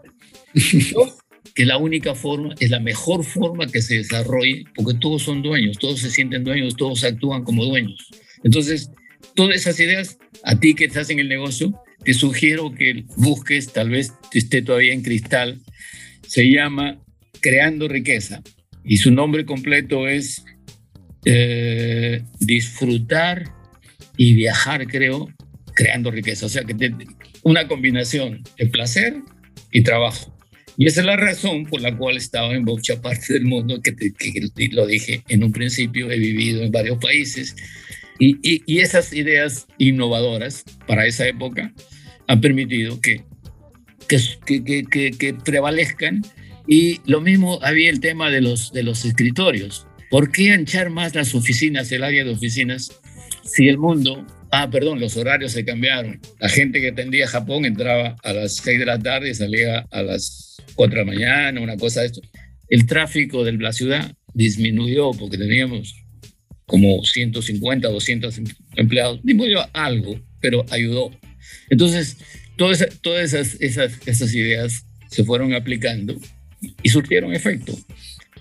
Que 1.56 1.66
la 1.66 1.78
única 1.78 2.16
forma, 2.16 2.56
es 2.60 2.72
la 2.72 2.80
mejor 2.80 3.24
forma 3.24 3.68
que 3.68 3.82
se 3.82 3.98
desarrolle, 3.98 4.64
porque 4.74 4.98
todos 5.00 5.22
son 5.22 5.44
dueños, 5.44 5.78
todos 5.78 6.00
se 6.00 6.10
sienten 6.10 6.44
dueños, 6.44 6.76
todos 6.76 7.04
actúan 7.04 7.44
como 7.44 7.64
dueños. 7.66 8.08
Entonces, 8.44 8.90
todas 9.36 9.58
esas 9.58 9.80
ideas, 9.80 10.18
a 10.44 10.60
ti 10.60 10.74
que 10.74 10.86
estás 10.86 11.12
en 11.12 11.20
el 11.20 11.30
negocio, 11.30 11.80
te 12.04 12.16
sugiero 12.16 12.74
que 12.74 13.06
busques, 13.18 13.72
tal 13.72 13.92
vez 13.92 14.14
esté 14.34 14.64
todavía 14.64 14.94
en 14.94 15.04
cristal, 15.04 15.62
se 16.28 16.50
llama 16.50 17.00
Creando 17.40 17.88
Riqueza 17.88 18.42
y 18.84 18.98
su 18.98 19.12
nombre 19.12 19.46
completo 19.46 20.08
es 20.08 20.44
eh, 21.26 22.24
Disfrutar 22.40 23.54
y 24.18 24.34
viajar, 24.34 24.86
creo, 24.88 25.30
creando 25.74 26.12
riqueza. 26.12 26.46
O 26.46 26.50
sea, 26.50 26.64
que 26.64 26.76
una 27.44 27.68
combinación 27.68 28.44
de 28.58 28.68
placer 28.68 29.16
y 29.72 29.84
trabajo. 29.84 30.34
Y 30.78 30.88
esa 30.88 31.02
es 31.02 31.06
la 31.06 31.18
razón 31.18 31.66
por 31.66 31.82
la 31.82 31.96
cual 31.96 32.18
estaba 32.18 32.54
en 32.54 32.64
mucha 32.64 33.02
parte 33.02 33.34
del 33.34 33.46
mundo, 33.46 33.80
que, 33.82 33.94
lo 34.72 34.88
dije 34.88 35.24
en 35.28 35.44
un 35.44 35.52
principio, 35.52 36.10
he 36.10 36.18
vivido 36.18 36.64
en 36.64 36.72
varios 36.72 36.98
países, 36.98 37.56
y, 38.20 38.38
y, 38.44 38.80
esas 38.80 39.12
ideas 39.12 39.68
innovadoras 39.80 40.64
para 40.88 41.06
esa 41.08 41.28
época 41.28 41.74
han 42.28 42.42
permitido 42.42 43.02
que, 43.02 43.24
que, 44.08 44.64
que, 44.64 45.12
que, 45.12 45.34
prevalezcan. 45.34 46.22
Y 46.68 47.02
lo 47.06 47.22
mismo 47.22 47.60
había 47.64 47.90
el 47.90 48.00
tema 48.00 48.30
de 48.30 48.40
los, 48.40 48.72
de 48.72 48.84
los 48.84 49.04
escritorios. 49.04 49.88
¿Por 50.10 50.32
qué 50.32 50.52
anchar 50.52 50.90
más 50.92 51.16
las 51.16 51.34
oficinas, 51.34 51.92
el 51.92 52.04
área 52.04 52.24
de 52.24 52.30
oficinas, 52.30 52.92
si 53.44 53.68
el 53.68 53.78
mundo 53.78 54.26
Ah, 54.56 54.70
perdón, 54.70 55.00
los 55.00 55.18
horarios 55.18 55.52
se 55.52 55.66
cambiaron. 55.66 56.20
La 56.40 56.48
gente 56.48 56.80
que 56.80 56.90
atendía 56.90 57.26
Japón 57.26 57.66
entraba 57.66 58.16
a 58.22 58.34
las 58.34 58.58
6 58.58 58.78
de 58.78 58.86
la 58.86 59.00
tarde 59.00 59.32
y 59.32 59.34
salía 59.34 59.80
a 59.90 60.04
las 60.04 60.58
4 60.76 60.96
de 60.96 61.06
la 61.06 61.12
mañana, 61.12 61.60
una 61.60 61.76
cosa 61.76 62.02
de 62.02 62.06
esto. 62.06 62.22
El 62.70 62.86
tráfico 62.86 63.44
de 63.44 63.54
la 63.54 63.74
ciudad 63.74 64.16
disminuyó 64.36 65.10
porque 65.14 65.40
teníamos 65.40 65.96
como 66.68 67.04
150, 67.04 67.88
200 67.88 68.42
empleados. 68.76 69.22
Disminuyó 69.24 69.66
algo, 69.74 70.22
pero 70.40 70.64
ayudó. 70.70 71.10
Entonces, 71.72 72.18
todas, 72.56 72.88
todas 73.02 73.34
esas, 73.34 73.60
esas, 73.60 74.08
esas 74.08 74.36
ideas 74.36 74.86
se 75.10 75.24
fueron 75.24 75.56
aplicando 75.56 76.16
y 76.84 76.90
surgieron 76.90 77.34
efecto. 77.34 77.76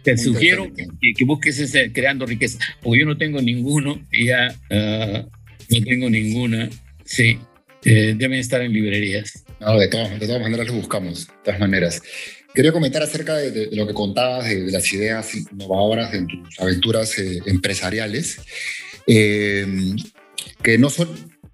Te 0.02 0.18
sugiero 0.18 0.70
que, 0.74 1.14
que, 1.14 1.24
busques 1.24 1.58
ese, 1.58 1.90
creando 1.90 2.26
riqueza, 2.26 2.58
porque 2.82 3.00
yo 3.00 3.06
no 3.06 3.16
tengo 3.16 3.40
ninguno 3.40 3.98
y 4.12 4.26
ya... 4.26 4.54
Uh, 4.70 5.41
no 5.72 5.84
tengo 5.84 6.10
ninguna. 6.10 6.70
Sí, 7.04 7.38
eh, 7.84 8.14
deben 8.16 8.38
estar 8.38 8.60
en 8.62 8.72
librerías. 8.72 9.44
No, 9.60 9.78
de 9.78 9.88
todas, 9.88 10.18
de 10.18 10.26
todas 10.26 10.42
maneras 10.42 10.66
lo 10.66 10.74
buscamos, 10.74 11.26
de 11.26 11.32
todas 11.44 11.60
maneras. 11.60 12.02
Quería 12.54 12.72
comentar 12.72 13.02
acerca 13.02 13.36
de, 13.36 13.70
lo 13.72 13.86
que 13.86 13.94
contabas, 13.94 14.48
de, 14.48 14.70
las 14.70 14.92
ideas 14.92 15.34
innovadoras 15.34 16.12
en 16.14 16.26
tus 16.26 16.60
aventuras 16.60 17.18
eh, 17.18 17.40
empresariales, 17.46 18.40
eh, 19.06 19.66
que 20.62 20.78
no 20.78 20.90
son, 20.90 21.08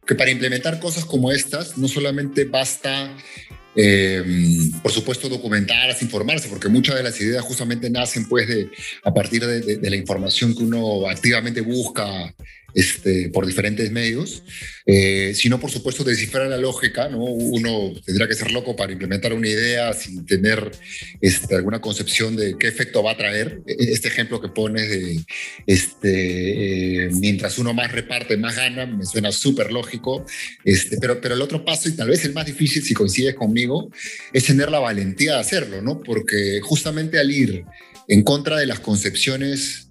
que 0.07 0.15
para 0.15 0.31
implementar 0.31 0.81
cosas 0.81 1.05
como 1.05 1.31
estas 1.31 1.79
no 1.79 1.87
solamente 1.89 2.45
basta 2.45 3.15
por 4.83 4.91
supuesto, 4.91 5.29
documentarse, 5.29 6.05
informarse, 6.05 6.49
porque 6.49 6.69
muchas 6.69 6.97
de 6.97 7.05
las 7.05 7.21
ideas 7.21 7.45
justamente 7.45 7.89
nacen 7.91 8.29
pues 8.29 8.49
de, 8.49 8.71
a 9.05 9.15
partir 9.15 9.47
de, 9.47 9.79
la 9.89 9.97
información 9.97 10.57
que 10.57 10.65
uno 10.65 11.09
activamente 11.09 11.61
busca 11.61 12.35
este, 12.75 13.31
por 13.31 13.47
diferentes 13.47 13.91
medios, 13.91 14.43
eh, 14.85 15.33
sino 15.35 15.59
por 15.59 15.71
supuesto 15.71 16.05
descifrar 16.05 16.49
la 16.49 16.59
lógica, 16.59 17.09
¿no? 17.09 17.25
Uno 17.25 17.93
tendrá 18.05 18.29
que 18.29 18.35
ser 18.35 18.51
loco 18.51 18.77
para 18.77 18.93
implementar 18.93 19.33
una 19.33 19.49
idea 19.49 19.93
sin 19.95 20.27
tener 20.27 20.71
este, 21.21 21.57
alguna 21.57 21.81
concepción 21.81 22.37
de 22.37 22.57
qué 22.59 22.69
efecto 22.69 23.03
va 23.03 23.13
a 23.13 23.17
traer. 23.17 23.63
E, 23.67 23.73
e, 23.73 23.93
este 23.93 24.09
ejemplo 24.09 24.41
que 24.41 24.49
pones 24.49 24.91
de, 24.91 25.21
este, 25.67 27.07
eh, 27.07 27.11
mientras 27.13 27.59
uno 27.59 27.73
más 27.73 27.91
reparte, 27.91 28.37
más 28.37 28.57
gana, 28.57 28.87
me 28.87 29.07
suena 29.07 29.33
súper 29.33 29.73
lógico, 29.73 30.27
este, 30.65 30.99
pero, 30.99 31.21
pero 31.21 31.35
el 31.35 31.43
otro 31.43 31.65
paso, 31.65 31.89
y 31.89 31.93
tal 31.93 32.09
vez 32.09 32.25
el 32.25 32.35
más 32.35 32.47
difícil, 32.47 32.83
si 32.83 32.95
coincides 32.95 33.35
conmigo, 33.35 33.91
es 34.33 34.45
tener 34.45 34.71
la 34.71 34.79
valentía 34.79 35.35
de 35.35 35.41
hacerlo, 35.41 35.81
¿no? 35.81 36.01
Porque 36.01 36.61
justamente 36.63 37.19
al 37.19 37.31
ir 37.31 37.65
en 38.09 38.23
contra 38.23 38.59
de 38.59 38.67
las 38.67 38.81
concepciones 38.81 39.89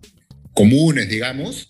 comunes, 0.54 1.08
digamos, 1.08 1.68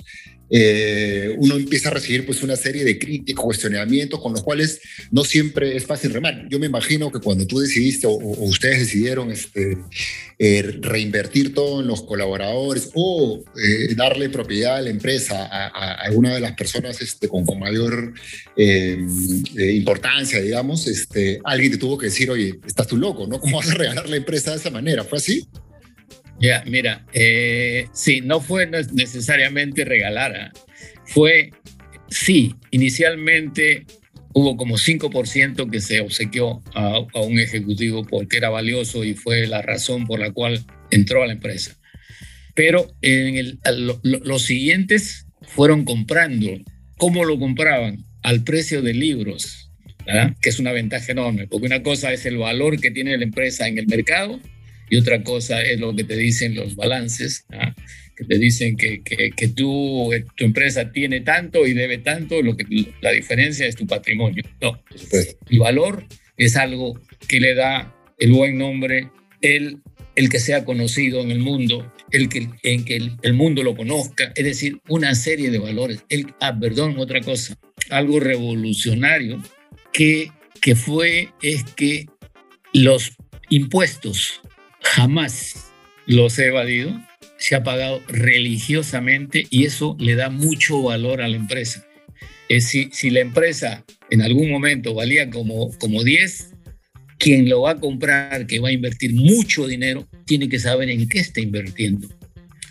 eh, 0.50 1.36
uno 1.38 1.56
empieza 1.56 1.90
a 1.90 1.94
recibir 1.94 2.26
pues 2.26 2.44
una 2.44 2.56
serie 2.56 2.84
de 2.84 2.98
críticas, 2.98 3.44
cuestionamientos 3.44 4.22
con 4.22 4.34
los 4.34 4.44
cuales 4.44 4.80
no 5.12 5.24
siempre 5.24 5.76
es 5.76 5.86
fácil 5.86 6.14
remar. 6.14 6.48
Yo 6.50 6.60
me 6.60 6.68
imagino 6.68 7.12
que 7.12 7.20
cuando 7.20 7.46
tú 7.46 7.60
decidiste 7.60 8.08
o, 8.08 8.14
ustedes 8.16 8.80
decidieron 8.80 9.32
este, 9.32 9.78
eh, 10.40 10.78
reinvertir 10.82 11.54
todo 11.54 11.82
en 11.82 11.88
los 11.88 12.04
colaboradores 12.04 12.92
o 12.94 13.44
eh, 13.56 13.94
darle 13.96 14.30
propiedad 14.30 14.78
a 14.78 14.82
la 14.82 14.90
empresa 14.90 15.46
a, 15.46 15.94
alguna 16.02 16.34
de 16.34 16.40
las 16.40 16.54
personas 16.54 17.02
este, 17.02 17.28
con, 17.28 17.46
con 17.46 17.60
mayor 17.60 18.14
importancia, 19.58 20.42
digamos, 20.42 20.88
este, 20.88 21.40
alguien 21.44 21.72
te 21.72 21.78
tuvo 21.78 21.98
que 21.98 22.08
decir, 22.08 22.30
oye, 22.30 22.60
estás 22.66 22.88
tú 22.88 22.98
loco, 22.98 23.28
¿no? 23.28 23.40
¿Cómo 23.40 23.58
vas 23.58 23.70
a 23.70 23.76
regalar 23.76 24.10
la 24.10 24.16
empresa 24.16 24.52
de 24.52 24.58
esa 24.58 24.70
manera? 24.70 25.04
¿Fue 25.04 25.18
así? 25.18 25.48
Ya, 26.40 26.64
mira, 26.68 27.06
eh, 27.14 27.88
sí, 27.94 28.22
no 28.22 28.42
fue 28.42 28.68
necesariamente 28.68 29.86
regalara, 29.86 30.52
fue, 31.06 31.52
sí, 32.10 32.56
inicialmente 32.70 33.86
hubo 34.34 34.56
como 34.56 34.78
5% 34.78 35.72
que 35.72 35.82
se 35.82 36.00
obsequió 36.00 36.62
a, 36.76 37.00
un 37.22 37.40
ejecutivo 37.40 38.06
porque 38.06 38.38
era 38.38 38.50
valioso 38.50 39.04
y 39.04 39.16
fue 39.16 39.48
la 39.48 39.64
razón 39.64 40.06
por 40.06 40.20
la 40.20 40.32
cual 40.32 40.64
entró 40.92 41.24
a 41.24 41.28
la 41.28 41.34
empresa. 41.34 41.76
Pero 42.54 42.88
en 43.02 43.60
los 44.04 44.44
siguientes 44.44 45.26
fueron 45.42 45.86
comprando. 45.86 46.50
¿Cómo 46.98 47.26
lo 47.26 47.40
compraban? 47.40 48.04
Al 48.22 48.44
precio 48.44 48.82
de 48.82 48.94
libros, 48.94 49.72
que 50.42 50.50
es 50.50 50.60
una 50.60 50.72
ventaja 50.72 51.12
enorme, 51.12 51.48
porque 51.48 51.68
una 51.68 51.84
cosa 51.84 52.12
es 52.14 52.26
el 52.26 52.38
valor 52.38 52.80
que 52.80 52.92
tiene 52.92 53.18
la 53.18 53.24
empresa 53.24 53.68
en 53.68 53.78
el 53.78 53.88
mercado 53.88 54.40
y 54.90 54.98
otra 54.98 55.24
cosa 55.24 55.62
es 55.62 55.80
lo 55.80 55.96
que 55.96 56.04
te 56.04 56.16
dicen 56.16 56.56
los 56.56 56.76
balances, 56.76 57.46
¿ah? 57.52 57.74
que 58.16 58.26
te 58.26 58.38
dicen 58.40 58.76
que, 58.76 59.04
que, 59.04 59.32
que 59.32 59.48
tú, 59.50 60.12
eh, 60.12 60.26
tu 60.36 60.46
empresa 60.46 60.92
tiene 60.92 61.22
tanto 61.22 61.68
y 61.68 61.74
debe 61.74 62.00
tanto, 62.00 62.42
lo 62.42 62.58
que, 62.58 62.66
la 63.02 63.12
diferencia 63.12 63.68
es 63.68 63.76
tu 63.76 63.86
patrimonio. 63.86 64.44
No, 64.60 64.82
el 65.50 65.60
valor 65.60 66.06
es 66.36 66.56
algo 66.56 67.00
que 67.28 67.40
le 67.40 67.54
da 67.54 67.96
el 68.18 68.32
buen 68.32 68.58
nombre, 68.58 69.10
el, 69.42 69.78
el 70.16 70.30
que 70.30 70.40
sea 70.40 70.66
conocido 70.66 71.22
en 71.22 71.30
el 71.30 71.40
mundo, 71.40 71.94
el 72.12 72.28
que, 72.30 72.50
en 72.64 72.86
que 72.86 72.96
el, 73.22 73.34
mundo 73.34 73.62
lo 73.64 73.76
conozca, 73.76 74.32
es 74.36 74.44
decir, 74.44 74.80
una 74.88 75.14
serie 75.14 75.52
de 75.52 75.60
valores. 75.60 76.04
El, 76.10 76.34
ah, 76.42 76.58
perdón, 76.60 76.96
otra 76.98 77.22
cosa, 77.22 77.56
algo 77.92 78.20
revolucionario 78.20 79.42
que, 79.94 80.32
que 80.60 80.76
fue 80.76 81.30
es 81.44 81.64
que 81.76 82.08
los 82.74 83.16
impuestos 83.50 84.42
jamás 84.96 85.72
los 86.06 86.40
he 86.40 86.46
evadido, 86.46 87.00
se 87.38 87.56
ha 87.56 87.64
pagado 87.64 88.02
religiosamente 88.08 89.46
y 89.50 89.66
eso 89.66 89.96
le 90.00 90.16
da 90.16 90.30
mucho 90.30 90.82
valor 90.82 91.22
a 91.22 91.28
la 91.28 91.36
empresa. 91.36 91.86
Es 92.50 92.68
si, 92.68 92.90
si 92.94 93.10
la 93.10 93.20
empresa 93.20 93.84
en 94.10 94.22
algún 94.22 94.50
momento 94.50 94.94
valía 94.94 95.30
como, 95.30 95.78
como 95.78 96.04
10, 96.04 96.54
quien 97.20 97.50
lo 97.50 97.62
va 97.62 97.72
a 97.72 97.80
comprar, 97.80 98.48
que 98.48 98.60
va 98.60 98.70
a 98.70 98.72
invertir 98.72 99.14
mucho 99.14 99.68
dinero, 99.68 100.08
tiene 100.26 100.48
que 100.48 100.60
saber 100.60 100.90
en 100.90 101.08
qué 101.10 101.20
está 101.20 101.42
invirtiendo. 101.42 102.08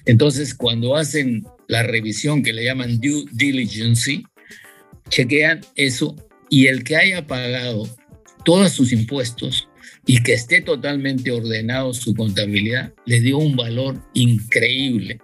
Entonces, 0.07 0.55
cuando 0.55 0.97
hacen 0.97 1.45
la 1.69 1.83
revisión 1.83 2.43
que 2.43 2.53
le 2.53 2.65
llaman 2.65 3.01
due 3.01 3.25
diligence, 3.33 4.23
chequean 5.11 5.61
eso 5.75 6.17
y 6.49 6.69
el 6.69 6.85
que 6.85 6.97
haya 6.97 7.27
pagado 7.27 7.89
todos 8.45 8.73
sus 8.73 8.93
impuestos 8.93 9.69
y 10.07 10.23
que 10.23 10.35
esté 10.35 10.61
totalmente 10.61 11.33
ordenado 11.33 11.93
su 11.93 12.15
contabilidad, 12.15 12.95
le 13.05 13.20
dio 13.20 13.39
un 13.39 13.57
valor 13.57 14.01
increíble. 14.15 15.19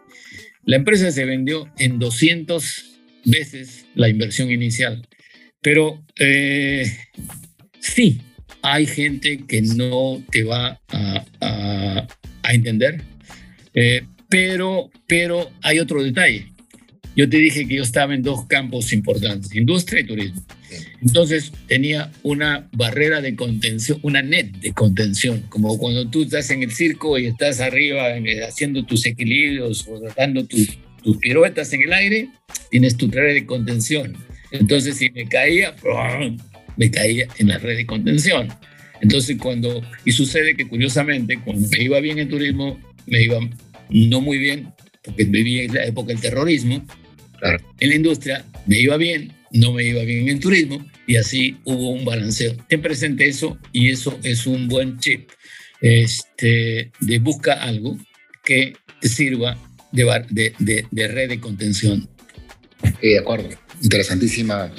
La 0.65 0.77
empresa 0.77 1.11
se 1.13 1.25
vendió 1.25 1.73
en 1.79 1.99
200 1.99 2.85
veces 3.25 3.87
la 3.95 4.09
inversión 4.09 4.51
inicial, 4.51 5.07
pero 5.61 6.05
eh, 6.19 6.85
sí, 7.79 8.21
hay 8.63 8.87
gente 8.87 9.45
que 9.47 9.63
no 9.63 10.23
te 10.31 10.43
va 10.43 10.81
a, 10.89 12.07
entender, 12.53 13.03
eh, 13.73 14.03
pero, 14.29 14.91
pero 15.07 15.51
hay 15.63 15.79
otro 15.79 16.03
detalle. 16.03 16.52
Yo 17.15 17.29
te 17.29 17.37
dije 17.37 17.67
que 17.67 17.77
yo 17.77 17.83
estaba 17.83 18.15
en 18.15 18.23
dos 18.23 18.47
campos 18.47 18.93
importantes, 18.93 19.55
industria 19.55 20.01
y 20.01 20.07
turismo. 20.07 20.43
Entonces 21.03 21.53
tenía 21.67 22.11
una 22.23 22.69
barrera 22.73 23.21
de 23.21 23.37
contención, 23.37 23.99
una 24.03 24.23
net 24.23 24.51
de 24.59 24.73
contención, 24.73 25.43
como 25.51 25.77
cuando 25.77 26.09
tú 26.09 26.23
estás 26.23 26.51
en 26.51 26.63
el 26.63 26.73
circo 26.73 27.19
y 27.19 27.27
estás 27.27 27.61
arriba 27.61 28.05
haciendo 28.47 28.85
tus 28.85 29.05
equilibrios 29.05 29.87
o 29.89 30.01
dando 30.17 30.47
tus, 30.47 30.79
tus 31.03 31.19
piruetas 31.19 31.73
en 31.75 31.83
el 31.83 31.93
aire, 31.93 32.29
tienes 32.71 32.97
tu 32.97 33.09
red 33.11 33.35
de 33.35 33.45
contención. 33.45 34.17
Entonces 34.51 34.97
si 34.97 35.11
me 35.11 35.29
caía, 35.29 35.75
me 36.77 36.91
caía 36.91 37.27
en 37.39 37.49
la 37.49 37.59
red 37.59 37.77
de 37.77 37.87
contención. 37.87 38.49
Entonces 39.03 39.37
cuando, 39.39 39.83
y 40.07 40.13
sucede 40.13 40.57
que 40.57 40.67
curiosamente, 40.67 41.39
cuando 41.45 41.69
me 41.69 41.83
iba 41.83 42.01
bien 42.01 42.19
en 42.19 42.29
turismo, 42.29 42.81
me 43.07 43.23
iba 43.23 43.39
no 43.91 44.21
muy 44.23 44.39
bien, 44.39 44.73
porque 45.03 45.25
vivía 45.25 45.65
en 45.65 45.75
la 45.75 45.85
época 45.85 46.13
del 46.13 46.21
terrorismo, 46.21 46.87
claro. 47.43 47.75
en 47.81 47.89
la 47.89 47.95
industria 47.97 48.45
me 48.67 48.79
iba 48.79 48.97
bien, 48.97 49.33
no 49.51 49.73
me 49.73 49.85
iba 49.85 50.03
bien 50.05 50.29
en 50.29 50.41
turismo 50.41 50.87
y 51.07 51.17
así 51.17 51.59
hubo 51.65 51.91
un 51.91 52.05
balanceo. 52.05 52.57
Ten 52.69 52.81
presente 52.81 53.27
eso 53.27 53.59
y 53.73 53.91
eso 53.91 54.19
es 54.23 54.47
un 54.47 54.69
buen 54.69 54.99
chip 54.99 55.29
este, 55.81 56.93
de 57.01 57.19
busca 57.19 57.55
algo 57.55 57.99
que 58.45 58.75
te 59.01 59.09
sirva 59.09 59.59
de, 59.91 60.05
de, 60.31 60.87
de, 60.91 61.09
red 61.09 61.29
de 61.29 61.41
contención. 61.41 62.09
de 63.03 63.19
acuerdo, 63.19 63.49
interesantísima 63.83 64.73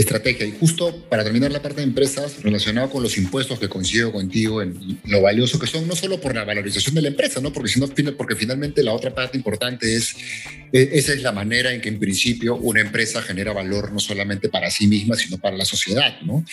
estrategia. 0.00 0.46
Y 0.46 0.52
justo 0.58 1.04
para 1.08 1.24
terminar 1.24 1.50
la 1.50 1.60
parte 1.60 1.80
de 1.80 1.86
empresas, 1.86 2.40
relacionado 2.42 2.88
con 2.88 3.02
los 3.02 3.18
impuestos 3.18 3.58
que 3.58 3.68
coincido 3.68 4.12
contigo 4.12 4.62
en 4.62 5.00
lo 5.04 5.22
valioso 5.22 5.58
que 5.58 5.66
son, 5.66 5.88
no 5.88 5.96
solo 5.96 6.20
por 6.20 6.34
la 6.34 6.44
valorización 6.44 6.94
de 6.94 7.02
la 7.02 7.08
empresa, 7.08 7.40
¿no? 7.40 7.52
porque, 7.52 7.68
sino, 7.68 7.88
porque 8.16 8.36
finalmente 8.36 8.82
la 8.84 8.92
otra 8.92 9.12
parte 9.12 9.36
importante 9.36 9.96
es, 9.96 10.14
e, 10.72 10.90
esa 10.92 11.12
es 11.12 11.22
la 11.22 11.32
manera 11.32 11.72
en 11.72 11.80
que 11.80 11.88
en 11.88 11.98
principio 11.98 12.54
una 12.56 12.80
empresa 12.80 13.22
genera 13.22 13.52
valor 13.52 13.92
no 13.92 13.98
solamente 13.98 14.48
para 14.48 14.70
sí 14.70 14.86
misma, 14.86 15.16
sino 15.16 15.38
para 15.38 15.56
la 15.56 15.64
sociedad. 15.64 16.20
¿no? 16.22 16.44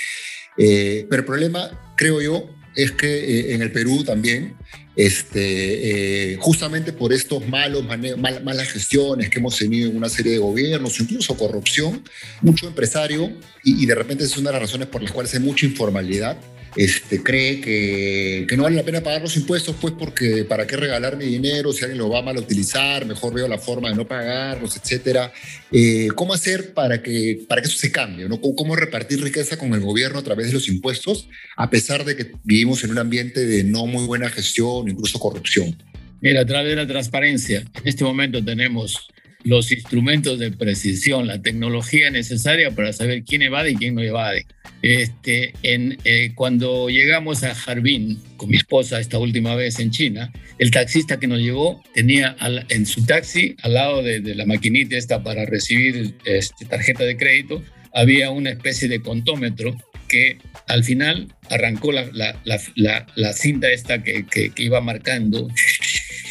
Eh, 0.57 1.05
pero 1.07 1.19
el 1.19 1.25
problema, 1.25 1.93
creo 1.95 2.21
yo, 2.21 2.49
es 2.75 2.91
que 2.93 3.07
eh, 3.07 3.53
en 3.53 3.61
el 3.61 3.71
Perú 3.71 4.03
también, 4.03 4.55
este, 4.95 6.33
eh, 6.33 6.37
justamente 6.39 6.93
por 6.93 7.13
estos 7.13 7.47
malos 7.47 7.83
malas 7.85 8.67
gestiones 8.69 9.29
que 9.29 9.39
hemos 9.39 9.57
tenido 9.57 9.89
en 9.89 9.97
una 9.97 10.09
serie 10.09 10.33
de 10.33 10.37
gobiernos, 10.37 10.99
incluso 10.99 11.35
corrupción, 11.37 12.03
mucho 12.41 12.67
empresario, 12.67 13.31
y, 13.63 13.83
y 13.83 13.85
de 13.85 13.95
repente 13.95 14.23
es 14.23 14.37
una 14.37 14.49
de 14.49 14.53
las 14.53 14.63
razones 14.63 14.87
por 14.87 15.01
las 15.01 15.11
cuales 15.11 15.33
hay 15.33 15.41
mucha 15.41 15.65
informalidad, 15.65 16.37
este, 16.75 17.23
cree 17.23 17.61
que, 17.61 18.45
que, 18.49 18.57
no 18.57 18.63
vale 18.63 18.75
la 18.75 18.83
pena 18.83 19.01
pagar 19.01 19.21
los 19.21 19.37
impuestos, 19.37 19.75
pues 19.79 19.93
porque 19.97 20.43
para 20.43 20.67
qué 20.67 20.75
regalar 20.75 21.15
mi 21.15 21.25
dinero 21.25 21.71
si 21.71 21.85
alguien 21.85 21.99
lo 21.99 22.09
va 22.09 22.19
a 22.19 22.21
mal 22.21 22.37
utilizar, 22.37 23.05
mejor 23.05 23.33
veo 23.33 23.47
la 23.47 23.57
forma 23.57 23.89
de 23.89 23.95
no 23.95 24.05
pagarlos, 24.05 24.75
etcétera. 24.75 25.31
Eh, 25.71 26.09
¿Cómo 26.15 26.33
hacer 26.33 26.73
para 26.73 27.01
que, 27.01 27.45
para 27.47 27.61
que 27.61 27.69
eso 27.69 27.77
se 27.77 27.91
cambie? 27.91 28.27
¿no? 28.27 28.41
¿Cómo, 28.41 28.75
repartir 28.75 29.23
riqueza 29.23 29.57
con 29.57 29.73
el 29.73 29.79
gobierno 29.79 30.19
a 30.19 30.23
través 30.23 30.47
de 30.47 30.53
los 30.53 30.67
impuestos, 30.67 31.29
a 31.55 31.69
pesar 31.69 32.03
de 32.03 32.17
que 32.17 32.31
vivimos 32.43 32.83
en 32.83 32.91
un 32.91 32.97
ambiente 32.97 33.45
de 33.45 33.63
no 33.63 33.85
muy 33.85 34.05
buena 34.05 34.29
gestión, 34.29 34.84
incluso 34.89 35.19
corrupción? 35.19 35.75
Mira, 36.21 36.41
a 36.41 36.45
través 36.45 36.69
de 36.69 36.75
la 36.75 36.87
transparencia, 36.87 37.59
en 37.59 37.87
este 37.87 38.03
momento 38.03 38.43
tenemos 38.43 39.07
los 39.45 39.71
instrumentos 39.71 40.39
de 40.39 40.51
precisión, 40.51 41.27
la 41.27 41.39
tecnología 41.39 42.09
necesaria 42.09 42.71
para 42.71 42.91
saber 42.93 43.23
quién 43.23 43.43
evade 43.43 43.71
y 43.71 43.75
quién 43.75 43.93
no 43.93 44.01
evade. 44.01 44.47
Este, 44.81 45.53
en, 45.61 45.99
eh, 46.03 46.31
cuando 46.33 46.89
llegamos 46.89 47.43
a 47.43 47.51
Harbin 47.51 48.19
con 48.37 48.49
mi 48.49 48.57
esposa 48.57 48.99
esta 48.99 49.19
última 49.19 49.55
vez 49.55 49.79
en 49.79 49.91
China, 49.91 50.33
el 50.57 50.71
taxista 50.71 51.19
que 51.19 51.27
nos 51.27 51.39
llevó 51.39 51.83
tenía 51.93 52.35
en 52.69 52.85
su 52.87 53.05
taxi, 53.05 53.55
al 53.61 53.75
lado 53.75 54.01
de, 54.01 54.19
la 54.33 54.47
maquinita 54.47 54.97
esta 54.97 55.21
para 55.21 55.45
recibir 55.45 56.15
este, 56.25 56.65
tarjeta 56.65 57.03
de 57.03 57.15
crédito, 57.15 57.61
había 57.93 58.31
una 58.31 58.49
especie 58.49 58.87
de 58.87 58.99
contómetro 58.99 59.77
que 60.07 60.39
al 60.67 60.83
final 60.83 61.33
arrancó 61.49 61.91
la, 61.91 62.09
la, 62.13 63.05
la, 63.15 63.33
cinta 63.33 63.69
esta 63.69 64.03
que, 64.03 64.25
que, 64.25 64.51
iba 64.57 64.81
marcando, 64.81 65.47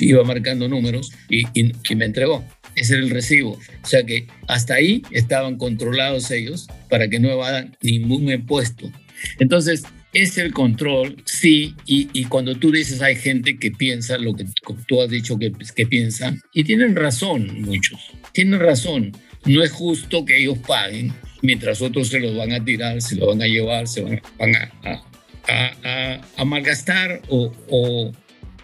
iba 0.00 0.24
marcando 0.24 0.68
números 0.68 1.12
y, 1.28 1.46
y, 1.58 1.72
y 1.88 1.94
me 1.96 2.04
entregó 2.04 2.44
ese 2.76 2.94
era 2.94 3.02
el 3.02 3.10
recibo. 3.10 3.52
O 3.82 3.86
sea 3.86 4.04
que 4.04 4.26
hasta 4.48 4.74
ahí 4.74 5.02
estaban 5.10 5.56
controlados 5.56 6.30
ellos 6.30 6.68
para 6.90 7.08
que 7.08 7.20
no 7.20 7.30
evadan 7.30 7.76
ningún 7.82 8.30
impuesto. 8.30 8.90
Entonces, 9.38 9.84
es 10.12 10.38
el 10.38 10.52
control, 10.52 11.16
sí, 11.24 11.74
y, 11.86 12.24
cuando 12.26 12.54
tú 12.54 12.70
dices 12.70 13.02
hay 13.02 13.16
gente 13.16 13.58
que 13.58 13.72
piensa 13.72 14.16
lo 14.16 14.34
que 14.34 14.46
tú 14.86 15.02
has 15.02 15.10
dicho 15.10 15.38
que, 15.38 15.52
que 15.74 15.86
piensan, 15.86 16.40
y 16.52 16.62
tienen 16.62 16.94
razón 16.94 17.62
muchos, 17.62 18.00
tienen 18.32 18.60
razón. 18.60 19.12
No 19.44 19.62
es 19.62 19.72
justo 19.72 20.24
que 20.24 20.38
ellos 20.38 20.58
paguen 20.58 21.12
mientras 21.44 21.82
otros 21.82 22.08
se 22.08 22.20
los 22.20 22.34
van 22.34 22.52
a 22.52 22.64
tirar, 22.64 23.00
se 23.02 23.16
los 23.16 23.28
van 23.28 23.42
a 23.42 23.46
llevar, 23.46 23.86
se 23.86 24.02
van, 24.02 24.20
a, 24.56 25.02
a, 25.46 26.20
a, 26.36 26.44
malgastar 26.44 27.20
o, 27.28 27.52
o, 27.68 28.12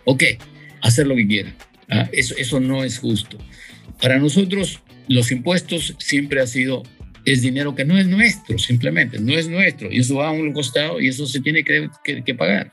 o, 0.05 0.17
qué, 0.17 0.39
hacer 0.81 1.07
lo 1.07 1.15
que 1.15 1.27
quieran. 1.27 1.55
¿ah? 1.91 2.09
Eso, 2.11 2.35
eso 2.39 2.59
no 2.59 2.83
es 2.83 2.99
justo. 2.99 3.37
Para 4.01 4.19
nosotros, 4.19 4.81
los 5.09 5.31
impuestos 5.31 5.95
siempre 5.99 6.41
ha 6.41 6.47
sido, 6.47 6.83
es 7.27 7.43
dinero 7.43 7.75
que 7.75 7.85
no 7.85 7.99
es 7.99 8.07
nuestro, 8.07 8.59
simplemente, 8.59 9.21
no 9.21 9.35
es 9.35 9.47
nuestro, 9.49 9.93
y 9.93 9.99
eso 9.99 10.17
va 10.17 10.29
a 10.29 10.33
un 10.33 10.53
costado 10.55 11.01
y 11.01 11.09
eso 11.09 11.27
se 11.27 11.41
tiene 11.41 11.63
que, 11.63 11.91
que, 12.03 12.35
pagar. 12.35 12.73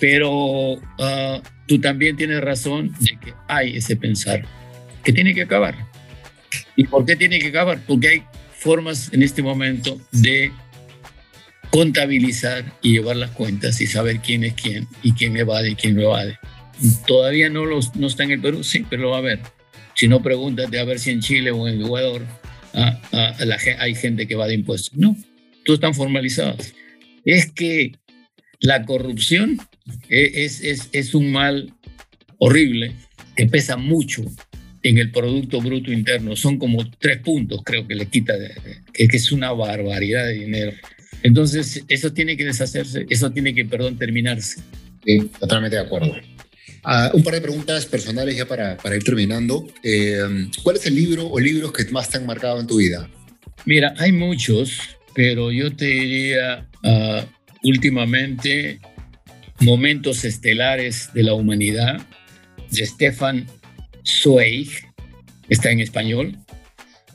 Pero 0.00 0.80
ah, 0.98 1.42
tú 1.68 1.78
también 1.80 2.16
tienes 2.16 2.40
razón 2.40 2.94
de 2.98 3.18
que 3.22 3.34
hay 3.46 3.76
ese 3.76 3.94
pensar 3.96 4.46
que 5.04 5.12
tiene 5.12 5.34
que 5.34 5.42
acabar. 5.42 5.76
¿Y 6.76 6.84
por 6.84 7.04
qué 7.04 7.14
tiene 7.14 7.38
que 7.38 7.48
acabar? 7.48 7.78
Porque 7.86 8.08
hay 8.08 8.22
formas 8.64 9.12
en 9.12 9.22
este 9.22 9.42
momento 9.42 10.00
de 10.10 10.50
contabilizar 11.70 12.64
y 12.80 12.92
llevar 12.92 13.16
las 13.16 13.30
cuentas 13.32 13.78
y 13.82 13.86
saber 13.86 14.20
quién 14.20 14.42
es 14.42 14.54
quién 14.54 14.88
y 15.02 15.12
quién 15.12 15.36
evade 15.36 15.70
y 15.70 15.74
quién 15.74 15.96
no 15.96 16.02
evade. 16.02 16.38
Todavía 17.06 17.50
no, 17.50 17.66
los, 17.66 17.94
no 17.94 18.06
está 18.06 18.24
en 18.24 18.30
el 18.30 18.40
Perú, 18.40 18.64
sí, 18.64 18.86
pero 18.88 19.02
lo 19.02 19.10
va 19.10 19.18
a 19.18 19.20
ver. 19.20 19.40
Si 19.94 20.08
no, 20.08 20.22
pregúntate 20.22 20.78
a 20.78 20.84
ver 20.84 20.98
si 20.98 21.10
en 21.10 21.20
Chile 21.20 21.50
o 21.50 21.68
en 21.68 21.82
Ecuador 21.82 22.22
ah, 22.72 23.00
hay 23.78 23.94
gente 23.94 24.26
que 24.26 24.34
va 24.34 24.46
de 24.46 24.54
impuestos. 24.54 24.96
No, 24.96 25.14
todos 25.64 25.76
están 25.76 25.94
formalizados. 25.94 26.72
Es 27.26 27.52
que 27.52 27.92
la 28.60 28.86
corrupción 28.86 29.58
e, 30.08 30.44
es, 30.44 30.62
es, 30.62 30.88
es 30.92 31.14
un 31.14 31.30
mal 31.32 31.74
horrible 32.38 32.94
que 33.36 33.46
pesa 33.46 33.76
mucho 33.76 34.22
en 34.84 34.98
el 34.98 35.10
Producto 35.10 35.60
Bruto 35.60 35.90
Interno. 35.90 36.36
Son 36.36 36.58
como 36.58 36.88
tres 36.98 37.18
puntos, 37.18 37.62
creo 37.64 37.88
que 37.88 37.94
le 37.94 38.06
quita, 38.06 38.34
que 38.92 39.04
es 39.04 39.32
una 39.32 39.50
barbaridad 39.50 40.26
de 40.26 40.34
dinero. 40.34 40.72
Entonces, 41.22 41.82
eso 41.88 42.12
tiene 42.12 42.36
que 42.36 42.44
deshacerse, 42.44 43.06
eso 43.08 43.32
tiene 43.32 43.54
que, 43.54 43.64
perdón, 43.64 43.96
terminarse. 43.98 44.60
Sí, 45.04 45.30
totalmente 45.40 45.76
de 45.76 45.82
acuerdo. 45.82 46.14
Ah, 46.82 47.10
un 47.14 47.22
par 47.22 47.32
de 47.32 47.40
preguntas 47.40 47.86
personales 47.86 48.36
ya 48.36 48.46
para, 48.46 48.76
para 48.76 48.94
ir 48.94 49.02
terminando. 49.02 49.66
Eh, 49.82 50.18
¿Cuál 50.62 50.76
es 50.76 50.84
el 50.84 50.94
libro 50.94 51.26
o 51.28 51.40
libros 51.40 51.72
que 51.72 51.84
más 51.86 52.10
te 52.10 52.18
han 52.18 52.26
marcado 52.26 52.60
en 52.60 52.66
tu 52.66 52.76
vida? 52.76 53.08
Mira, 53.64 53.94
hay 53.96 54.12
muchos, 54.12 54.80
pero 55.14 55.50
yo 55.50 55.74
te 55.74 55.86
diría 55.86 56.68
uh, 56.82 57.22
últimamente 57.66 58.80
Momentos 59.60 60.26
Estelares 60.26 61.08
de 61.14 61.22
la 61.22 61.32
Humanidad 61.32 62.06
de 62.70 62.84
Stefan 62.84 63.46
Zweig, 64.04 64.68
está 65.48 65.70
en 65.70 65.80
español. 65.80 66.36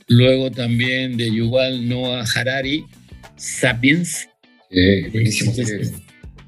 Luego 0.07 0.51
también 0.51 1.17
de 1.17 1.31
Yuval 1.31 1.87
Noah 1.87 2.25
Harari, 2.35 2.85
Sapiens. 3.37 4.27
Eh, 4.71 5.09
buenísimo. 5.11 5.53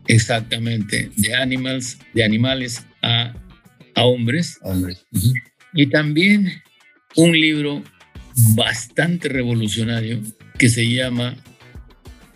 Exactamente, 0.08 1.12
de 1.16 1.36
animals, 1.36 1.98
de 2.14 2.24
animales 2.24 2.86
a, 3.02 3.34
hombres. 3.96 4.60
Y 5.74 5.88
también 5.88 6.52
un 7.16 7.32
libro 7.32 7.84
bastante 8.56 9.30
revolucionario 9.30 10.20
que 10.58 10.70
se 10.70 10.90
llama, 10.90 11.36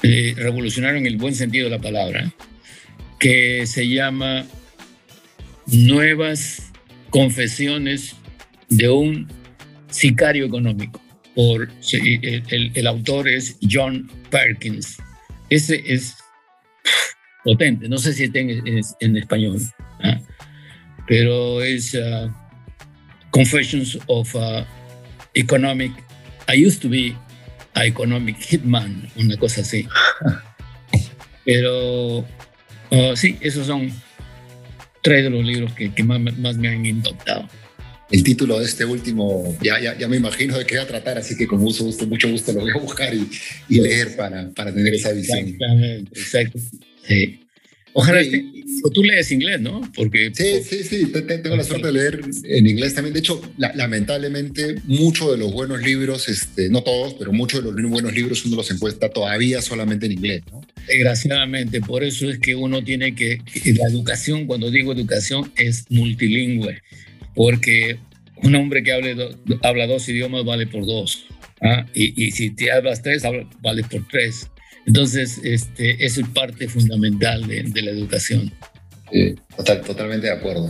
eh, 0.04 0.36
revolucionario 0.38 0.98
en 0.98 1.06
el 1.08 1.18
buen 1.18 1.34
sentido 1.34 1.66
de 1.66 1.72
la 1.72 1.82
palabra, 1.82 2.32
que 3.20 3.66
se 3.66 3.88
llama 3.88 4.46
Nuevas 5.68 6.65
Confesiones 7.16 8.16
de 8.70 8.90
un 8.90 9.28
sicario 9.90 10.46
económico. 10.46 11.02
Por, 11.34 11.70
el, 11.92 12.72
el 12.74 12.88
autor 12.88 13.28
es 13.28 13.58
John 13.70 14.10
Perkins. 14.30 14.98
Ese 15.50 15.82
es 15.86 16.16
potente, 17.44 17.88
no 17.88 17.98
sé 17.98 18.14
si 18.14 18.24
está 18.24 18.40
en, 18.40 19.18
español. 19.18 19.60
¿ah? 20.04 20.20
pero 21.08 21.62
es 21.62 21.94
uh, 21.94 22.30
Confessions 23.32 23.98
of 24.08 24.34
uh, 24.36 24.64
Economic. 25.36 25.92
I 26.48 26.66
used 26.66 26.82
to 26.82 26.90
be 26.90 27.16
a 27.76 27.86
economic 27.86 28.38
hitman, 28.38 29.10
una 29.18 29.38
cosa 29.38 29.62
así. 29.62 29.88
Pero 31.46 32.20
uh, 32.20 33.16
sí, 33.16 33.38
esos 33.42 33.68
son 33.68 33.92
tres 35.06 35.24
de 35.24 35.30
los 35.30 35.46
libros 35.46 35.72
que, 35.74 35.94
que 35.94 36.04
más, 36.04 36.20
más, 36.20 36.58
me 36.58 36.68
han 36.68 36.84
impactado. 36.84 37.48
El 38.10 38.24
título 38.24 38.58
de 38.58 38.66
este 38.66 38.86
último, 38.86 39.56
ya, 39.62 39.80
ya, 39.80 39.96
ya, 39.96 40.08
me 40.08 40.18
imagino 40.18 40.58
de 40.58 40.66
qué 40.66 40.78
va 40.78 40.84
a 40.84 40.88
tratar, 40.88 41.20
así 41.20 41.38
que 41.38 41.46
con 41.46 41.60
mucho 41.60 41.84
gusto, 41.84 42.08
mucho 42.08 42.28
gusto 42.28 42.52
lo 42.54 42.62
voy 42.62 42.72
a 42.72 42.80
buscar 42.80 43.14
y, 43.14 43.30
y 43.70 43.82
leer 43.82 44.16
para, 44.16 44.50
para 44.50 44.74
tener 44.74 44.96
esa 44.96 45.12
visión. 45.12 45.40
Exactamente, 45.40 46.20
exacto. 46.20 46.60
Sí. 47.08 47.45
Ojalá 47.98 48.22
tú 48.94 49.04
lees 49.06 49.32
inglés, 49.32 49.62
¿no? 49.62 49.82
Porque 49.96 50.30
sí, 50.34 50.62
sí, 50.62 50.84
sí, 50.84 51.06
tengo 51.12 51.56
la 51.56 51.64
suerte 51.64 51.88
de 51.88 51.94
leer 51.94 52.20
en 52.44 52.68
inglés 52.68 52.94
también. 52.94 53.14
De 53.14 53.22
hecho, 53.22 53.42
lamentablemente, 53.58 54.76
muchos 54.84 55.32
de 55.32 55.38
los 55.38 55.54
buenos 55.54 55.82
libros, 55.82 56.28
este, 56.28 56.68
no 56.68 56.84
todos, 56.84 57.14
pero 57.14 57.32
muchos 57.32 57.64
de 57.64 57.72
los 57.72 57.90
buenos 57.90 58.14
libros 58.14 58.46
uno 58.46 58.58
los 58.58 58.70
encuentra 58.70 59.08
todavía 59.08 59.62
solamente 59.62 60.08
en 60.08 60.12
inglés, 60.12 60.44
¿no? 60.52 60.60
Desgraciadamente, 60.88 61.80
por 61.80 62.04
eso 62.04 62.30
es 62.30 62.38
que 62.40 62.54
uno 62.54 62.84
tiene 62.84 63.16
que, 63.16 63.40
la 63.64 63.88
educación, 63.88 64.46
cuando 64.46 64.70
digo 64.70 64.92
educación, 64.92 65.54
es 65.56 65.86
multilingüe, 65.90 66.82
porque 67.34 67.98
un 68.44 68.56
hombre 68.56 68.84
que 68.84 68.92
hable 68.92 69.16
habla 69.64 69.88
dos 69.88 70.10
idiomas 70.10 70.44
vale 70.44 70.68
por 70.68 70.86
dos, 70.86 71.28
¿ah? 71.62 71.86
y, 71.94 72.26
y, 72.26 72.32
si 72.32 72.50
te 72.50 72.74
hablas 72.74 73.02
tres, 73.02 73.24
vale 73.62 73.84
por 73.84 74.06
tres. 74.10 74.50
Entonces, 74.86 75.40
este, 75.44 76.06
es 76.06 76.20
parte 76.34 76.68
fundamental 76.68 77.48
de, 77.48 77.82
la 77.82 77.92
educación. 77.92 78.52
totalmente 79.86 80.28
de 80.28 80.34
acuerdo. 80.34 80.70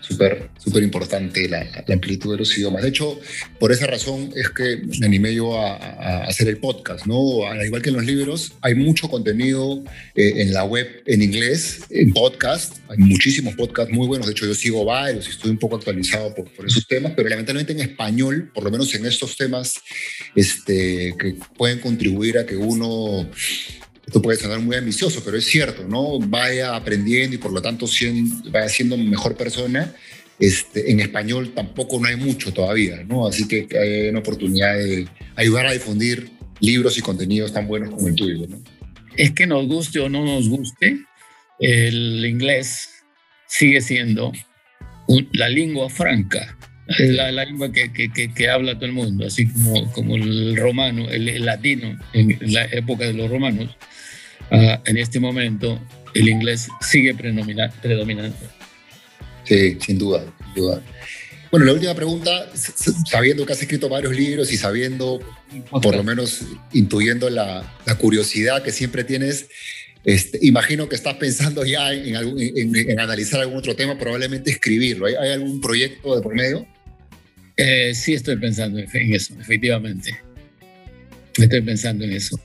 Súper 0.00 0.50
súper 0.64 0.82
importante 0.82 1.48
la, 1.48 1.66
amplitud 1.92 2.32
de 2.32 2.38
los 2.38 2.56
idiomas. 2.56 2.82
De 2.82 2.88
hecho, 2.88 3.20
por 3.58 3.70
esa 3.72 3.86
razón 3.86 4.30
es 4.34 4.48
que 4.50 4.82
me 4.98 5.06
animé 5.06 5.34
yo 5.34 5.58
a, 5.58 6.24
hacer 6.24 6.48
el 6.48 6.58
podcast, 6.58 7.06
¿no? 7.06 7.46
Al 7.46 7.64
igual 7.64 7.82
que 7.82 7.90
en 7.90 7.96
los 7.96 8.04
libros, 8.04 8.52
hay 8.60 8.74
mucho 8.74 9.08
contenido 9.08 9.82
eh, 10.14 10.42
en 10.42 10.52
la 10.52 10.64
web 10.64 11.02
en 11.06 11.22
inglés, 11.22 11.82
en 11.90 12.12
podcast, 12.12 12.76
hay 12.88 12.98
muchísimos 12.98 13.54
podcasts 13.54 13.92
muy 13.92 14.06
buenos, 14.06 14.26
de 14.26 14.32
hecho 14.32 14.46
yo 14.46 14.54
sigo 14.54 14.84
varios 14.84 15.26
y 15.26 15.30
estoy 15.30 15.50
un 15.50 15.58
poco 15.58 15.76
actualizado 15.76 16.34
por, 16.34 16.50
por 16.52 16.66
esos 16.66 16.86
temas, 16.86 17.12
pero 17.14 17.28
lamentablemente 17.28 17.72
en 17.72 17.80
español, 17.80 18.50
por 18.54 18.64
lo 18.64 18.70
menos 18.70 18.94
en 18.94 19.06
estos 19.06 19.36
temas 19.36 19.80
este, 20.34 21.14
que 21.18 21.36
pueden 21.56 21.80
contribuir 21.80 22.38
a 22.38 22.46
que 22.46 22.56
uno 22.56 23.28
esto 24.06 24.20
puede 24.20 24.38
sonar 24.38 24.60
muy 24.60 24.76
ambicioso, 24.76 25.22
pero 25.24 25.36
es 25.36 25.44
cierto, 25.44 25.86
¿no? 25.88 26.18
Vaya 26.18 26.76
aprendiendo 26.76 27.36
y 27.36 27.38
por 27.38 27.52
lo 27.52 27.62
tanto 27.62 27.86
vaya 28.50 28.68
siendo 28.68 28.96
mejor 28.96 29.36
persona. 29.36 29.94
Este, 30.38 30.90
en 30.90 31.00
español 31.00 31.52
tampoco 31.54 32.00
no 32.00 32.08
hay 32.08 32.16
mucho 32.16 32.52
todavía, 32.52 33.04
¿no? 33.04 33.26
Así 33.26 33.46
que 33.46 33.68
hay 33.78 34.08
una 34.08 34.18
oportunidad 34.18 34.76
de 34.76 35.08
ayudar 35.36 35.66
a 35.66 35.72
difundir 35.72 36.30
libros 36.60 36.98
y 36.98 37.02
contenidos 37.02 37.52
tan 37.52 37.66
buenos 37.66 37.90
como 37.90 38.08
el 38.08 38.14
tuyo, 38.14 38.46
¿no? 38.48 38.60
Es 39.16 39.30
que 39.32 39.46
nos 39.46 39.66
guste 39.66 40.00
o 40.00 40.08
no 40.08 40.24
nos 40.24 40.48
guste, 40.48 40.98
el 41.60 42.24
inglés 42.26 42.88
sigue 43.46 43.80
siendo 43.80 44.32
la 45.32 45.48
lengua 45.48 45.88
franca, 45.88 46.58
es 46.86 47.10
la, 47.10 47.32
lengua 47.32 47.72
que, 47.72 47.92
que, 47.92 48.10
que, 48.10 48.48
habla 48.48 48.74
todo 48.74 48.86
el 48.86 48.92
mundo, 48.92 49.26
así 49.26 49.48
como, 49.48 49.90
como 49.92 50.16
el 50.16 50.56
romano, 50.56 51.08
el 51.10 51.44
latino 51.44 51.98
en 52.12 52.52
la 52.52 52.64
época 52.66 53.06
de 53.06 53.14
los 53.14 53.30
romanos 53.30 53.76
Ah, 54.50 54.80
en 54.86 54.96
este 54.96 55.20
momento 55.20 55.80
el 56.14 56.28
inglés 56.28 56.68
sigue 56.80 57.14
predominante. 57.14 58.46
Sí, 59.44 59.78
sin 59.84 59.98
duda, 59.98 60.24
sin 60.44 60.54
duda. 60.54 60.82
Bueno, 61.50 61.66
la 61.66 61.72
última 61.72 61.94
pregunta, 61.94 62.50
sabiendo 63.08 63.46
que 63.46 63.52
has 63.52 63.62
escrito 63.62 63.88
varios 63.88 64.14
libros 64.14 64.52
y 64.52 64.56
sabiendo, 64.56 65.20
por 65.70 65.94
lo 65.94 66.02
menos 66.02 66.42
intuyendo 66.72 67.30
la, 67.30 67.76
curiosidad 67.98 68.62
que 68.62 68.72
siempre 68.72 69.04
tienes, 69.04 69.46
este, 70.04 70.38
imagino 70.42 70.88
que 70.88 70.96
estás 70.96 71.14
pensando 71.14 71.64
ya 71.64 71.92
en, 71.92 72.16
en, 72.16 73.00
analizar 73.00 73.40
algún 73.40 73.58
otro 73.58 73.76
tema, 73.76 73.96
probablemente 73.98 74.50
escribirlo. 74.50 75.06
¿Hay, 75.06 75.30
algún 75.30 75.60
proyecto 75.60 76.16
de 76.16 76.22
por 76.22 76.34
medio? 76.34 76.66
Eh, 77.56 77.94
sí, 77.94 78.14
estoy 78.14 78.36
pensando 78.36 78.78
en 78.78 79.14
eso, 79.14 79.34
efectivamente. 79.40 80.16
Estoy 81.36 81.60
pensando 81.62 82.04
en 82.04 82.12
eso. 82.12 82.38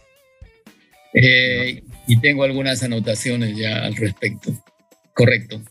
Eh, 1.14 1.84
y 2.08 2.20
tengo 2.20 2.44
algunas 2.44 2.84
anotaciones 2.84 3.58
ya 3.58 3.86
al 3.86 3.96
respecto. 3.96 4.64
Correcto. 5.14 5.62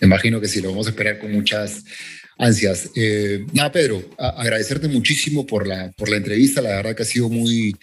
Me 0.00 0.06
imagino 0.06 0.40
que 0.40 0.48
sí, 0.48 0.60
lo 0.60 0.70
vamos 0.70 0.86
a 0.86 0.90
esperar 0.90 1.18
con 1.18 1.32
muchas 1.32 1.84
ansias. 2.38 2.90
Eh, 2.94 3.46
nada, 3.52 3.72
Pedro, 3.72 4.02
agradecerte 4.18 4.88
muchísimo 4.88 5.46
por 5.46 5.66
la, 5.66 5.92
por 5.92 6.08
la 6.08 6.16
entrevista. 6.16 6.60
La 6.60 6.76
verdad 6.76 6.94
que 6.94 7.02
ha 7.02 7.06
sido 7.06 7.28
muy 7.28 7.76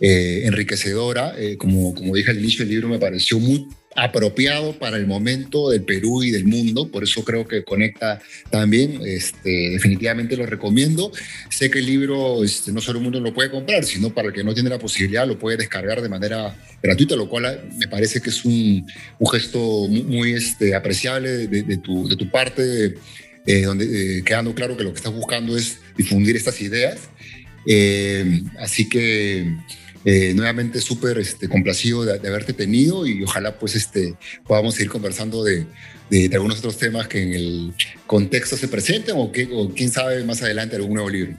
eh, 0.00 0.42
enriquecedora. 0.44 1.34
como, 1.58 1.94
como 1.94 2.14
dije 2.14 2.30
al 2.30 2.38
inicio 2.38 2.60
del 2.60 2.74
libro, 2.74 2.88
me 2.88 2.98
pareció 2.98 3.38
muy 3.38 3.66
apropiado 4.02 4.78
para 4.78 4.96
el 4.96 5.06
momento 5.06 5.70
del 5.70 5.82
Perú 5.82 6.22
y 6.22 6.30
del 6.30 6.44
mundo, 6.44 6.88
por 6.88 7.02
eso 7.02 7.24
creo 7.24 7.46
que 7.46 7.64
conecta 7.64 8.20
también, 8.50 9.00
este, 9.04 9.70
definitivamente 9.70 10.36
lo 10.36 10.46
recomiendo. 10.46 11.10
Sé 11.50 11.70
que 11.70 11.80
el 11.80 11.86
libro 11.86 12.44
este, 12.44 12.72
no 12.72 12.80
solo 12.80 12.98
el 12.98 13.04
mundo 13.04 13.20
lo 13.20 13.34
puede 13.34 13.50
comprar, 13.50 13.84
sino 13.84 14.10
para 14.14 14.28
el 14.28 14.34
que 14.34 14.44
no 14.44 14.54
tiene 14.54 14.70
la 14.70 14.78
posibilidad 14.78 15.26
lo 15.26 15.38
puede 15.38 15.56
descargar 15.56 16.00
de 16.00 16.08
manera 16.08 16.56
gratuita, 16.82 17.16
lo 17.16 17.28
cual 17.28 17.68
me 17.76 17.88
parece 17.88 18.20
que 18.20 18.30
es 18.30 18.44
un, 18.44 18.86
un 19.18 19.30
gesto 19.30 19.88
muy, 19.88 20.32
este, 20.32 20.74
apreciable 20.74 21.48
de, 21.48 21.76
tu, 21.78 22.08
de 22.08 22.16
tu 22.16 22.30
parte, 22.30 22.94
eh, 23.46 23.62
donde, 23.62 24.18
eh, 24.18 24.22
quedando 24.24 24.54
claro 24.54 24.76
que 24.76 24.84
lo 24.84 24.92
que 24.92 24.98
estás 24.98 25.12
buscando 25.12 25.56
es 25.56 25.78
difundir 25.96 26.36
estas 26.36 26.60
ideas. 26.60 27.08
Eh, 27.66 28.42
así 28.60 28.88
que 28.88 29.54
eh, 30.04 30.32
nuevamente 30.34 30.80
súper 30.80 31.18
este, 31.18 31.48
complacido 31.48 32.04
de, 32.04 32.28
haberte 32.28 32.52
tenido 32.52 33.06
y 33.06 33.22
ojalá 33.24 33.58
pues 33.58 33.74
este, 33.74 34.14
podamos 34.46 34.74
seguir 34.74 34.90
conversando 34.90 35.42
de, 35.42 35.66
de, 36.10 36.30
algunos 36.32 36.58
otros 36.58 36.78
temas 36.78 37.08
que 37.08 37.22
en 37.22 37.34
el 37.34 37.72
contexto 38.06 38.56
se 38.56 38.68
presenten 38.68 39.14
o, 39.18 39.32
que, 39.32 39.48
o 39.52 39.70
quién 39.74 39.90
sabe 39.90 40.22
más 40.24 40.42
adelante 40.42 40.76
algún 40.76 40.94
nuevo 40.94 41.10
libro. 41.10 41.36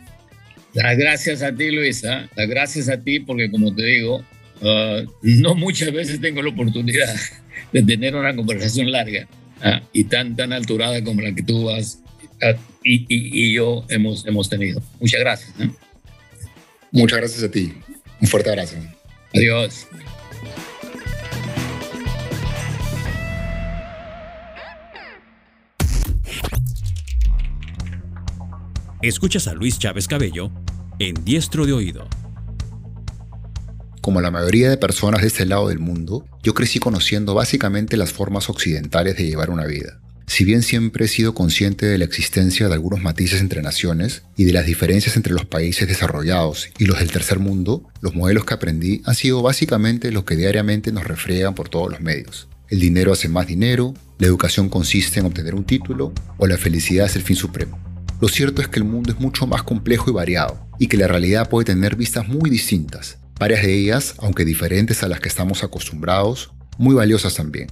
Las 0.74 0.98
gracias 0.98 1.42
a 1.42 1.54
ti, 1.54 1.72
Luisa. 1.72 2.30
Las 2.36 2.48
gracias 2.48 2.90
a 2.90 3.02
ti 3.02 3.20
porque, 3.20 3.50
como 3.50 3.74
te 3.74 3.84
digo, 3.84 4.24
ah, 4.62 5.04
no 5.22 5.56
muchas 5.56 5.92
veces 5.92 6.22
tengo 6.22 6.42
la 6.42 6.50
oportunidad 6.50 7.16
de 7.74 7.84
tener 7.84 8.16
una 8.16 8.36
conversación 8.36 8.92
larga 8.92 9.28
ah, 9.62 9.82
y 9.94 10.04
tan, 10.04 10.36
tan 10.36 10.54
alturada 10.54 11.04
como 11.04 11.22
la 11.22 11.34
que 11.34 11.44
tú 11.44 11.66
vas 11.66 12.00
ah, 12.42 12.54
y, 12.84 13.06
y, 13.10 13.54
yo 13.54 13.86
hemos, 13.90 14.26
hemos 14.28 14.50
tenido. 14.50 14.82
Muchas 15.00 15.20
gracias. 15.20 15.54
Muchas 16.92 17.20
gracias 17.20 17.44
a 17.44 17.52
ti. 17.52 17.74
Un 18.22 18.28
fuerte 18.28 18.50
abrazo. 18.50 18.76
Adiós. 19.34 19.88
Escuchas 29.02 29.48
a 29.48 29.54
Luis 29.54 29.80
Chávez 29.80 30.10
Cabello 30.10 30.52
en 31.00 31.24
Diestro 31.24 31.66
de 31.66 31.72
Oído. 31.72 32.08
Como 34.02 34.20
la 34.20 34.32
mayoría 34.32 34.70
de 34.70 34.78
personas 34.78 35.22
de 35.22 35.28
este 35.28 35.46
lado 35.46 35.70
del 35.70 35.80
mundo, 35.80 36.26
yo 36.44 36.54
crecí 36.54 36.80
conociendo 36.80 37.34
básicamente 37.34 37.96
las 37.96 38.12
formas 38.12 38.50
occidentales 38.50 39.16
de 39.16 39.26
llevar 39.26 39.52
una 39.52 39.66
vida. 39.66 40.02
Si 40.30 40.46
bien 40.46 40.62
siempre 40.62 41.06
he 41.06 41.08
sido 41.08 41.34
consciente 41.34 41.88
de 41.88 41.98
la 41.98 42.06
existencia 42.06 42.68
de 42.68 42.74
algunos 42.76 43.02
matices 43.02 43.42
entre 43.42 43.64
naciones 43.64 44.22
y 44.38 44.44
de 44.44 44.54
las 44.54 44.68
diferencias 44.68 45.18
entre 45.18 45.34
los 45.34 45.46
países 45.46 45.88
desarrollados 45.88 46.70
y 46.78 46.86
los 46.86 47.00
del 47.00 47.12
tercer 47.12 47.40
mundo, 47.40 47.90
los 48.00 48.14
modelos 48.14 48.46
que 48.46 48.54
aprendí 48.54 49.02
han 49.06 49.16
sido 49.16 49.42
básicamente 49.42 50.12
los 50.12 50.26
que 50.26 50.36
diariamente 50.36 50.92
nos 50.92 51.06
refriegan 51.06 51.56
por 51.56 51.68
todos 51.68 51.90
los 51.90 52.02
medios. 52.02 52.48
El 52.70 52.80
dinero 52.80 53.12
hace 53.12 53.28
más 53.28 53.48
dinero, 53.48 53.96
la 54.20 54.28
educación 54.28 54.70
consiste 54.70 55.20
en 55.20 55.26
obtener 55.26 55.56
un 55.56 55.66
título 55.66 56.14
o 56.38 56.46
la 56.46 56.58
felicidad 56.58 57.08
es 57.08 57.16
el 57.16 57.24
fin 57.24 57.36
supremo. 57.36 57.80
Lo 58.22 58.28
cierto 58.28 58.62
es 58.62 58.68
que 58.68 58.78
el 58.78 58.86
mundo 58.86 59.12
es 59.12 59.20
mucho 59.20 59.48
más 59.48 59.64
complejo 59.64 60.12
y 60.12 60.14
variado, 60.14 60.64
y 60.78 60.88
que 60.88 60.98
la 60.98 61.08
realidad 61.08 61.50
puede 61.50 61.66
tener 61.66 61.96
vistas 61.96 62.28
muy 62.28 62.52
distintas, 62.52 63.18
varias 63.40 63.64
de 63.64 63.74
ellas, 63.74 64.14
aunque 64.20 64.46
diferentes 64.46 65.02
a 65.02 65.08
las 65.08 65.22
que 65.22 65.30
estamos 65.30 65.64
acostumbrados, 65.64 66.52
muy 66.78 66.94
valiosas 66.94 67.34
también. 67.34 67.68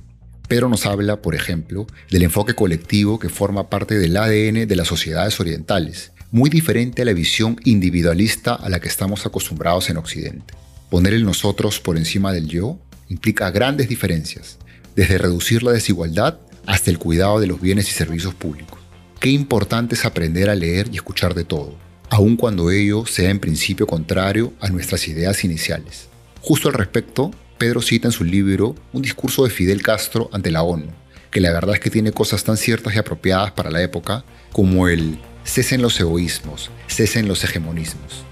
Pedro 0.47 0.69
nos 0.69 0.85
habla, 0.85 1.21
por 1.21 1.35
ejemplo, 1.35 1.87
del 2.09 2.23
enfoque 2.23 2.55
colectivo 2.55 3.19
que 3.19 3.29
forma 3.29 3.69
parte 3.69 3.99
del 3.99 4.15
ADN 4.15 4.67
de 4.67 4.75
las 4.75 4.87
sociedades 4.87 5.39
orientales, 5.39 6.13
muy 6.31 6.49
diferente 6.49 7.01
a 7.01 7.05
la 7.05 7.13
visión 7.13 7.59
individualista 7.65 8.53
a 8.53 8.69
la 8.69 8.79
que 8.79 8.87
estamos 8.87 9.25
acostumbrados 9.25 9.89
en 9.89 9.97
Occidente. 9.97 10.53
Poner 10.89 11.13
el 11.13 11.25
nosotros 11.25 11.79
por 11.79 11.97
encima 11.97 12.31
del 12.31 12.47
yo 12.47 12.79
implica 13.09 13.51
grandes 13.51 13.89
diferencias, 13.89 14.57
desde 14.95 15.17
reducir 15.17 15.63
la 15.63 15.71
desigualdad 15.71 16.39
hasta 16.65 16.91
el 16.91 16.97
cuidado 16.97 17.39
de 17.39 17.47
los 17.47 17.59
bienes 17.59 17.89
y 17.89 17.93
servicios 17.93 18.33
públicos. 18.33 18.79
Qué 19.19 19.29
importante 19.29 19.95
es 19.95 20.05
aprender 20.05 20.49
a 20.49 20.55
leer 20.55 20.87
y 20.91 20.95
escuchar 20.95 21.33
de 21.33 21.43
todo, 21.43 21.75
aun 22.09 22.37
cuando 22.37 22.71
ello 22.71 23.05
sea 23.05 23.29
en 23.31 23.39
principio 23.39 23.85
contrario 23.85 24.53
a 24.61 24.69
nuestras 24.69 25.07
ideas 25.09 25.43
iniciales. 25.43 26.07
Justo 26.41 26.69
al 26.69 26.75
respecto, 26.75 27.31
Pedro 27.57 27.81
cita 27.81 28.07
en 28.07 28.11
su 28.11 28.23
libro 28.23 28.75
un 28.93 29.01
discurso 29.01 29.43
de 29.43 29.49
Fidel 29.49 29.81
Castro 29.81 30.29
ante 30.31 30.51
la 30.51 30.63
ONU, 30.63 30.87
que 31.31 31.41
la 31.41 31.51
verdad 31.51 31.75
es 31.75 31.79
que 31.79 31.89
tiene 31.89 32.11
cosas 32.11 32.43
tan 32.43 32.57
ciertas 32.57 32.95
y 32.95 32.99
apropiadas 32.99 33.51
para 33.51 33.71
la 33.71 33.81
época 33.81 34.23
como 34.51 34.87
el 34.87 35.17
cesen 35.43 35.81
los 35.81 35.99
egoísmos, 35.99 36.69
cesen 36.87 37.27
los 37.27 37.43
hegemonismos. 37.43 38.23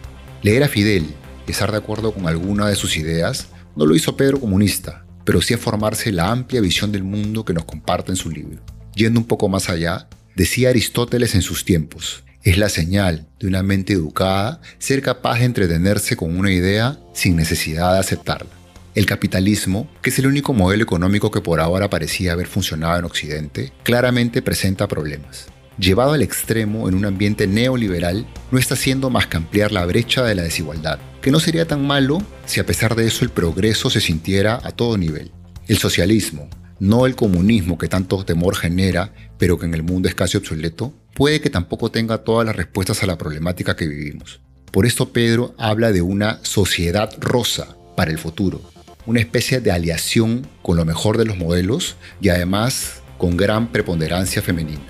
Leer 0.43 0.63
a 0.63 0.67
Fidel 0.67 1.07
y 1.47 1.51
estar 1.51 1.71
de 1.71 1.77
acuerdo 1.77 2.13
con 2.13 2.27
alguna 2.27 2.67
de 2.67 2.75
sus 2.75 2.97
ideas 2.97 3.47
no 3.75 3.85
lo 3.85 3.95
hizo 3.95 4.15
Pedro 4.15 4.39
comunista, 4.39 5.05
pero 5.23 5.41
sí 5.41 5.53
a 5.53 5.57
formarse 5.57 6.11
la 6.11 6.31
amplia 6.31 6.61
visión 6.61 6.91
del 6.91 7.03
mundo 7.03 7.43
que 7.43 7.53
nos 7.53 7.65
comparte 7.65 8.11
en 8.11 8.17
su 8.17 8.29
libro. 8.29 8.61
Yendo 8.95 9.19
un 9.19 9.25
poco 9.25 9.49
más 9.49 9.69
allá, 9.69 10.07
decía 10.35 10.69
Aristóteles 10.69 11.35
en 11.35 11.41
sus 11.41 11.65
tiempos, 11.65 12.23
es 12.43 12.59
la 12.59 12.69
señal 12.69 13.27
de 13.39 13.47
una 13.47 13.63
mente 13.63 13.93
educada 13.93 14.61
ser 14.77 15.01
capaz 15.01 15.39
de 15.39 15.45
entretenerse 15.45 16.15
con 16.15 16.37
una 16.37 16.51
idea 16.51 16.99
sin 17.13 17.35
necesidad 17.35 17.93
de 17.93 17.99
aceptarla. 17.99 18.54
El 18.95 19.05
capitalismo, 19.05 19.89
que 20.01 20.09
es 20.09 20.19
el 20.19 20.27
único 20.27 20.53
modelo 20.53 20.81
económico 20.81 21.29
que 21.29 21.41
por 21.41 21.59
ahora 21.59 21.89
parecía 21.89 22.31
haber 22.31 22.47
funcionado 22.47 22.97
en 22.97 23.03
Occidente, 23.03 23.73
claramente 23.83 24.41
presenta 24.41 24.87
problemas. 24.87 25.47
Llevado 25.77 26.13
al 26.13 26.21
extremo 26.21 26.87
en 26.87 26.95
un 26.95 27.03
ambiente 27.03 27.45
neoliberal, 27.45 28.25
no 28.51 28.57
está 28.57 28.75
haciendo 28.75 29.09
más 29.09 29.27
que 29.27 29.35
ampliar 29.35 29.73
la 29.73 29.85
brecha 29.85 30.23
de 30.23 30.33
la 30.33 30.43
desigualdad, 30.43 30.99
que 31.21 31.29
no 31.29 31.41
sería 31.41 31.67
tan 31.67 31.85
malo 31.85 32.21
si 32.45 32.61
a 32.61 32.65
pesar 32.65 32.95
de 32.95 33.05
eso 33.05 33.25
el 33.25 33.31
progreso 33.31 33.89
se 33.89 33.99
sintiera 33.99 34.61
a 34.63 34.71
todo 34.71 34.97
nivel. 34.97 35.33
El 35.67 35.77
socialismo, 35.77 36.47
no 36.79 37.05
el 37.05 37.17
comunismo 37.17 37.77
que 37.77 37.89
tanto 37.89 38.23
temor 38.23 38.55
genera, 38.55 39.11
pero 39.37 39.59
que 39.59 39.65
en 39.65 39.73
el 39.73 39.83
mundo 39.83 40.07
es 40.07 40.15
casi 40.15 40.37
obsoleto, 40.37 40.93
puede 41.13 41.41
que 41.41 41.49
tampoco 41.49 41.91
tenga 41.91 42.19
todas 42.19 42.45
las 42.45 42.55
respuestas 42.55 43.03
a 43.03 43.07
la 43.07 43.17
problemática 43.17 43.75
que 43.75 43.87
vivimos. 43.87 44.39
Por 44.71 44.85
esto 44.85 45.11
Pedro 45.11 45.53
habla 45.57 45.91
de 45.91 46.01
una 46.01 46.39
sociedad 46.43 47.13
rosa 47.19 47.75
para 47.97 48.11
el 48.11 48.17
futuro, 48.17 48.61
una 49.05 49.19
especie 49.19 49.59
de 49.59 49.71
aliación 49.71 50.47
con 50.61 50.77
lo 50.77 50.85
mejor 50.85 51.17
de 51.17 51.25
los 51.25 51.37
modelos 51.37 51.95
y 52.21 52.29
además 52.29 53.01
con 53.17 53.37
gran 53.37 53.71
preponderancia 53.71 54.41
femenina. 54.41 54.81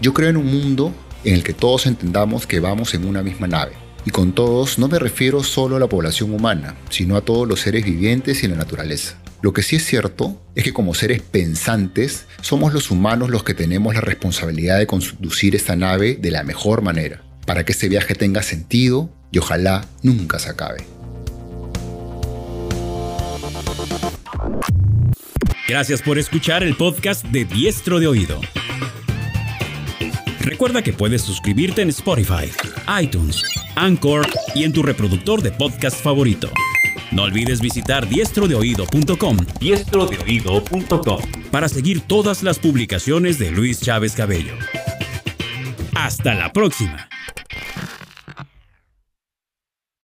Yo 0.00 0.14
creo 0.14 0.30
en 0.30 0.36
un 0.36 0.46
mundo 0.46 0.94
en 1.24 1.34
el 1.34 1.42
que 1.42 1.54
todos 1.54 1.86
entendamos 1.86 2.46
que 2.46 2.60
vamos 2.60 2.94
en 2.94 3.06
una 3.06 3.22
misma 3.22 3.46
nave. 3.46 3.72
Y 4.04 4.10
con 4.10 4.32
todos 4.32 4.78
no 4.78 4.88
me 4.88 4.98
refiero 4.98 5.42
solo 5.42 5.76
a 5.76 5.80
la 5.80 5.88
población 5.88 6.32
humana, 6.32 6.76
sino 6.88 7.16
a 7.16 7.20
todos 7.20 7.48
los 7.48 7.60
seres 7.60 7.84
vivientes 7.84 8.42
y 8.42 8.48
la 8.48 8.56
naturaleza. 8.56 9.18
Lo 9.42 9.52
que 9.52 9.62
sí 9.62 9.76
es 9.76 9.84
cierto 9.84 10.40
es 10.54 10.64
que 10.64 10.72
como 10.72 10.94
seres 10.94 11.22
pensantes 11.22 12.26
somos 12.40 12.72
los 12.72 12.90
humanos 12.90 13.30
los 13.30 13.44
que 13.44 13.54
tenemos 13.54 13.94
la 13.94 14.00
responsabilidad 14.00 14.78
de 14.78 14.86
conducir 14.86 15.54
esta 15.54 15.76
nave 15.76 16.16
de 16.20 16.30
la 16.30 16.42
mejor 16.42 16.82
manera, 16.82 17.22
para 17.46 17.64
que 17.64 17.72
este 17.72 17.88
viaje 17.88 18.14
tenga 18.14 18.42
sentido 18.42 19.10
y 19.30 19.38
ojalá 19.38 19.84
nunca 20.02 20.38
se 20.38 20.50
acabe. 20.50 20.97
Gracias 25.68 26.00
por 26.00 26.16
escuchar 26.18 26.62
el 26.62 26.74
podcast 26.76 27.26
de 27.26 27.44
Diestro 27.44 28.00
de 28.00 28.06
Oído. 28.06 28.40
Recuerda 30.40 30.80
que 30.80 30.94
puedes 30.94 31.20
suscribirte 31.20 31.82
en 31.82 31.90
Spotify, 31.90 32.50
iTunes, 33.02 33.42
Anchor 33.76 34.26
y 34.54 34.64
en 34.64 34.72
tu 34.72 34.82
reproductor 34.82 35.42
de 35.42 35.52
podcast 35.52 36.02
favorito. 36.02 36.50
No 37.12 37.24
olvides 37.24 37.60
visitar 37.60 38.08
diestrodeoído.com 38.08 39.36
diestrodeoído.com 39.60 41.22
para 41.50 41.68
seguir 41.68 42.00
todas 42.00 42.42
las 42.42 42.58
publicaciones 42.58 43.38
de 43.38 43.50
Luis 43.50 43.82
Chávez 43.82 44.14
Cabello. 44.14 44.54
Hasta 45.94 46.32
la 46.32 46.50
próxima. 46.50 47.10